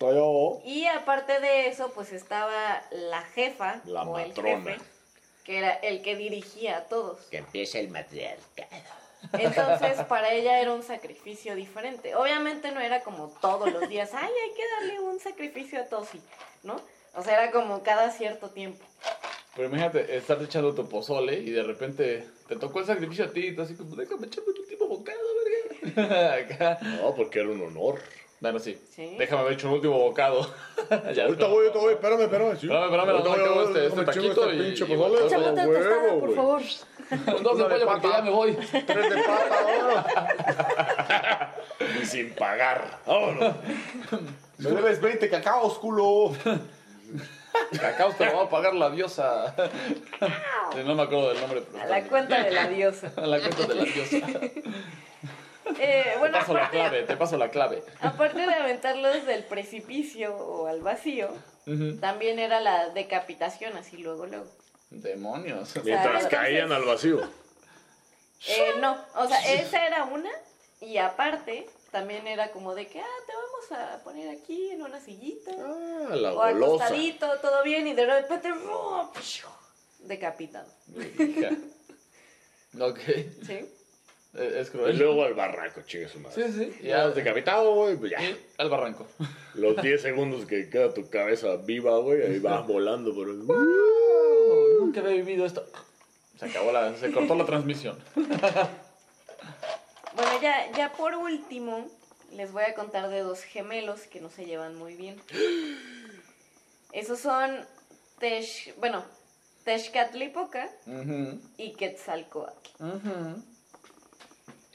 Yo. 0.00 0.60
Y 0.64 0.86
aparte 0.86 1.40
de 1.40 1.68
eso, 1.68 1.90
pues 1.94 2.12
estaba 2.12 2.82
la 2.90 3.22
jefa 3.22 3.80
La 3.86 4.02
o 4.02 4.18
el 4.18 4.28
matrona. 4.28 4.72
jefe, 4.72 4.84
que 5.44 5.58
era 5.58 5.72
el 5.72 6.02
que 6.02 6.16
dirigía 6.16 6.78
a 6.78 6.84
todos. 6.84 7.18
Que 7.30 7.38
empiece 7.38 7.80
el 7.80 7.88
matriarcado. 7.88 8.68
Entonces, 9.32 10.04
para 10.04 10.32
ella 10.32 10.60
era 10.60 10.72
un 10.74 10.82
sacrificio 10.82 11.54
diferente. 11.54 12.14
Obviamente 12.14 12.72
no 12.72 12.80
era 12.80 13.00
como 13.02 13.28
todos 13.40 13.72
los 13.72 13.88
días, 13.88 14.10
ay, 14.12 14.28
hay 14.28 14.54
que 14.54 14.62
darle 14.80 15.00
un 15.00 15.18
sacrificio 15.18 15.80
a 15.80 15.84
Tosi, 15.84 16.20
¿no? 16.62 16.76
O 17.14 17.22
sea, 17.22 17.42
era 17.42 17.52
como 17.52 17.82
cada 17.82 18.10
cierto 18.10 18.50
tiempo. 18.50 18.84
Pero 19.56 19.68
imagínate, 19.68 20.16
estar 20.16 20.42
echando 20.42 20.74
tu 20.74 20.88
pozole 20.88 21.34
y 21.38 21.50
de 21.50 21.62
repente 21.62 22.26
te 22.48 22.56
tocó 22.56 22.80
el 22.80 22.86
sacrificio 22.86 23.24
a 23.24 23.28
ti 23.28 23.46
y 23.48 23.54
tú 23.54 23.62
así 23.62 23.74
como, 23.74 23.94
déjame 23.96 24.26
echarme 24.26 24.50
un 24.52 24.58
último 24.60 24.88
bocado, 24.88 25.18
verga. 25.94 26.78
No, 27.02 27.14
porque 27.14 27.40
era 27.40 27.48
un 27.50 27.62
honor. 27.62 28.00
Bueno, 28.40 28.58
sí. 28.58 28.78
Sí. 28.94 29.14
Déjame 29.18 29.42
haber 29.42 29.52
hecho 29.54 29.68
un 29.68 29.74
último 29.74 29.98
bocado. 29.98 30.40
ya 31.14 31.24
Ahorita 31.24 31.46
voy, 31.46 31.66
ahorita 31.66 31.78
voy, 31.78 31.92
espérame, 31.94 32.20
espérame. 32.22 32.56
Sí. 32.58 32.66
Espérame, 32.66 32.84
espérame, 32.84 33.10
Ahorita 33.10 33.28
no, 33.28 33.36
voy, 33.36 33.54
voy, 33.54 33.64
este- 33.64 33.86
este 33.86 34.04
taquito 34.04 34.44
este 34.50 34.56
y- 34.56 34.58
pinche 34.66 34.84
y- 34.84 34.96
pozole, 34.96 35.26
Échame 35.26 35.46
otra 35.48 35.66
huevo, 35.66 35.82
tostada, 35.84 36.20
por 36.20 36.34
favor. 36.34 36.62
Dos 37.42 37.58
de 37.58 37.64
pollo 37.64 37.86
porque 37.86 38.08
ya 38.08 38.22
me 38.22 38.30
voy. 38.30 38.52
Tres 38.54 38.86
de 39.10 39.22
pata, 39.22 39.60
ahora. 39.60 41.54
y 42.02 42.06
sin 42.06 42.34
pagar. 42.34 42.98
Vámonos. 43.06 43.54
Me 44.58 44.70
debes 44.70 45.00
20 45.00 45.28
cacaos, 45.30 45.78
culo. 45.78 46.32
Cacao 47.80 48.12
te 48.12 48.26
lo 48.26 48.36
va 48.36 48.42
a 48.44 48.48
pagar 48.50 48.74
la 48.74 48.90
diosa. 48.90 49.54
No 50.84 50.94
me 50.94 51.02
acuerdo 51.02 51.28
del 51.30 51.40
nombre. 51.40 51.62
pero 51.70 51.82
A 51.82 51.86
la 51.86 52.02
cuenta 52.04 52.42
de 52.42 52.50
la 52.50 52.68
diosa. 52.68 53.12
A 53.16 53.26
la 53.26 53.38
cuenta 53.40 53.66
de 53.66 53.74
la 53.74 53.84
diosa. 53.84 54.16
Eh, 55.78 56.04
Te 56.12 56.18
bueno, 56.18 56.38
paso 56.38 56.52
la 56.52 56.68
clave, 56.68 57.02
te 57.04 57.16
paso 57.16 57.38
la 57.38 57.48
clave. 57.48 57.82
aparte 58.02 58.38
de 58.46 58.54
aventarlos 58.54 59.24
del 59.24 59.44
precipicio 59.44 60.36
o 60.36 60.66
al 60.66 60.82
vacío, 60.82 61.30
también 62.02 62.38
era 62.38 62.60
la 62.60 62.90
decapitación, 62.90 63.74
así 63.78 63.96
luego, 63.96 64.26
luego. 64.26 64.44
Demonios. 64.90 65.74
Mientras 65.82 66.04
entonces- 66.06 66.28
caían 66.30 66.70
al 66.70 66.84
vacío. 66.84 67.18
Eh, 68.46 68.72
no, 68.78 68.94
o 69.16 69.26
sea, 69.26 69.38
esa 69.54 69.86
era 69.86 70.04
una 70.04 70.28
y 70.82 70.98
aparte 70.98 71.66
también 71.94 72.26
era 72.26 72.50
como 72.50 72.74
de 72.74 72.88
que, 72.88 72.98
ah, 73.00 73.06
te 73.24 73.32
vamos 73.32 73.70
a 73.70 74.02
poner 74.02 74.28
aquí 74.36 74.70
en 74.72 74.82
una 74.82 74.98
sillita 75.00 75.52
Ah, 75.56 76.08
la 76.16 76.32
o 76.32 76.36
golosa. 76.36 76.86
acostadito, 76.86 77.38
todo 77.40 77.62
bien 77.62 77.86
y 77.86 77.94
de 77.94 78.04
repente 78.04 78.48
¡rum! 78.50 79.06
decapitado, 80.00 80.66
Hija. 81.18 81.50
Ok. 82.80 82.98
¿sí? 83.46 83.60
Es 84.34 84.66
Y 84.66 84.70
cruel. 84.72 84.98
luego 84.98 85.22
al 85.22 85.34
barranco, 85.34 85.82
chingue 85.82 86.08
su 86.08 86.18
madre. 86.18 86.48
Sí, 86.48 86.52
sí. 86.52 86.72
Ya 86.82 86.88
Ya. 87.04 87.10
decapitado, 87.10 87.72
güey, 87.72 87.96
pues 87.96 88.10
ya. 88.10 88.20
Y 88.20 88.36
al 88.58 88.68
barranco. 88.68 89.06
Los 89.54 89.80
10 89.80 90.02
segundos 90.02 90.44
que 90.46 90.68
queda 90.68 90.92
tu 90.92 91.08
cabeza 91.08 91.54
viva, 91.54 91.96
güey, 91.98 92.22
ahí 92.22 92.40
vas 92.40 92.66
volando 92.66 93.14
por 93.14 93.28
el... 93.28 93.42
Oh, 93.48 94.80
nunca 94.80 94.98
había 95.00 95.12
vivido 95.12 95.46
esto. 95.46 95.64
Se 96.40 96.46
acabó 96.46 96.72
la. 96.72 96.96
Se 96.96 97.12
cortó 97.12 97.36
la 97.36 97.46
transmisión. 97.46 97.96
Bueno, 100.14 100.40
ya, 100.40 100.70
ya 100.72 100.92
por 100.92 101.14
último, 101.14 101.88
les 102.32 102.52
voy 102.52 102.64
a 102.64 102.74
contar 102.74 103.08
de 103.08 103.20
dos 103.20 103.42
gemelos 103.42 104.02
que 104.02 104.20
no 104.20 104.30
se 104.30 104.44
llevan 104.46 104.76
muy 104.76 104.94
bien. 104.94 105.20
Esos 106.92 107.18
son 107.18 107.66
Tesh, 108.18 108.74
bueno, 108.78 109.04
Tezcatlipoca 109.64 110.70
Ujú. 110.86 111.40
y 111.56 111.72
Quetzalcoatl. 111.72 112.70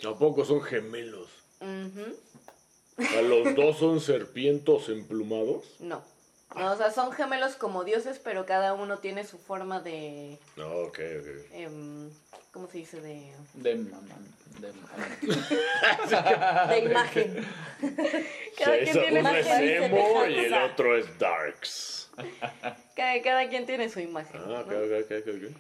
Tampoco 0.02 0.44
son 0.46 0.62
gemelos. 0.62 1.30
A 1.62 3.22
los 3.22 3.56
dos 3.56 3.78
son 3.78 4.02
serpientos 4.02 4.90
emplumados. 4.90 5.66
No. 5.80 6.04
No, 6.56 6.72
o 6.72 6.76
sea, 6.78 6.90
son 6.92 7.12
gemelos 7.12 7.56
como 7.56 7.84
dioses, 7.84 8.18
pero 8.24 8.48
cada 8.48 8.74
uno 8.74 8.98
tiene 8.98 9.24
su 9.24 9.38
forma 9.38 9.82
de. 9.82 10.40
No, 10.58 10.68
ok, 10.80 11.00
ok. 11.20 11.28
em, 11.52 12.10
¿Cómo 12.52 12.68
se 12.68 12.80
dice? 12.80 13.00
De. 13.02 13.32
De 13.54 13.76
mamá. 13.76 14.16
De 14.60 14.74
mamá. 14.74 16.68
De 16.70 16.80
imagen. 16.80 17.48
Cada 18.58 18.76
sea, 18.76 18.84
quien 18.84 19.00
tiene 19.00 19.20
uno 19.20 19.30
su 19.30 19.36
es 19.36 19.46
imagen. 19.46 19.84
emo 19.84 20.26
y 20.26 20.40
el 20.40 20.54
otro 20.54 20.98
es 20.98 21.20
darks. 21.20 22.10
Cada, 22.96 23.22
cada 23.22 23.50
quien 23.50 23.66
tiene 23.66 23.88
su 23.90 24.00
imagen. 24.00 24.42
Ah, 24.46 24.62
ok, 24.62 24.72
¿no? 24.72 24.78
ok, 24.78 24.92
ok, 25.06 25.12
ok, 25.22 25.28
ok. 25.28 25.56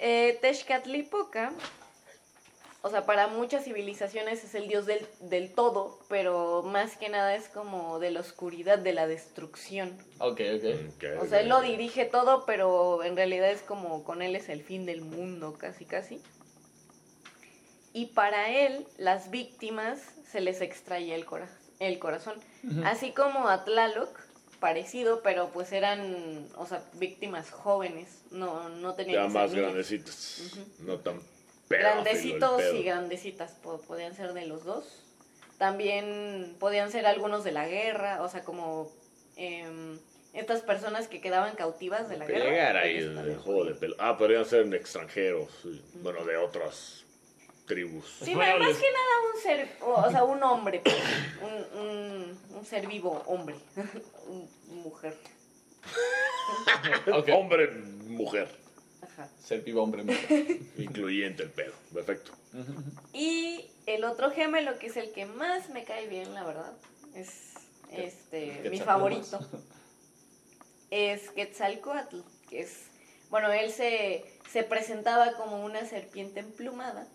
Eh, 0.00 0.38
Tezcatlipoca, 0.40 1.52
o 2.82 2.90
sea, 2.90 3.06
para 3.06 3.26
muchas 3.26 3.64
civilizaciones 3.64 4.44
es 4.44 4.54
el 4.54 4.68
dios 4.68 4.86
del, 4.86 5.04
del 5.20 5.52
todo, 5.52 5.98
pero 6.08 6.62
más 6.62 6.96
que 6.96 7.08
nada 7.08 7.34
es 7.34 7.48
como 7.48 7.98
de 7.98 8.10
la 8.12 8.20
oscuridad, 8.20 8.78
de 8.78 8.92
la 8.92 9.06
destrucción. 9.06 9.96
Ok, 10.18 10.40
ok. 10.56 10.64
Ok, 10.96 11.04
O 11.22 11.26
sea, 11.26 11.40
él 11.40 11.48
lo 11.48 11.60
dirige 11.60 12.04
todo, 12.04 12.44
pero 12.46 13.02
en 13.02 13.16
realidad 13.16 13.50
es 13.50 13.62
como 13.62 14.04
con 14.04 14.22
él 14.22 14.36
es 14.36 14.48
el 14.48 14.62
fin 14.62 14.86
del 14.86 15.00
mundo, 15.00 15.56
casi, 15.58 15.84
casi. 15.84 16.20
Y 17.92 18.06
para 18.06 18.50
él, 18.50 18.86
las 18.98 19.30
víctimas 19.30 19.98
se 20.30 20.40
les 20.40 20.60
extraía 20.60 21.14
el, 21.16 21.24
cora- 21.24 21.48
el 21.80 21.98
corazón. 21.98 22.34
Así 22.84 23.12
como 23.12 23.48
a 23.48 23.64
Tlaloc, 23.64 24.16
parecido, 24.60 25.22
pero 25.22 25.48
pues 25.50 25.72
eran, 25.72 26.46
o 26.56 26.66
sea, 26.66 26.82
víctimas 26.94 27.50
jóvenes, 27.50 28.22
no, 28.30 28.68
no 28.68 28.94
tenían 28.94 29.22
Ya 29.22 29.28
más. 29.28 29.50
Ujú. 30.52 30.64
No 30.86 30.98
tan 30.98 31.20
Grandecitos 31.68 32.56
pedo. 32.56 32.76
y 32.76 32.82
grandecitas 32.82 33.52
po- 33.62 33.80
podían 33.82 34.14
ser 34.14 34.32
de 34.32 34.46
los 34.46 34.64
dos. 34.64 35.04
También 35.58 36.56
podían 36.60 36.90
ser 36.90 37.06
algunos 37.06 37.44
de 37.44 37.52
la 37.52 37.66
guerra, 37.68 38.22
o 38.22 38.28
sea, 38.28 38.42
como 38.44 38.90
em, 39.36 39.98
estas 40.32 40.62
personas 40.62 41.08
que 41.08 41.20
quedaban 41.20 41.54
cautivas 41.56 42.08
de 42.08 42.16
la 42.16 42.26
guerra. 42.26 42.44
Pegar 42.44 42.76
ahí 42.76 42.96
ellos 42.98 43.18
el 43.26 43.36
juego 43.38 43.64
de 43.64 43.74
podían. 43.74 43.78
pelo. 43.80 43.96
Ah, 43.98 44.16
podrían 44.16 44.44
ser 44.44 44.72
extranjeros. 44.74 45.48
sí. 45.62 45.82
Bueno, 45.94 46.24
de 46.24 46.36
otras 46.36 47.04
tribus. 47.66 48.06
Sí, 48.22 48.34
pero 48.34 48.58
más 48.58 48.76
que 48.78 48.90
nada 48.90 49.34
un 49.34 49.40
ser, 49.42 49.68
o, 49.82 50.10
sea, 50.10 50.24
un 50.24 50.42
hombre, 50.42 50.80
pues, 50.82 50.96
un, 51.42 51.78
un, 51.80 52.38
un 52.56 52.64
ser 52.64 52.86
vivo, 52.86 53.22
hombre, 53.26 53.56
un- 54.28 54.48
mujer. 54.82 55.14
Hombre, 57.32 57.68
mujer. 58.06 58.48
Ajá. 59.18 59.28
Ser 59.42 59.62
viva 59.62 59.82
hombre 59.82 60.04
mujer. 60.04 60.60
Incluyente 60.78 61.42
el 61.42 61.50
pedo. 61.50 61.72
Perfecto. 61.92 62.32
Y 63.12 63.66
el 63.86 64.04
otro 64.04 64.30
gemelo, 64.30 64.78
que 64.78 64.86
es 64.86 64.96
el 64.96 65.10
que 65.12 65.26
más 65.26 65.70
me 65.70 65.84
cae 65.84 66.06
bien, 66.06 66.34
la 66.34 66.44
verdad, 66.44 66.72
es 67.14 67.54
este 67.92 68.68
mi 68.70 68.80
favorito, 68.80 69.40
es 70.90 71.30
Quetzalcoatl, 71.30 72.20
que 72.48 72.60
es, 72.60 72.84
bueno, 73.30 73.52
él 73.52 73.70
se, 73.70 74.24
se 74.50 74.62
presentaba 74.62 75.32
como 75.32 75.64
una 75.64 75.84
serpiente 75.86 76.40
emplumada 76.40 77.08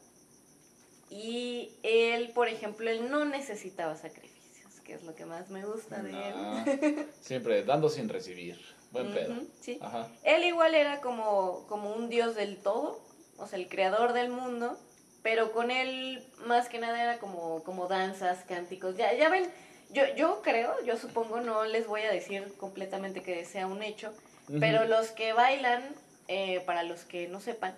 y 1.09 1.71
él, 1.83 2.31
por 2.33 2.47
ejemplo, 2.47 2.89
él 2.89 3.09
no 3.09 3.23
necesitaba 3.25 3.95
sacrificios, 3.95 4.79
que 4.83 4.93
es 4.93 5.03
lo 5.03 5.13
que 5.13 5.25
más 5.25 5.49
me 5.49 5.63
gusta 5.63 6.01
de 6.01 6.11
él. 6.11 7.07
siempre 7.21 7.63
dando 7.63 7.87
sin 7.89 8.09
recibir. 8.09 8.59
Buen 8.93 9.11
pedo. 9.11 9.33
Sí. 9.59 9.79
Ajá. 9.81 10.07
Él 10.23 10.43
igual 10.43 10.75
era 10.75 11.01
como, 11.01 11.65
como 11.67 11.93
un 11.93 12.09
dios 12.09 12.35
del 12.35 12.57
todo, 12.57 13.01
o 13.37 13.47
sea, 13.47 13.57
el 13.57 13.67
creador 13.67 14.13
del 14.13 14.29
mundo, 14.29 14.77
pero 15.23 15.51
con 15.51 15.71
él 15.71 16.23
más 16.45 16.69
que 16.69 16.77
nada 16.77 17.01
era 17.01 17.17
como, 17.17 17.63
como 17.63 17.87
danzas, 17.87 18.43
cánticos. 18.47 18.95
Ya, 18.95 19.11
ya 19.13 19.29
ven, 19.29 19.49
yo, 19.89 20.03
yo 20.15 20.41
creo, 20.43 20.71
yo 20.85 20.95
supongo, 20.97 21.41
no 21.41 21.65
les 21.65 21.87
voy 21.87 22.01
a 22.01 22.11
decir 22.11 22.53
completamente 22.57 23.23
que 23.23 23.43
sea 23.45 23.65
un 23.65 23.81
hecho, 23.81 24.13
pero 24.59 24.85
los 24.85 25.09
que 25.11 25.33
bailan, 25.33 25.83
eh, 26.27 26.59
para 26.65 26.83
los 26.83 27.03
que 27.03 27.27
no 27.27 27.39
sepan, 27.39 27.75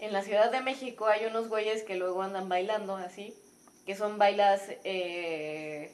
en 0.00 0.12
la 0.12 0.22
Ciudad 0.22 0.50
de 0.50 0.62
México 0.62 1.06
hay 1.06 1.26
unos 1.26 1.48
güeyes 1.48 1.84
que 1.84 1.94
luego 1.94 2.22
andan 2.22 2.48
bailando 2.48 2.96
así, 2.96 3.34
que 3.86 3.94
son 3.94 4.18
bailas 4.18 4.62
eh, 4.82 5.92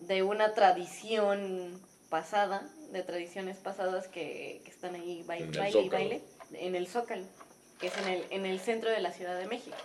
de 0.00 0.22
una 0.22 0.52
tradición 0.52 1.80
pasada, 2.10 2.68
de 2.88 3.02
tradiciones 3.02 3.56
pasadas 3.58 4.08
que, 4.08 4.60
que 4.64 4.70
están 4.70 4.94
ahí 4.94 5.22
baile, 5.26 5.58
baile 5.58 5.80
y 5.80 5.88
baile, 5.88 6.22
en 6.54 6.74
el 6.74 6.86
Zócalo, 6.86 7.24
que 7.80 7.88
es 7.88 7.98
en 7.98 8.08
el, 8.08 8.24
en 8.30 8.46
el 8.46 8.60
centro 8.60 8.90
de 8.90 9.00
la 9.00 9.12
Ciudad 9.12 9.38
de 9.38 9.46
México. 9.46 9.76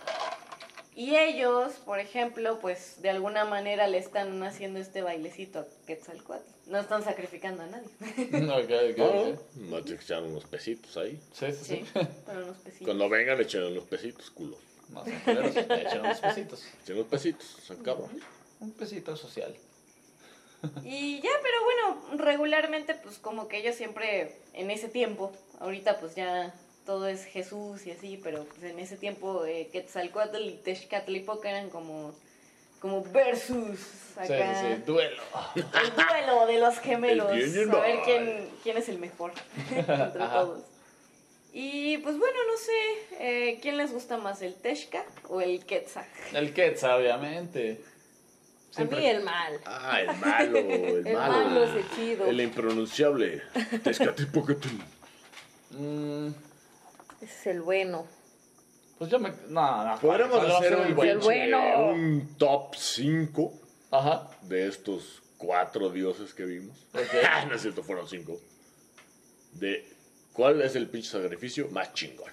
Y 0.96 1.16
ellos, 1.16 1.72
por 1.84 1.98
ejemplo, 1.98 2.60
pues 2.60 3.02
de 3.02 3.10
alguna 3.10 3.44
manera 3.44 3.88
le 3.88 3.98
están 3.98 4.40
haciendo 4.44 4.78
este 4.78 5.02
bailecito 5.02 5.58
a 5.58 5.66
Quetzalcoatl. 5.86 6.48
No 6.68 6.78
están 6.78 7.02
sacrificando 7.02 7.64
a 7.64 7.66
nadie. 7.66 7.88
Ok, 8.00 8.70
ok, 8.92 8.98
No, 8.98 9.30
ok. 9.30 9.38
no, 9.56 9.82
te 9.82 9.94
echar 9.94 10.22
unos 10.22 10.44
pesitos 10.44 10.96
ahí. 10.96 11.20
Sí, 11.32 11.46
sí, 11.50 11.64
sí. 11.64 11.84
Sí, 11.84 11.84
pero 12.26 12.44
unos 12.44 12.56
pesitos. 12.58 12.86
Cuando 12.86 13.08
vengan, 13.08 13.40
echen 13.40 13.64
unos 13.64 13.84
pesitos, 13.84 14.30
culo. 14.30 14.56
No 14.90 15.04
le 15.04 15.10
echan 15.82 16.00
unos 16.00 16.20
pesitos. 16.20 16.64
Echen 16.84 16.96
unos 16.96 17.08
pesitos, 17.08 17.44
son 17.66 17.82
cabrón. 17.82 18.10
Un 18.60 18.70
pesito 18.70 19.16
social. 19.16 19.52
Y 20.84 21.20
ya, 21.20 21.30
pero 21.42 21.56
bueno, 21.64 22.24
regularmente 22.24 22.94
pues 22.94 23.18
como 23.18 23.48
que 23.48 23.58
ellos 23.58 23.74
siempre 23.74 24.36
en 24.52 24.70
ese 24.70 24.88
tiempo, 24.88 25.32
ahorita 25.60 25.98
pues 26.00 26.14
ya 26.14 26.54
todo 26.86 27.08
es 27.08 27.24
Jesús 27.24 27.86
y 27.86 27.92
así, 27.92 28.20
pero 28.22 28.44
pues 28.44 28.62
en 28.64 28.78
ese 28.78 28.96
tiempo 28.96 29.44
eh, 29.44 29.68
Quetzalcoatl 29.72 30.42
y 30.42 30.56
Tezcatlipoca 30.62 31.48
eran 31.48 31.70
como, 31.70 32.14
como 32.80 33.02
versus 33.04 33.78
acá. 34.16 34.60
sí, 34.60 34.74
sí. 34.76 34.82
Duelo. 34.86 35.22
El 35.54 35.94
duelo 35.94 36.46
de 36.46 36.58
los 36.58 36.78
gemelos. 36.78 37.28
A 37.30 37.80
ver 37.80 37.98
quién, 38.04 38.50
quién 38.62 38.76
es 38.76 38.88
el 38.88 38.98
mejor 38.98 39.32
entre 39.70 40.22
Ajá. 40.22 40.40
todos. 40.40 40.62
Y 41.56 41.98
pues 41.98 42.18
bueno, 42.18 42.36
no 42.50 42.56
sé, 42.56 43.16
eh, 43.20 43.58
¿quién 43.62 43.76
les 43.76 43.92
gusta 43.92 44.16
más, 44.16 44.42
el 44.42 44.54
Teshka 44.56 45.04
o 45.28 45.40
el 45.40 45.64
Quetzal? 45.64 46.04
El 46.32 46.52
Quetzal, 46.52 47.00
obviamente. 47.00 47.80
A 48.76 48.84
mí 48.84 49.06
el 49.06 49.22
mal. 49.22 49.60
Ah, 49.64 50.00
el 50.00 50.16
malo, 50.18 50.58
el, 50.58 51.06
El 51.06 51.14
malo. 51.14 51.32
malo 51.48 51.64
es 51.64 51.76
el 51.84 51.90
chido. 51.96 52.26
El 52.26 52.40
impronunciable. 52.40 53.42
Mm, 55.70 56.28
es 57.20 57.46
el 57.46 57.62
bueno. 57.62 58.06
pues 58.98 59.10
yo 59.10 59.18
me. 59.18 59.32
No, 59.48 59.84
no. 59.86 59.98
Podríamos 60.00 60.36
¿cuál 60.38 60.50
va 60.50 60.54
a 60.54 60.58
hacer 60.58 60.76
un, 60.76 60.86
el 60.86 60.94
bueno? 60.94 61.12
El 61.12 61.18
bueno. 61.20 61.86
un 61.90 62.34
top 62.38 62.74
5 62.76 63.52
Ajá. 63.90 64.30
de 64.42 64.68
estos 64.68 65.22
cuatro 65.38 65.90
dioses 65.90 66.32
que 66.34 66.44
vimos. 66.44 66.86
Ok. 66.94 67.00
Ah, 67.28 67.44
no 67.46 67.54
es 67.54 67.62
cierto, 67.62 67.82
fueron 67.82 68.08
cinco. 68.08 68.38
De 69.52 69.88
cuál 70.32 70.62
es 70.62 70.74
el 70.76 70.88
pinche 70.88 71.10
sacrificio 71.10 71.68
más 71.70 71.92
chingón. 71.92 72.30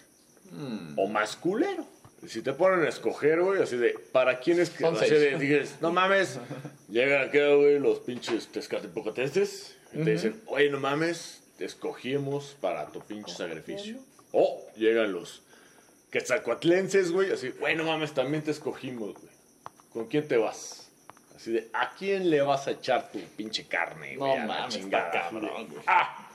Mm, 0.52 1.00
O 1.00 1.08
más 1.08 1.36
culero. 1.36 1.86
Si 2.28 2.42
te 2.42 2.54
ponen 2.54 2.86
a 2.86 2.90
escoger, 2.90 3.42
güey, 3.42 3.62
así 3.62 3.78
de, 3.78 3.98
¿para 4.12 4.40
quién 4.40 4.60
es 4.60 4.70
que? 4.70 4.86
Así 4.86 5.10
de, 5.10 5.38
dices, 5.38 5.78
no 5.82 5.92
mames. 5.92 6.40
Llegan 6.88 7.28
acá, 7.28 7.56
güey, 7.56 7.80
los 7.80 8.00
pinches 8.00 8.48
tezcatlipocatenses. 8.48 9.76
Y 9.94 10.04
te 10.04 10.12
dicen, 10.12 10.42
oye, 10.46 10.70
no 10.70 10.80
mames, 10.80 11.44
te 11.58 11.66
escogimos 11.66 12.56
para 12.62 12.88
tu 12.92 13.02
pinche 13.02 13.34
sacrificio. 13.34 13.98
O 14.32 14.66
llegan 14.78 15.12
los 15.12 15.42
quetzalcoatlenses, 16.12 17.12
güey, 17.12 17.32
así, 17.32 17.50
güey, 17.50 17.76
no 17.76 17.84
mames, 17.86 18.14
también 18.14 18.44
te 18.44 18.52
escogimos, 18.52 19.14
güey. 19.14 19.34
¿Con 19.92 20.08
quién 20.08 20.28
te 20.28 20.38
vas? 20.38 20.92
Así 21.36 21.52
de, 21.52 21.70
¿a 21.74 21.96
quién 21.96 22.30
le 22.30 22.42
vas 22.42 22.68
a 22.68 22.72
echar 22.72 23.12
tu 23.12 23.20
pinche 23.36 23.66
carne, 23.66 24.16
güey? 24.16 24.38
No 24.40 24.48
mames, 24.48 24.76
está 24.76 24.80
chingada, 24.80 25.12
cabrón, 25.12 25.50
güey? 25.52 25.66
güey. 25.66 25.84
¡Ah! 25.88 26.28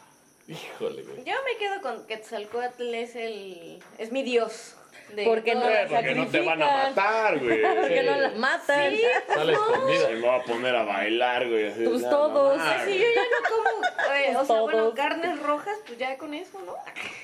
Híjole, 0.49 1.03
güey. 1.03 1.25
Yo 1.25 1.35
me 1.45 1.57
quedo 1.59 1.81
con 1.81 2.07
Quetzalcoatl, 2.07 2.95
es 2.95 3.17
el 3.17 3.79
es 3.99 4.13
mi 4.13 4.23
dios. 4.23 4.77
De 5.15 5.25
Porque 5.25 5.55
no 5.55 5.69
las 5.71 5.89
Porque 5.91 6.15
no 6.15 6.27
te 6.27 6.41
van 6.41 6.63
a 6.63 6.67
matar, 6.89 7.39
güey. 7.39 7.63
Porque 7.81 8.03
no 8.03 8.17
las 8.17 8.37
matan. 8.37 8.91
Sí, 8.93 9.03
Sale 9.33 9.53
escondida. 9.53 10.07
Se 10.09 10.15
me 10.15 10.27
va 10.27 10.37
a 10.37 10.43
poner 10.43 10.75
a 10.77 10.83
bailar, 10.85 11.49
güey. 11.49 11.69
así 11.69 11.85
Pues 11.85 12.03
"No, 12.03 12.11
todos. 12.11 12.59
mamá, 12.59 12.85
yo 12.87 12.93
ya 12.95 13.23
no 13.23 13.49
como, 13.57 14.15
eh, 14.15 14.37
o 14.37 14.45
sea, 14.45 14.61
bueno, 14.63 14.79
Todos. 14.79 14.95
carnes 14.95 15.43
rojas, 15.43 15.79
pues 15.87 15.99
ya 15.99 16.19
con 16.19 16.35
eso, 16.35 16.59
¿no? 16.67 16.75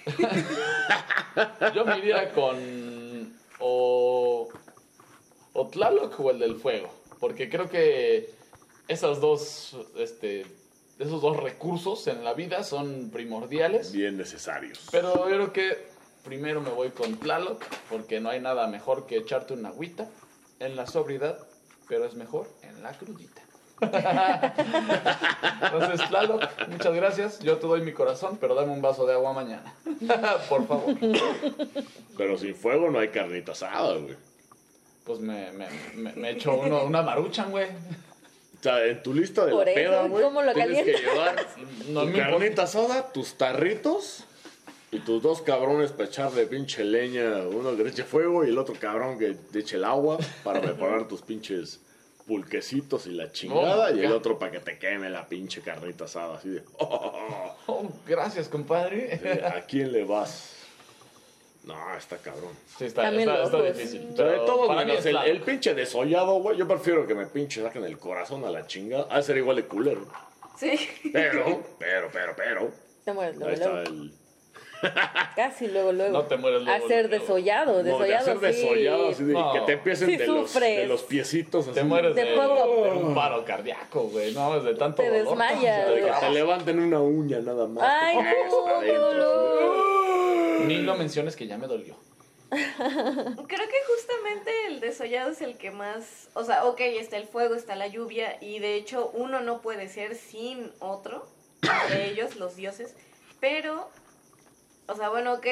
Yo 1.74 1.84
me 1.84 1.98
iría 1.98 2.30
con. 2.32 3.36
O. 3.58 4.48
O 5.54 5.68
Tlaloc 5.68 6.18
o 6.20 6.30
el 6.30 6.38
del 6.38 6.56
fuego. 6.56 6.88
Porque 7.20 7.48
creo 7.48 7.68
que 7.68 8.30
esas 8.88 9.20
dos. 9.20 9.76
Este. 9.96 10.46
Esos 10.98 11.20
dos 11.20 11.36
recursos 11.38 12.06
en 12.06 12.22
la 12.22 12.32
vida 12.34 12.62
son 12.62 13.10
primordiales. 13.10 13.92
Bien 13.92 14.16
necesarios. 14.16 14.86
Pero 14.92 15.28
yo 15.28 15.34
creo 15.34 15.52
que 15.52 15.91
primero 16.24 16.60
me 16.60 16.70
voy 16.70 16.90
con 16.90 17.16
Tlaloc. 17.16 17.62
Porque 17.90 18.20
no 18.20 18.30
hay 18.30 18.40
nada 18.40 18.66
mejor 18.66 19.06
que 19.06 19.16
echarte 19.16 19.54
una 19.54 19.70
agüita 19.70 20.08
en 20.60 20.76
la 20.76 20.86
sobriedad. 20.86 21.38
Pero 21.88 22.04
es 22.04 22.14
mejor 22.14 22.48
en 22.62 22.82
la 22.82 22.92
crudita. 22.92 23.42
Entonces, 25.62 26.08
Tlaloc, 26.08 26.42
muchas 26.68 26.94
gracias. 26.94 27.38
Yo 27.40 27.58
te 27.58 27.66
doy 27.66 27.82
mi 27.82 27.92
corazón, 27.92 28.38
pero 28.40 28.54
dame 28.54 28.72
un 28.72 28.80
vaso 28.80 29.06
de 29.06 29.14
agua 29.14 29.32
mañana. 29.32 29.74
Por 30.48 30.66
favor. 30.66 30.94
Pero 32.16 32.38
sin 32.38 32.54
fuego 32.54 32.90
no 32.90 33.00
hay 33.00 33.08
carnita 33.08 33.52
asada, 33.52 33.96
güey. 33.96 34.16
Pues 35.04 35.18
me, 35.18 35.50
me, 35.52 35.66
me, 35.94 36.12
me 36.12 36.30
echo 36.30 36.54
uno, 36.54 36.84
una 36.84 37.02
maruchan, 37.02 37.50
güey. 37.50 37.66
O 37.66 38.62
sea, 38.62 38.86
en 38.86 39.02
tu 39.02 39.12
lista 39.12 39.44
de 39.44 39.50
Por 39.50 39.64
la 39.64 39.72
eso, 39.72 39.80
peda, 39.80 40.06
güey, 40.06 40.22
¿cómo 40.22 40.42
lo 40.42 40.54
tienes 40.54 40.84
que 40.84 40.92
llevar 40.92 41.46
No 41.88 42.06
tu 42.06 42.12
carnita 42.12 42.62
asada, 42.62 43.12
tus 43.12 43.34
tarritos 43.34 44.24
y 44.92 44.98
tus 45.00 45.22
dos 45.22 45.42
cabrones 45.42 45.90
para 45.90 46.04
echarle 46.08 46.46
pinche 46.46 46.84
leña, 46.84 47.38
uno 47.48 47.74
que 47.76 47.82
le 47.82 47.90
eche 47.90 48.04
fuego 48.04 48.44
y 48.44 48.50
el 48.50 48.58
otro 48.58 48.74
cabrón 48.78 49.18
que 49.18 49.34
te 49.34 49.58
eche 49.60 49.76
el 49.76 49.84
agua 49.84 50.18
para 50.44 50.60
preparar 50.62 51.08
tus 51.08 51.22
pinches 51.22 51.80
pulquecitos 52.26 53.06
y 53.06 53.10
la 53.14 53.32
chingada 53.32 53.88
Oh, 53.90 53.96
y 53.96 54.00
el 54.04 54.12
otro 54.12 54.38
para 54.38 54.52
que 54.52 54.60
te 54.60 54.78
queme 54.78 55.10
la 55.10 55.26
pinche 55.28 55.60
carnita 55.60 56.04
asada 56.04 56.36
así 56.36 56.50
de 56.50 56.62
"Oh, 56.78 57.56
Oh, 57.66 57.88
gracias, 58.06 58.48
compadre. 58.48 59.20
¿a 59.44 59.62
quién 59.62 59.90
le 59.92 60.04
vas? 60.04 60.56
No, 61.64 61.76
está 61.96 62.16
cabrón. 62.18 62.50
Sí, 62.76 62.86
está, 62.86 63.08
está, 63.16 63.44
está 63.44 63.62
difícil. 63.62 64.08
O 64.12 64.16
sea, 64.16 64.24
de 64.26 64.32
pero 64.32 64.44
todos 64.44 64.66
para 64.66 64.84
menos 64.84 65.06
el, 65.06 65.16
el 65.16 65.40
pinche 65.42 65.74
desollado, 65.74 66.34
güey. 66.40 66.56
Yo 66.58 66.66
prefiero 66.66 67.06
que 67.06 67.14
me 67.14 67.26
pinche 67.26 67.62
saquen 67.62 67.84
el 67.84 67.98
corazón 67.98 68.44
a 68.44 68.50
la 68.50 68.66
chingada. 68.66 69.06
Ha 69.10 69.18
de 69.18 69.22
ser 69.22 69.36
igual 69.36 69.56
de 69.56 69.64
culero. 69.66 70.06
Sí. 70.58 70.72
Pero, 71.12 71.62
pero, 71.78 72.08
pero, 72.12 72.34
pero. 72.36 72.70
Te 73.04 73.12
mueres 73.12 73.40
Ahí 73.40 73.54
está 73.54 73.82
el. 73.82 74.12
Casi 75.36 75.68
luego, 75.68 75.92
luego. 75.92 76.12
No 76.12 76.22
te 76.24 76.36
mueres 76.36 76.62
luego, 76.62 76.84
A 76.84 76.88
ser 76.88 77.08
luego. 77.08 77.24
desollado, 77.24 77.72
No, 77.72 77.78
de 77.78 77.84
desollado, 77.84 78.20
hacer 78.30 78.40
desollado, 78.40 79.06
sí. 79.08 79.12
así 79.14 79.24
de 79.24 79.32
No. 79.32 79.52
que 79.52 79.60
te 79.60 79.72
empiecen 79.72 80.08
Sí 80.08 80.16
de, 80.16 80.26
los, 80.26 80.50
sufres. 80.50 80.76
de 80.78 80.86
los 80.86 81.02
piecitos. 81.02 81.66
Así 81.66 81.74
Te 81.74 81.84
mueres 81.84 82.14
De 82.14 82.24
de, 82.24 82.36
poco. 82.36 82.64
un 83.00 83.14
paro 83.14 83.44
cardíaco, 83.44 84.02
güey. 84.04 84.32
No, 84.34 84.56
es 84.56 84.64
de 84.64 84.74
tanto 84.74 85.02
Te 85.02 85.08
dolor. 85.08 85.24
desmayas, 85.38 85.88
De 85.88 85.94
que 86.02 86.10
te 86.20 86.30
levanten 86.30 86.78
una 86.80 87.00
uña 87.00 87.38
nada 87.40 87.66
más. 87.66 87.84
Ay, 87.88 88.16
no. 88.16 88.82
Ni 90.66 90.76
lo 90.78 90.94
menciones 90.96 91.36
que 91.36 91.46
ya 91.46 91.58
me 91.58 91.66
dolió. 91.66 91.96
Creo 92.52 93.36
que 93.36 93.46
justamente 93.46 94.50
el 94.68 94.80
desollado 94.80 95.30
es 95.30 95.40
el 95.40 95.56
que 95.56 95.70
más, 95.70 96.28
o 96.34 96.44
sea, 96.44 96.66
ok, 96.66 96.80
está 96.80 97.16
el 97.16 97.26
fuego, 97.26 97.54
está 97.54 97.76
la 97.76 97.86
lluvia 97.86 98.36
y 98.42 98.58
de 98.58 98.74
hecho 98.74 99.10
uno 99.14 99.40
no 99.40 99.62
puede 99.62 99.88
ser 99.88 100.14
sin 100.16 100.70
otro, 100.78 101.26
de 101.90 102.10
ellos, 102.10 102.36
los 102.36 102.54
dioses, 102.56 102.94
pero 103.40 103.88
O 104.88 104.96
sea, 104.96 105.08
bueno, 105.10 105.34
ok, 105.34 105.46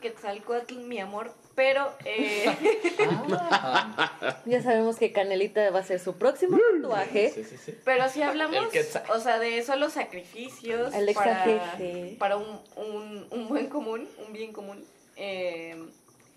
Quetzalcoatl, 0.00 0.76
mi 0.80 0.98
amor, 1.00 1.32
pero 1.54 1.90
eh, 2.04 2.44
Ah, 3.30 4.36
Ya 4.44 4.62
sabemos 4.62 4.96
que 4.96 5.12
Canelita 5.12 5.70
va 5.70 5.80
a 5.80 5.84
ser 5.84 5.98
su 5.98 6.16
próximo 6.16 6.58
tatuaje. 6.80 7.30
sí, 7.34 7.44
sí, 7.44 7.56
sí. 7.56 7.78
pero 7.84 8.08
si 8.08 8.22
hablamos, 8.22 8.72
El 8.74 8.86
o 9.10 9.18
sea, 9.20 9.38
de 9.38 9.62
solo 9.62 9.88
sacrificios 9.90 10.94
Alexa 10.94 11.20
para, 11.24 11.44
jeje. 11.44 12.16
para 12.18 12.36
un, 12.36 12.60
un, 12.76 13.26
un 13.30 13.48
buen 13.48 13.68
común, 13.68 14.08
un 14.26 14.32
bien 14.32 14.52
común. 14.52 14.84
eh, 15.16 15.74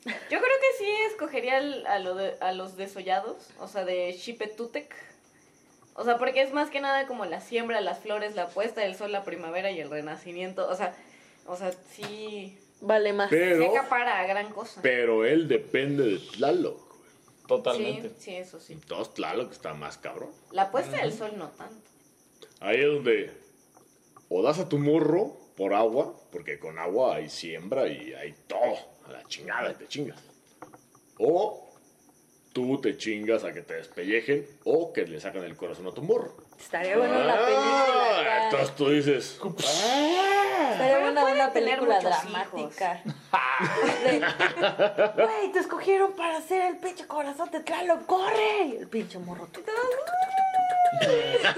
yo 0.05 0.39
creo 0.39 0.41
que 0.41 0.77
sí 0.83 0.89
escogería 1.11 1.57
al- 1.57 1.85
a, 1.85 1.99
lo 1.99 2.15
de- 2.15 2.37
a 2.39 2.53
los 2.53 2.77
desollados, 2.77 3.49
o 3.59 3.67
sea, 3.67 3.83
de 3.83 4.13
Xipetutec. 4.13 4.95
O 5.93 6.05
sea, 6.05 6.17
porque 6.17 6.41
es 6.41 6.53
más 6.53 6.69
que 6.69 6.79
nada 6.79 7.05
como 7.05 7.25
la 7.25 7.41
siembra, 7.41 7.81
las 7.81 7.99
flores, 7.99 8.33
la 8.33 8.47
puesta 8.47 8.79
del 8.79 8.95
sol, 8.95 9.11
la 9.11 9.25
primavera 9.25 9.69
y 9.71 9.81
el 9.81 9.89
renacimiento. 9.89 10.69
O 10.69 10.75
sea, 10.75 10.95
o 11.49 11.55
sea, 11.57 11.71
sí, 11.71 12.57
Vale 12.81 13.11
más. 13.13 13.29
Pero, 13.29 13.61
se 13.61 13.77
acapara 13.77 14.19
a 14.19 14.25
gran 14.25 14.51
cosa. 14.51 14.81
pero 14.81 15.25
él 15.25 15.47
depende 15.47 16.03
de 16.03 16.19
Tlaloc, 16.19 16.77
güey. 16.97 17.09
Totalmente. 17.47 18.09
Sí, 18.09 18.15
sí, 18.19 18.35
eso 18.35 18.59
sí. 18.59 18.73
Entonces 18.73 19.13
Tlaloc 19.15 19.51
está 19.51 19.73
más 19.73 19.97
cabrón. 19.97 20.29
La 20.51 20.71
puesta 20.71 20.97
del 20.97 21.11
sol 21.11 21.33
no 21.37 21.49
tanto. 21.49 21.89
Ahí 22.61 22.79
es 22.79 22.85
donde 22.85 23.31
o 24.29 24.43
das 24.43 24.59
a 24.59 24.69
tu 24.69 24.77
morro 24.77 25.37
por 25.57 25.73
agua, 25.73 26.15
porque 26.31 26.59
con 26.59 26.77
agua 26.77 27.15
hay 27.15 27.29
siembra 27.29 27.87
y 27.87 28.13
hay 28.13 28.33
todo, 28.47 28.77
a 29.07 29.11
la 29.11 29.23
chingada 29.25 29.71
y 29.71 29.75
te 29.75 29.87
chingas. 29.87 30.23
O 31.17 31.73
tú 32.53 32.79
te 32.79 32.95
chingas 32.95 33.43
a 33.43 33.51
que 33.51 33.61
te 33.61 33.73
despellejen 33.73 34.47
o 34.63 34.93
que 34.93 35.05
le 35.05 35.19
sacan 35.19 35.43
el 35.43 35.57
corazón 35.57 35.87
a 35.87 35.91
tu 35.91 36.01
morro. 36.01 36.37
Estaría 36.57 36.97
bueno 36.97 37.23
la 37.23 37.35
película. 37.45 38.21
acá. 38.21 38.43
entonces 38.45 38.75
tú 38.75 38.89
dices, 38.89 39.39
Pero 40.79 41.09
una 41.09 41.51
tener 41.51 41.79
película 41.79 41.99
dramática. 41.99 43.01
Güey, 45.15 45.51
te 45.51 45.59
escogieron 45.59 46.13
para 46.13 46.37
hacer 46.37 46.61
el 46.61 46.77
pinche 46.77 47.05
corazón 47.05 47.51
de 47.51 47.59
Tlaloc, 47.59 48.05
corre. 48.05 48.77
El 48.79 48.87
pinche 48.87 49.19
morro. 49.19 49.45
tu, 49.47 49.59
tu, 49.61 49.65
tu, 49.65 49.71
tu, 49.71 49.77
tu, 51.01 51.03
tu, 51.03 51.09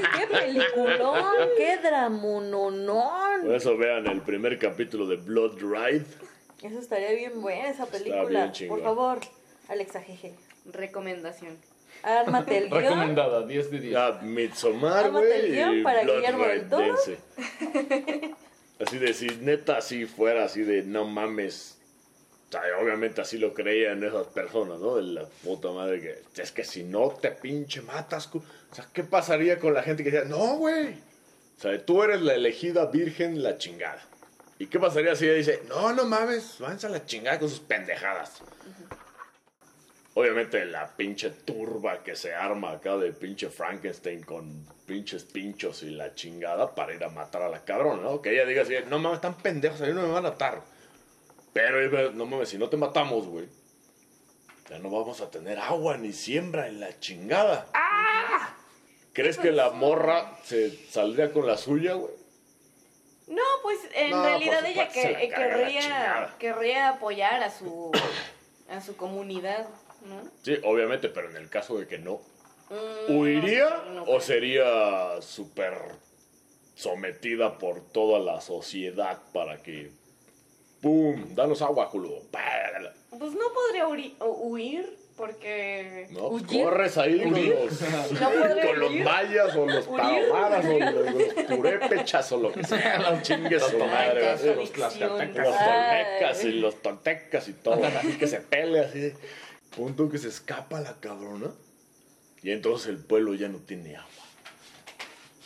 tu. 0.02 0.08
¡Qué 0.18 0.26
peliculón! 0.28 1.36
¡Qué 1.58 1.78
por 1.78 1.84
dramononón! 1.84 3.54
eso 3.54 3.78
vean 3.78 4.08
el 4.08 4.22
primer 4.22 4.58
capítulo 4.58 5.06
de 5.08 5.18
Blood 5.18 5.58
Ride. 5.60 6.06
Eso 6.64 6.80
estaría 6.80 7.12
bien 7.12 7.40
buena 7.42 7.70
esa 7.70 7.86
película. 7.86 8.48
bien. 8.48 8.70
Por 8.70 8.82
favor, 8.84 9.20
Alexa 9.70 10.02
Jeje. 10.02 10.34
Recomendación. 10.66 11.58
Ármate 12.04 12.58
el 12.58 12.66
guion. 12.70 12.82
Recomendada, 12.84 13.46
10 13.46 13.72
de 13.72 13.80
10. 13.80 13.94
Ya, 13.94 14.12
Midsommar, 14.22 15.06
Tómate 15.06 15.36
el 15.36 15.42
güey, 15.42 15.52
guion 15.54 15.78
y 15.80 15.84
para 15.84 16.02
Blood 16.04 16.16
Guillermo 16.18 16.46
del 16.46 16.70
Toro. 16.70 16.96
Así 18.86 18.98
de, 18.98 19.14
si 19.14 19.28
neta 19.42 19.78
así 19.78 20.06
fuera, 20.06 20.46
así 20.46 20.64
de, 20.64 20.84
no 20.84 21.06
mames. 21.06 21.78
O 22.54 22.84
obviamente 22.84 23.22
así 23.22 23.38
lo 23.38 23.54
creían 23.54 24.04
esas 24.04 24.28
personas, 24.28 24.80
¿no? 24.80 24.98
De 24.98 25.04
la 25.04 25.26
puta 25.44 25.72
madre 25.72 26.02
que, 26.02 26.42
es 26.42 26.52
que 26.52 26.66
si 26.66 26.84
no 26.84 27.10
te 27.10 27.32
pinche 27.32 27.82
matas, 27.82 28.28
cu-". 28.28 28.40
o 28.40 28.76
sea, 28.76 28.88
¿qué 28.92 29.04
pasaría 29.04 29.58
con 29.58 29.74
la 29.74 29.84
gente 29.84 30.04
que 30.04 30.12
decía, 30.12 30.28
no, 30.28 30.58
güey? 30.58 30.96
O 31.58 31.62
sea, 31.62 31.86
tú 31.86 32.04
eres 32.04 32.22
la 32.22 32.34
elegida 32.34 32.88
virgen, 32.88 33.42
la 33.42 33.58
chingada. 33.58 34.04
¿Y 34.60 34.68
qué 34.68 34.80
pasaría 34.80 35.16
si 35.16 35.26
ella 35.26 35.36
dice, 35.36 35.62
no, 35.70 35.94
no 35.94 36.06
mames, 36.06 36.58
váyanse 36.60 36.88
a 36.88 36.90
la 36.90 37.06
chingada 37.06 37.40
con 37.40 37.50
sus 37.50 37.62
pendejadas? 37.62 38.42
Obviamente 40.14 40.66
la 40.66 40.88
pinche 40.98 41.30
turba 41.30 42.04
que 42.04 42.16
se 42.16 42.34
arma 42.34 42.72
acá 42.72 42.98
de 42.98 43.14
pinche 43.14 43.50
Frankenstein 43.50 44.24
con 44.24 44.66
pinches 44.86 45.24
pinchos 45.24 45.84
y 45.84 45.92
la 45.92 46.14
chingada 46.16 46.76
para 46.76 46.94
ir 46.94 47.04
a 47.04 47.10
matar 47.10 47.44
a 47.44 47.50
la 47.50 47.64
cabrona, 47.64 48.02
¿no? 48.02 48.22
Que 48.22 48.34
ella 48.34 48.46
diga 48.46 48.64
así, 48.64 48.74
no 48.88 49.00
mames, 49.00 49.18
están 49.18 49.36
pendejos, 49.38 49.82
a 49.82 49.86
mí 49.86 49.94
no 49.94 50.02
me 50.02 50.10
van 50.10 50.26
a 50.26 50.32
matar. 50.32 50.62
Pero, 51.54 52.12
no 52.12 52.26
mames, 52.26 52.50
si 52.50 52.58
no 52.58 52.68
te 52.68 52.76
matamos, 52.76 53.26
güey, 53.28 53.48
ya 54.70 54.80
no 54.80 54.90
vamos 54.90 55.22
a 55.22 55.32
tener 55.32 55.60
agua 55.60 55.98
ni 55.98 56.12
siembra 56.12 56.68
en 56.68 56.82
la 56.82 57.00
chingada. 57.00 57.68
¿Crees 59.14 59.38
que 59.38 59.52
la 59.52 59.70
morra 59.72 60.38
se 60.44 60.72
saldría 60.88 61.32
con 61.32 61.46
la 61.48 61.58
suya, 61.58 61.94
güey? 61.94 62.14
No, 63.28 63.42
pues 63.64 63.80
en 63.94 64.12
No, 64.12 64.24
realidad 64.24 64.66
ella 64.66 64.90
que, 64.90 65.12
la 65.12 65.20
querría, 65.36 66.36
querría 66.38 66.90
apoyar 66.90 67.44
a 67.44 67.50
su, 67.50 67.92
a 68.70 68.82
su 68.82 68.96
comunidad, 68.98 69.68
¿no? 70.06 70.22
Sí, 70.44 70.58
obviamente, 70.64 71.10
pero 71.10 71.30
en 71.30 71.36
el 71.36 71.50
caso 71.50 71.78
de 71.78 71.88
que 71.88 71.98
no, 71.98 72.22
Mm, 72.72 73.18
¿Huiría 73.18 73.84
no, 73.88 73.94
no 73.94 74.04
o 74.06 74.22
sería 74.22 75.22
súper 75.22 75.74
sometida 76.74 77.58
por 77.58 77.82
toda 77.92 78.20
la 78.20 78.40
sociedad 78.40 79.20
para 79.34 79.58
que... 79.58 79.92
¡Pum! 80.82 81.36
Danos 81.36 81.62
agua, 81.62 81.90
culo. 81.90 82.10
Pues 83.10 83.34
no 83.34 83.54
podría 83.54 83.88
huir 83.88 84.98
porque... 85.18 86.08
¿No? 86.12 86.30
Pues 86.30 86.44
¿Huir? 86.50 86.64
corres 86.64 86.98
ahí 86.98 87.22
con 87.22 87.34
los, 87.34 88.20
con 88.66 88.80
los 88.80 88.96
mayas 88.96 89.56
o 89.56 89.66
los 89.66 89.86
tarahumaras 89.86 90.66
o 90.66 90.80
los, 90.80 91.14
los 91.14 91.58
purépechas 91.58 92.32
o 92.32 92.38
lo 92.38 92.54
que 92.54 92.64
sea. 92.64 93.00
Los 93.12 93.22
chingues 93.22 93.62
madre. 93.78 94.32
los 94.32 94.42
toltecas 94.42 94.96
y 96.46 96.52
los 96.54 96.82
tontecas 96.82 97.50
y 97.50 97.54
todo. 97.54 97.86
Así 97.86 98.18
que 98.18 98.28
se 98.28 98.40
pelea 98.40 98.84
así 98.84 99.00
de... 99.02 99.16
Punto 99.76 100.10
que 100.10 100.18
se 100.18 100.28
escapa 100.28 100.82
la 100.82 101.00
cabrona. 101.00 101.52
Y 102.44 102.52
entonces 102.52 102.88
el 102.90 102.98
pueblo 102.98 103.34
ya 103.36 103.48
no 103.48 103.60
tiene 103.60 103.96
agua. 103.96 104.10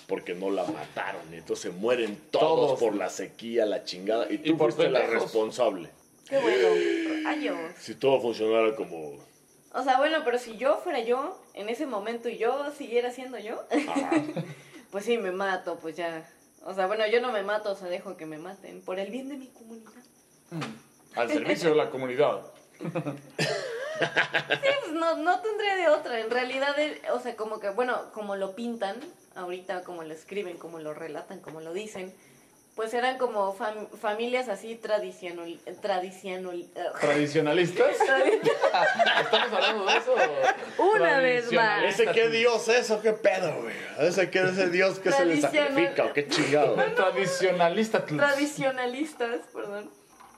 Porque 0.08 0.34
no 0.34 0.50
la 0.50 0.64
mataron. 0.66 1.22
Y 1.34 1.38
entonces 1.38 1.74
mueren 1.74 2.18
todos, 2.32 2.68
Todos. 2.68 2.80
por 2.80 2.96
la 2.96 3.10
sequía, 3.10 3.66
la 3.66 3.84
chingada. 3.84 4.32
Y 4.32 4.38
tú 4.38 4.50
Y 4.50 4.54
por 4.54 4.72
fuiste 4.72 4.92
la 4.92 5.06
responsable. 5.06 5.90
Qué 6.28 6.40
bueno. 6.40 6.68
Rayos. 7.24 7.58
Si 7.80 7.96
todo 7.96 8.22
funcionara 8.22 8.76
como... 8.76 9.18
O 9.74 9.84
sea, 9.84 9.98
bueno, 9.98 10.20
pero 10.24 10.40
si 10.40 10.58
yo 10.58 10.78
fuera 10.78 11.02
yo 11.02 11.44
en 11.54 11.68
ese 11.70 11.86
momento 11.86 12.30
y 12.30 12.38
yo 12.38 12.72
siguiera 12.72 13.12
siendo 13.12 13.38
yo, 13.40 13.62
pues 14.92 15.04
sí, 15.04 15.18
me 15.18 15.32
mato, 15.32 15.78
pues 15.82 15.98
ya. 15.98 16.30
O 16.64 16.74
sea, 16.74 16.88
bueno, 16.88 17.06
yo 17.08 17.20
no 17.20 17.32
me 17.34 17.44
mato, 17.44 17.72
o 17.72 17.76
sea, 17.76 17.90
dejo 17.90 18.16
que 18.16 18.26
me 18.26 18.38
maten 18.38 18.82
por 18.82 19.00
el 19.00 19.12
bien 19.12 19.28
de 19.28 19.36
mi 19.36 19.48
comunidad. 19.48 19.92
Al 21.16 21.30
servicio 21.30 21.72
de 21.72 21.76
la 21.76 21.90
comunidad. 21.90 22.42
Sí, 24.00 24.70
pues 24.82 24.94
no, 24.94 25.16
no 25.18 25.40
tendría 25.42 25.76
de 25.76 25.88
otra. 25.90 26.20
En 26.20 26.30
realidad, 26.30 26.78
eh, 26.80 27.02
o 27.14 27.20
sea, 27.20 27.36
como 27.36 27.60
que, 27.60 27.70
bueno, 27.70 28.12
como 28.14 28.36
lo 28.36 28.56
pintan, 28.56 28.96
ahorita 29.36 29.84
como 29.84 30.04
lo 30.04 30.14
escriben, 30.14 30.58
como 30.58 30.80
lo 30.80 30.94
relatan, 30.94 31.40
como 31.40 31.62
lo 31.62 31.74
dicen, 31.74 32.14
pues 32.76 32.94
eran 32.94 33.18
como 33.18 33.58
fam- 33.58 33.88
familias 34.02 34.50
así 34.50 34.76
tradicional, 34.76 35.58
tradicional, 35.82 36.66
¿Tradicionalistas? 37.00 37.88
¿Estamos 39.22 39.54
hablando 39.54 39.86
de 39.86 39.98
eso? 39.98 40.16
Una 40.78 41.20
vez 41.20 41.52
más. 41.54 41.84
¿Ese 41.86 42.08
qué 42.08 42.28
dios 42.30 42.68
es 42.68 42.92
o 42.92 43.02
qué 43.02 43.14
pedo, 43.14 43.62
güey? 43.62 43.74
¿Ese 44.00 44.30
qué 44.30 44.44
ese 44.44 44.70
dios 44.70 45.00
que 45.00 45.12
se 45.12 45.26
le 45.26 45.40
sacrifica 45.40 46.06
o 46.06 46.14
qué 46.14 46.28
chingado? 46.28 46.76
Tradicionalista. 46.96 48.06
tradicionalistas, 48.06 49.40
perdón. 49.54 49.90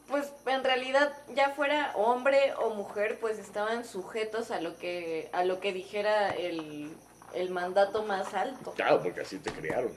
Pues 0.07 0.31
en 0.45 0.63
realidad, 0.63 1.11
ya 1.35 1.49
fuera 1.49 1.91
hombre 1.95 2.53
o 2.61 2.69
mujer, 2.73 3.19
pues 3.19 3.39
estaban 3.39 3.83
sujetos 3.83 4.51
a 4.51 4.61
lo 4.61 4.77
que, 4.77 5.29
a 5.33 5.43
lo 5.43 5.59
que 5.59 5.73
dijera 5.73 6.29
el, 6.29 6.95
el 7.33 7.49
mandato 7.49 8.03
más 8.03 8.33
alto. 8.33 8.71
Claro, 8.71 9.01
porque 9.03 9.21
así 9.21 9.37
te 9.39 9.51
criaron. 9.51 9.91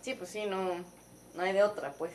Sí, 0.00 0.14
pues 0.14 0.30
sí, 0.30 0.46
no, 0.46 0.84
no 1.34 1.42
hay 1.42 1.52
de 1.52 1.62
otra, 1.62 1.92
pues. 1.92 2.12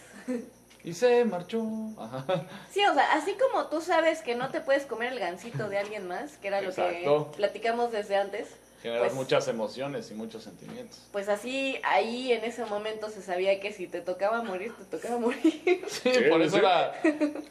Y 0.83 0.93
se 0.93 1.23
marchó. 1.25 1.63
Ajá. 1.97 2.25
Sí, 2.69 2.85
o 2.85 2.93
sea, 2.93 3.13
así 3.13 3.35
como 3.35 3.67
tú 3.67 3.81
sabes 3.81 4.21
que 4.21 4.35
no 4.35 4.49
te 4.49 4.61
puedes 4.61 4.85
comer 4.85 5.13
el 5.13 5.19
gansito 5.19 5.69
de 5.69 5.77
alguien 5.77 6.07
más, 6.07 6.37
que 6.37 6.49
era 6.49 6.61
lo 6.61 6.69
Exacto. 6.69 7.31
que 7.31 7.37
platicamos 7.37 7.91
desde 7.91 8.17
antes, 8.17 8.49
Generas 8.87 9.07
Pues- 9.09 9.13
muchas 9.15 9.47
emociones 9.47 10.09
y 10.11 10.13
muchos 10.13 10.43
sentimientos. 10.43 10.99
pues 11.11 11.27
así 11.29 11.77
ahí 11.83 12.31
en 12.31 12.43
ese 12.43 12.63
momento 12.65 13.09
se 13.09 13.21
sabía 13.21 13.59
que 13.59 13.71
si 13.73 13.87
te 13.87 14.01
tocaba 14.01 14.41
morir, 14.43 14.71
te 14.77 14.97
tocaba 14.97 15.19
morir. 15.19 15.83
Sí, 15.87 16.11
Sí, 16.13 16.21
por 16.29 16.41
eso 16.41 16.51
sí. 16.55 16.59
era. 16.59 16.93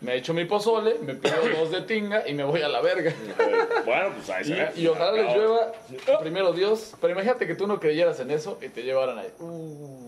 Me 0.00 0.14
echo 0.16 0.32
mi 0.34 0.44
pozole, 0.46 0.96
me 1.02 1.14
pido 1.14 1.36
dos 1.58 1.70
de 1.70 1.82
tinga 1.82 2.26
y 2.28 2.34
me 2.34 2.44
voy 2.44 2.62
a 2.62 2.68
la 2.68 2.80
verga. 2.80 3.12
Bueno, 3.84 4.12
pues 4.16 4.30
ahí 4.30 4.44
se 4.44 4.54
ve. 4.54 4.70
Y, 4.76 4.82
y 4.82 4.86
ojalá 4.88 5.12
les 5.12 5.34
llueva 5.36 5.72
primero 6.20 6.52
Dios. 6.52 6.94
Pero 7.00 7.12
imagínate 7.12 7.46
que 7.46 7.54
tú 7.54 7.66
no 7.66 7.78
creyeras 7.78 8.18
en 8.20 8.30
eso 8.30 8.58
y 8.62 8.68
te 8.68 8.82
llevaran 8.82 9.18
ahí. 9.18 9.28
Uh, 9.38 10.05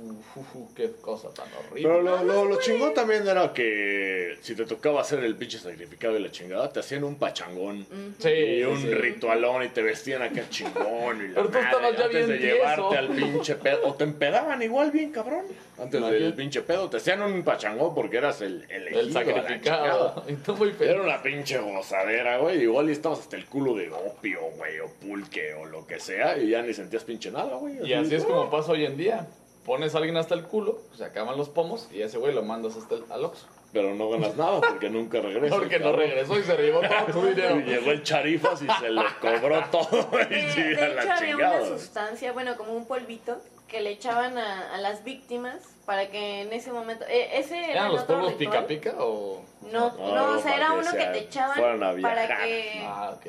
qué 0.75 0.93
cosa 1.01 1.29
tan 1.35 1.47
horrible. 1.55 1.83
Pero 1.89 2.03
lo, 2.03 2.23
lo, 2.25 2.45
lo 2.45 2.61
chingón 2.61 2.95
también 2.95 3.27
era 3.27 3.53
que 3.53 4.37
si 4.41 4.55
te 4.55 4.65
tocaba 4.65 5.01
hacer 5.01 5.25
el 5.25 5.37
pinche 5.37 5.59
sacrificado 5.59 6.17
y 6.19 6.23
la 6.23 6.31
chingada, 6.31 6.73
te 6.73 6.81
hacían 6.81 7.05
un 7.05 7.17
pachangón. 7.17 7.87
Sí, 8.19 8.29
Y 8.29 8.59
sí, 8.59 8.63
un 8.65 8.81
sí. 8.81 8.91
ritualón 8.95 9.65
y 9.65 9.69
te 9.69 9.83
vestían 9.83 10.23
acá 10.23 10.43
chingón. 10.49 11.25
Y 11.25 11.29
la 11.29 11.35
Pero 11.35 11.47
tú 11.49 11.53
madre, 11.55 11.65
estabas 11.67 11.97
ya 11.99 12.05
antes 12.05 12.11
bien 12.27 12.29
de 12.29 12.39
tieso. 12.39 12.57
llevarte 12.57 12.97
al 12.99 13.09
pinche 13.09 13.55
pedo. 13.57 13.81
O 13.89 13.95
te 13.95 14.05
empedaban 14.05 14.63
igual 14.63 14.91
bien, 14.91 15.11
cabrón. 15.13 15.45
Antes 15.79 15.93
del 15.93 16.03
Imagínate. 16.03 16.37
pinche 16.37 16.63
pedo. 16.63 16.91
Te 16.91 16.97
hacían 16.99 17.23
un 17.23 17.43
pachangón 17.43 17.95
porque 17.95 18.17
eras 18.19 18.41
el 18.41 18.65
elegido. 18.71 19.01
El 19.01 19.13
sacrificado. 19.13 20.25
Y 20.29 20.35
tú 20.45 20.57
muy 20.57 20.75
Era 20.81 21.03
una 21.03 21.23
pinche 21.23 21.59
gozadera, 21.59 22.39
güey. 22.39 22.63
Igual 22.63 22.89
y 22.89 22.93
estabas 22.93 23.21
hasta 23.21 23.37
el 23.37 23.47
culo 23.47 23.75
de 23.75 23.91
opio, 23.91 24.41
güey, 24.57 24.79
o 24.81 24.89
pulque, 25.01 25.55
o 25.55 25.65
lo 25.67 25.87
que 25.87 25.99
sea. 26.01 26.37
Y 26.39 26.51
ya 26.51 26.63
ni 26.63 26.75
sentías 26.75 27.05
pinche 27.05 27.31
nada, 27.31 27.57
güey. 27.57 27.79
Y 27.87 27.93
así 27.93 28.15
es 28.15 28.25
como 28.25 28.51
pasa 28.51 28.73
hoy 28.73 28.85
en 28.85 28.97
día. 28.97 29.27
Pones 29.69 29.95
a 29.95 29.99
alguien 29.99 30.17
hasta 30.17 30.35
el 30.35 30.43
culo, 30.45 30.81
se 30.97 31.05
acaban 31.05 31.37
los 31.37 31.49
pomos 31.49 31.87
y 31.93 32.03
ese 32.03 32.19
güey 32.19 32.35
lo 32.35 32.43
mandas 32.43 32.75
hasta 32.77 32.97
el, 32.97 33.05
al 33.11 33.25
Oxxo. 33.27 33.47
Pero 33.73 33.95
no 33.95 34.09
ganas 34.09 34.35
nada 34.35 34.61
porque 34.63 34.89
nunca 34.91 35.21
regresa. 35.21 35.55
Porque 35.55 35.79
no 35.79 35.93
regresó 35.93 36.39
y 36.39 36.43
se 36.43 36.57
llevó 36.57 36.81
todo 36.81 37.13
tu 37.13 37.27
Y 37.29 37.35
dinero. 37.35 37.61
llegó 37.61 37.91
el 37.93 38.03
charifas 38.03 38.63
y 38.63 38.67
se 38.81 38.91
le 38.91 39.03
cobró 39.21 39.63
todo. 39.71 40.09
De, 40.11 40.39
Y 40.39 40.75
de 40.75 40.83
a 40.83 40.87
hecho, 40.87 40.95
la 40.95 41.03
había 41.03 41.17
chingada. 41.19 41.57
una 41.63 41.67
sustancia, 41.79 42.33
bueno, 42.33 42.57
como 42.57 42.73
un 42.73 42.87
polvito, 42.87 43.37
que 43.69 43.81
le 43.83 43.91
echaban 43.91 44.39
a, 44.39 44.75
a 44.75 44.79
las 44.79 45.05
víctimas 45.05 45.57
para 45.85 46.11
que 46.11 46.41
en 46.43 46.53
ese 46.55 46.73
momento. 46.73 47.05
eh, 47.07 47.29
ese 47.39 47.59
era 47.59 47.73
¿Eran 47.73 47.87
el 47.89 47.93
los 47.97 48.05
polvos 48.05 48.33
pica 48.35 48.67
pica 48.67 48.95
o...? 48.99 49.43
No, 49.71 49.93
No, 49.99 50.15
no, 50.15 50.39
o 50.39 50.43
sea, 50.43 50.57
era 50.57 50.73
uno 50.73 50.91
que 50.91 51.05
te 51.05 51.19
echaban 51.19 51.79
para 52.01 52.27
que. 52.45 52.83
Ah, 52.87 53.15
ok. 53.17 53.27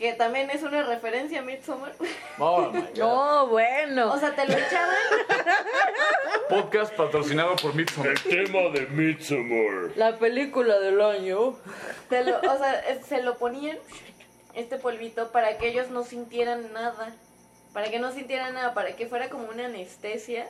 Que 0.00 0.14
también 0.14 0.48
es 0.48 0.62
una 0.62 0.82
referencia 0.82 1.40
a 1.40 1.42
Midsommar. 1.42 1.92
Oh, 2.38 2.70
my 2.72 2.80
God. 2.94 2.98
No, 2.98 3.46
bueno. 3.48 4.10
O 4.14 4.18
sea, 4.18 4.34
te 4.34 4.46
lo 4.46 4.54
echaban. 4.54 4.96
Podcast 6.48 6.94
patrocinado 6.94 7.54
por 7.56 7.74
Midsommar. 7.74 8.12
El 8.12 8.22
tema 8.22 8.60
de 8.72 8.86
Midsommar. 8.86 9.90
La 9.96 10.16
película 10.18 10.78
del 10.80 11.00
año. 11.02 11.54
te 12.08 12.24
lo- 12.24 12.38
o 12.38 12.58
sea, 12.58 12.80
eh, 12.88 13.00
se 13.06 13.22
lo 13.22 13.36
ponían, 13.36 13.78
este 14.54 14.78
polvito, 14.78 15.30
para 15.32 15.58
que 15.58 15.68
ellos 15.68 15.90
no 15.90 16.02
sintieran 16.02 16.72
nada. 16.72 17.14
Para 17.74 17.90
que 17.90 17.98
no 17.98 18.10
sintieran 18.10 18.54
nada, 18.54 18.72
para 18.72 18.96
que 18.96 19.06
fuera 19.06 19.28
como 19.28 19.48
una 19.50 19.66
anestesia. 19.66 20.48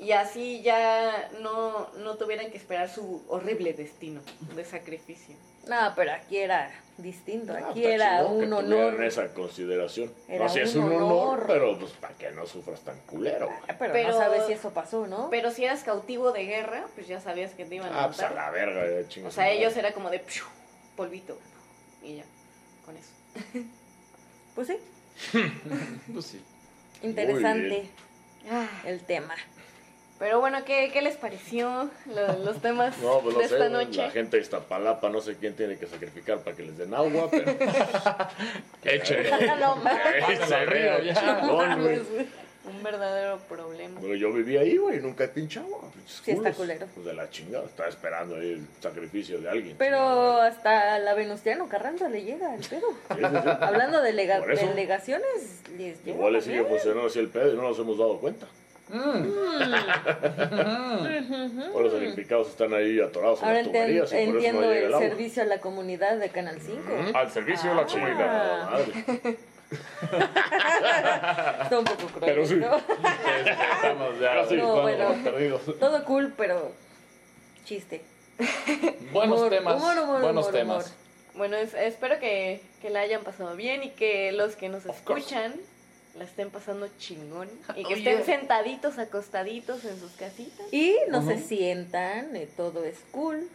Y 0.00 0.12
así 0.12 0.62
ya 0.62 1.28
no, 1.40 1.90
no 1.98 2.14
tuvieran 2.16 2.50
que 2.50 2.56
esperar 2.56 2.88
su 2.88 3.22
horrible 3.28 3.74
destino 3.74 4.22
de 4.54 4.64
sacrificio. 4.64 5.34
No, 5.68 5.92
pero 5.94 6.12
aquí 6.12 6.38
era 6.38 6.70
distinto. 6.96 7.52
Ah, 7.54 7.68
Aquí 7.70 7.84
era 7.84 8.20
chingón 8.26 8.44
un 8.44 8.52
honor. 8.54 9.04
esa 9.04 9.32
consideración. 9.34 10.12
Era 10.26 10.46
no, 10.46 10.50
sí 10.52 10.60
es 10.60 10.74
un 10.74 10.84
honor, 10.92 11.02
honor. 11.02 11.44
pero 11.46 11.78
pues 11.78 11.92
para 11.92 12.14
que 12.14 12.30
no 12.32 12.46
sufras 12.46 12.80
tan 12.80 12.98
culero. 13.00 13.46
güey. 13.46 13.58
Pero, 13.78 13.92
Pero- 13.92 14.08
no 14.08 14.16
sabes 14.16 14.46
si 14.46 14.52
eso 14.54 14.70
pasó, 14.72 15.06
¿no? 15.06 15.28
Pero 15.30 15.50
si 15.50 15.64
eras 15.64 15.84
cautivo 15.84 16.32
de 16.32 16.44
guerra, 16.44 16.86
pues 16.94 17.06
ya 17.06 17.20
sabías 17.20 17.52
que 17.52 17.64
te 17.64 17.76
iban 17.76 17.92
a 17.92 18.04
Ah, 18.04 18.06
pues 18.08 18.18
a 18.20 18.30
matar. 18.30 18.36
la 18.36 18.50
verga, 18.50 19.02
ya 19.02 19.08
chingas 19.08 19.32
O 19.32 19.34
sea, 19.36 19.50
ellos 19.50 19.76
era 19.76 19.92
como 19.92 20.10
de 20.10 20.18
¡piu! 20.20 20.42
polvito. 20.96 21.38
Y 22.02 22.16
ya, 22.16 22.24
con 22.84 22.96
eso. 22.96 23.10
Pues 24.54 24.66
sí, 24.68 24.78
Pues 26.12 26.24
sí. 26.26 26.42
interesante 27.02 27.88
Ah, 28.50 28.66
el 28.86 29.00
tema. 29.02 29.34
Pero 30.18 30.40
bueno, 30.40 30.64
¿qué, 30.64 30.90
qué 30.92 31.00
les 31.00 31.16
pareció 31.16 31.88
lo- 32.06 32.38
los 32.44 32.60
temas 32.60 32.98
No, 32.98 33.20
pues 33.20 33.34
no 33.36 33.40
de 33.42 33.48
sé, 33.48 33.54
esta 33.54 33.68
güey, 33.68 33.84
noche? 33.86 34.02
la 34.02 34.10
gente 34.10 34.36
de 34.36 34.42
Iztapalapa, 34.42 35.08
no 35.10 35.20
sé 35.20 35.36
quién 35.36 35.54
tiene 35.54 35.76
que 35.76 35.86
sacrificar 35.86 36.38
para 36.40 36.56
que 36.56 36.64
les 36.64 36.76
den 36.76 36.92
agua, 36.92 37.28
pero... 37.30 37.54
Güey. 41.78 42.02
Un 42.64 42.82
verdadero 42.82 43.38
problema. 43.48 43.98
Digo, 44.00 44.14
Yo 44.14 44.30
viví 44.32 44.58
ahí, 44.58 44.76
güey, 44.76 44.98
nunca 45.00 45.24
he 45.24 45.28
pinchado. 45.28 45.90
Sí, 46.06 46.32
está 46.32 46.52
culero. 46.52 46.86
Pues 46.94 47.06
de 47.06 47.14
la 47.14 47.30
chingada, 47.30 47.64
estaba 47.64 47.88
esperando 47.88 48.36
ahí 48.36 48.52
el 48.52 48.66
sacrificio 48.82 49.40
de 49.40 49.48
alguien. 49.48 49.76
Pero 49.78 49.98
hasta 50.42 50.98
la 50.98 51.14
Venustiano 51.14 51.66
Carranza 51.68 52.10
le 52.10 52.24
llega 52.24 52.54
el 52.54 52.60
pedo. 52.60 52.88
Sí, 52.90 53.14
sí, 53.16 53.20
sí. 53.42 53.48
Hablando 53.60 54.02
de 54.02 54.12
delegaciones, 54.12 55.62
les 55.78 56.04
llega. 56.04 56.16
Igual 56.16 56.32
le 56.34 56.42
sigue 56.42 56.62
funcionando 56.64 57.06
así 57.06 57.18
el 57.20 57.28
pedo 57.28 57.52
y 57.54 57.56
no 57.56 57.62
nos 57.62 57.78
hemos 57.78 57.96
dado 57.96 58.18
cuenta. 58.18 58.46
Todos 61.72 61.82
los 61.82 61.92
sacrificados 61.92 62.48
están 62.48 62.72
ahí 62.74 63.00
atorados 63.00 63.42
Ahora 63.42 63.60
en 63.60 63.66
las 63.66 63.72
tuberías 63.72 64.12
y 64.12 64.14
por 64.14 64.22
eso 64.22 64.34
entiendo 64.36 64.60
no 64.62 64.72
llega 64.72 64.86
el 64.86 64.92
el 64.94 64.98
servicio 65.10 65.42
a 65.42 65.46
la 65.46 65.60
comunidad 65.60 66.16
de 66.18 66.28
Canal 66.30 66.58
5. 66.60 66.80
Al 67.18 67.30
servicio 67.30 67.70
de 67.70 67.76
la 67.76 67.82
Ah. 67.82 67.86
comunidad. 67.86 68.70
Madre. 68.70 69.38
Está 71.62 71.78
un 71.78 71.84
poco 71.84 72.06
cruel, 72.06 72.20
Pero 72.24 72.46
sí. 72.46 72.54
¿no? 72.56 72.76
Estamos 72.78 74.18
ya 74.20 74.34
Casi. 74.36 74.56
No, 74.56 74.80
bueno. 74.82 75.14
perdidos. 75.22 75.78
Todo 75.78 76.04
cool, 76.04 76.32
pero 76.36 76.72
chiste. 77.64 78.02
Buenos 79.12 79.38
Humor, 79.40 79.50
temas. 79.50 79.74
humor, 79.76 79.98
humor, 79.98 80.20
buenos 80.22 80.46
humor, 80.46 80.58
temas. 80.58 80.86
humor. 80.86 80.98
Bueno, 81.34 81.56
es- 81.56 81.74
espero 81.74 82.18
que, 82.18 82.62
que 82.80 82.88
la 82.90 83.00
hayan 83.00 83.22
pasado 83.24 83.54
bien 83.56 83.82
y 83.82 83.90
que 83.90 84.32
los 84.32 84.56
que 84.56 84.68
nos 84.70 84.86
escuchan 84.86 85.54
la 86.18 86.24
estén 86.24 86.50
pasando 86.50 86.88
chingón 86.98 87.48
y 87.76 87.84
que 87.84 87.94
estén 87.94 88.24
sentaditos, 88.24 88.98
acostaditos 88.98 89.84
en 89.84 89.98
sus 89.98 90.12
casitas. 90.12 90.66
Y 90.72 90.96
no 91.08 91.24
se 91.24 91.38
sientan, 91.38 92.34
eh, 92.36 92.48
todo 92.56 92.84
es 92.84 92.98
cool, 93.12 93.48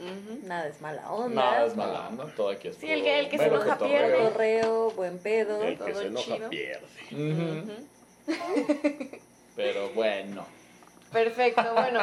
Ujú. 0.00 0.40
nada 0.46 0.68
es 0.68 0.80
mala 0.80 1.10
onda. 1.10 1.34
Nada 1.42 1.66
es 1.66 1.76
mala 1.76 2.08
onda, 2.08 2.26
todo 2.36 2.50
aquí 2.50 2.68
es 2.68 2.76
Sí, 2.76 2.86
el 2.90 3.02
que- 3.02 3.18
el 3.20 3.28
que 3.28 3.38
se 3.38 3.44
enoja 3.46 3.72
cotorreo. 3.78 3.88
pierde. 4.08 4.18
Cotorreo, 4.24 4.90
buen 4.92 5.18
pedo. 5.18 5.62
El 5.62 5.78
que 5.78 5.92
todo 5.92 6.00
se 6.02 6.06
enoja 6.08 6.34
chido. 6.36 6.50
pierde. 6.50 6.86
Ujú. 7.12 7.72
Pero 9.56 9.90
bueno. 9.94 10.46
Perfecto, 11.12 11.62
bueno. 11.74 12.00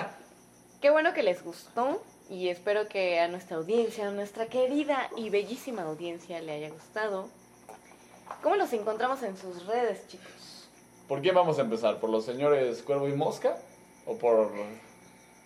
Qué 0.81 0.89
bueno 0.89 1.13
que 1.13 1.23
les 1.23 1.43
gustó 1.43 2.03
y 2.29 2.49
espero 2.49 2.87
que 2.87 3.19
a 3.19 3.27
nuestra 3.27 3.57
audiencia, 3.57 4.07
a 4.07 4.11
nuestra 4.11 4.47
querida 4.47 5.09
y 5.17 5.29
bellísima 5.29 5.83
audiencia 5.83 6.41
le 6.41 6.51
haya 6.53 6.69
gustado. 6.69 7.29
¿Cómo 8.41 8.55
los 8.55 8.71
encontramos 8.73 9.21
en 9.23 9.37
sus 9.37 9.65
redes, 9.65 10.07
chicos? 10.07 10.67
¿Por 11.07 11.21
quién 11.21 11.35
vamos 11.35 11.59
a 11.59 11.61
empezar? 11.61 11.99
¿Por 11.99 12.09
los 12.09 12.25
señores 12.25 12.81
Cuervo 12.81 13.07
y 13.07 13.13
Mosca? 13.13 13.57
¿O 14.05 14.17
por...? 14.17 14.51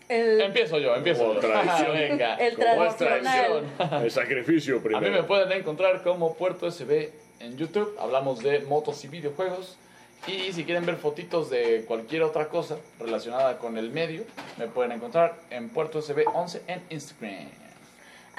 El, 0.07 0.41
Empiezo 0.41 0.79
yo, 0.79 0.95
empiezo 0.95 1.21
Como 1.21 1.33
yo. 1.35 1.39
tradición. 1.39 1.91
Venga. 1.93 2.35
el 2.35 2.55
como 2.55 2.85
es 2.85 2.97
tradicional. 2.97 3.63
El 4.03 4.09
sacrificio 4.11 4.77
A 4.79 4.81
primero. 4.81 5.01
mí 5.01 5.09
me 5.11 5.23
pueden 5.23 5.51
encontrar 5.51 6.01
como 6.01 6.33
Puerto 6.33 6.69
SB 6.71 7.09
en 7.41 7.57
YouTube. 7.57 7.95
Hablamos 7.99 8.39
de 8.39 8.59
motos 8.61 9.03
y 9.03 9.07
videojuegos. 9.07 9.77
Y 10.27 10.51
si 10.51 10.65
quieren 10.65 10.85
ver 10.85 10.95
fotitos 10.97 11.49
de 11.49 11.85
cualquier 11.85 12.23
otra 12.23 12.49
cosa 12.49 12.77
relacionada 12.99 13.57
con 13.59 13.77
el 13.77 13.91
medio, 13.91 14.23
me 14.57 14.67
pueden 14.67 14.91
encontrar 14.93 15.35
en 15.51 15.69
Puerto 15.69 16.01
SB11 16.01 16.61
en 16.67 16.81
Instagram. 16.89 17.47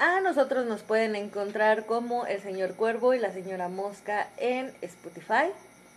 A 0.01 0.19
nosotros 0.19 0.65
nos 0.65 0.81
pueden 0.81 1.15
encontrar 1.15 1.85
como 1.85 2.25
el 2.25 2.41
señor 2.41 2.73
Cuervo 2.73 3.13
y 3.13 3.19
la 3.19 3.31
señora 3.31 3.69
Mosca 3.69 4.29
en 4.37 4.73
Spotify. 4.81 5.51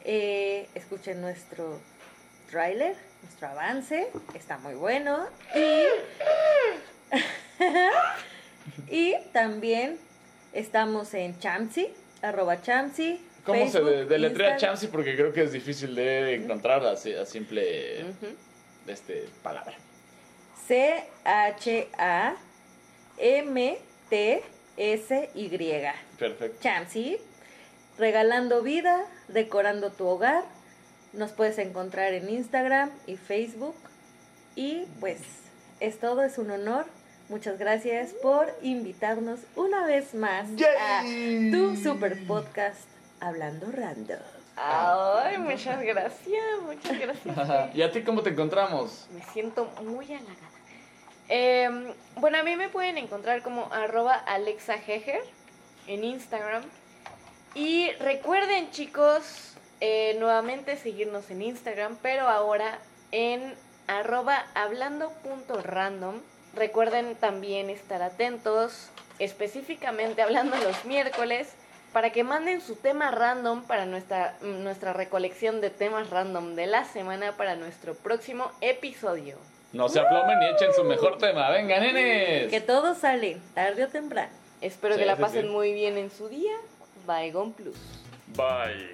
Eh, 0.05 0.69
escuchen 0.75 1.23
nuestro 1.23 1.81
tráiler, 2.51 2.95
nuestro 3.23 3.49
avance, 3.49 4.09
está 4.35 4.59
muy 4.59 4.75
bueno. 4.75 5.27
Y, 5.55 5.85
y 8.95 9.15
también 9.33 9.99
estamos 10.53 11.15
en 11.15 11.39
Chamsi, 11.39 11.89
arroba 12.21 12.61
Chamsi. 12.61 13.27
¿Cómo 13.47 13.65
se 13.65 13.71
Facebook, 13.71 13.91
deletrea 14.07 14.51
Instagram. 14.51 14.59
Chamsi? 14.59 14.89
Porque 14.89 15.17
creo 15.17 15.33
que 15.33 15.45
es 15.45 15.53
difícil 15.53 15.95
de 15.95 16.35
encontrar 16.35 16.85
así 16.85 17.15
a 17.15 17.25
simple 17.25 18.05
Ujú. 18.05 18.27
este, 18.87 19.31
palabra. 19.43 19.73
C-H-A-M-T-S-Y. 24.09 25.93
Perfecto. 26.19 26.61
Chamsi, 26.61 27.19
regalando 27.99 28.63
vida, 28.63 29.05
decorando 29.29 29.91
tu 29.91 30.07
hogar. 30.07 30.45
Nos 31.13 31.33
puedes 31.33 31.59
encontrar 31.59 32.13
en 32.13 32.29
Instagram 32.29 32.91
y 33.07 33.17
Facebook. 33.17 33.77
Y 34.57 34.87
pues 35.01 35.21
es 35.81 35.99
todo, 35.99 36.23
es 36.23 36.39
un 36.39 36.51
honor. 36.51 36.87
Muchas 37.29 37.59
gracias 37.59 38.13
por 38.13 38.53
invitarnos 38.63 39.41
una 39.57 39.87
vez 39.87 40.15
más 40.15 40.49
a 40.79 41.03
tu 41.51 41.77
super 41.77 42.27
podcast 42.27 42.87
Hablando 43.21 43.71
Random. 43.73 44.19
Ay, 44.57 45.39
muchas 45.39 45.83
gracias, 45.83 46.45
muchas 46.63 46.99
gracias. 46.99 47.75
¿Y 47.75 47.83
a 47.83 47.91
ti 47.91 48.03
cómo 48.03 48.23
te 48.23 48.31
encontramos? 48.31 49.09
Me 49.13 49.23
siento 49.33 49.67
muy 49.83 50.07
halagada. 50.07 50.54
Eh, 51.29 51.95
bueno, 52.17 52.39
a 52.39 52.43
mí 52.43 52.57
me 52.57 52.69
pueden 52.69 52.99
encontrar 52.99 53.43
como 53.43 53.73
arroba 53.73 54.15
Alexa 54.15 54.75
Heger 54.75 55.23
en 55.87 56.05
Instagram. 56.05 56.63
Y 57.55 57.91
recuerden, 58.01 58.71
chicos, 58.71 59.55
eh, 59.81 60.17
nuevamente 60.19 60.77
seguirnos 60.77 61.31
en 61.31 61.43
Instagram, 61.43 61.97
pero 62.03 62.29
ahora 62.29 62.79
en 63.13 63.55
arroba 63.87 64.45
hablando.random. 64.55 66.21
Recuerden 66.55 67.17
también 67.17 67.71
estar 67.71 68.03
atentos, 68.03 68.91
específicamente 69.19 70.23
hablando 70.23 70.57
los 70.57 70.85
miércoles, 70.85 71.55
para 71.93 72.11
que 72.11 72.25
manden 72.25 72.61
su 72.61 72.77
tema 72.77 73.11
random 73.13 73.65
para 73.65 73.87
nuestra, 73.87 74.37
nuestra 74.41 74.93
recolección 74.93 75.61
de 75.61 75.71
temas 75.71 76.11
random 76.11 76.55
de 76.55 76.67
la 76.67 76.85
semana 76.85 77.37
para 77.37 77.55
nuestro 77.55 77.95
próximo 77.95 78.51
episodio. 78.61 79.39
No 79.75 79.89
se 79.89 79.99
aplomen 80.01 80.41
y 80.43 80.47
echen 80.55 80.73
su 80.73 80.85
mejor 80.85 81.19
tema. 81.19 81.51
¡Venga, 81.51 81.81
nenes! 81.81 82.49
Que 82.51 82.61
todo 82.61 82.95
sale, 82.95 83.39
tarde 83.55 83.85
o 83.85 83.89
temprano. 83.89 84.31
Espero 84.61 84.95
Sí, 84.95 85.01
que 85.01 85.07
la 85.07 85.17
sí, 85.17 85.23
pasen 85.23 85.43
sí. 85.43 85.49
muy 85.49 85.73
bien 85.75 85.99
en 85.99 86.11
su 86.11 86.29
día. 86.29 86.55
Bye, 87.07 87.33
Plus. 87.57 87.77
Bye. 88.37 88.93